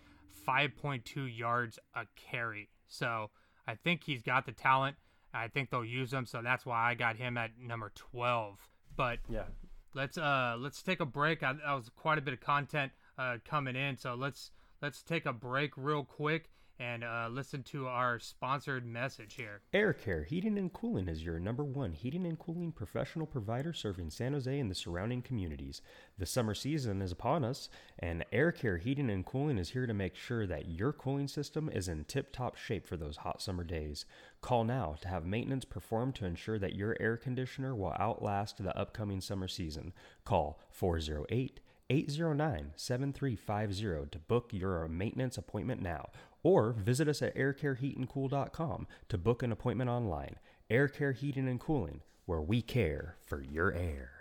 5.2 0.47 1.37
yards 1.37 1.79
a 1.95 2.05
carry. 2.15 2.69
So 2.87 3.31
I 3.65 3.75
think 3.75 4.03
he's 4.03 4.21
got 4.21 4.45
the 4.45 4.51
talent. 4.51 4.97
I 5.33 5.47
think 5.47 5.69
they'll 5.69 5.85
use 5.85 6.13
him, 6.13 6.25
so 6.25 6.41
that's 6.43 6.65
why 6.65 6.89
I 6.89 6.93
got 6.93 7.15
him 7.15 7.37
at 7.37 7.51
number 7.59 7.91
12. 7.95 8.57
But 8.95 9.19
yeah, 9.29 9.45
let's 9.93 10.17
uh 10.17 10.55
let's 10.59 10.81
take 10.81 10.99
a 10.99 11.05
break. 11.05 11.43
I, 11.43 11.53
that 11.53 11.73
was 11.73 11.89
quite 11.95 12.17
a 12.17 12.21
bit 12.21 12.33
of 12.33 12.41
content 12.41 12.91
uh, 13.17 13.37
coming 13.45 13.75
in, 13.75 13.97
so 13.97 14.15
let's 14.15 14.51
let's 14.81 15.01
take 15.01 15.25
a 15.25 15.33
break 15.33 15.71
real 15.75 16.03
quick 16.03 16.49
and 16.79 17.03
uh, 17.03 17.27
listen 17.31 17.63
to 17.63 17.87
our 17.87 18.19
sponsored 18.19 18.85
message 18.85 19.35
here. 19.35 19.61
Air 19.73 19.93
Care 19.93 20.23
Heating 20.23 20.57
and 20.57 20.71
Cooling 20.71 21.07
is 21.07 21.23
your 21.23 21.39
number 21.39 21.63
one 21.63 21.93
heating 21.93 22.25
and 22.25 22.37
cooling 22.37 22.71
professional 22.71 23.25
provider 23.25 23.71
serving 23.71 24.09
San 24.09 24.33
Jose 24.33 24.59
and 24.59 24.69
the 24.69 24.75
surrounding 24.75 25.21
communities. 25.21 25.81
The 26.17 26.25
summer 26.25 26.53
season 26.53 27.01
is 27.01 27.11
upon 27.11 27.43
us, 27.43 27.69
and 27.99 28.25
Air 28.31 28.51
Care 28.51 28.77
Heating 28.77 29.09
and 29.09 29.25
Cooling 29.25 29.57
is 29.57 29.69
here 29.69 29.87
to 29.87 29.93
make 29.93 30.15
sure 30.15 30.45
that 30.47 30.67
your 30.67 30.91
cooling 30.91 31.27
system 31.27 31.69
is 31.69 31.87
in 31.87 32.03
tip 32.05 32.33
top 32.33 32.57
shape 32.57 32.85
for 32.85 32.97
those 32.97 33.17
hot 33.17 33.41
summer 33.41 33.63
days. 33.63 34.05
Call 34.41 34.63
now 34.63 34.95
to 35.01 35.07
have 35.07 35.25
maintenance 35.25 35.65
performed 35.65 36.15
to 36.15 36.25
ensure 36.25 36.59
that 36.59 36.75
your 36.75 36.97
air 36.99 37.15
conditioner 37.15 37.73
will 37.73 37.95
outlast 37.99 38.61
the 38.61 38.77
upcoming 38.77 39.21
summer 39.21 39.47
season. 39.47 39.93
Call 40.25 40.59
408 40.71 41.61
809 41.87 42.71
7350 42.75 44.09
to 44.09 44.19
book 44.19 44.49
your 44.51 44.87
maintenance 44.87 45.37
appointment 45.37 45.81
now 45.83 46.09
or 46.45 46.73
visit 46.73 47.07
us 47.07 47.23
at 47.23 47.35
aircareheatandcool.com 47.35 48.85
to 49.09 49.17
book 49.17 49.41
an 49.41 49.51
appointment 49.51 49.89
online. 49.89 50.35
Air 50.69 50.87
Care 50.87 51.11
Heating 51.11 51.47
and 51.47 51.59
Cooling, 51.59 52.01
where 52.27 52.39
we 52.39 52.61
care 52.61 53.15
for 53.25 53.41
your 53.41 53.73
air. 53.73 54.11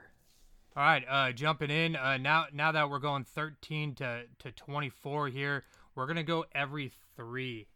All 0.74 0.82
right, 0.82 1.04
uh, 1.06 1.32
jumping 1.32 1.70
in 1.70 1.94
uh, 1.94 2.16
now. 2.16 2.46
Now 2.50 2.72
that 2.72 2.88
we're 2.88 2.98
going 2.98 3.24
13 3.24 3.94
to, 3.96 4.22
to 4.38 4.50
24 4.52 5.28
here, 5.28 5.64
we're 5.94 6.06
gonna 6.06 6.22
go 6.22 6.46
every 6.54 6.92
three 7.14 7.68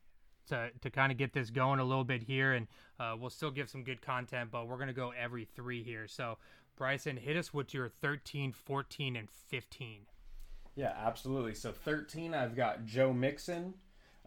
to 0.48 0.70
to 0.80 0.88
kind 0.88 1.12
of 1.12 1.18
get 1.18 1.34
this 1.34 1.50
going 1.50 1.78
a 1.78 1.84
little 1.84 2.02
bit 2.02 2.22
here, 2.22 2.54
and 2.54 2.66
uh, 2.98 3.14
we'll 3.20 3.28
still 3.28 3.50
give 3.50 3.68
some 3.68 3.84
good 3.84 4.00
content, 4.00 4.50
but 4.50 4.66
we're 4.66 4.78
gonna 4.78 4.94
go 4.94 5.12
every 5.16 5.44
three 5.44 5.82
here. 5.82 6.08
So, 6.08 6.38
Bryson, 6.74 7.18
hit 7.18 7.36
us 7.36 7.52
with 7.52 7.74
your 7.74 7.90
13, 7.90 8.52
14, 8.52 9.14
and 9.14 9.28
15. 9.30 10.06
Yeah, 10.74 10.94
absolutely. 10.96 11.54
So 11.54 11.70
13, 11.70 12.32
I've 12.32 12.56
got 12.56 12.86
Joe 12.86 13.12
Mixon. 13.12 13.74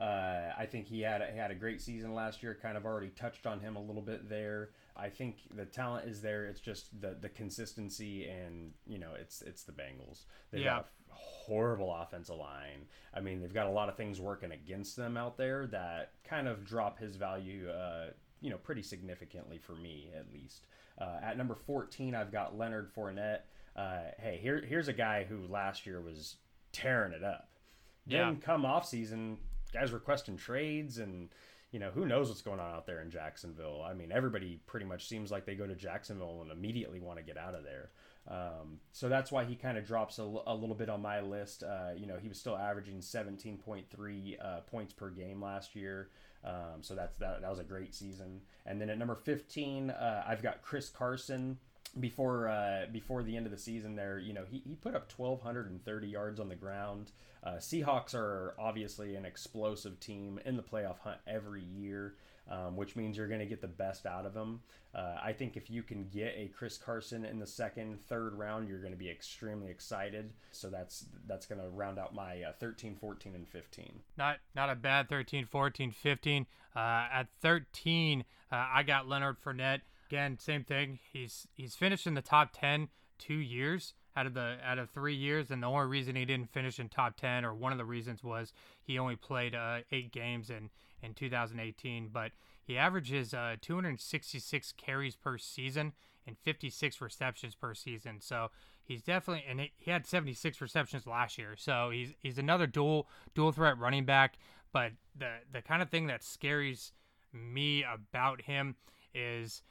Uh, 0.01 0.51
I 0.57 0.65
think 0.65 0.87
he 0.87 1.01
had 1.01 1.21
a, 1.21 1.27
had 1.27 1.51
a 1.51 1.55
great 1.55 1.79
season 1.81 2.13
last 2.15 2.41
year. 2.41 2.57
Kind 2.59 2.75
of 2.75 2.85
already 2.85 3.09
touched 3.09 3.45
on 3.45 3.59
him 3.59 3.75
a 3.75 3.81
little 3.81 4.01
bit 4.01 4.27
there. 4.27 4.69
I 4.97 5.09
think 5.09 5.37
the 5.55 5.65
talent 5.65 6.07
is 6.07 6.21
there. 6.21 6.45
It's 6.45 6.59
just 6.59 6.99
the 7.01 7.15
the 7.21 7.29
consistency, 7.29 8.27
and 8.27 8.71
you 8.87 8.97
know, 8.97 9.11
it's 9.19 9.41
it's 9.43 9.63
the 9.63 9.71
Bengals. 9.73 10.23
They've 10.49 10.61
Yeah. 10.61 10.77
got 10.77 10.89
a 11.11 11.13
horrible 11.13 11.93
offensive 11.93 12.35
line. 12.37 12.87
I 13.13 13.19
mean, 13.19 13.41
they've 13.41 13.53
got 13.53 13.67
a 13.67 13.71
lot 13.71 13.89
of 13.89 13.95
things 13.97 14.19
working 14.19 14.51
against 14.51 14.95
them 14.95 15.17
out 15.17 15.37
there 15.37 15.67
that 15.67 16.13
kind 16.23 16.47
of 16.47 16.65
drop 16.65 16.97
his 16.97 17.15
value. 17.15 17.69
Uh, 17.69 18.07
you 18.41 18.49
know, 18.49 18.57
pretty 18.57 18.81
significantly 18.81 19.59
for 19.59 19.73
me 19.73 20.09
at 20.17 20.33
least. 20.33 20.65
Uh, 20.99 21.19
at 21.21 21.37
number 21.37 21.53
14, 21.53 22.15
I've 22.15 22.31
got 22.31 22.57
Leonard 22.57 22.91
Fournette. 22.95 23.41
Uh, 23.75 23.99
hey, 24.19 24.39
here 24.41 24.61
here's 24.67 24.87
a 24.87 24.93
guy 24.93 25.25
who 25.25 25.45
last 25.47 25.85
year 25.85 26.01
was 26.01 26.37
tearing 26.71 27.13
it 27.13 27.23
up. 27.23 27.49
Yeah. 28.07 28.25
Then 28.25 28.37
come 28.41 28.65
off 28.65 28.87
season, 28.87 29.37
guys 29.73 29.91
requesting 29.91 30.37
trades 30.37 30.97
and 30.97 31.29
you 31.71 31.79
know 31.79 31.89
who 31.91 32.05
knows 32.05 32.27
what's 32.27 32.41
going 32.41 32.59
on 32.59 32.73
out 32.75 32.85
there 32.85 33.01
in 33.01 33.09
Jacksonville. 33.09 33.81
I 33.87 33.93
mean, 33.93 34.11
everybody 34.11 34.59
pretty 34.67 34.85
much 34.85 35.07
seems 35.07 35.31
like 35.31 35.45
they 35.45 35.55
go 35.55 35.65
to 35.65 35.75
Jacksonville 35.75 36.41
and 36.41 36.51
immediately 36.51 36.99
want 36.99 37.17
to 37.17 37.23
get 37.23 37.37
out 37.37 37.55
of 37.55 37.63
there. 37.63 37.91
Um, 38.27 38.79
so 38.91 39.09
that's 39.09 39.31
why 39.31 39.45
he 39.45 39.55
kind 39.55 39.77
of 39.77 39.85
drops 39.85 40.19
a, 40.19 40.23
l- 40.23 40.43
a 40.45 40.53
little 40.53 40.75
bit 40.75 40.89
on 40.89 41.01
my 41.01 41.21
list. 41.21 41.63
Uh, 41.63 41.91
you 41.97 42.05
know, 42.05 42.17
he 42.21 42.27
was 42.27 42.37
still 42.37 42.55
averaging 42.55 42.99
17.3 42.99 44.35
uh, 44.39 44.59
points 44.61 44.93
per 44.93 45.09
game 45.09 45.41
last 45.41 45.75
year. 45.75 46.09
Um, 46.43 46.81
so 46.81 46.93
that's 46.93 47.17
that, 47.17 47.41
that 47.41 47.49
was 47.49 47.59
a 47.59 47.63
great 47.63 47.95
season. 47.95 48.41
And 48.65 48.79
then 48.79 48.89
at 48.89 48.97
number 48.97 49.15
15, 49.15 49.91
uh, 49.91 50.23
I've 50.27 50.43
got 50.43 50.61
Chris 50.61 50.89
Carson 50.89 51.57
before 51.99 52.47
uh, 52.47 52.85
before 52.91 53.23
the 53.23 53.35
end 53.35 53.45
of 53.45 53.51
the 53.51 53.57
season 53.57 53.95
there 53.95 54.17
you 54.17 54.33
know 54.33 54.45
he, 54.49 54.61
he 54.65 54.75
put 54.75 54.95
up 54.95 55.11
1230 55.15 56.07
yards 56.07 56.39
on 56.39 56.47
the 56.49 56.55
ground 56.55 57.11
uh, 57.43 57.55
seahawks 57.55 58.13
are 58.15 58.53
obviously 58.57 59.15
an 59.15 59.25
explosive 59.25 59.99
team 59.99 60.39
in 60.45 60.55
the 60.55 60.63
playoff 60.63 60.99
hunt 60.99 61.17
every 61.27 61.63
year 61.63 62.15
um, 62.49 62.75
which 62.75 62.95
means 62.95 63.17
you're 63.17 63.27
going 63.27 63.39
to 63.39 63.45
get 63.45 63.61
the 63.61 63.67
best 63.67 64.05
out 64.05 64.25
of 64.25 64.33
them 64.33 64.61
uh, 64.95 65.17
i 65.21 65.33
think 65.33 65.57
if 65.57 65.69
you 65.69 65.83
can 65.83 66.07
get 66.07 66.33
a 66.37 66.49
chris 66.57 66.77
carson 66.77 67.25
in 67.25 67.39
the 67.39 67.47
second 67.47 67.99
third 68.07 68.33
round 68.37 68.69
you're 68.69 68.79
going 68.79 68.93
to 68.93 68.97
be 68.97 69.09
extremely 69.09 69.69
excited 69.69 70.31
so 70.51 70.69
that's 70.69 71.05
that's 71.27 71.45
going 71.45 71.59
to 71.59 71.67
round 71.69 71.99
out 71.99 72.15
my 72.15 72.41
uh, 72.43 72.53
13 72.59 72.95
14 72.95 73.35
and 73.35 73.47
15 73.49 73.99
Not 74.17 74.37
not 74.55 74.69
a 74.69 74.75
bad 74.75 75.09
13, 75.09 75.45
14, 75.45 75.91
15. 75.91 76.45
Uh, 76.75 76.79
at 76.79 77.27
13, 77.41 78.23
uh, 78.51 78.55
I 78.73 78.83
got 78.83 79.07
Leonard 79.07 79.37
Fournette. 79.43 79.81
Again, 80.11 80.37
same 80.39 80.65
thing. 80.65 80.99
He's 81.13 81.47
he's 81.53 81.73
finished 81.73 82.05
in 82.05 82.15
the 82.15 82.21
top 82.21 82.49
10 82.53 82.89
two 83.17 83.35
years 83.35 83.93
out 84.17 84.25
of 84.25 84.33
the 84.33 84.57
out 84.61 84.77
of 84.77 84.89
three 84.89 85.15
years, 85.15 85.51
and 85.51 85.63
the 85.63 85.67
only 85.67 85.85
reason 85.85 86.17
he 86.17 86.25
didn't 86.25 86.51
finish 86.51 86.81
in 86.81 86.89
top 86.89 87.15
10, 87.15 87.45
or 87.45 87.53
one 87.53 87.71
of 87.71 87.77
the 87.77 87.85
reasons, 87.85 88.21
was 88.21 88.51
he 88.83 88.99
only 88.99 89.15
played 89.15 89.55
uh, 89.55 89.77
eight 89.89 90.11
games 90.11 90.49
in 90.49 90.69
in 91.01 91.13
2018. 91.13 92.09
But 92.11 92.31
he 92.61 92.77
averages 92.77 93.33
uh, 93.33 93.55
266 93.61 94.73
carries 94.73 95.15
per 95.15 95.37
season 95.37 95.93
and 96.27 96.37
56 96.37 96.99
receptions 96.99 97.55
per 97.55 97.73
season. 97.73 98.19
So 98.19 98.49
he's 98.83 99.01
definitely 99.01 99.45
and 99.47 99.61
he 99.61 99.71
he 99.77 99.91
had 99.91 100.05
76 100.05 100.59
receptions 100.59 101.07
last 101.07 101.37
year. 101.37 101.55
So 101.57 101.89
he's 101.89 102.13
he's 102.21 102.37
another 102.37 102.67
dual 102.67 103.07
dual 103.33 103.53
threat 103.53 103.77
running 103.77 104.03
back. 104.03 104.35
But 104.73 104.91
the 105.17 105.35
the 105.49 105.61
kind 105.61 105.81
of 105.81 105.89
thing 105.89 106.07
that 106.07 106.21
scares 106.21 106.91
me 107.31 107.85
about 107.85 108.41
him 108.41 108.75
is 109.13 109.61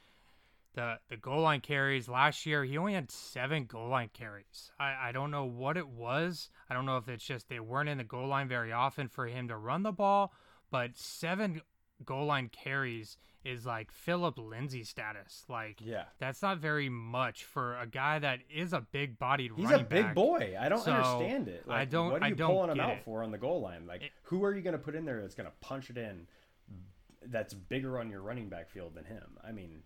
the 0.73 0.99
the 1.09 1.17
goal 1.17 1.41
line 1.41 1.59
carries 1.61 2.07
last 2.07 2.45
year 2.45 2.63
he 2.63 2.77
only 2.77 2.93
had 2.93 3.11
seven 3.11 3.65
goal 3.65 3.89
line 3.89 4.09
carries 4.13 4.71
I, 4.79 4.95
I 5.09 5.11
don't 5.11 5.31
know 5.31 5.45
what 5.45 5.75
it 5.77 5.87
was 5.87 6.49
i 6.69 6.73
don't 6.73 6.85
know 6.85 6.97
if 6.97 7.07
it's 7.09 7.23
just 7.25 7.49
they 7.49 7.59
weren't 7.59 7.89
in 7.89 7.97
the 7.97 8.03
goal 8.03 8.27
line 8.27 8.47
very 8.47 8.71
often 8.71 9.07
for 9.09 9.27
him 9.27 9.47
to 9.49 9.57
run 9.57 9.83
the 9.83 9.91
ball 9.91 10.31
but 10.69 10.91
seven 10.97 11.61
goal 12.05 12.25
line 12.25 12.49
carries 12.49 13.17
is 13.43 13.65
like 13.65 13.91
phillip 13.91 14.37
lindsay 14.37 14.83
status 14.83 15.43
like 15.49 15.79
Yeah. 15.81 16.03
that's 16.19 16.41
not 16.41 16.59
very 16.59 16.89
much 16.89 17.43
for 17.43 17.75
a 17.77 17.87
guy 17.87 18.19
that 18.19 18.39
is 18.53 18.71
a 18.71 18.81
big 18.81 19.17
bodied 19.19 19.51
He's 19.57 19.71
a 19.71 19.79
big 19.79 20.05
back. 20.05 20.15
boy. 20.15 20.55
I 20.59 20.69
don't 20.69 20.83
So, 20.83 20.91
understand 20.91 21.47
it. 21.47 21.63
I 21.67 21.79
Like, 21.79 21.89
don't- 21.89 22.11
What 22.11 22.21
are 22.21 22.25
I 22.25 22.27
you 22.29 22.35
pulling 22.35 22.69
him 22.69 22.79
out 22.79 22.91
it. 22.97 23.03
for 23.03 23.23
on 23.23 23.31
the 23.31 23.39
goal 23.39 23.59
line? 23.61 23.87
Like, 23.87 24.03
It- 24.03 24.11
who 24.23 24.43
are 24.45 24.53
you 24.55 24.61
going 24.61 24.73
to 24.73 24.77
put 24.79 24.93
in 24.93 25.05
there 25.05 25.21
that's 25.21 25.33
going 25.33 25.49
to 25.49 25.55
punch 25.59 25.89
it 25.89 25.97
in? 25.97 26.27
That's 27.23 27.55
bigger 27.55 27.99
on 27.99 28.09
your 28.11 28.21
running 28.21 28.47
back 28.47 28.69
field 28.69 28.93
than 28.93 29.05
him. 29.05 29.37
I 29.43 29.51
mean, 29.51 29.81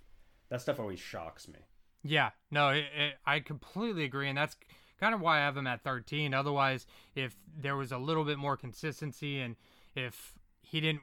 that 0.56 0.62
stuff 0.62 0.80
always 0.80 1.00
shocks 1.00 1.48
me. 1.50 1.60
Yeah, 2.02 2.30
no, 2.50 2.70
it, 2.70 2.86
it, 2.96 3.14
I 3.26 3.42
completely 3.42 4.06
agree, 4.06 4.30
and 4.30 4.38
that's 4.38 4.56
kind 5.00 5.14
of 5.14 5.20
why 5.20 5.38
I 5.38 5.42
have 5.42 5.58
him 5.58 5.68
at 5.68 5.84
13. 5.84 6.34
Otherwise, 6.34 6.88
if 7.14 7.36
there 7.60 7.76
was 7.76 7.92
a 7.92 7.98
little 7.98 8.24
bit 8.24 8.38
more 8.38 8.56
consistency 8.56 9.42
and 9.42 9.58
if 9.96 10.34
he 10.62 10.80
didn't 10.80 11.02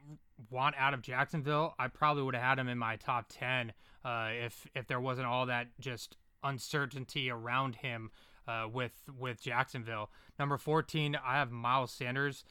want 0.50 0.74
out 0.78 0.94
of 0.94 1.02
Jacksonville, 1.02 1.74
I 1.78 1.88
probably 1.88 2.22
would 2.22 2.34
have 2.34 2.42
had 2.42 2.58
him 2.58 2.68
in 2.68 2.78
my 2.78 2.96
top 2.96 3.26
10. 3.28 3.72
Uh, 4.04 4.28
if 4.32 4.66
if 4.74 4.86
there 4.86 5.00
wasn't 5.00 5.26
all 5.26 5.46
that 5.46 5.68
just 5.78 6.16
uncertainty 6.42 7.30
around 7.30 7.76
him 7.76 8.10
uh, 8.48 8.66
with 8.72 8.92
with 9.18 9.42
Jacksonville. 9.42 10.10
Number 10.38 10.56
14, 10.56 11.16
I 11.24 11.34
have 11.34 11.50
Miles 11.50 11.92
Sanders. 11.92 12.44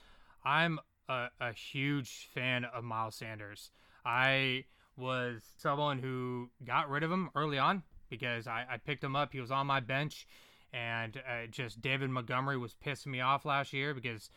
I'm 0.45 0.79
a, 1.09 1.27
a 1.39 1.51
huge 1.51 2.29
fan 2.33 2.63
of 2.65 2.83
Miles 2.83 3.15
Sanders. 3.15 3.71
I 4.05 4.65
was 5.01 5.41
someone 5.57 5.99
who 5.99 6.49
got 6.63 6.89
rid 6.89 7.03
of 7.03 7.11
him 7.11 7.29
early 7.35 7.57
on 7.57 7.83
because 8.09 8.47
I, 8.47 8.65
I 8.69 8.77
picked 8.77 9.03
him 9.03 9.15
up. 9.15 9.33
He 9.33 9.41
was 9.41 9.51
on 9.51 9.67
my 9.67 9.79
bench, 9.79 10.27
and 10.71 11.17
uh, 11.17 11.47
just 11.49 11.81
David 11.81 12.09
Montgomery 12.09 12.57
was 12.57 12.75
pissing 12.85 13.07
me 13.07 13.19
off 13.19 13.43
last 13.43 13.73
year 13.73 13.93
because 13.93 14.29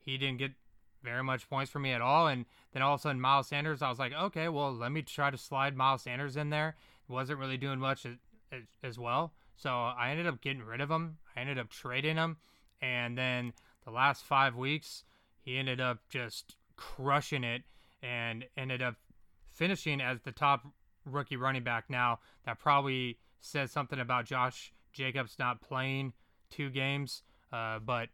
he 0.00 0.18
didn't 0.18 0.38
get 0.38 0.52
very 1.02 1.22
much 1.22 1.48
points 1.48 1.70
for 1.70 1.78
me 1.78 1.92
at 1.92 2.00
all. 2.00 2.26
And 2.26 2.44
then 2.72 2.82
all 2.82 2.94
of 2.94 3.00
a 3.00 3.02
sudden, 3.02 3.20
Miles 3.20 3.48
Sanders, 3.48 3.80
I 3.80 3.88
was 3.88 3.98
like, 3.98 4.12
okay, 4.12 4.48
well, 4.48 4.72
let 4.74 4.92
me 4.92 5.02
try 5.02 5.30
to 5.30 5.38
slide 5.38 5.76
Miles 5.76 6.02
Sanders 6.02 6.36
in 6.36 6.50
there. 6.50 6.76
Wasn't 7.08 7.38
really 7.38 7.56
doing 7.56 7.78
much 7.78 8.04
as, 8.04 8.16
as, 8.52 8.62
as 8.82 8.98
well. 8.98 9.32
So 9.56 9.70
I 9.70 10.10
ended 10.10 10.26
up 10.26 10.40
getting 10.40 10.62
rid 10.62 10.80
of 10.80 10.90
him. 10.90 11.18
I 11.36 11.40
ended 11.40 11.58
up 11.58 11.70
trading 11.70 12.16
him. 12.16 12.36
And 12.82 13.16
then 13.16 13.52
the 13.84 13.90
last 13.90 14.24
five 14.24 14.56
weeks, 14.56 15.04
he 15.40 15.58
ended 15.58 15.80
up 15.80 15.98
just 16.08 16.56
crushing 16.76 17.44
it 17.44 17.62
and 18.02 18.44
ended 18.56 18.82
up 18.82 18.96
finishing 19.58 20.00
as 20.00 20.20
the 20.22 20.30
top 20.30 20.66
rookie 21.04 21.36
running 21.36 21.64
back. 21.64 21.90
Now, 21.90 22.20
that 22.46 22.60
probably 22.60 23.18
says 23.40 23.72
something 23.72 23.98
about 23.98 24.24
Josh 24.24 24.72
Jacobs 24.92 25.36
not 25.38 25.60
playing 25.60 26.12
two 26.48 26.70
games, 26.70 27.22
uh, 27.52 27.80
but 27.80 28.08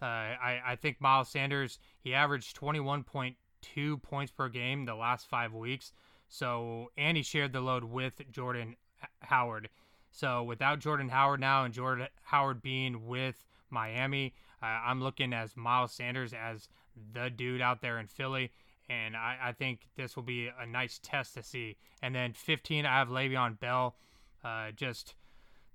uh, 0.00 0.04
I, 0.04 0.60
I 0.66 0.76
think 0.76 1.00
Miles 1.00 1.28
Sanders, 1.28 1.78
he 2.00 2.14
averaged 2.14 2.58
21.2 2.58 4.02
points 4.02 4.32
per 4.32 4.48
game 4.48 4.84
the 4.84 4.94
last 4.94 5.26
five 5.28 5.52
weeks. 5.52 5.92
So, 6.28 6.90
and 6.96 7.16
he 7.16 7.22
shared 7.22 7.52
the 7.52 7.60
load 7.60 7.84
with 7.84 8.20
Jordan 8.30 8.76
Howard. 9.20 9.68
So, 10.10 10.44
without 10.44 10.78
Jordan 10.78 11.08
Howard 11.08 11.40
now 11.40 11.64
and 11.64 11.74
Jordan 11.74 12.06
Howard 12.22 12.62
being 12.62 13.06
with 13.06 13.44
Miami, 13.68 14.32
uh, 14.62 14.66
I'm 14.66 15.02
looking 15.02 15.32
as 15.32 15.56
Miles 15.56 15.92
Sanders 15.92 16.32
as 16.32 16.68
the 17.12 17.30
dude 17.30 17.60
out 17.60 17.82
there 17.82 17.98
in 17.98 18.06
Philly. 18.06 18.52
And 18.88 19.16
I, 19.16 19.36
I 19.42 19.52
think 19.52 19.80
this 19.96 20.14
will 20.16 20.22
be 20.22 20.48
a 20.60 20.66
nice 20.66 21.00
test 21.02 21.34
to 21.34 21.42
see. 21.42 21.76
And 22.02 22.14
then 22.14 22.32
15, 22.32 22.84
I 22.84 22.98
have 22.98 23.08
Le'Veon 23.08 23.58
Bell. 23.58 23.96
Uh, 24.44 24.72
just 24.76 25.14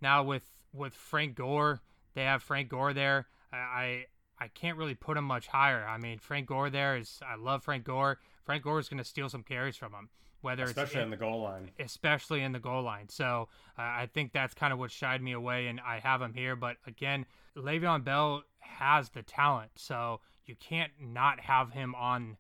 now 0.01 0.21
with 0.23 0.43
with 0.73 0.93
Frank 0.93 1.35
Gore, 1.35 1.81
they 2.13 2.23
have 2.23 2.43
Frank 2.43 2.69
Gore 2.69 2.93
there. 2.93 3.27
I, 3.51 3.57
I 3.57 4.05
I 4.41 4.47
can't 4.49 4.77
really 4.77 4.93
put 4.93 5.17
him 5.17 5.23
much 5.25 5.47
higher. 5.47 5.85
I 5.87 5.97
mean, 5.97 6.19
Frank 6.19 6.47
Gore 6.47 6.69
there 6.69 6.95
is 6.97 7.19
I 7.27 7.35
love 7.35 7.63
Frank 7.63 7.83
Gore. 7.83 8.19
Frank 8.45 8.63
Gore 8.63 8.79
is 8.79 8.87
going 8.89 8.99
to 8.99 9.03
steal 9.03 9.27
some 9.27 9.41
carries 9.43 9.75
from 9.75 9.91
him, 9.93 10.09
whether 10.41 10.63
Especially 10.63 10.99
it's 11.01 11.05
in 11.05 11.09
the 11.09 11.17
goal 11.17 11.41
line. 11.41 11.71
especially 11.79 12.41
in 12.41 12.51
the 12.51 12.59
goal 12.59 12.83
line. 12.83 13.09
So 13.09 13.47
uh, 13.77 13.81
I 13.81 14.07
think 14.13 14.31
that's 14.33 14.53
kind 14.53 14.71
of 14.71 14.77
what 14.77 14.91
shied 14.91 15.21
me 15.23 15.31
away, 15.33 15.65
and 15.67 15.79
I 15.79 15.97
have 15.99 16.21
him 16.21 16.33
here. 16.33 16.55
But 16.55 16.77
again, 16.85 17.25
Le'Veon 17.57 18.03
Bell 18.03 18.43
has 18.59 19.09
the 19.09 19.23
talent, 19.23 19.71
so 19.75 20.19
you 20.45 20.55
can't 20.55 20.91
not 21.01 21.39
have 21.39 21.71
him 21.71 21.95
on 21.95 22.37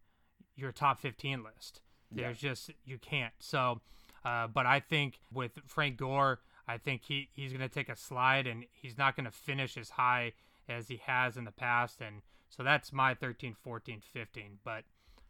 your 0.59 0.71
top 0.71 0.99
15 0.99 1.43
list. 1.43 1.81
There's 2.11 2.39
just 2.39 2.71
you 2.85 2.97
can't. 2.97 3.33
So, 3.39 3.81
uh, 4.25 4.47
but 4.47 4.65
I 4.65 4.79
think 4.79 5.19
with 5.31 5.51
Frank 5.67 5.97
Gore, 5.97 6.39
I 6.67 6.77
think 6.77 7.03
he 7.03 7.29
he's 7.33 7.51
going 7.51 7.67
to 7.67 7.73
take 7.73 7.89
a 7.89 7.95
slide, 7.95 8.47
and 8.47 8.65
he's 8.71 8.97
not 8.97 9.15
going 9.15 9.25
to 9.25 9.31
finish 9.31 9.77
as 9.77 9.91
high 9.91 10.33
as 10.67 10.87
he 10.87 11.01
has 11.05 11.37
in 11.37 11.45
the 11.45 11.51
past. 11.51 12.01
And 12.01 12.21
so 12.49 12.63
that's 12.63 12.91
my 12.91 13.13
13, 13.13 13.55
14, 13.63 14.01
15. 14.13 14.59
But 14.63 14.83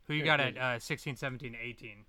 who 0.08 0.14
you 0.14 0.24
got 0.24 0.40
at 0.40 0.58
uh, 0.58 0.80
16, 0.80 1.16
17, 1.16 1.56
18? 1.62 2.06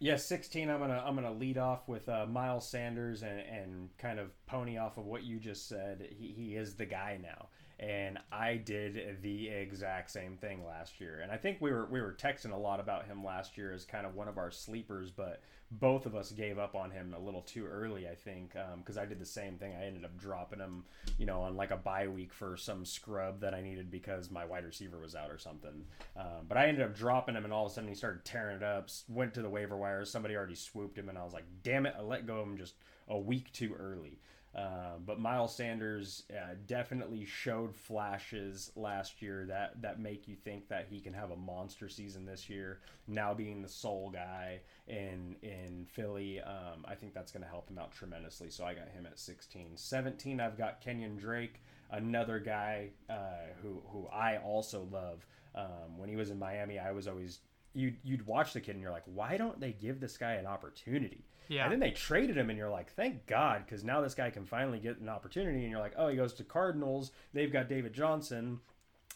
Yeah, 0.00 0.16
16. 0.16 0.68
I'm 0.68 0.80
gonna 0.80 1.02
I'm 1.06 1.14
gonna 1.14 1.32
lead 1.32 1.56
off 1.56 1.88
with 1.88 2.08
uh, 2.08 2.26
Miles 2.26 2.68
Sanders 2.68 3.22
and, 3.22 3.40
and 3.40 3.96
kind 3.96 4.18
of 4.18 4.32
pony 4.46 4.76
off 4.76 4.98
of 4.98 5.06
what 5.06 5.22
you 5.22 5.38
just 5.38 5.68
said. 5.68 6.06
He, 6.10 6.34
he 6.36 6.56
is 6.56 6.74
the 6.74 6.84
guy 6.84 7.18
now, 7.22 7.48
and 7.78 8.18
I 8.30 8.56
did 8.56 9.18
the 9.22 9.48
exact 9.48 10.10
same 10.10 10.36
thing 10.36 10.64
last 10.64 11.00
year. 11.00 11.20
And 11.22 11.32
I 11.32 11.36
think 11.36 11.60
we 11.60 11.72
were 11.72 11.86
we 11.86 12.00
were 12.00 12.12
texting 12.12 12.52
a 12.52 12.56
lot 12.56 12.80
about 12.80 13.06
him 13.06 13.24
last 13.24 13.56
year 13.58 13.72
as 13.72 13.84
kind 13.84 14.06
of 14.06 14.14
one 14.14 14.28
of 14.28 14.38
our 14.38 14.50
sleepers, 14.50 15.10
but 15.10 15.42
both 15.70 16.06
of 16.06 16.14
us 16.14 16.30
gave 16.30 16.58
up 16.58 16.76
on 16.76 16.90
him 16.90 17.14
a 17.14 17.20
little 17.20 17.42
too 17.42 17.66
early. 17.66 18.06
I 18.08 18.14
think 18.14 18.54
because 18.78 18.96
I 18.96 19.06
did 19.06 19.18
the 19.18 19.26
same 19.26 19.56
thing. 19.56 19.72
I 19.74 19.86
ended 19.86 20.04
up 20.04 20.16
dropping 20.16 20.60
him, 20.60 20.84
you 21.18 21.26
know, 21.26 21.42
on 21.42 21.56
like 21.56 21.72
a 21.72 21.76
bye 21.76 22.06
week 22.06 22.32
for 22.32 22.56
some 22.56 22.84
scrub 22.84 23.40
that 23.40 23.54
I 23.54 23.60
needed 23.60 23.90
because 23.90 24.30
my 24.30 24.44
wide 24.44 24.64
receiver 24.64 24.98
was 24.98 25.14
out 25.14 25.30
or 25.30 25.38
something. 25.38 25.84
Um, 26.16 26.46
but 26.48 26.56
I 26.56 26.68
ended 26.68 26.84
up 26.84 26.94
dropping 26.94 27.34
him, 27.34 27.44
and 27.44 27.52
all 27.52 27.66
of 27.66 27.72
a 27.72 27.74
sudden 27.74 27.88
he 27.88 27.96
started 27.96 28.24
tearing 28.24 28.56
it 28.56 28.62
up. 28.62 28.88
Went 29.08 29.34
to 29.34 29.42
the 29.42 29.50
waiver 29.50 29.76
wire. 29.76 30.04
Somebody 30.04 30.36
already 30.36 30.54
swooped 30.54 30.98
him, 30.98 31.08
and 31.08 31.18
I 31.18 31.24
was 31.24 31.32
like, 31.32 31.46
"Damn 31.62 31.86
it! 31.86 31.94
I 31.98 32.02
let 32.02 32.26
go 32.26 32.40
of 32.40 32.46
him 32.46 32.56
just 32.56 32.74
a 33.08 33.18
week 33.18 33.52
too 33.52 33.74
early." 33.78 34.20
Uh, 34.54 34.98
but 35.04 35.18
Miles 35.18 35.54
Sanders 35.54 36.24
uh, 36.30 36.54
definitely 36.66 37.24
showed 37.24 37.74
flashes 37.74 38.70
last 38.76 39.20
year 39.20 39.46
that 39.48 39.82
that 39.82 39.98
make 39.98 40.28
you 40.28 40.36
think 40.36 40.68
that 40.68 40.86
he 40.88 41.00
can 41.00 41.12
have 41.12 41.32
a 41.32 41.36
monster 41.36 41.88
season 41.88 42.24
this 42.24 42.48
year. 42.48 42.80
Now 43.08 43.34
being 43.34 43.62
the 43.62 43.68
sole 43.68 44.10
guy 44.10 44.60
in 44.86 45.36
in 45.42 45.86
Philly, 45.90 46.40
um, 46.40 46.84
I 46.84 46.94
think 46.94 47.14
that's 47.14 47.32
going 47.32 47.42
to 47.42 47.48
help 47.48 47.68
him 47.68 47.78
out 47.78 47.92
tremendously. 47.92 48.48
So 48.50 48.64
I 48.64 48.74
got 48.74 48.88
him 48.88 49.06
at 49.06 49.18
16. 49.18 49.72
17, 49.74 50.40
I've 50.40 50.56
got 50.56 50.80
Kenyon 50.80 51.16
Drake, 51.16 51.60
another 51.90 52.38
guy 52.38 52.90
uh, 53.10 53.48
who 53.60 53.82
who 53.88 54.06
I 54.08 54.38
also 54.38 54.86
love. 54.90 55.26
Um, 55.56 55.98
when 55.98 56.08
he 56.08 56.16
was 56.16 56.30
in 56.30 56.38
Miami, 56.38 56.78
I 56.78 56.90
was 56.90 57.06
always 57.06 57.40
you'd, 57.74 57.96
you'd 58.02 58.26
watch 58.26 58.52
the 58.52 58.60
kid 58.60 58.72
and 58.72 58.80
you're 58.82 58.90
like, 58.90 59.04
why 59.06 59.36
don't 59.36 59.60
they 59.60 59.72
give 59.72 60.00
this 60.00 60.16
guy 60.16 60.34
an 60.34 60.46
opportunity? 60.46 61.24
Yeah. 61.48 61.64
And 61.64 61.72
then 61.72 61.80
they 61.80 61.90
traded 61.90 62.36
him, 62.36 62.50
and 62.50 62.58
you're 62.58 62.70
like, 62.70 62.92
thank 62.94 63.26
God, 63.26 63.64
because 63.64 63.84
now 63.84 64.00
this 64.00 64.14
guy 64.14 64.30
can 64.30 64.46
finally 64.46 64.78
get 64.78 64.98
an 64.98 65.08
opportunity. 65.08 65.62
And 65.62 65.70
you're 65.70 65.80
like, 65.80 65.94
oh, 65.96 66.08
he 66.08 66.16
goes 66.16 66.34
to 66.34 66.44
Cardinals. 66.44 67.12
They've 67.32 67.52
got 67.52 67.68
David 67.68 67.92
Johnson. 67.92 68.60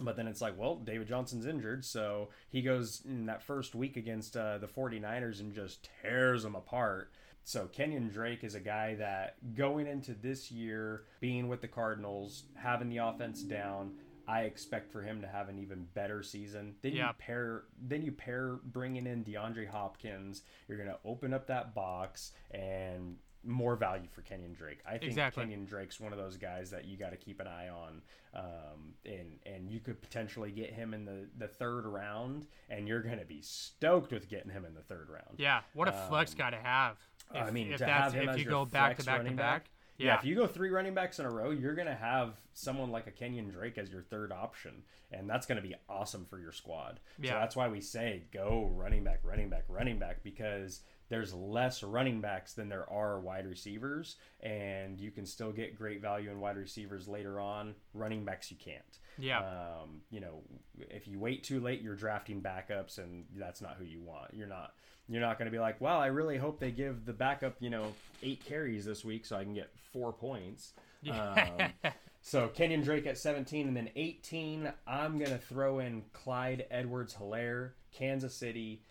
But 0.00 0.16
then 0.16 0.28
it's 0.28 0.40
like, 0.40 0.56
well, 0.56 0.76
David 0.76 1.08
Johnson's 1.08 1.46
injured. 1.46 1.84
So 1.84 2.28
he 2.50 2.62
goes 2.62 3.02
in 3.04 3.26
that 3.26 3.42
first 3.42 3.74
week 3.74 3.96
against 3.96 4.36
uh, 4.36 4.58
the 4.58 4.68
49ers 4.68 5.40
and 5.40 5.52
just 5.52 5.88
tears 6.02 6.44
them 6.44 6.54
apart. 6.54 7.10
So 7.42 7.66
Kenyon 7.66 8.08
Drake 8.08 8.44
is 8.44 8.54
a 8.54 8.60
guy 8.60 8.94
that 8.96 9.36
going 9.56 9.86
into 9.86 10.12
this 10.12 10.52
year, 10.52 11.04
being 11.18 11.48
with 11.48 11.62
the 11.62 11.68
Cardinals, 11.68 12.44
having 12.54 12.90
the 12.90 12.98
offense 12.98 13.42
down, 13.42 13.92
I 14.28 14.42
expect 14.42 14.92
for 14.92 15.02
him 15.02 15.22
to 15.22 15.26
have 15.26 15.48
an 15.48 15.58
even 15.58 15.86
better 15.94 16.22
season. 16.22 16.74
Then 16.82 16.92
you 16.92 17.06
pair, 17.18 17.64
then 17.80 18.02
you 18.02 18.12
pair 18.12 18.58
bringing 18.62 19.06
in 19.06 19.24
DeAndre 19.24 19.68
Hopkins. 19.68 20.42
You're 20.68 20.78
gonna 20.78 20.98
open 21.04 21.32
up 21.32 21.46
that 21.46 21.74
box 21.74 22.32
and 22.50 23.16
more 23.44 23.76
value 23.76 24.08
for 24.10 24.22
Kenyon 24.22 24.52
Drake. 24.52 24.80
I 24.86 24.92
think 24.92 25.04
Exactly. 25.04 25.44
Kenyon 25.44 25.64
Drake's 25.64 26.00
one 26.00 26.12
of 26.12 26.18
those 26.18 26.36
guys 26.36 26.70
that 26.70 26.84
you 26.86 26.96
got 26.96 27.10
to 27.10 27.16
keep 27.16 27.40
an 27.40 27.46
eye 27.46 27.68
on, 27.68 28.02
um, 28.34 28.94
and 29.06 29.38
and 29.46 29.70
you 29.70 29.80
could 29.80 30.00
potentially 30.02 30.50
get 30.50 30.72
him 30.72 30.92
in 30.92 31.04
the 31.04 31.28
the 31.38 31.48
third 31.48 31.86
round, 31.86 32.46
and 32.68 32.86
you're 32.86 33.02
gonna 33.02 33.24
be 33.24 33.40
stoked 33.40 34.12
with 34.12 34.28
getting 34.28 34.50
him 34.50 34.64
in 34.64 34.74
the 34.74 34.82
third 34.82 35.08
round. 35.08 35.38
Yeah, 35.38 35.60
what 35.72 35.88
a 35.88 35.92
flex 35.92 36.34
guy 36.34 36.50
to 36.50 36.58
have. 36.58 36.96
If, 37.34 37.42
I 37.42 37.50
mean, 37.50 37.72
if 37.72 37.78
to 37.78 37.84
that's 37.84 38.12
have 38.12 38.22
him 38.22 38.28
if 38.30 38.38
you 38.38 38.44
go 38.44 38.64
back 38.64 38.98
to 38.98 39.04
back 39.04 39.16
to 39.16 39.22
running 39.22 39.36
back. 39.36 39.70
Yeah. 39.98 40.06
Yeah, 40.06 40.18
if 40.18 40.24
you 40.24 40.34
go 40.36 40.46
three 40.46 40.70
running 40.70 40.94
backs 40.94 41.18
in 41.18 41.26
a 41.26 41.30
row, 41.30 41.50
you're 41.50 41.74
gonna 41.74 41.94
have 41.94 42.34
someone 42.54 42.90
like 42.90 43.06
a 43.08 43.10
Kenyon 43.10 43.48
Drake 43.50 43.78
as 43.78 43.90
your 43.90 44.02
third 44.02 44.30
option, 44.32 44.84
and 45.10 45.28
that's 45.28 45.44
gonna 45.44 45.60
be 45.60 45.74
awesome 45.88 46.24
for 46.24 46.38
your 46.38 46.52
squad. 46.52 47.00
So 47.32 47.38
that's 47.38 47.56
why 47.56 47.68
we 47.68 47.80
say 47.80 48.22
go 48.32 48.70
running 48.74 49.02
back, 49.04 49.20
running 49.24 49.48
back, 49.50 49.64
running 49.68 49.98
back 49.98 50.22
because 50.22 50.82
there's 51.08 51.32
less 51.34 51.82
running 51.82 52.20
backs 52.20 52.52
than 52.52 52.68
there 52.68 52.88
are 52.90 53.18
wide 53.18 53.46
receivers, 53.46 54.16
and 54.40 55.00
you 55.00 55.10
can 55.10 55.26
still 55.26 55.50
get 55.52 55.74
great 55.76 56.00
value 56.00 56.30
in 56.30 56.38
wide 56.38 56.58
receivers 56.58 57.08
later 57.08 57.40
on. 57.40 57.74
Running 57.94 58.24
backs 58.24 58.50
you 58.50 58.56
can't. 58.56 58.98
Yeah. 59.18 59.40
Um, 59.40 60.02
you 60.10 60.20
know, 60.20 60.42
if 60.78 61.08
you 61.08 61.18
wait 61.18 61.42
too 61.42 61.60
late, 61.60 61.80
you're 61.82 61.96
drafting 61.96 62.40
backups, 62.40 62.98
and 62.98 63.24
that's 63.34 63.60
not 63.60 63.76
who 63.78 63.84
you 63.84 64.00
want. 64.00 64.34
You're 64.34 64.46
not. 64.46 64.74
You're 65.08 65.20
not 65.20 65.38
going 65.38 65.46
to 65.46 65.52
be 65.52 65.58
like, 65.58 65.80
well, 65.80 65.98
I 65.98 66.06
really 66.06 66.36
hope 66.36 66.60
they 66.60 66.70
give 66.70 67.04
the 67.06 67.12
backup, 67.12 67.56
you 67.60 67.70
know, 67.70 67.94
eight 68.22 68.44
carries 68.44 68.84
this 68.84 69.04
week 69.04 69.24
so 69.24 69.36
I 69.36 69.44
can 69.44 69.54
get 69.54 69.70
four 69.92 70.12
points. 70.12 70.72
Um, 71.10 71.92
so 72.20 72.48
Kenyon 72.48 72.82
Drake 72.82 73.06
at 73.06 73.16
17, 73.16 73.68
and 73.68 73.76
then 73.76 73.88
18, 73.96 74.70
I'm 74.86 75.18
going 75.18 75.30
to 75.30 75.38
throw 75.38 75.78
in 75.78 76.02
Clyde 76.12 76.66
Edwards 76.70 77.14
Helaire, 77.14 77.70
Kansas 77.92 78.34
City. 78.34 78.82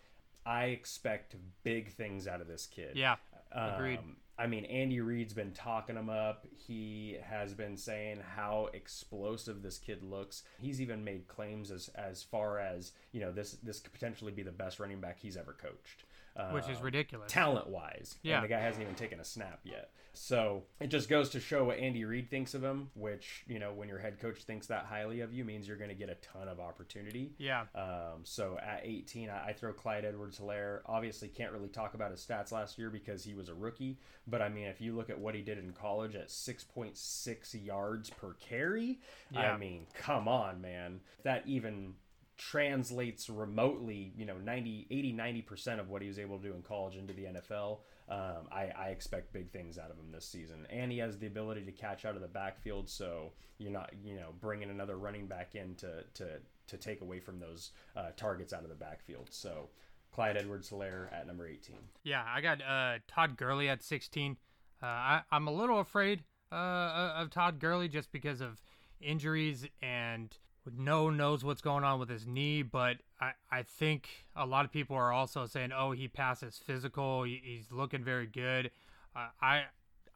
I 0.44 0.64
expect 0.66 1.36
big 1.62 1.92
things 1.92 2.26
out 2.26 2.40
of 2.40 2.48
this 2.48 2.66
kid. 2.66 2.92
Yeah. 2.96 3.16
Agreed. 3.52 3.98
Um, 3.98 4.16
I 4.38 4.46
mean, 4.46 4.64
Andy 4.66 5.00
Reid's 5.00 5.34
been 5.34 5.52
talking 5.52 5.96
him 5.96 6.08
up. 6.08 6.46
He 6.56 7.16
has 7.28 7.54
been 7.54 7.76
saying 7.76 8.20
how 8.36 8.68
explosive 8.72 9.62
this 9.62 9.78
kid 9.78 10.02
looks. 10.04 10.44
He's 10.60 10.80
even 10.80 11.02
made 11.02 11.26
claims 11.26 11.72
as 11.72 11.88
as 11.96 12.22
far 12.22 12.60
as 12.60 12.92
you 13.10 13.20
know 13.20 13.32
this 13.32 13.56
this 13.62 13.80
could 13.80 13.92
potentially 13.92 14.30
be 14.30 14.44
the 14.44 14.52
best 14.52 14.78
running 14.78 15.00
back 15.00 15.18
he's 15.18 15.36
ever 15.36 15.56
coached. 15.60 16.04
Which 16.52 16.68
is 16.68 16.78
Uh, 16.78 16.82
ridiculous. 16.82 17.32
talent 17.32 17.68
wise. 17.68 18.18
Yeah. 18.22 18.36
And 18.36 18.44
the 18.44 18.48
guy 18.48 18.60
hasn't 18.60 18.82
even 18.82 18.94
taken 18.94 19.18
a 19.20 19.24
snap 19.24 19.60
yet. 19.64 19.90
So 20.14 20.64
it 20.80 20.88
just 20.88 21.08
goes 21.08 21.30
to 21.30 21.38
show 21.40 21.64
what 21.64 21.78
Andy 21.78 22.04
Reid 22.04 22.28
thinks 22.28 22.52
of 22.54 22.62
him, 22.64 22.90
which, 22.94 23.44
you 23.46 23.60
know, 23.60 23.72
when 23.72 23.88
your 23.88 23.98
head 23.98 24.18
coach 24.18 24.42
thinks 24.42 24.66
that 24.66 24.84
highly 24.86 25.20
of 25.20 25.32
you 25.32 25.44
means 25.44 25.68
you're 25.68 25.76
going 25.76 25.90
to 25.90 25.94
get 25.94 26.08
a 26.08 26.16
ton 26.16 26.48
of 26.48 26.58
opportunity. 26.58 27.34
Yeah. 27.38 27.66
Um, 27.74 28.24
so 28.24 28.58
at 28.60 28.80
18, 28.82 29.30
I, 29.30 29.48
I 29.48 29.52
throw 29.52 29.72
Clyde 29.72 30.04
Edwards 30.04 30.40
Helaire. 30.40 30.80
Obviously, 30.86 31.28
can't 31.28 31.52
really 31.52 31.68
talk 31.68 31.94
about 31.94 32.10
his 32.10 32.24
stats 32.24 32.50
last 32.50 32.78
year 32.78 32.90
because 32.90 33.22
he 33.22 33.34
was 33.34 33.48
a 33.48 33.54
rookie. 33.54 33.98
But 34.26 34.42
I 34.42 34.48
mean, 34.48 34.66
if 34.66 34.80
you 34.80 34.96
look 34.96 35.08
at 35.08 35.18
what 35.20 35.36
he 35.36 35.42
did 35.42 35.58
in 35.58 35.72
college 35.72 36.16
at 36.16 36.30
6.6 36.30 37.54
yards 37.64 38.10
per 38.10 38.34
carry, 38.34 38.98
Yeah. 39.30 39.52
I 39.52 39.56
mean, 39.56 39.86
come 39.94 40.26
on, 40.26 40.60
man. 40.60 41.00
That 41.22 41.46
even 41.46 41.94
translates 42.38 43.28
remotely, 43.28 44.12
you 44.16 44.24
know, 44.24 44.38
90, 44.38 44.86
80, 44.90 45.12
90% 45.12 45.80
of 45.80 45.90
what 45.90 46.00
he 46.00 46.08
was 46.08 46.18
able 46.18 46.38
to 46.38 46.48
do 46.48 46.54
in 46.54 46.62
college 46.62 46.96
into 46.96 47.12
the 47.12 47.24
NFL. 47.24 47.78
Um, 48.08 48.48
I, 48.50 48.70
I 48.78 48.88
expect 48.88 49.32
big 49.32 49.50
things 49.50 49.76
out 49.76 49.90
of 49.90 49.98
him 49.98 50.10
this 50.12 50.24
season. 50.24 50.66
And 50.70 50.90
he 50.90 50.98
has 50.98 51.18
the 51.18 51.26
ability 51.26 51.62
to 51.62 51.72
catch 51.72 52.04
out 52.04 52.14
of 52.14 52.22
the 52.22 52.28
backfield. 52.28 52.88
So 52.88 53.32
you're 53.58 53.72
not, 53.72 53.92
you 54.02 54.14
know, 54.14 54.28
bringing 54.40 54.70
another 54.70 54.96
running 54.96 55.26
back 55.26 55.56
in 55.56 55.74
to, 55.76 56.04
to, 56.14 56.38
to 56.68 56.76
take 56.76 57.00
away 57.00 57.18
from 57.18 57.40
those 57.40 57.72
uh, 57.96 58.10
targets 58.16 58.52
out 58.52 58.62
of 58.62 58.68
the 58.68 58.76
backfield. 58.76 59.26
So 59.30 59.68
Clyde 60.12 60.36
Edwards 60.36 60.70
Helaire 60.70 61.12
at 61.12 61.26
number 61.26 61.46
18. 61.46 61.76
Yeah, 62.04 62.24
I 62.26 62.40
got 62.40 62.62
uh, 62.62 62.98
Todd 63.08 63.36
Gurley 63.36 63.68
at 63.68 63.82
16. 63.82 64.36
Uh, 64.80 64.86
I, 64.86 65.22
I'm 65.32 65.48
a 65.48 65.52
little 65.52 65.80
afraid 65.80 66.22
uh, 66.52 67.12
of 67.16 67.30
Todd 67.30 67.58
Gurley 67.58 67.88
just 67.88 68.12
because 68.12 68.40
of 68.40 68.62
injuries 69.00 69.66
and 69.82 70.36
no 70.76 71.04
one 71.04 71.16
knows 71.16 71.44
what's 71.44 71.60
going 71.60 71.84
on 71.84 71.98
with 71.98 72.08
his 72.08 72.26
knee. 72.26 72.62
But 72.62 72.96
I, 73.20 73.32
I 73.50 73.62
think 73.62 74.08
a 74.36 74.46
lot 74.46 74.64
of 74.64 74.72
people 74.72 74.96
are 74.96 75.12
also 75.12 75.46
saying, 75.46 75.70
oh, 75.72 75.92
he 75.92 76.08
passes 76.08 76.58
physical. 76.58 77.24
He, 77.24 77.40
he's 77.42 77.70
looking 77.70 78.04
very 78.04 78.26
good. 78.26 78.70
Uh, 79.16 79.28
I 79.40 79.64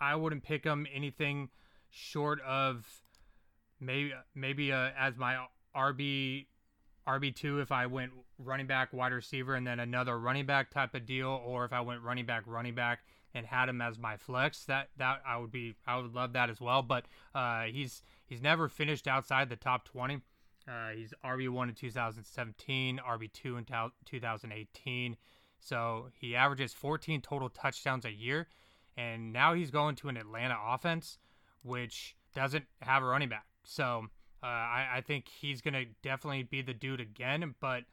I 0.00 0.16
wouldn't 0.16 0.42
pick 0.42 0.64
him 0.64 0.86
anything 0.92 1.48
short 1.90 2.40
of 2.42 2.86
maybe 3.80 4.12
maybe 4.34 4.72
uh, 4.72 4.90
as 4.98 5.16
my 5.16 5.46
RB 5.76 6.46
RB 7.06 7.34
two 7.34 7.60
if 7.60 7.72
I 7.72 7.86
went 7.86 8.12
running 8.38 8.66
back, 8.66 8.92
wide 8.92 9.12
receiver, 9.12 9.54
and 9.54 9.66
then 9.66 9.80
another 9.80 10.18
running 10.18 10.46
back 10.46 10.70
type 10.70 10.94
of 10.94 11.06
deal, 11.06 11.40
or 11.44 11.64
if 11.64 11.72
I 11.72 11.80
went 11.80 12.02
running 12.02 12.26
back, 12.26 12.44
running 12.46 12.74
back, 12.74 13.00
and 13.34 13.46
had 13.46 13.68
him 13.68 13.80
as 13.80 13.98
my 13.98 14.16
flex, 14.16 14.64
that 14.64 14.88
that 14.98 15.22
I 15.26 15.36
would 15.38 15.50
be 15.50 15.74
I 15.86 15.96
would 15.96 16.14
love 16.14 16.32
that 16.34 16.50
as 16.50 16.60
well. 16.60 16.82
But 16.82 17.04
uh, 17.34 17.64
he's 17.64 18.02
he's 18.26 18.42
never 18.42 18.68
finished 18.68 19.08
outside 19.08 19.48
the 19.48 19.56
top 19.56 19.84
twenty. 19.84 20.20
Uh, 20.68 20.90
he's 20.90 21.12
RB 21.24 21.48
one 21.48 21.68
in 21.68 21.74
2017, 21.74 23.00
RB 23.06 23.32
two 23.32 23.56
in 23.56 23.64
2018. 23.64 25.16
So 25.60 26.08
he 26.20 26.34
averages 26.34 26.72
14 26.72 27.20
total 27.20 27.48
touchdowns 27.48 28.04
a 28.04 28.10
year, 28.10 28.48
and 28.96 29.32
now 29.32 29.54
he's 29.54 29.70
going 29.70 29.94
to 29.96 30.08
an 30.08 30.16
Atlanta 30.16 30.56
offense, 30.66 31.18
which 31.62 32.16
doesn't 32.34 32.64
have 32.80 33.02
a 33.02 33.06
running 33.06 33.28
back. 33.28 33.46
So 33.64 34.06
uh, 34.42 34.46
I, 34.46 34.88
I 34.96 35.00
think 35.00 35.28
he's 35.28 35.60
going 35.60 35.74
to 35.74 35.86
definitely 36.02 36.42
be 36.42 36.62
the 36.62 36.74
dude 36.74 37.00
again, 37.00 37.54
but 37.60 37.84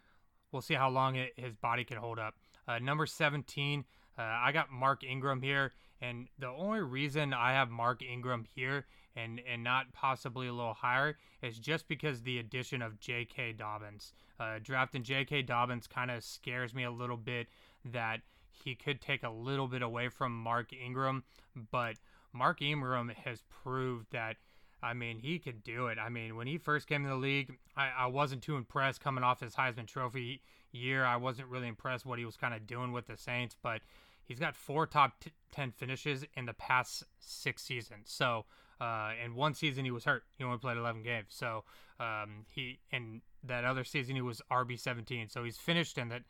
we'll 0.52 0.62
see 0.62 0.74
how 0.74 0.90
long 0.90 1.16
it, 1.16 1.34
his 1.36 1.56
body 1.56 1.84
can 1.84 1.98
hold 1.98 2.18
up. 2.18 2.36
Uh, 2.68 2.80
number 2.80 3.06
17, 3.06 3.86
uh, 4.18 4.22
I 4.22 4.52
got 4.52 4.72
Mark 4.72 5.04
Ingram 5.04 5.42
here, 5.42 5.74
and 6.02 6.28
the 6.40 6.48
only 6.48 6.82
reason 6.82 7.34
I 7.34 7.54
have 7.54 7.70
Mark 7.70 8.02
Ingram 8.02 8.46
here 8.56 8.86
and 9.24 9.42
and 9.52 9.64
not 9.64 9.92
possibly 9.94 10.48
a 10.48 10.54
little 10.54 10.74
higher 10.74 11.18
is 11.42 11.60
just 11.60 11.88
because 11.88 12.22
the 12.22 12.40
addition 12.40 12.82
of 12.82 13.00
J.K. 13.00 13.54
Dobbins. 13.54 14.14
Uh, 14.40 14.60
drafting 14.62 15.04
J.K. 15.04 15.44
Dobbins 15.44 15.88
kind 15.88 16.12
of 16.12 16.24
scares 16.24 16.74
me 16.74 16.84
a 16.84 16.92
little 16.92 17.18
bit 17.18 17.48
that 17.86 18.22
he 18.64 18.76
could 18.76 19.02
take 19.02 19.24
a 19.24 19.30
little 19.30 19.68
bit 19.68 19.82
away 19.82 20.10
from 20.10 20.38
Mark 20.38 20.74
Ingram, 20.74 21.24
but 21.72 21.96
Mark 22.34 22.62
Ingram 22.62 23.10
has 23.24 23.42
proved 23.64 24.08
that. 24.12 24.38
I 24.82 24.94
mean, 24.94 25.20
he 25.20 25.40
could 25.40 25.62
do 25.62 25.88
it. 25.88 25.98
I 25.98 26.08
mean, 26.08 26.38
when 26.38 26.48
he 26.48 26.58
first 26.58 26.88
came 26.88 27.04
in 27.04 27.10
the 27.10 27.18
league, 27.18 27.58
I, 27.76 27.90
I 27.98 28.06
wasn't 28.06 28.42
too 28.42 28.56
impressed 28.56 29.02
coming 29.02 29.26
off 29.26 29.42
his 29.42 29.54
Heisman 29.54 29.88
Trophy 29.88 30.42
year. 30.72 31.04
I 31.04 31.18
wasn't 31.18 31.50
really 31.50 31.68
impressed 31.68 32.06
what 32.06 32.18
he 32.18 32.24
was 32.24 32.38
kind 32.38 32.54
of 32.54 32.66
doing 32.66 32.94
with 32.94 33.08
the 33.08 33.18
Saints, 33.18 33.58
but 33.62 33.82
he's 34.24 34.40
got 34.40 34.56
four 34.56 34.88
top 34.88 35.20
t- 35.20 35.32
10 35.52 35.72
finishes 35.72 36.24
in 36.36 36.46
the 36.46 36.54
past 36.54 37.04
six 37.20 37.64
seasons. 37.64 38.06
So, 38.06 38.46
uh, 38.80 39.12
and 39.22 39.36
one 39.36 39.54
season 39.54 39.86
he 39.86 39.92
was 39.92 40.06
hurt. 40.06 40.24
He 40.38 40.44
only 40.44 40.58
played 40.58 40.78
11 40.78 41.04
games. 41.04 41.28
So, 41.30 41.64
um, 42.00 42.46
he, 42.50 42.80
and 42.92 43.22
that 43.44 43.66
other 43.66 43.84
season 43.84 44.16
he 44.16 44.22
was 44.22 44.42
RB 44.52 44.80
17. 44.80 45.30
So 45.30 45.44
he's 45.44 45.58
finished 45.58 45.98
in 45.98 46.10
that 46.10 46.24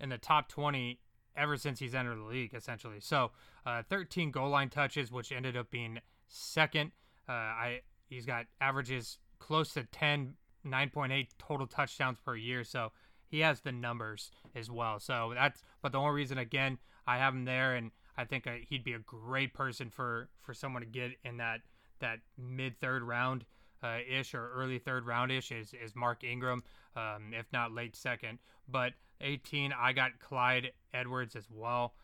in 0.00 0.08
the 0.08 0.18
top 0.18 0.48
20 0.48 0.98
ever 1.36 1.56
since 1.56 1.78
he's 1.78 1.94
entered 1.94 2.18
the 2.18 2.24
league, 2.24 2.54
essentially. 2.54 3.00
So, 3.00 3.30
uh, 3.66 3.82
13 3.88 4.30
goal 4.30 4.50
line 4.50 4.70
touches, 4.70 5.12
which 5.12 5.32
ended 5.32 5.56
up 5.56 5.70
being 5.70 6.00
second. 6.28 6.92
Uh, 7.28 7.32
I 7.32 7.80
he's 8.08 8.26
got 8.26 8.46
averages 8.60 9.18
close 9.38 9.72
to 9.74 9.84
10, 9.84 10.34
9.8 10.66 11.28
total 11.38 11.66
touchdowns 11.66 12.18
per 12.24 12.36
year. 12.36 12.64
So 12.64 12.92
he 13.28 13.40
has 13.40 13.60
the 13.60 13.72
numbers 13.72 14.30
as 14.54 14.70
well. 14.70 14.98
So 14.98 15.32
that's 15.34 15.62
but 15.80 15.92
the 15.92 15.98
only 15.98 16.14
reason 16.14 16.38
again 16.38 16.78
I 17.06 17.18
have 17.18 17.34
him 17.34 17.44
there, 17.44 17.74
and 17.74 17.90
I 18.16 18.24
think 18.24 18.46
uh, 18.46 18.52
he'd 18.68 18.84
be 18.84 18.92
a 18.92 18.98
great 18.98 19.54
person 19.54 19.90
for 19.90 20.28
for 20.40 20.54
someone 20.54 20.82
to 20.82 20.88
get 20.88 21.12
in 21.24 21.38
that 21.38 21.60
that 22.02 22.18
mid 22.36 22.78
third 22.78 23.02
round. 23.02 23.46
Uh, 23.82 23.98
ish 24.08 24.32
or 24.32 24.52
early 24.54 24.78
third 24.78 25.06
round 25.06 25.32
ish 25.32 25.50
is, 25.50 25.74
is 25.74 25.96
Mark 25.96 26.22
Ingram, 26.22 26.62
um, 26.94 27.32
if 27.36 27.52
not 27.52 27.72
late 27.72 27.96
second. 27.96 28.38
But 28.68 28.92
18, 29.20 29.74
I 29.76 29.92
got 29.92 30.20
Clyde 30.20 30.70
Edwards 30.94 31.34
as 31.34 31.48
well. 31.50 31.94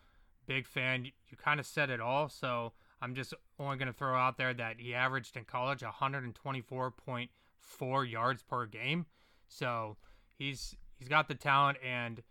Big 0.46 0.66
fan. 0.66 1.04
You 1.04 1.12
kind 1.36 1.60
of 1.60 1.66
said 1.66 1.90
it 1.90 2.00
all. 2.00 2.28
So 2.28 2.72
I'm 3.00 3.14
just 3.14 3.32
only 3.60 3.76
going 3.76 3.86
to 3.86 3.92
throw 3.92 4.16
out 4.16 4.38
there 4.38 4.52
that 4.54 4.80
he 4.80 4.92
averaged 4.94 5.36
in 5.36 5.44
college 5.44 5.80
124.4 5.80 8.10
yards 8.10 8.42
per 8.42 8.66
game. 8.66 9.06
So 9.46 9.96
he's 10.36 10.74
he's 10.98 11.08
got 11.08 11.28
the 11.28 11.34
talent 11.34 11.78
and 11.84 12.22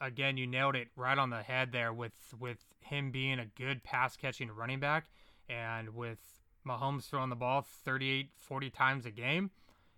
again 0.00 0.36
you 0.36 0.46
nailed 0.46 0.74
it 0.74 0.88
right 0.96 1.18
on 1.18 1.30
the 1.30 1.42
head 1.42 1.72
there 1.72 1.92
with 1.92 2.34
with 2.38 2.64
him 2.80 3.10
being 3.10 3.38
a 3.38 3.46
good 3.46 3.84
pass 3.84 4.16
catching 4.16 4.50
running 4.50 4.80
back 4.80 5.06
and 5.48 5.94
with 5.94 6.37
Mahomes 6.68 7.08
throwing 7.08 7.30
the 7.30 7.36
ball 7.36 7.66
38 7.84 8.30
40 8.36 8.70
times 8.70 9.06
a 9.06 9.10
game, 9.10 9.50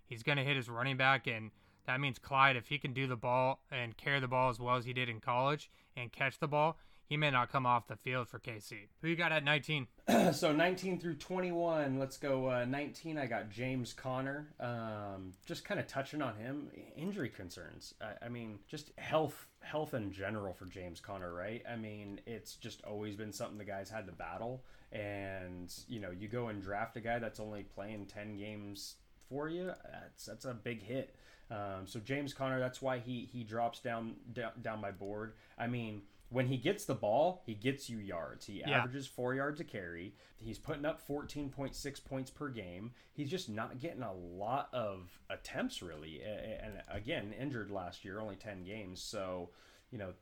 he's 0.07 0.23
going 0.23 0.39
to 0.39 0.45
hit 0.45 0.57
his 0.57 0.69
running 0.69 0.97
back 0.97 1.27
and 1.27 1.51
that 1.87 2.01
means 2.01 2.19
Clyde 2.19 2.57
if 2.57 2.69
he 2.69 2.79
can 2.79 2.93
do 2.93 3.07
the 3.07 3.17
ball 3.17 3.61
and 3.71 3.97
carry 3.97 4.21
the 4.21 4.29
ball 4.29 4.51
as 4.51 4.61
well 4.61 4.77
as 4.77 4.85
he 4.85 4.93
did 4.93 5.09
in 5.09 5.21
college 5.21 5.71
and 5.97 6.13
catch 6.13 6.39
the 6.39 6.47
ball, 6.47 6.77
he 7.11 7.17
may 7.17 7.31
not 7.31 7.51
come 7.51 7.67
off 7.67 7.89
the 7.89 7.97
field 7.97 8.29
for 8.29 8.39
KC. 8.39 8.87
Who 9.03 9.09
you 9.09 9.17
got 9.17 9.33
at 9.33 9.43
19? 9.43 9.89
so 10.33 10.53
19 10.53 11.01
through 11.01 11.15
21 11.15 11.99
let's 11.99 12.17
go 12.17 12.49
uh, 12.49 12.65
19 12.65 13.19
i 13.19 13.27
got 13.27 13.51
james 13.51 13.93
conner 13.93 14.49
um, 14.61 15.33
just 15.47 15.65
kind 15.65 15.79
of 15.79 15.87
touching 15.87 16.23
on 16.23 16.35
him 16.37 16.69
injury 16.97 17.29
concerns 17.29 17.95
I, 18.01 18.27
I 18.27 18.29
mean 18.29 18.59
just 18.69 18.91
health 18.99 19.47
health 19.61 19.95
in 19.95 20.13
general 20.13 20.53
for 20.53 20.67
james 20.67 21.01
conner 21.01 21.33
right 21.33 21.63
i 21.71 21.77
mean 21.77 22.21
it's 22.27 22.57
just 22.57 22.83
always 22.85 23.15
been 23.17 23.33
something 23.33 23.59
the 23.59 23.65
guys 23.65 23.91
had 23.91 24.07
to 24.07 24.13
battle 24.13 24.65
and 24.93 25.73
you 25.89 26.01
know 26.01 26.11
you 26.11 26.29
go 26.29 26.49
and 26.49 26.63
draft 26.63 26.97
a 26.97 27.01
guy 27.01 27.19
that's 27.19 27.41
only 27.41 27.63
playing 27.63 28.07
10 28.07 28.37
games 28.37 28.97
for 29.29 29.49
you 29.49 29.73
that's 29.93 30.27
that's 30.27 30.45
a 30.45 30.55
big 30.55 30.83
hit 30.83 31.15
um, 31.51 31.87
so 31.87 32.01
james 32.01 32.33
conner 32.35 32.59
that's 32.59 32.83
why 32.83 32.99
he 32.99 33.29
he 33.33 33.45
drops 33.45 33.81
down 33.81 34.15
down, 34.33 34.53
down 34.63 34.81
my 34.81 34.91
board 34.91 35.35
i 35.59 35.67
mean 35.67 36.03
when 36.31 36.47
he 36.47 36.57
gets 36.57 36.85
the 36.85 36.95
ball, 36.95 37.43
he 37.45 37.55
gets 37.55 37.91
you 37.91 37.99
yards. 37.99 38.47
He 38.47 38.61
Yeah. 38.61 38.79
averages 38.79 39.07
four 39.09 39.35
yards 39.35 39.59
a 39.61 39.65
carry. 39.65 40.15
He's 40.37 40.59
putting 40.59 40.85
up 40.85 41.05
14.6 41.05 41.99
points 42.05 42.31
per 42.31 42.49
game. 42.49 42.93
He's 43.13 43.29
just 43.29 43.49
not 43.49 43.81
getting 43.81 44.05
a 44.05 44.13
lot 44.15 44.69
of 44.73 45.19
attempts, 45.29 45.83
really. 45.83 46.23
And 46.23 46.85
again, 46.89 47.33
injured 47.33 47.73
last 47.73 48.05
year, 48.05 48.21
only 48.21 48.37
10 48.37 48.63
games. 48.63 49.03
So, 49.03 49.51
you 49.91 49.99
know, 49.99 50.13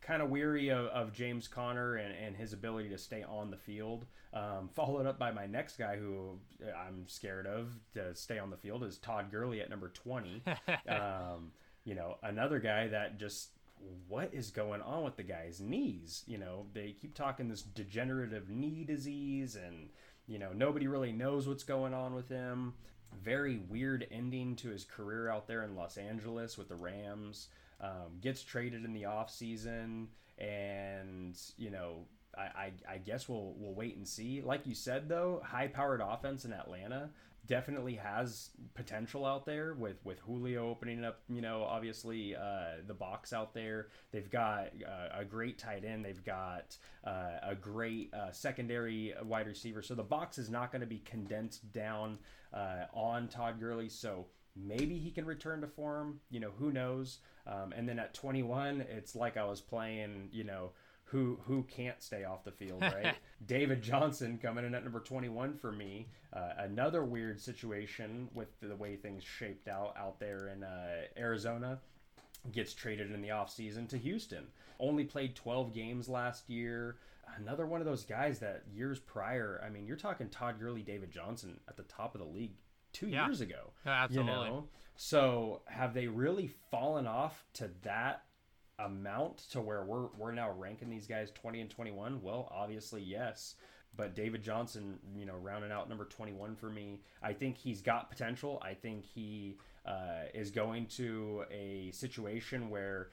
kind 0.00 0.20
of 0.20 0.30
weary 0.30 0.68
of, 0.68 0.86
of 0.86 1.12
James 1.12 1.48
Conner 1.48 1.94
and, 1.94 2.14
and 2.14 2.36
his 2.36 2.52
ability 2.52 2.88
to 2.90 2.98
stay 2.98 3.22
on 3.22 3.50
the 3.50 3.56
field. 3.56 4.04
Um, 4.34 4.68
followed 4.74 5.06
up 5.06 5.18
by 5.18 5.30
my 5.30 5.46
next 5.46 5.78
guy 5.78 5.96
who 5.96 6.38
I'm 6.76 7.08
scared 7.08 7.46
of 7.46 7.70
to 7.94 8.14
stay 8.14 8.38
on 8.38 8.50
the 8.50 8.56
field 8.56 8.82
is 8.84 8.98
Todd 8.98 9.30
Gurley 9.30 9.60
at 9.60 9.70
number 9.70 9.88
20. 9.88 10.42
um, 10.88 11.52
you 11.84 11.94
know, 11.94 12.16
another 12.22 12.58
guy 12.58 12.88
that 12.88 13.18
just 13.18 13.50
what 14.06 14.30
is 14.32 14.50
going 14.50 14.80
on 14.80 15.02
with 15.02 15.16
the 15.16 15.22
guy's 15.22 15.60
knees? 15.60 16.22
You 16.26 16.38
know, 16.38 16.66
they 16.72 16.94
keep 17.00 17.14
talking 17.14 17.48
this 17.48 17.62
degenerative 17.62 18.48
knee 18.48 18.84
disease 18.84 19.56
and 19.56 19.88
you 20.28 20.38
know, 20.38 20.50
nobody 20.54 20.86
really 20.86 21.12
knows 21.12 21.48
what's 21.48 21.64
going 21.64 21.94
on 21.94 22.14
with 22.14 22.28
him. 22.28 22.74
Very 23.22 23.58
weird 23.68 24.06
ending 24.10 24.56
to 24.56 24.68
his 24.68 24.84
career 24.84 25.28
out 25.28 25.46
there 25.46 25.62
in 25.62 25.76
Los 25.76 25.96
Angeles 25.98 26.56
with 26.56 26.68
the 26.68 26.76
Rams. 26.76 27.48
Um, 27.82 28.20
gets 28.20 28.44
traded 28.44 28.84
in 28.84 28.92
the 28.92 29.02
offseason 29.02 30.06
and 30.38 31.36
you 31.56 31.70
know 31.70 32.06
I, 32.36 32.40
I, 32.40 32.72
I, 32.88 32.98
guess 32.98 33.28
we'll 33.28 33.54
we'll 33.58 33.74
wait 33.74 33.96
and 33.96 34.06
see. 34.06 34.40
Like 34.40 34.66
you 34.66 34.74
said 34.74 35.08
though, 35.08 35.42
high 35.44 35.68
powered 35.68 36.00
offense 36.00 36.44
in 36.44 36.52
Atlanta 36.52 37.10
definitely 37.46 37.96
has 37.96 38.50
potential 38.74 39.26
out 39.26 39.44
there 39.44 39.74
with 39.74 39.96
with 40.04 40.18
Julio 40.20 40.70
opening 40.70 41.04
up. 41.04 41.20
You 41.28 41.42
know, 41.42 41.64
obviously 41.64 42.34
uh, 42.34 42.82
the 42.86 42.94
box 42.94 43.32
out 43.32 43.52
there. 43.52 43.88
They've 44.12 44.30
got 44.30 44.68
uh, 44.86 45.20
a 45.20 45.24
great 45.24 45.58
tight 45.58 45.84
end. 45.84 46.04
They've 46.04 46.24
got 46.24 46.76
uh, 47.04 47.38
a 47.42 47.54
great 47.54 48.12
uh, 48.14 48.30
secondary 48.32 49.14
wide 49.22 49.46
receiver. 49.46 49.82
So 49.82 49.94
the 49.94 50.02
box 50.02 50.38
is 50.38 50.48
not 50.48 50.72
going 50.72 50.80
to 50.80 50.86
be 50.86 51.02
condensed 51.04 51.70
down 51.72 52.18
uh, 52.54 52.84
on 52.94 53.28
Todd 53.28 53.60
Gurley. 53.60 53.88
So 53.88 54.26
maybe 54.56 54.98
he 54.98 55.10
can 55.10 55.24
return 55.24 55.60
to 55.60 55.66
form. 55.66 56.20
You 56.30 56.40
know, 56.40 56.52
who 56.58 56.72
knows? 56.72 57.18
Um, 57.46 57.72
and 57.76 57.88
then 57.88 57.98
at 57.98 58.14
21, 58.14 58.82
it's 58.88 59.14
like 59.14 59.36
I 59.36 59.44
was 59.44 59.60
playing. 59.60 60.28
You 60.32 60.44
know 60.44 60.70
who 61.12 61.38
who 61.46 61.62
can't 61.64 62.02
stay 62.02 62.24
off 62.24 62.42
the 62.42 62.50
field, 62.50 62.80
right? 62.82 63.14
David 63.46 63.82
Johnson 63.82 64.38
coming 64.42 64.64
in 64.64 64.74
at 64.74 64.82
number 64.82 65.00
21 65.00 65.54
for 65.54 65.70
me. 65.70 66.08
Uh, 66.32 66.52
another 66.58 67.04
weird 67.04 67.40
situation 67.40 68.28
with 68.34 68.48
the 68.60 68.74
way 68.74 68.96
things 68.96 69.22
shaped 69.22 69.68
out 69.68 69.94
out 69.96 70.18
there 70.18 70.48
in 70.48 70.64
uh, 70.64 71.02
Arizona. 71.16 71.78
Gets 72.50 72.74
traded 72.74 73.12
in 73.12 73.20
the 73.22 73.28
offseason 73.28 73.88
to 73.90 73.98
Houston. 73.98 74.46
Only 74.80 75.04
played 75.04 75.36
12 75.36 75.72
games 75.72 76.08
last 76.08 76.50
year. 76.50 76.96
Another 77.36 77.66
one 77.66 77.80
of 77.80 77.86
those 77.86 78.04
guys 78.04 78.40
that 78.40 78.64
years 78.74 78.98
prior, 78.98 79.62
I 79.64 79.70
mean, 79.70 79.86
you're 79.86 79.96
talking 79.96 80.28
Todd 80.28 80.58
Gurley, 80.58 80.82
David 80.82 81.12
Johnson 81.12 81.60
at 81.68 81.76
the 81.76 81.84
top 81.84 82.16
of 82.16 82.20
the 82.20 82.26
league 82.26 82.54
two 82.92 83.08
yeah. 83.08 83.26
years 83.26 83.40
ago. 83.40 83.72
absolutely. 83.86 84.32
You 84.32 84.38
know? 84.38 84.68
So 84.96 85.62
have 85.66 85.94
they 85.94 86.06
really 86.06 86.50
fallen 86.70 87.06
off 87.06 87.44
to 87.54 87.70
that 87.82 88.24
amount 88.78 89.38
to 89.50 89.60
where 89.60 89.84
we're 89.84 90.08
we're 90.18 90.32
now 90.32 90.50
ranking 90.50 90.90
these 90.90 91.06
guys 91.06 91.30
20 91.32 91.60
and 91.60 91.70
21? 91.70 92.22
Well, 92.22 92.48
obviously 92.52 93.02
yes. 93.02 93.54
But 93.94 94.14
David 94.14 94.42
Johnson, 94.42 94.98
you 95.14 95.26
know, 95.26 95.36
rounding 95.36 95.70
out 95.70 95.88
number 95.88 96.06
21 96.06 96.56
for 96.56 96.70
me, 96.70 97.02
I 97.22 97.34
think 97.34 97.58
he's 97.58 97.82
got 97.82 98.08
potential. 98.08 98.62
I 98.64 98.72
think 98.72 99.04
he 99.04 99.58
uh, 99.84 100.28
is 100.32 100.50
going 100.50 100.86
to 100.96 101.44
a 101.50 101.90
situation 101.92 102.70
where 102.70 103.10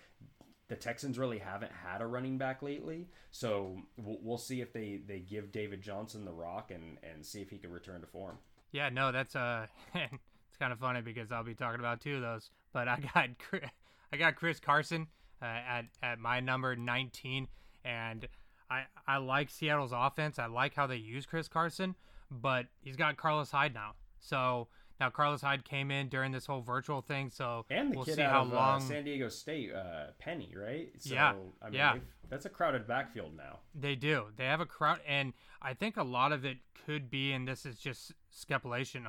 the 0.70 0.76
Texans 0.76 1.20
really 1.20 1.40
haven't 1.40 1.72
had 1.72 2.02
a 2.02 2.06
running 2.06 2.38
back 2.38 2.62
lately. 2.62 3.10
So 3.32 3.82
we'll, 3.98 4.20
we'll 4.22 4.38
see 4.38 4.62
if 4.62 4.72
they, 4.72 5.02
they 5.06 5.20
give 5.20 5.52
David 5.52 5.82
Johnson 5.82 6.24
the 6.24 6.32
rock 6.32 6.72
and, 6.72 6.98
and 7.04 7.26
see 7.26 7.42
if 7.42 7.50
he 7.50 7.58
can 7.58 7.72
return 7.72 8.02
to 8.02 8.08
form. 8.08 8.38
Yeah, 8.72 8.90
no, 8.90 9.12
that's 9.12 9.36
uh, 9.36 9.68
it's 9.96 10.58
kind 10.60 10.72
of 10.74 10.80
funny 10.80 11.02
because 11.02 11.32
I'll 11.32 11.44
be 11.44 11.56
talking 11.56 11.80
about 11.80 12.02
two 12.02 12.16
of 12.18 12.22
those. 12.22 12.50
But 12.74 12.88
I 12.88 13.00
got 13.00 13.30
I 14.14 14.18
got 14.18 14.36
Chris 14.36 14.60
Carson 14.60 15.08
uh, 15.42 15.46
at 15.46 15.86
at 16.04 16.20
my 16.20 16.40
number 16.40 16.76
19, 16.76 17.48
and 17.86 18.28
I 18.70 18.84
I 19.08 19.18
like 19.18 19.50
Seattle's 19.50 19.92
offense. 19.94 20.38
I 20.40 20.46
like 20.48 20.76
how 20.76 20.88
they 20.88 20.98
use 20.98 21.26
Chris 21.26 21.48
Carson, 21.48 21.96
but 22.30 22.68
he's 22.82 22.96
got 22.96 23.18
Carlos 23.18 23.52
Hyde 23.52 23.74
now. 23.74 23.92
So 24.20 24.68
now 25.00 25.10
Carlos 25.10 25.42
Hyde 25.42 25.64
came 25.66 25.90
in 25.92 26.10
during 26.10 26.32
this 26.32 26.46
whole 26.46 26.62
virtual 26.62 27.02
thing, 27.02 27.30
so 27.32 27.66
and 27.72 27.92
the 27.92 27.96
we'll 27.98 28.06
kid 28.06 28.16
see 28.16 28.22
out 28.22 28.32
how 28.32 28.42
of 28.42 28.52
long. 28.52 28.82
uh, 28.82 28.86
San 28.86 29.04
Diego 29.06 29.30
State, 29.30 29.74
uh, 29.74 30.08
Penny, 30.20 30.54
right? 30.56 30.90
So, 30.98 31.14
Yeah, 31.14 31.34
I 31.62 31.66
mean, 31.66 31.74
yeah. 31.74 31.94
they've- 31.94 32.04
That's 32.30 32.46
a 32.46 32.50
crowded 32.50 32.88
backfield 32.88 33.36
now. 33.36 33.60
They 33.74 33.96
do. 33.96 34.26
They 34.36 34.46
have 34.46 34.62
a 34.62 34.66
crowd, 34.66 35.00
and 35.08 35.34
I 35.62 35.74
think 35.74 35.98
a 35.98 36.04
lot 36.04 36.32
of 36.32 36.46
it 36.46 36.58
could 36.86 37.10
be, 37.10 37.32
and 37.32 37.48
this 37.48 37.66
is 37.66 37.78
just 37.78 38.14
speculation, 38.30 39.06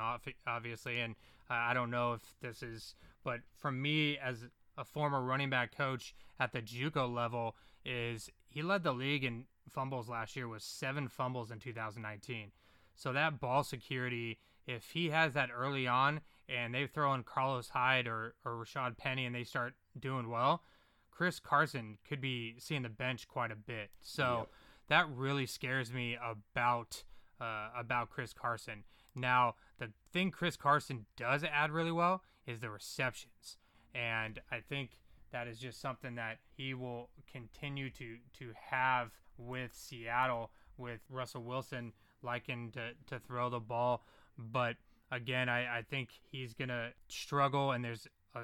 obviously, 0.47 0.99
and 0.99 1.15
I 1.49 1.73
don't 1.73 1.91
know 1.91 2.13
if 2.13 2.21
this 2.41 2.63
is, 2.63 2.95
but 3.23 3.41
from 3.55 3.81
me 3.81 4.17
as 4.17 4.45
a 4.77 4.83
former 4.83 5.21
running 5.21 5.49
back 5.49 5.75
coach 5.75 6.15
at 6.39 6.51
the 6.51 6.61
JUCO 6.61 7.13
level, 7.13 7.55
is 7.85 8.29
he 8.47 8.61
led 8.61 8.83
the 8.83 8.93
league 8.93 9.23
in 9.23 9.45
fumbles 9.69 10.09
last 10.09 10.35
year 10.35 10.47
with 10.47 10.61
seven 10.61 11.07
fumbles 11.07 11.51
in 11.51 11.59
2019. 11.59 12.51
So 12.95 13.13
that 13.13 13.39
ball 13.39 13.63
security, 13.63 14.39
if 14.67 14.91
he 14.91 15.09
has 15.09 15.33
that 15.33 15.49
early 15.55 15.87
on, 15.87 16.21
and 16.49 16.73
they 16.73 16.87
throw 16.87 17.13
in 17.13 17.23
Carlos 17.23 17.69
Hyde 17.69 18.07
or 18.07 18.35
or 18.45 18.53
Rashaad 18.53 18.97
Penny, 18.97 19.25
and 19.25 19.33
they 19.33 19.43
start 19.43 19.73
doing 19.99 20.29
well, 20.29 20.63
Chris 21.11 21.39
Carson 21.39 21.97
could 22.07 22.21
be 22.21 22.55
seeing 22.57 22.81
the 22.81 22.89
bench 22.89 23.27
quite 23.27 23.51
a 23.51 23.55
bit. 23.55 23.91
So 23.99 24.47
that 24.89 25.07
really 25.09 25.45
scares 25.45 25.93
me 25.93 26.17
about 26.17 27.03
uh, 27.39 27.69
about 27.77 28.09
Chris 28.09 28.33
Carson. 28.33 28.83
Now, 29.15 29.55
the 29.77 29.89
thing 30.13 30.31
Chris 30.31 30.55
Carson 30.55 31.05
does 31.17 31.43
add 31.43 31.71
really 31.71 31.91
well 31.91 32.23
is 32.45 32.59
the 32.59 32.69
receptions, 32.69 33.57
and 33.93 34.39
I 34.51 34.59
think 34.59 34.97
that 35.31 35.47
is 35.47 35.59
just 35.59 35.79
something 35.81 36.15
that 36.15 36.39
he 36.55 36.73
will 36.73 37.09
continue 37.31 37.89
to 37.91 38.17
to 38.39 38.51
have 38.69 39.11
with 39.37 39.73
Seattle 39.73 40.51
with 40.77 41.01
Russell 41.09 41.43
Wilson 41.43 41.93
liking 42.23 42.71
to, 42.71 42.91
to 43.07 43.19
throw 43.19 43.49
the 43.49 43.59
ball. 43.59 44.03
But 44.37 44.75
again, 45.11 45.49
I, 45.49 45.79
I 45.79 45.81
think 45.83 46.09
he's 46.31 46.53
gonna 46.53 46.89
struggle, 47.07 47.71
and 47.71 47.83
there's 47.83 48.07
a 48.35 48.41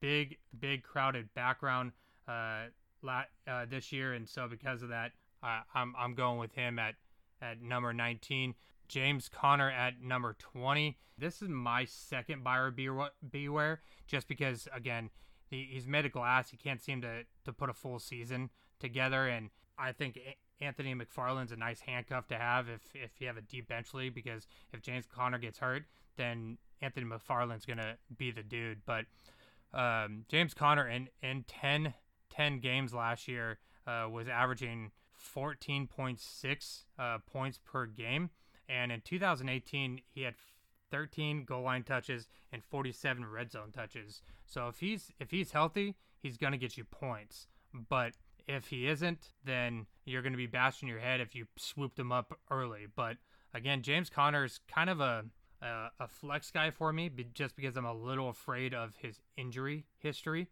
big, 0.00 0.38
big 0.58 0.82
crowded 0.82 1.32
background 1.34 1.92
uh, 2.28 2.64
la- 3.02 3.24
uh, 3.46 3.66
this 3.68 3.92
year, 3.92 4.14
and 4.14 4.28
so 4.28 4.48
because 4.48 4.82
of 4.82 4.88
that, 4.90 5.12
I'm 5.42 5.94
I'm 5.98 6.14
going 6.14 6.38
with 6.38 6.52
him 6.52 6.78
at 6.78 6.94
at 7.42 7.60
number 7.60 7.92
19. 7.92 8.54
James 8.88 9.28
Conner 9.28 9.70
at 9.70 10.02
number 10.02 10.36
20. 10.38 10.98
This 11.16 11.42
is 11.42 11.48
my 11.48 11.84
second 11.84 12.44
buyer 12.44 12.70
beware, 12.70 13.80
just 14.06 14.28
because 14.28 14.68
again 14.74 15.10
he, 15.46 15.68
he's 15.70 15.86
made 15.86 16.06
of 16.06 16.12
glass. 16.12 16.50
He 16.50 16.56
can't 16.56 16.82
seem 16.82 17.02
to 17.02 17.24
to 17.44 17.52
put 17.52 17.70
a 17.70 17.74
full 17.74 17.98
season 17.98 18.50
together, 18.80 19.26
and 19.26 19.50
I 19.78 19.92
think 19.92 20.16
A- 20.18 20.64
Anthony 20.64 20.94
McFarland's 20.94 21.52
a 21.52 21.56
nice 21.56 21.80
handcuff 21.80 22.26
to 22.28 22.36
have 22.36 22.68
if 22.68 22.80
if 22.94 23.20
you 23.20 23.26
have 23.26 23.36
a 23.36 23.42
deep 23.42 23.68
bench 23.68 23.94
league 23.94 24.14
because 24.14 24.46
if 24.72 24.80
James 24.82 25.06
Conner 25.06 25.38
gets 25.38 25.58
hurt, 25.58 25.84
then 26.16 26.58
Anthony 26.80 27.06
McFarland's 27.06 27.66
gonna 27.66 27.96
be 28.16 28.30
the 28.30 28.42
dude. 28.42 28.82
But 28.84 29.04
um, 29.72 30.24
James 30.28 30.54
Conner 30.54 30.88
in 30.88 31.08
in 31.22 31.44
10, 31.48 31.94
10 32.34 32.60
games 32.60 32.94
last 32.94 33.28
year 33.28 33.58
uh, 33.86 34.08
was 34.10 34.28
averaging 34.28 34.90
14.6 35.34 36.84
uh, 36.98 37.18
points 37.30 37.58
per 37.64 37.86
game, 37.86 38.30
and 38.68 38.92
in 38.92 39.00
2018 39.00 40.00
he 40.10 40.22
had 40.22 40.34
13 40.90 41.44
goal 41.44 41.62
line 41.62 41.82
touches 41.82 42.28
and 42.52 42.62
47 42.62 43.24
red 43.24 43.50
zone 43.50 43.72
touches. 43.72 44.22
So 44.46 44.68
if 44.68 44.78
he's 44.80 45.10
if 45.18 45.30
he's 45.30 45.52
healthy, 45.52 45.96
he's 46.20 46.36
gonna 46.36 46.58
get 46.58 46.76
you 46.76 46.84
points. 46.84 47.48
But 47.72 48.12
if 48.46 48.68
he 48.68 48.86
isn't, 48.88 49.32
then 49.44 49.86
you're 50.04 50.22
gonna 50.22 50.36
be 50.36 50.46
bashing 50.46 50.88
your 50.88 51.00
head 51.00 51.20
if 51.20 51.34
you 51.34 51.46
swooped 51.56 51.98
him 51.98 52.12
up 52.12 52.38
early. 52.50 52.86
But 52.94 53.16
again, 53.52 53.82
James 53.82 54.10
Conner 54.10 54.44
is 54.44 54.60
kind 54.68 54.90
of 54.90 55.00
a 55.00 55.24
a, 55.62 55.88
a 56.00 56.08
flex 56.08 56.50
guy 56.50 56.70
for 56.70 56.92
me, 56.92 57.10
just 57.32 57.56
because 57.56 57.76
I'm 57.76 57.86
a 57.86 57.94
little 57.94 58.28
afraid 58.28 58.74
of 58.74 58.96
his 58.96 59.20
injury 59.36 59.86
history. 59.98 60.48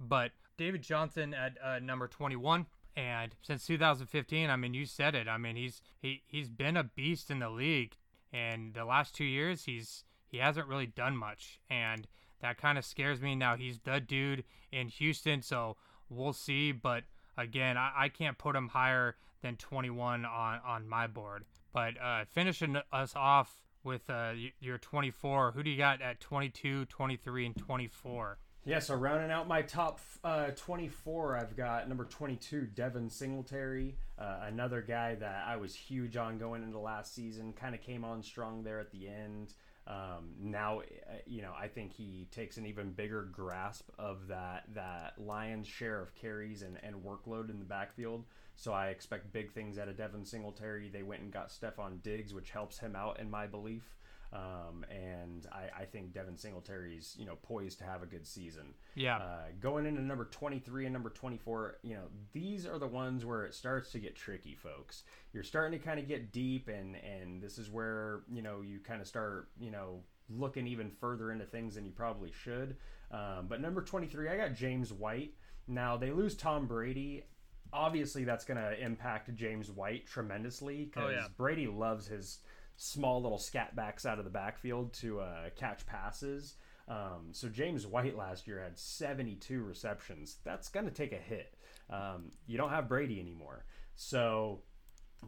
But 0.00 0.32
David 0.56 0.82
Johnson 0.82 1.34
at 1.34 1.56
uh, 1.62 1.78
number 1.78 2.08
21. 2.08 2.66
And 2.96 3.34
since 3.42 3.66
2015, 3.66 4.48
I 4.48 4.56
mean, 4.56 4.72
you 4.72 4.86
said 4.86 5.14
it. 5.14 5.28
I 5.28 5.36
mean, 5.36 5.54
he's 5.56 5.82
he 6.00 6.22
he's 6.26 6.48
been 6.48 6.76
a 6.78 6.84
beast 6.84 7.30
in 7.30 7.40
the 7.40 7.50
league, 7.50 7.94
and 8.32 8.72
the 8.72 8.86
last 8.86 9.14
two 9.14 9.24
years, 9.24 9.64
he's 9.64 10.04
he 10.26 10.38
hasn't 10.38 10.66
really 10.66 10.86
done 10.86 11.14
much, 11.14 11.60
and 11.68 12.06
that 12.40 12.56
kind 12.56 12.78
of 12.78 12.86
scares 12.86 13.20
me. 13.20 13.34
Now 13.34 13.56
he's 13.56 13.80
the 13.80 14.00
dude 14.00 14.44
in 14.72 14.88
Houston, 14.88 15.42
so 15.42 15.76
we'll 16.08 16.32
see. 16.32 16.72
But 16.72 17.04
again, 17.36 17.76
I, 17.76 17.92
I 17.96 18.08
can't 18.08 18.38
put 18.38 18.56
him 18.56 18.68
higher 18.68 19.16
than 19.42 19.56
21 19.56 20.24
on 20.24 20.60
on 20.66 20.88
my 20.88 21.06
board. 21.06 21.44
But 21.74 22.00
uh, 22.02 22.24
finishing 22.32 22.78
us 22.92 23.12
off 23.14 23.60
with 23.84 24.08
uh, 24.08 24.32
your 24.58 24.78
24, 24.78 25.52
who 25.52 25.62
do 25.62 25.70
you 25.70 25.76
got 25.76 26.00
at 26.00 26.20
22, 26.20 26.86
23, 26.86 27.46
and 27.46 27.56
24? 27.56 28.38
Yeah, 28.66 28.80
so 28.80 28.96
rounding 28.96 29.30
out 29.30 29.46
my 29.46 29.62
top 29.62 30.00
uh, 30.24 30.48
24, 30.56 31.36
I've 31.36 31.56
got 31.56 31.88
number 31.88 32.04
22, 32.04 32.62
Devin 32.74 33.08
Singletary, 33.08 33.94
uh, 34.18 34.40
another 34.48 34.82
guy 34.82 35.14
that 35.14 35.44
I 35.46 35.54
was 35.54 35.72
huge 35.72 36.16
on 36.16 36.36
going 36.36 36.64
into 36.64 36.80
last 36.80 37.14
season. 37.14 37.52
Kind 37.52 37.76
of 37.76 37.80
came 37.80 38.04
on 38.04 38.24
strong 38.24 38.64
there 38.64 38.80
at 38.80 38.90
the 38.90 39.06
end. 39.06 39.54
Um, 39.86 40.34
now, 40.40 40.80
uh, 40.80 41.18
you 41.26 41.42
know, 41.42 41.52
I 41.56 41.68
think 41.68 41.92
he 41.92 42.26
takes 42.32 42.56
an 42.56 42.66
even 42.66 42.90
bigger 42.90 43.22
grasp 43.30 43.88
of 44.00 44.26
that 44.26 44.64
that 44.74 45.12
lion's 45.16 45.68
share 45.68 46.02
of 46.02 46.12
carries 46.16 46.62
and, 46.62 46.76
and 46.82 46.96
workload 46.96 47.50
in 47.50 47.60
the 47.60 47.64
backfield. 47.64 48.24
So 48.56 48.72
I 48.72 48.88
expect 48.88 49.32
big 49.32 49.52
things 49.52 49.78
out 49.78 49.86
of 49.86 49.96
Devin 49.96 50.24
Singletary. 50.24 50.88
They 50.88 51.04
went 51.04 51.22
and 51.22 51.32
got 51.32 51.50
Stefon 51.50 52.02
Diggs, 52.02 52.34
which 52.34 52.50
helps 52.50 52.80
him 52.80 52.96
out 52.96 53.20
in 53.20 53.30
my 53.30 53.46
belief. 53.46 53.96
Um, 54.32 54.84
and 54.90 55.46
I, 55.52 55.82
I, 55.82 55.84
think 55.84 56.12
Devin 56.12 56.36
Singletary's 56.36 57.14
you 57.18 57.26
know 57.26 57.36
poised 57.42 57.78
to 57.78 57.84
have 57.84 58.02
a 58.02 58.06
good 58.06 58.26
season. 58.26 58.74
Yeah. 58.94 59.18
Uh, 59.18 59.44
going 59.60 59.86
into 59.86 60.02
number 60.02 60.24
23 60.24 60.84
and 60.86 60.92
number 60.92 61.10
24, 61.10 61.78
you 61.82 61.94
know 61.94 62.04
these 62.32 62.66
are 62.66 62.78
the 62.78 62.88
ones 62.88 63.24
where 63.24 63.44
it 63.44 63.54
starts 63.54 63.92
to 63.92 63.98
get 63.98 64.16
tricky, 64.16 64.54
folks. 64.54 65.04
You're 65.32 65.44
starting 65.44 65.78
to 65.78 65.84
kind 65.84 66.00
of 66.00 66.08
get 66.08 66.32
deep, 66.32 66.68
and 66.68 66.96
and 66.96 67.40
this 67.40 67.56
is 67.56 67.70
where 67.70 68.22
you 68.28 68.42
know 68.42 68.62
you 68.62 68.80
kind 68.80 69.00
of 69.00 69.06
start 69.06 69.50
you 69.58 69.70
know 69.70 70.00
looking 70.28 70.66
even 70.66 70.90
further 70.90 71.30
into 71.30 71.44
things 71.44 71.76
than 71.76 71.84
you 71.84 71.92
probably 71.92 72.32
should. 72.32 72.76
Um, 73.12 73.46
but 73.48 73.60
number 73.60 73.80
23, 73.80 74.28
I 74.28 74.36
got 74.36 74.54
James 74.54 74.92
White. 74.92 75.34
Now 75.68 75.96
they 75.96 76.10
lose 76.10 76.34
Tom 76.34 76.66
Brady 76.66 77.24
obviously 77.72 78.24
that's 78.24 78.44
going 78.44 78.58
to 78.58 78.80
impact 78.82 79.34
James 79.34 79.70
White 79.70 80.06
tremendously 80.06 80.84
because 80.84 81.04
Oh, 81.08 81.10
yeah. 81.10 81.26
Brady 81.36 81.66
loves 81.66 82.06
his 82.06 82.38
small 82.76 83.22
little 83.22 83.38
scat 83.38 83.74
backs 83.74 84.06
out 84.06 84.18
of 84.18 84.24
the 84.24 84.30
backfield 84.30 84.92
to 84.94 85.20
uh, 85.20 85.50
catch 85.56 85.86
passes. 85.86 86.54
Um, 86.88 87.28
so 87.32 87.48
James 87.48 87.86
White 87.86 88.16
last 88.16 88.46
year 88.46 88.60
had 88.60 88.78
72 88.78 89.62
receptions. 89.62 90.36
That's 90.44 90.68
going 90.68 90.86
to 90.86 90.92
take 90.92 91.12
a 91.12 91.16
hit. 91.16 91.54
Um, 91.90 92.30
you 92.46 92.56
don't 92.56 92.70
have 92.70 92.88
Brady 92.88 93.20
anymore. 93.20 93.64
So 93.96 94.60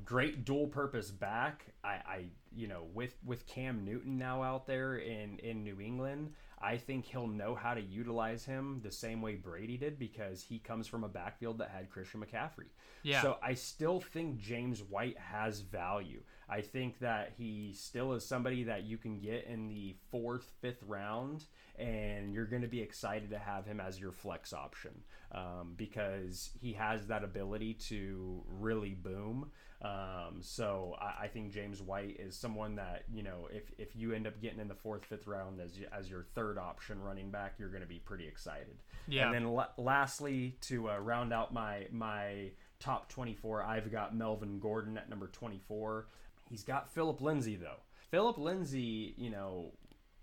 great 0.05 0.45
dual 0.45 0.67
purpose 0.67 1.11
back. 1.11 1.67
I, 1.83 1.89
I 1.89 2.25
you 2.55 2.69
know 2.69 2.87
with 2.95 3.17
with 3.25 3.47
Cam 3.47 3.85
Newton 3.85 4.19
now 4.19 4.43
out 4.43 4.67
there 4.67 4.97
in 4.97 5.39
in 5.39 5.65
New 5.65 5.81
England, 5.81 6.33
I 6.61 6.77
think 6.77 7.05
he'll 7.05 7.27
know 7.27 7.55
how 7.55 7.75
to 7.75 7.81
utilize 7.81 8.45
him 8.45 8.81
the 8.83 8.91
same 8.91 9.23
way 9.23 9.35
Brady 9.35 9.77
did 9.77 9.99
because 9.99 10.43
he 10.43 10.59
comes 10.59 10.87
from 10.87 11.05
a 11.05 11.09
backfield 11.09 11.59
that 11.59 11.71
had 11.71 11.91
Christian 11.91 12.21
McCaffrey. 12.21 12.69
Yeah. 13.03 13.23
So 13.23 13.39
I 13.43 13.55
still 13.55 14.01
think 14.01 14.39
James 14.39 14.83
White 14.83 15.19
has 15.19 15.61
value. 15.61 16.23
I 16.51 16.63
think 16.63 16.99
that 17.01 17.33
he 17.37 17.75
still 17.75 18.15
is 18.15 18.25
somebody 18.25 18.65
that 18.65 18.85
you 18.85 18.97
can 18.97 19.19
get 19.19 19.47
in 19.47 19.69
the 19.69 19.95
fourth, 20.11 20.51
fifth 20.61 20.83
round, 20.87 21.45
and 21.79 22.33
you're 22.33 22.47
going 22.47 22.63
to 22.63 22.69
be 22.69 22.81
excited 22.81 23.31
to 23.31 23.39
have 23.39 23.67
him 23.67 23.81
as 23.81 24.01
your 24.01 24.13
flex 24.13 24.53
option 24.53 24.93
um, 25.33 25.75
because 25.77 26.51
he 26.61 26.73
has 26.73 27.07
that 27.09 27.23
ability 27.23 27.75
to 27.75 28.43
really 28.61 28.95
boom. 28.95 29.51
Um, 29.81 30.39
so 30.41 30.97
I, 31.01 31.25
I 31.25 31.29
think 31.29 31.53
James 31.53 31.81
White 31.81 32.19
is 32.19 32.37
someone 32.37 32.75
that 32.77 33.05
you 33.13 33.23
know 33.23 33.49
if, 33.53 33.71
if 33.79 33.95
you 33.95 34.13
end 34.13 34.27
up 34.27 34.41
getting 34.41 34.59
in 34.59 34.69
the 34.69 34.75
fourth, 34.75 35.05
fifth 35.05 35.27
round 35.27 35.61
as 35.61 35.79
as 35.93 36.11
your 36.11 36.25
third 36.35 36.59
option 36.59 37.01
running 37.01 37.31
back, 37.31 37.55
you're 37.59 37.69
going 37.69 37.83
to 37.83 37.89
be 37.89 38.01
pretty 38.01 38.27
excited. 38.27 38.77
Yeah. 39.07 39.27
And 39.27 39.35
then 39.35 39.53
la- 39.53 39.69
lastly, 39.77 40.57
to 40.63 40.91
uh, 40.91 40.99
round 40.99 41.33
out 41.33 41.53
my 41.53 41.87
my 41.93 42.51
top 42.81 43.09
24, 43.09 43.63
I've 43.63 43.91
got 43.93 44.17
Melvin 44.17 44.59
Gordon 44.59 44.97
at 44.99 45.09
number 45.09 45.29
24. 45.29 46.09
He's 46.51 46.65
got 46.65 46.93
Phillip 46.95 47.21
Lindsay 47.21 47.57
though. 47.57 47.81
Phillip 48.11 48.39
Lindsay, 48.39 49.15
you 49.17 49.31
know, 49.31 49.73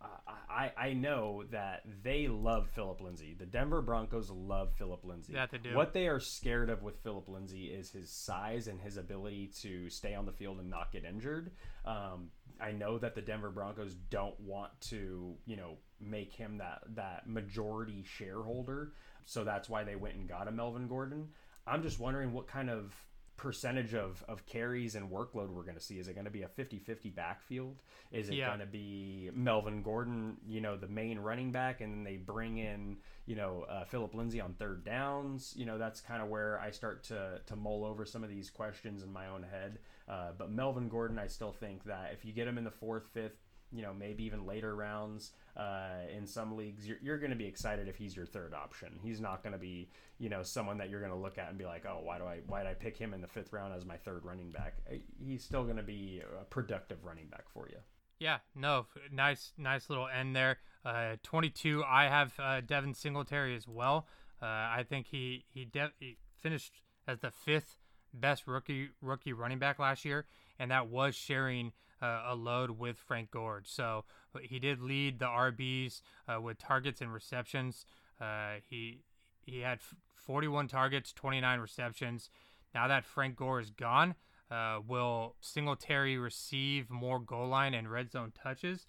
I, 0.02 0.72
I 0.78 0.88
I 0.88 0.94
know 0.94 1.44
that 1.52 1.84
they 2.04 2.28
love 2.28 2.70
Phillip 2.76 3.02
Lindsay. 3.02 3.36
The 3.38 3.46
Denver 3.46 3.82
Broncos 3.82 4.30
love 4.30 4.74
Phillip 4.78 5.04
Lindsay. 5.04 5.34
That 5.34 5.52
they 5.52 5.58
do. 5.58 5.76
What 5.76 5.94
they 5.94 6.08
are 6.08 6.20
scared 6.20 6.70
of 6.70 6.84
with 6.84 7.02
Phillip 7.04 7.28
Lindsay 7.28 7.66
is 7.66 7.92
his 7.92 8.12
size 8.12 8.68
and 8.68 8.80
his 8.80 8.98
ability 8.98 9.52
to 9.62 9.90
stay 9.90 10.14
on 10.14 10.26
the 10.26 10.32
field 10.32 10.60
and 10.60 10.70
not 10.70 10.92
get 10.92 11.06
injured. 11.06 11.52
Um, 11.86 12.30
I 12.60 12.72
know 12.72 12.98
that 13.00 13.16
the 13.16 13.22
Denver 13.22 13.50
Broncos 13.50 13.96
don't 14.10 14.40
want 14.40 14.72
to, 14.90 15.36
you 15.46 15.58
know, 15.58 15.78
make 16.00 16.34
him 16.34 16.58
that 16.58 16.82
that 16.96 17.28
majority 17.28 18.04
shareholder. 18.06 18.94
So 19.26 19.44
that's 19.44 19.70
why 19.70 19.84
they 19.84 19.96
went 19.96 20.16
and 20.16 20.28
got 20.30 20.48
a 20.48 20.52
Melvin 20.52 20.88
Gordon. 20.88 21.30
I'm 21.68 21.82
just 21.82 22.00
wondering 22.00 22.32
what 22.32 22.48
kind 22.48 22.70
of 22.70 22.94
percentage 23.38 23.94
of, 23.94 24.24
of 24.28 24.46
carries 24.46 24.96
and 24.96 25.10
workload 25.12 25.50
we're 25.50 25.64
going 25.64 25.76
to 25.76 25.82
see. 25.82 26.00
Is 26.00 26.08
it 26.08 26.14
going 26.14 26.26
to 26.26 26.32
be 26.32 26.44
a 26.44 26.48
50-50 26.48 27.14
backfield? 27.14 27.82
Is 28.12 28.30
it 28.30 28.36
Yeah. 28.36 28.48
going 28.48 28.60
to 28.60 28.66
be 28.66 29.30
Melvin 29.34 29.82
Gordon, 29.82 30.38
you 30.48 30.62
know, 30.62 30.78
the 30.78 30.88
main 30.88 31.20
running 31.20 31.52
back, 31.52 31.82
and 31.82 31.94
then 31.94 32.04
they 32.04 32.18
bring 32.18 32.58
in, 32.58 32.98
you 33.26 33.36
know, 33.36 33.66
uh, 33.70 33.84
Phillip 33.86 34.14
Lindsay 34.14 34.40
on 34.40 34.54
third 34.54 34.84
downs? 34.86 35.54
You 35.58 35.66
know, 35.66 35.78
that's 35.78 36.00
kind 36.02 36.22
of 36.22 36.30
where 36.30 36.60
I 36.60 36.72
start 36.72 37.04
to, 37.06 37.42
to 37.46 37.56
mull 37.56 37.84
over 37.86 38.06
some 38.06 38.24
of 38.24 38.30
these 38.30 38.50
questions 38.50 39.04
in 39.04 39.12
my 39.12 39.28
own 39.28 39.44
head. 39.44 39.80
Uh, 40.08 40.32
but 40.38 40.52
Melvin 40.52 40.88
Gordon, 40.88 41.20
I 41.20 41.28
still 41.28 41.52
think 41.52 41.84
that 41.86 42.12
if 42.14 42.24
you 42.24 42.32
get 42.32 42.48
him 42.48 42.58
in 42.58 42.64
the 42.64 42.72
fourth, 42.72 43.08
fifth, 43.14 43.38
you 43.76 43.82
know, 43.82 43.94
maybe 43.94 44.24
even 44.24 44.46
later 44.46 44.76
rounds 44.76 45.32
uh, 45.58 46.08
in 46.16 46.26
some 46.26 46.56
leagues, 46.56 46.88
you're, 46.88 46.98
you're 47.02 47.18
going 47.18 47.32
to 47.32 47.36
be 47.36 47.46
excited 47.46 47.88
if 47.88 47.98
he's 47.98 48.16
your 48.16 48.26
third 48.26 48.54
option. 48.54 49.00
He's 49.04 49.20
not 49.20 49.44
going 49.44 49.54
to 49.54 49.60
be, 49.60 49.90
you 50.18 50.30
know, 50.30 50.44
someone 50.44 50.78
that 50.78 50.90
you're 50.90 51.02
going 51.02 51.12
to 51.12 51.18
look 51.18 51.38
at 51.38 51.50
and 51.50 51.58
be 51.58 51.66
like, 51.66 51.86
oh, 51.86 52.00
why 52.04 52.18
do 52.18 52.26
I, 52.26 52.40
why 52.48 52.64
did 52.64 52.70
I 52.70 52.74
pick 52.74 52.98
him 52.98 53.14
in 53.14 53.22
the 53.22 53.28
fifth 53.28 53.52
round 53.52 53.74
as 53.74 53.86
my 53.86 53.98
third 53.98 54.24
running 54.26 54.52
back? 54.52 54.76
Uh, 54.90 54.96
He's 55.24 55.44
still 55.44 55.64
going 55.64 55.78
to 55.78 55.84
be 55.84 56.22
a 56.42 56.46
productive 56.46 57.04
running 57.04 57.28
back 57.28 57.50
for 57.54 57.68
you. 57.70 57.78
Yeah, 58.20 58.38
no, 58.56 58.86
nice, 59.12 59.52
nice 59.58 59.90
little 59.90 60.08
end 60.08 60.36
there. 60.36 60.60
Uh, 60.86 61.18
22. 61.24 61.84
I 61.86 62.06
have 62.06 62.34
uh, 62.40 62.62
Devin 62.62 62.94
Singletary 62.94 63.56
as 63.56 63.68
well. 63.68 64.08
Uh, 64.42 64.46
I 64.46 64.86
think 64.88 65.08
he 65.08 65.46
he, 65.54 65.66
de- 65.66 65.92
he 66.00 66.18
finished 66.38 66.82
as 67.08 67.20
the 67.20 67.32
fifth 67.32 67.78
best 68.14 68.48
rookie 68.48 68.90
rookie 69.02 69.34
running 69.34 69.60
back 69.60 69.80
last 69.80 70.06
year, 70.06 70.26
and 70.60 70.72
that 70.72 70.88
was 70.88 71.16
sharing 71.16 71.72
uh, 72.02 72.24
a 72.28 72.36
load 72.36 72.72
with 72.72 72.98
Frank 72.98 73.32
Gore. 73.32 73.64
So 73.66 74.06
he 74.42 74.60
did 74.60 74.82
lead 74.82 75.20
the 75.20 75.26
RBs 75.26 76.02
uh, 76.28 76.42
with 76.42 76.58
targets 76.58 77.02
and 77.02 77.14
receptions. 77.14 77.86
Uh, 78.20 78.56
he 78.68 79.02
he 79.46 79.60
had 79.60 79.80
41 80.16 80.68
targets, 80.68 81.14
29 81.14 81.60
receptions. 81.60 82.30
Now 82.74 82.88
that 82.88 83.06
Frank 83.06 83.36
Gore 83.36 83.60
is 83.60 83.70
gone, 83.70 84.16
uh, 84.52 84.80
will 84.86 85.36
Singletary 85.40 86.18
receive 86.18 86.90
more 86.90 87.20
goal 87.20 87.48
line 87.48 87.74
and 87.74 87.90
red 87.90 88.12
zone 88.12 88.32
touches? 88.32 88.86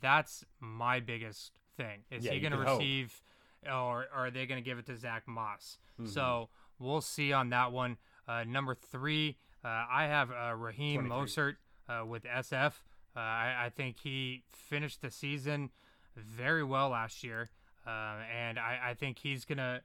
That's 0.00 0.44
my 0.60 1.00
biggest 1.00 1.52
thing. 1.76 2.04
Is 2.10 2.24
Yeah, 2.24 2.32
he 2.32 2.40
going 2.40 2.52
to 2.52 2.58
receive, 2.58 3.20
or, 3.66 4.06
or 4.14 4.26
are 4.26 4.30
they 4.30 4.46
going 4.46 4.62
to 4.62 4.64
give 4.64 4.78
it 4.78 4.86
to 4.86 4.96
Zach 4.96 5.24
Moss? 5.26 5.78
Mm-hmm. 6.00 6.10
So 6.10 6.48
we'll 6.78 7.00
see 7.00 7.32
on 7.32 7.50
that 7.50 7.72
one. 7.72 7.96
Uh, 8.26 8.44
number 8.44 8.74
three, 8.74 9.36
uh, 9.64 9.84
I 9.90 10.04
have 10.04 10.30
uh, 10.30 10.54
Raheem 10.54 11.06
23. 11.06 11.16
Mostert 11.16 11.56
uh, 11.88 12.04
with 12.06 12.24
SF. 12.24 12.72
Uh, 13.16 13.20
I, 13.20 13.64
I 13.66 13.72
think 13.74 13.98
he 14.02 14.42
finished 14.50 15.02
the 15.02 15.10
season 15.10 15.70
very 16.16 16.64
well 16.64 16.90
last 16.90 17.22
year, 17.22 17.50
uh, 17.86 18.16
and 18.34 18.58
I, 18.58 18.78
I 18.90 18.94
think 18.94 19.18
he's 19.18 19.44
gonna 19.44 19.80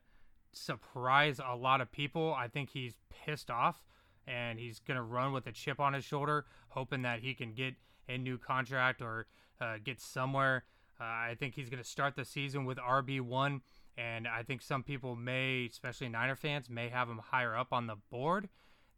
surprise 0.51 1.39
a 1.45 1.55
lot 1.55 1.81
of 1.81 1.91
people. 1.91 2.33
I 2.33 2.47
think 2.47 2.71
he's 2.71 2.95
pissed 3.09 3.51
off, 3.51 3.83
and 4.27 4.59
he's 4.59 4.79
gonna 4.79 5.03
run 5.03 5.33
with 5.33 5.47
a 5.47 5.51
chip 5.51 5.79
on 5.79 5.93
his 5.93 6.03
shoulder, 6.03 6.45
hoping 6.69 7.03
that 7.03 7.19
he 7.19 7.33
can 7.33 7.53
get 7.53 7.75
a 8.07 8.17
new 8.17 8.37
contract 8.37 9.01
or 9.01 9.27
uh, 9.61 9.75
get 9.83 9.99
somewhere. 9.99 10.63
Uh, 10.99 11.03
I 11.03 11.35
think 11.39 11.55
he's 11.55 11.69
gonna 11.69 11.83
start 11.83 12.15
the 12.15 12.25
season 12.25 12.65
with 12.65 12.77
RB 12.77 13.21
one, 13.21 13.61
and 13.97 14.27
I 14.27 14.43
think 14.43 14.61
some 14.61 14.83
people 14.83 15.15
may, 15.15 15.67
especially 15.71 16.09
Niner 16.09 16.35
fans, 16.35 16.69
may 16.69 16.89
have 16.89 17.09
him 17.09 17.21
higher 17.31 17.55
up 17.55 17.71
on 17.71 17.87
the 17.87 17.97
board 18.09 18.49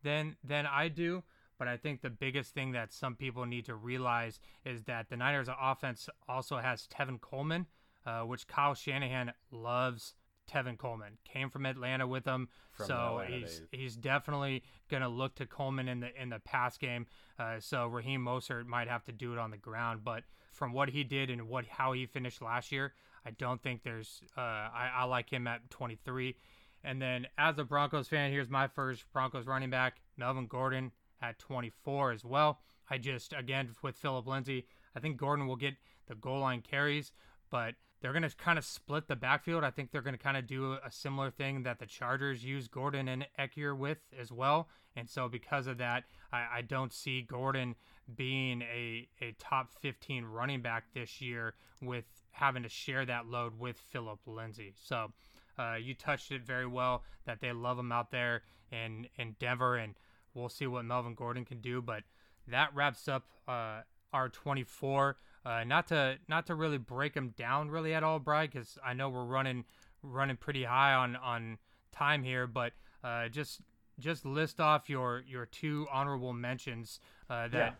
than 0.03 0.37
than 0.43 0.65
I 0.65 0.87
do. 0.87 1.23
But 1.61 1.67
I 1.67 1.77
think 1.77 2.01
the 2.01 2.09
biggest 2.09 2.55
thing 2.55 2.71
that 2.71 2.91
some 2.91 3.15
people 3.15 3.45
need 3.45 3.65
to 3.65 3.75
realize 3.75 4.39
is 4.65 4.81
that 4.85 5.09
the 5.11 5.15
Niners' 5.15 5.47
offense 5.61 6.09
also 6.27 6.57
has 6.57 6.87
Tevin 6.87 7.21
Coleman, 7.21 7.67
uh, 8.03 8.21
which 8.21 8.47
Kyle 8.47 8.73
Shanahan 8.73 9.31
loves. 9.51 10.15
Tevin 10.51 10.75
Coleman 10.75 11.19
came 11.23 11.51
from 11.51 11.67
Atlanta 11.67 12.07
with 12.07 12.25
him, 12.25 12.49
From 12.71 12.87
so 12.87 13.19
Atlanta 13.19 13.31
he's 13.31 13.61
he's 13.71 13.95
definitely 13.95 14.63
gonna 14.89 15.07
look 15.07 15.35
to 15.35 15.45
Coleman 15.45 15.87
in 15.87 15.99
the 15.99 16.19
in 16.19 16.29
the 16.29 16.39
pass 16.39 16.79
game. 16.79 17.05
Uh, 17.37 17.59
so 17.59 17.85
Raheem 17.85 18.21
Mostert 18.21 18.65
might 18.65 18.87
have 18.87 19.05
to 19.05 19.11
do 19.11 19.31
it 19.31 19.37
on 19.37 19.51
the 19.51 19.57
ground, 19.57 20.03
but 20.03 20.23
from 20.51 20.73
what 20.73 20.89
he 20.89 21.03
did 21.03 21.29
and 21.29 21.47
what 21.47 21.67
how 21.67 21.91
he 21.91 22.07
finished 22.07 22.41
last 22.41 22.71
year, 22.71 22.95
I 23.23 23.29
don't 23.29 23.61
think 23.61 23.83
there's. 23.83 24.23
Uh, 24.35 24.41
I, 24.41 24.89
I 24.95 25.03
like 25.03 25.29
him 25.29 25.45
at 25.45 25.69
23. 25.69 26.35
And 26.83 26.99
then 26.99 27.27
as 27.37 27.59
a 27.59 27.63
Broncos 27.63 28.07
fan, 28.07 28.31
here's 28.31 28.49
my 28.49 28.67
first 28.67 29.05
Broncos 29.13 29.45
running 29.45 29.69
back, 29.69 29.97
Melvin 30.17 30.47
Gordon 30.47 30.91
at 31.21 31.39
24 31.39 32.11
as 32.11 32.25
well. 32.25 32.59
I 32.89 32.97
just 32.97 33.33
again 33.33 33.69
with 33.81 33.95
Phillip 33.95 34.27
Lindsay, 34.27 34.65
I 34.95 34.99
think 34.99 35.17
Gordon 35.17 35.47
will 35.47 35.55
get 35.55 35.75
the 36.07 36.15
goal 36.15 36.39
line 36.39 36.61
carries, 36.61 37.11
but 37.49 37.75
they're 38.01 38.13
going 38.13 38.27
to 38.27 38.35
kind 38.35 38.57
of 38.57 38.65
split 38.65 39.07
the 39.07 39.15
backfield. 39.15 39.63
I 39.63 39.69
think 39.69 39.91
they're 39.91 40.01
going 40.01 40.17
to 40.17 40.23
kind 40.23 40.35
of 40.37 40.47
do 40.47 40.77
a 40.83 40.91
similar 40.91 41.29
thing 41.29 41.63
that 41.63 41.79
the 41.79 41.85
Chargers 41.85 42.43
use 42.43 42.67
Gordon 42.67 43.07
and 43.07 43.27
Ekeler 43.39 43.77
with 43.77 43.99
as 44.19 44.31
well. 44.31 44.67
And 44.95 45.09
so 45.09 45.29
because 45.29 45.67
of 45.67 45.77
that, 45.77 46.03
I, 46.33 46.47
I 46.55 46.61
don't 46.63 46.91
see 46.91 47.21
Gordon 47.21 47.75
being 48.15 48.63
a, 48.63 49.07
a 49.21 49.35
top 49.39 49.71
15 49.79 50.25
running 50.25 50.61
back 50.61 50.85
this 50.93 51.21
year 51.21 51.53
with 51.81 52.05
having 52.31 52.63
to 52.63 52.69
share 52.69 53.05
that 53.05 53.27
load 53.27 53.59
with 53.59 53.77
Phillip 53.77 54.19
Lindsay. 54.25 54.73
So 54.81 55.11
uh, 55.57 55.75
you 55.75 55.93
touched 55.93 56.31
it 56.31 56.43
very 56.43 56.67
well 56.67 57.03
that 57.25 57.39
they 57.39 57.51
love 57.51 57.77
him 57.77 57.91
out 57.91 58.11
there 58.11 58.41
in, 58.71 59.07
in 59.17 59.35
Denver, 59.39 59.75
and 59.75 59.95
we'll 60.33 60.49
see 60.49 60.67
what 60.67 60.85
Melvin 60.85 61.13
Gordon 61.15 61.45
can 61.45 61.59
do. 61.59 61.81
But 61.81 62.03
that 62.47 62.73
wraps 62.75 63.07
up 63.07 63.25
uh, 63.47 63.81
our 64.13 64.29
24. 64.29 65.17
uh, 65.45 65.63
not 65.63 65.87
to 65.87 66.17
not 66.27 66.45
to 66.47 66.55
really 66.55 66.77
break 66.77 67.13
them 67.13 67.33
down 67.37 67.69
really 67.69 67.93
at 67.93 68.03
all, 68.03 68.19
Brian, 68.19 68.49
because 68.51 68.77
I 68.85 68.93
know 68.93 69.09
we're 69.09 69.23
running 69.25 69.65
running 70.03 70.37
pretty 70.37 70.63
high 70.63 70.93
on 70.93 71.15
on 71.15 71.57
time 71.91 72.23
here, 72.23 72.47
but 72.47 72.73
uh, 73.03 73.27
just 73.29 73.61
just 73.99 74.25
list 74.25 74.59
off 74.59 74.89
your 74.89 75.23
your 75.27 75.45
two 75.45 75.87
honorable 75.91 76.33
mentions 76.33 76.99
uh, 77.29 77.47
that 77.49 77.53
Yeah. 77.53 77.71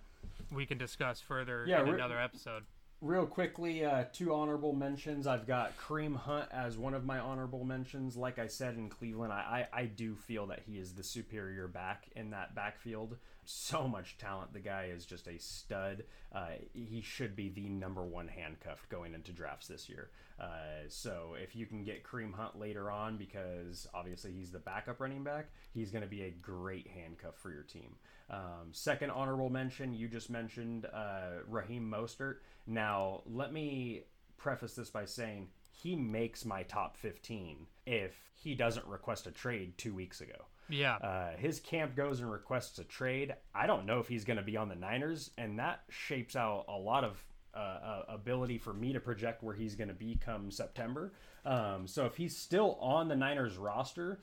we 0.55 0.65
can 0.65 0.77
discuss 0.77 1.19
further 1.19 1.65
Yeah, 1.67 1.81
in 1.81 1.87
re- 1.89 1.93
another 1.95 2.19
episode. 2.19 2.63
Real 3.01 3.25
quickly, 3.25 3.83
uh, 3.83 4.03
two 4.13 4.31
honorable 4.31 4.73
mentions. 4.73 5.25
I've 5.25 5.47
got 5.47 5.75
Kareem 5.75 6.15
Hunt 6.15 6.47
as 6.51 6.77
one 6.77 6.93
of 6.93 7.03
my 7.03 7.17
honorable 7.17 7.63
mentions. 7.63 8.15
Like 8.15 8.37
I 8.37 8.45
said 8.45 8.75
in 8.75 8.89
Cleveland, 8.89 9.33
I, 9.33 9.67
I, 9.73 9.81
I 9.81 9.85
do 9.85 10.13
feel 10.13 10.45
that 10.47 10.59
he 10.67 10.77
is 10.77 10.93
the 10.93 11.01
superior 11.01 11.67
back 11.67 12.05
in 12.15 12.29
that 12.29 12.53
backfield. 12.53 13.17
So 13.45 13.87
much 13.87 14.17
talent. 14.17 14.53
The 14.53 14.59
guy 14.59 14.91
is 14.93 15.05
just 15.05 15.27
a 15.27 15.37
stud. 15.39 16.03
Uh, 16.33 16.51
he 16.73 17.01
should 17.01 17.35
be 17.35 17.49
the 17.49 17.67
number 17.67 18.03
one 18.03 18.27
handcuffed 18.27 18.89
going 18.89 19.13
into 19.13 19.31
drafts 19.31 19.67
this 19.67 19.89
year. 19.89 20.11
Uh, 20.39 20.87
so 20.87 21.35
if 21.41 21.55
you 21.55 21.65
can 21.65 21.83
get 21.83 22.03
Kareem 22.03 22.33
Hunt 22.33 22.57
later 22.57 22.89
on, 22.89 23.17
because 23.17 23.87
obviously 23.93 24.31
he's 24.31 24.51
the 24.51 24.59
backup 24.59 24.99
running 24.99 25.23
back, 25.23 25.49
he's 25.73 25.91
going 25.91 26.03
to 26.03 26.09
be 26.09 26.23
a 26.23 26.31
great 26.31 26.87
handcuff 26.87 27.35
for 27.35 27.51
your 27.51 27.63
team. 27.63 27.95
Um, 28.29 28.69
second 28.71 29.11
honorable 29.11 29.49
mention, 29.49 29.93
you 29.93 30.07
just 30.07 30.29
mentioned 30.29 30.85
uh, 30.85 31.43
Raheem 31.47 31.91
Mostert. 31.91 32.37
Now, 32.65 33.21
let 33.25 33.51
me 33.51 34.03
preface 34.37 34.73
this 34.73 34.89
by 34.89 35.05
saying 35.05 35.49
he 35.71 35.95
makes 35.95 36.45
my 36.45 36.63
top 36.63 36.97
15 36.97 37.67
if 37.85 38.15
he 38.35 38.55
doesn't 38.55 38.85
request 38.85 39.27
a 39.27 39.31
trade 39.31 39.77
two 39.77 39.93
weeks 39.93 40.21
ago. 40.21 40.45
Yeah, 40.71 40.95
Uh, 40.95 41.37
his 41.37 41.59
camp 41.59 41.95
goes 41.95 42.19
and 42.21 42.31
requests 42.31 42.79
a 42.79 42.83
trade. 42.83 43.35
I 43.53 43.67
don't 43.67 43.85
know 43.85 43.99
if 43.99 44.07
he's 44.07 44.25
going 44.25 44.37
to 44.37 44.43
be 44.43 44.57
on 44.57 44.69
the 44.69 44.75
Niners, 44.75 45.31
and 45.37 45.59
that 45.59 45.83
shapes 45.89 46.35
out 46.35 46.65
a 46.67 46.77
lot 46.77 47.03
of 47.03 47.23
uh, 47.53 47.57
uh, 47.57 48.03
ability 48.07 48.57
for 48.57 48.73
me 48.73 48.93
to 48.93 48.99
project 48.99 49.43
where 49.43 49.53
he's 49.53 49.75
going 49.75 49.89
to 49.89 49.93
be 49.93 50.17
come 50.23 50.49
September. 50.49 51.11
Um, 51.45 51.85
so 51.85 52.05
if 52.05 52.15
he's 52.15 52.37
still 52.37 52.77
on 52.79 53.09
the 53.09 53.15
Niners 53.15 53.57
roster, 53.57 54.19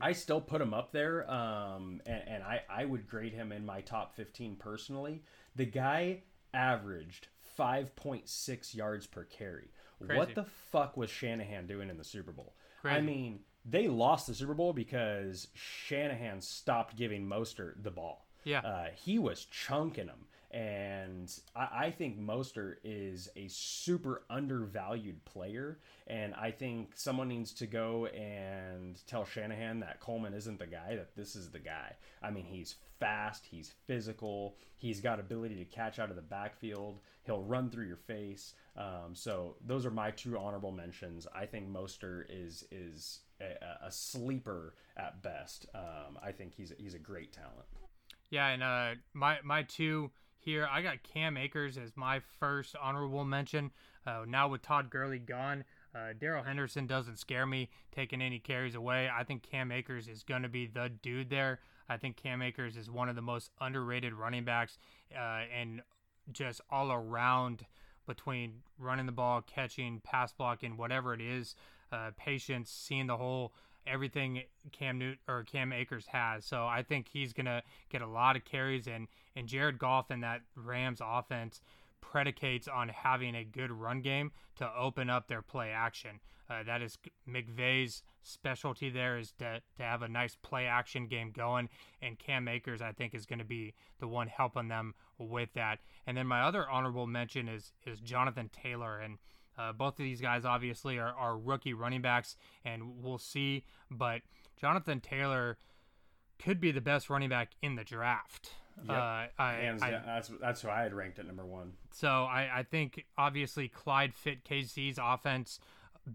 I 0.00 0.12
still 0.12 0.40
put 0.40 0.60
him 0.60 0.72
up 0.72 0.90
there, 0.90 1.30
um, 1.30 2.00
and, 2.06 2.22
and 2.26 2.42
I, 2.42 2.62
I 2.68 2.84
would 2.86 3.06
grade 3.06 3.34
him 3.34 3.52
in 3.52 3.66
my 3.66 3.82
top 3.82 4.16
15 4.16 4.56
personally. 4.56 5.22
The 5.54 5.66
guy 5.66 6.22
averaged 6.54 7.28
5.6 7.58 8.74
yards 8.74 9.06
per 9.06 9.24
carry. 9.24 9.68
Crazy. 10.04 10.18
What 10.18 10.34
the 10.34 10.44
fuck 10.72 10.96
was 10.96 11.10
Shanahan 11.10 11.66
doing 11.66 11.88
in 11.90 11.96
the 11.96 12.04
Super 12.04 12.32
Bowl? 12.32 12.54
I 12.96 13.00
mean, 13.00 13.40
they 13.64 13.88
lost 13.88 14.26
the 14.26 14.34
Super 14.34 14.54
Bowl 14.54 14.72
because 14.72 15.48
Shanahan 15.54 16.40
stopped 16.40 16.96
giving 16.96 17.26
Mostert 17.26 17.82
the 17.82 17.90
ball. 17.90 18.26
Yeah. 18.44 18.60
Uh, 18.60 18.86
he 18.94 19.18
was 19.18 19.46
chunking 19.46 20.06
them. 20.06 20.26
And 20.50 21.32
I, 21.56 21.86
I 21.86 21.90
think 21.90 22.20
Mostert 22.20 22.76
is 22.84 23.28
a 23.34 23.48
super 23.48 24.22
undervalued 24.30 25.24
player. 25.24 25.78
And 26.06 26.32
I 26.34 26.52
think 26.52 26.92
someone 26.94 27.28
needs 27.28 27.52
to 27.54 27.66
go 27.66 28.06
and 28.06 29.00
tell 29.06 29.24
Shanahan 29.24 29.80
that 29.80 29.98
Coleman 29.98 30.34
isn't 30.34 30.58
the 30.58 30.66
guy, 30.66 30.94
that 30.94 31.16
this 31.16 31.34
is 31.34 31.50
the 31.50 31.58
guy. 31.58 31.96
I 32.22 32.30
mean, 32.30 32.44
he's 32.44 32.76
fast, 33.00 33.44
he's 33.50 33.74
physical, 33.86 34.54
he's 34.76 35.00
got 35.00 35.18
ability 35.18 35.56
to 35.56 35.64
catch 35.64 35.98
out 35.98 36.10
of 36.10 36.16
the 36.16 36.22
backfield, 36.22 37.00
he'll 37.24 37.42
run 37.42 37.70
through 37.70 37.86
your 37.86 37.96
face. 37.96 38.54
Um, 38.76 39.14
so 39.14 39.56
those 39.66 39.84
are 39.84 39.90
my 39.90 40.10
two 40.12 40.38
honorable 40.38 40.72
mentions. 40.72 41.26
I 41.34 41.46
think 41.46 41.68
Mostert 41.68 42.26
is 42.28 42.64
is 42.70 43.20
a, 43.40 43.86
a 43.86 43.90
sleeper 43.90 44.74
at 44.96 45.22
best. 45.22 45.66
Um, 45.74 46.18
I 46.22 46.32
think 46.32 46.54
he's 46.54 46.72
he's 46.78 46.94
a 46.94 46.98
great 46.98 47.32
talent. 47.32 47.66
Yeah, 48.30 48.48
and 48.48 48.62
uh, 48.62 48.90
my 49.12 49.38
my 49.44 49.62
two 49.62 50.10
here, 50.38 50.68
I 50.70 50.82
got 50.82 51.02
Cam 51.02 51.36
Akers 51.36 51.78
as 51.78 51.96
my 51.96 52.20
first 52.38 52.76
honorable 52.80 53.24
mention. 53.24 53.70
Uh, 54.06 54.24
now 54.28 54.48
with 54.48 54.60
Todd 54.60 54.90
Gurley 54.90 55.18
gone, 55.18 55.64
uh, 55.94 56.12
Darrell 56.18 56.44
Henderson 56.44 56.86
doesn't 56.86 57.18
scare 57.18 57.46
me 57.46 57.70
taking 57.94 58.20
any 58.20 58.38
carries 58.38 58.74
away. 58.74 59.08
I 59.08 59.24
think 59.24 59.42
Cam 59.42 59.72
Akers 59.72 60.08
is 60.08 60.22
going 60.22 60.42
to 60.42 60.48
be 60.48 60.66
the 60.66 60.90
dude 61.02 61.30
there. 61.30 61.60
I 61.88 61.96
think 61.96 62.16
Cam 62.16 62.42
Akers 62.42 62.76
is 62.76 62.90
one 62.90 63.08
of 63.08 63.16
the 63.16 63.22
most 63.22 63.50
underrated 63.60 64.12
running 64.12 64.44
backs, 64.44 64.78
uh, 65.14 65.42
and 65.54 65.82
just 66.32 66.60
all 66.70 66.92
around 66.92 67.66
between 68.06 68.62
running 68.78 69.06
the 69.06 69.12
ball, 69.12 69.42
catching, 69.42 70.00
pass 70.00 70.32
blocking, 70.32 70.76
whatever 70.76 71.14
it 71.14 71.20
is, 71.20 71.54
uh, 71.92 72.10
patience, 72.16 72.70
seeing 72.70 73.06
the 73.06 73.16
whole 73.16 73.52
everything 73.86 74.42
Cam 74.72 74.98
Newt 74.98 75.18
or 75.28 75.44
Cam 75.44 75.72
Akers 75.72 76.06
has. 76.06 76.44
So 76.44 76.66
I 76.66 76.82
think 76.82 77.08
he's 77.08 77.32
gonna 77.32 77.62
get 77.90 78.02
a 78.02 78.06
lot 78.06 78.36
of 78.36 78.44
carries, 78.44 78.86
and 78.86 79.08
and 79.36 79.46
Jared 79.46 79.78
Goff 79.78 80.10
and 80.10 80.22
that 80.22 80.42
Rams 80.56 81.00
offense 81.04 81.60
predicates 82.00 82.68
on 82.68 82.88
having 82.88 83.34
a 83.34 83.44
good 83.44 83.70
run 83.70 84.00
game 84.00 84.30
to 84.56 84.70
open 84.76 85.10
up 85.10 85.28
their 85.28 85.42
play 85.42 85.70
action. 85.70 86.20
Uh, 86.48 86.62
that 86.62 86.82
is 86.82 86.98
McVay's 87.28 88.02
specialty. 88.22 88.90
There 88.90 89.18
is 89.18 89.32
to 89.38 89.60
to 89.76 89.82
have 89.82 90.02
a 90.02 90.08
nice 90.08 90.36
play 90.36 90.66
action 90.66 91.06
game 91.06 91.30
going, 91.30 91.68
and 92.02 92.18
Cam 92.18 92.48
Akers 92.48 92.82
I 92.82 92.92
think 92.92 93.14
is 93.14 93.26
going 93.26 93.38
to 93.38 93.44
be 93.44 93.74
the 94.00 94.08
one 94.08 94.28
helping 94.28 94.68
them 94.68 94.94
with 95.18 95.52
that. 95.54 95.80
And 96.06 96.16
then 96.16 96.26
my 96.26 96.42
other 96.42 96.68
honorable 96.68 97.06
mention 97.06 97.48
is 97.48 97.72
is 97.86 98.00
Jonathan 98.00 98.50
Taylor 98.52 99.00
and. 99.00 99.18
Uh, 99.56 99.72
both 99.72 99.94
of 99.94 99.98
these 100.04 100.20
guys 100.20 100.44
obviously 100.44 100.98
are, 100.98 101.12
are 101.14 101.36
rookie 101.38 101.74
running 101.74 102.02
backs, 102.02 102.36
and 102.64 103.02
we'll 103.02 103.18
see. 103.18 103.64
But 103.90 104.22
Jonathan 104.60 105.00
Taylor 105.00 105.58
could 106.38 106.60
be 106.60 106.72
the 106.72 106.80
best 106.80 107.08
running 107.10 107.28
back 107.28 107.50
in 107.62 107.76
the 107.76 107.84
draft. 107.84 108.50
Yep. 108.82 108.90
Uh, 108.90 109.26
I, 109.38 109.52
Hands 109.60 109.82
I- 109.82 109.90
down, 109.92 110.02
that's 110.06 110.30
that's 110.40 110.62
who 110.62 110.68
I 110.68 110.82
had 110.82 110.92
ranked 110.92 111.18
at 111.20 111.26
number 111.26 111.46
one. 111.46 111.74
so 111.92 112.08
I, 112.08 112.50
I 112.58 112.62
think 112.64 113.04
obviously 113.16 113.68
Clyde 113.68 114.12
fit 114.14 114.44
KC's 114.44 114.98
offense 115.00 115.60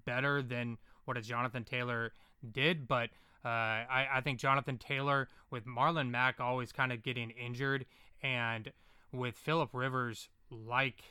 better 0.06 0.42
than 0.42 0.78
what 1.06 1.16
a 1.18 1.22
Jonathan 1.22 1.64
Taylor 1.64 2.12
did, 2.52 2.88
but 2.88 3.10
uh, 3.46 3.48
I, 3.48 4.08
I 4.16 4.22
think 4.22 4.40
Jonathan 4.40 4.78
Taylor 4.78 5.30
with 5.50 5.66
Marlon 5.66 6.10
Mack 6.12 6.42
always 6.42 6.74
kind 6.74 6.92
of 6.92 7.02
getting 7.02 7.30
injured, 7.32 7.86
and 8.22 8.72
with 9.14 9.36
Philip 9.36 9.70
Rivers 9.72 10.28
like 10.52 11.02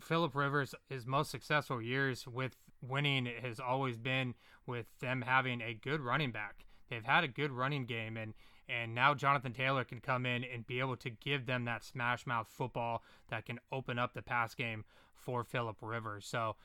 Philip 0.00 0.34
Rivers, 0.34 0.74
his 0.88 1.06
most 1.06 1.30
successful 1.30 1.82
years 1.82 2.26
with 2.26 2.56
winning 2.82 3.26
has 3.42 3.60
always 3.60 3.96
been 3.96 4.34
with 4.66 4.86
them 5.00 5.22
having 5.22 5.60
a 5.60 5.74
good 5.74 6.00
running 6.00 6.30
back. 6.30 6.64
They've 6.88 7.04
had 7.04 7.24
a 7.24 7.28
good 7.28 7.52
running 7.52 7.86
game, 7.86 8.16
and 8.16 8.34
and 8.68 8.94
now 8.94 9.14
Jonathan 9.14 9.52
Taylor 9.52 9.84
can 9.84 10.00
come 10.00 10.24
in 10.24 10.44
and 10.44 10.66
be 10.66 10.78
able 10.78 10.96
to 10.98 11.10
give 11.10 11.46
them 11.46 11.64
that 11.64 11.82
smash 11.84 12.26
mouth 12.26 12.48
football 12.48 13.02
that 13.28 13.44
can 13.44 13.58
open 13.72 13.98
up 13.98 14.14
the 14.14 14.22
pass 14.22 14.54
game 14.54 14.84
for 15.14 15.42
Philip 15.42 15.76
Rivers. 15.80 16.26
So 16.26 16.56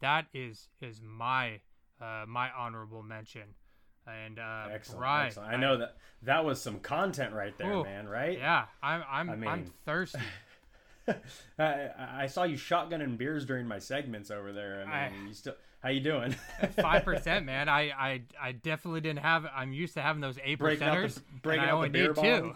that 0.00 0.26
is 0.34 0.68
is 0.80 1.00
my 1.02 1.60
uh, 2.00 2.24
my 2.26 2.50
honorable 2.50 3.02
mention. 3.02 3.54
And 4.06 4.38
uh, 4.38 4.68
Excellent, 4.70 5.26
excellent. 5.26 5.50
I 5.50 5.56
know 5.56 5.78
that 5.78 5.96
that 6.22 6.44
was 6.44 6.60
some 6.60 6.78
content 6.80 7.32
right 7.32 7.56
there, 7.56 7.72
Ooh, 7.72 7.84
man. 7.84 8.06
Right? 8.06 8.38
Yeah, 8.38 8.66
I'm 8.82 9.02
I'm 9.10 9.44
I 9.44 9.50
I'm 9.50 9.72
thirsty. 9.86 10.20
I, 11.58 11.88
I 11.98 12.26
saw 12.26 12.44
you 12.44 12.56
shotgunning 12.56 13.16
beers 13.18 13.44
during 13.44 13.66
my 13.68 13.78
segments 13.78 14.30
over 14.30 14.52
there. 14.52 14.82
I 14.82 15.10
mean, 15.10 15.22
I- 15.24 15.28
you 15.28 15.34
still 15.34 15.54
how 15.82 15.90
you 15.90 16.00
doing? 16.00 16.32
Five 16.80 17.04
percent, 17.04 17.44
man. 17.46 17.68
I, 17.68 17.90
I 17.90 18.22
I 18.40 18.52
definitely 18.52 19.02
didn't 19.02 19.18
have. 19.20 19.44
I'm 19.54 19.72
used 19.74 19.92
to 19.94 20.00
having 20.00 20.22
those 20.22 20.38
eight 20.42 20.58
Breaking 20.58 20.86
out 20.88 20.94
the- 20.96 21.08
percenters. 21.08 21.20
breaking 21.42 21.62
and 21.62 21.70
I 21.70 21.74
out 21.74 21.80
the 21.80 21.86
only 21.86 21.88
beer 21.90 22.14
two. 22.14 22.54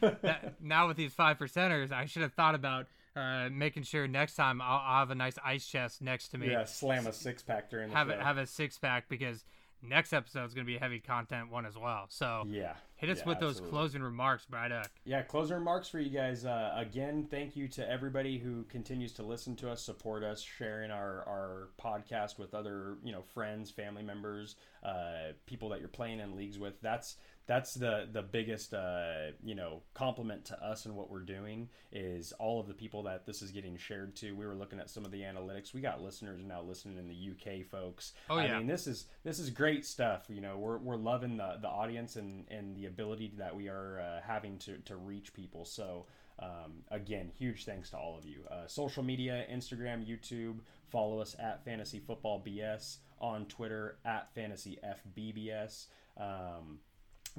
That- 0.00 0.54
now 0.62 0.86
with 0.88 0.96
these 0.96 1.12
five 1.12 1.38
percenters, 1.38 1.90
I 1.90 2.04
should 2.06 2.22
have 2.22 2.32
thought 2.34 2.54
about 2.54 2.86
uh, 3.16 3.48
making 3.50 3.82
sure 3.82 4.06
next 4.06 4.36
time 4.36 4.60
I'll, 4.62 4.80
I'll 4.84 4.98
have 5.00 5.10
a 5.10 5.14
nice 5.16 5.34
ice 5.44 5.66
chest 5.66 6.00
next 6.00 6.28
to 6.28 6.38
me. 6.38 6.50
yeah, 6.52 6.64
slam 6.64 7.06
a 7.08 7.12
six 7.12 7.42
pack 7.42 7.68
during 7.68 7.88
the 7.90 7.96
have 7.96 8.08
show. 8.08 8.14
a, 8.14 8.22
have 8.22 8.38
a 8.38 8.46
six 8.46 8.78
pack 8.78 9.08
because 9.08 9.44
next 9.82 10.12
episode 10.12 10.44
is 10.44 10.54
going 10.54 10.64
to 10.64 10.70
be 10.70 10.76
a 10.76 10.80
heavy 10.80 11.00
content 11.00 11.50
one 11.50 11.66
as 11.66 11.76
well. 11.76 12.04
So 12.10 12.44
yeah. 12.48 12.74
Hit 12.98 13.10
us 13.10 13.20
yeah, 13.20 13.24
with 13.26 13.40
those 13.40 13.50
absolutely. 13.52 13.78
closing 13.78 14.02
remarks, 14.02 14.46
Bryduck. 14.50 14.88
Yeah, 15.04 15.22
closing 15.22 15.56
remarks 15.56 15.88
for 15.88 16.00
you 16.00 16.10
guys. 16.10 16.44
Uh, 16.44 16.74
again, 16.76 17.26
thank 17.30 17.56
you 17.56 17.68
to 17.68 17.90
everybody 17.90 18.38
who 18.38 18.64
continues 18.64 19.12
to 19.14 19.22
listen 19.22 19.56
to 19.56 19.70
us, 19.70 19.82
support 19.82 20.22
us, 20.24 20.42
sharing 20.42 20.90
our, 20.90 21.24
our 21.26 21.68
podcast 21.82 22.38
with 22.38 22.54
other 22.54 22.98
you 23.02 23.12
know 23.12 23.22
friends, 23.22 23.70
family 23.70 24.02
members, 24.02 24.56
uh, 24.82 25.32
people 25.46 25.68
that 25.70 25.78
you're 25.78 25.88
playing 25.88 26.20
in 26.20 26.36
leagues 26.36 26.58
with. 26.58 26.80
That's 26.82 27.16
that's 27.48 27.72
the 27.72 28.06
the 28.12 28.22
biggest 28.22 28.74
uh, 28.74 29.32
you 29.42 29.54
know 29.54 29.82
compliment 29.94 30.44
to 30.44 30.62
us 30.62 30.84
and 30.84 30.94
what 30.94 31.10
we're 31.10 31.20
doing 31.20 31.68
is 31.90 32.32
all 32.32 32.60
of 32.60 32.68
the 32.68 32.74
people 32.74 33.02
that 33.04 33.24
this 33.24 33.40
is 33.40 33.50
getting 33.50 33.76
shared 33.78 34.14
to. 34.16 34.32
We 34.32 34.46
were 34.46 34.54
looking 34.54 34.78
at 34.78 34.90
some 34.90 35.06
of 35.06 35.10
the 35.10 35.22
analytics. 35.22 35.72
We 35.72 35.80
got 35.80 36.02
listeners 36.02 36.44
now 36.44 36.60
listening 36.60 36.98
in 36.98 37.08
the 37.08 37.30
UK, 37.30 37.64
folks. 37.66 38.12
Oh, 38.28 38.38
yeah. 38.38 38.56
I 38.56 38.58
mean, 38.58 38.66
this 38.66 38.86
is 38.86 39.06
this 39.24 39.38
is 39.38 39.48
great 39.48 39.86
stuff. 39.86 40.26
You 40.28 40.42
know, 40.42 40.58
we're, 40.58 40.76
we're 40.76 40.96
loving 40.96 41.38
the, 41.38 41.56
the 41.62 41.68
audience 41.68 42.16
and, 42.16 42.44
and 42.50 42.76
the 42.76 42.84
ability 42.84 43.32
that 43.38 43.56
we 43.56 43.68
are 43.68 43.98
uh, 43.98 44.20
having 44.26 44.58
to, 44.58 44.76
to 44.84 44.96
reach 44.96 45.32
people. 45.32 45.64
So, 45.64 46.04
um, 46.38 46.84
again, 46.90 47.32
huge 47.34 47.64
thanks 47.64 47.90
to 47.90 47.96
all 47.96 48.18
of 48.18 48.26
you. 48.26 48.42
Uh, 48.50 48.66
social 48.66 49.02
media, 49.02 49.46
Instagram, 49.50 50.06
YouTube, 50.06 50.58
follow 50.90 51.20
us 51.20 51.34
at 51.38 51.64
Fantasy 51.64 51.98
Football 51.98 52.44
BS 52.46 52.98
on 53.20 53.46
Twitter 53.46 53.96
at 54.04 54.32
Fantasy 54.34 54.78
FBBS. 54.84 55.86
Um, 56.18 56.80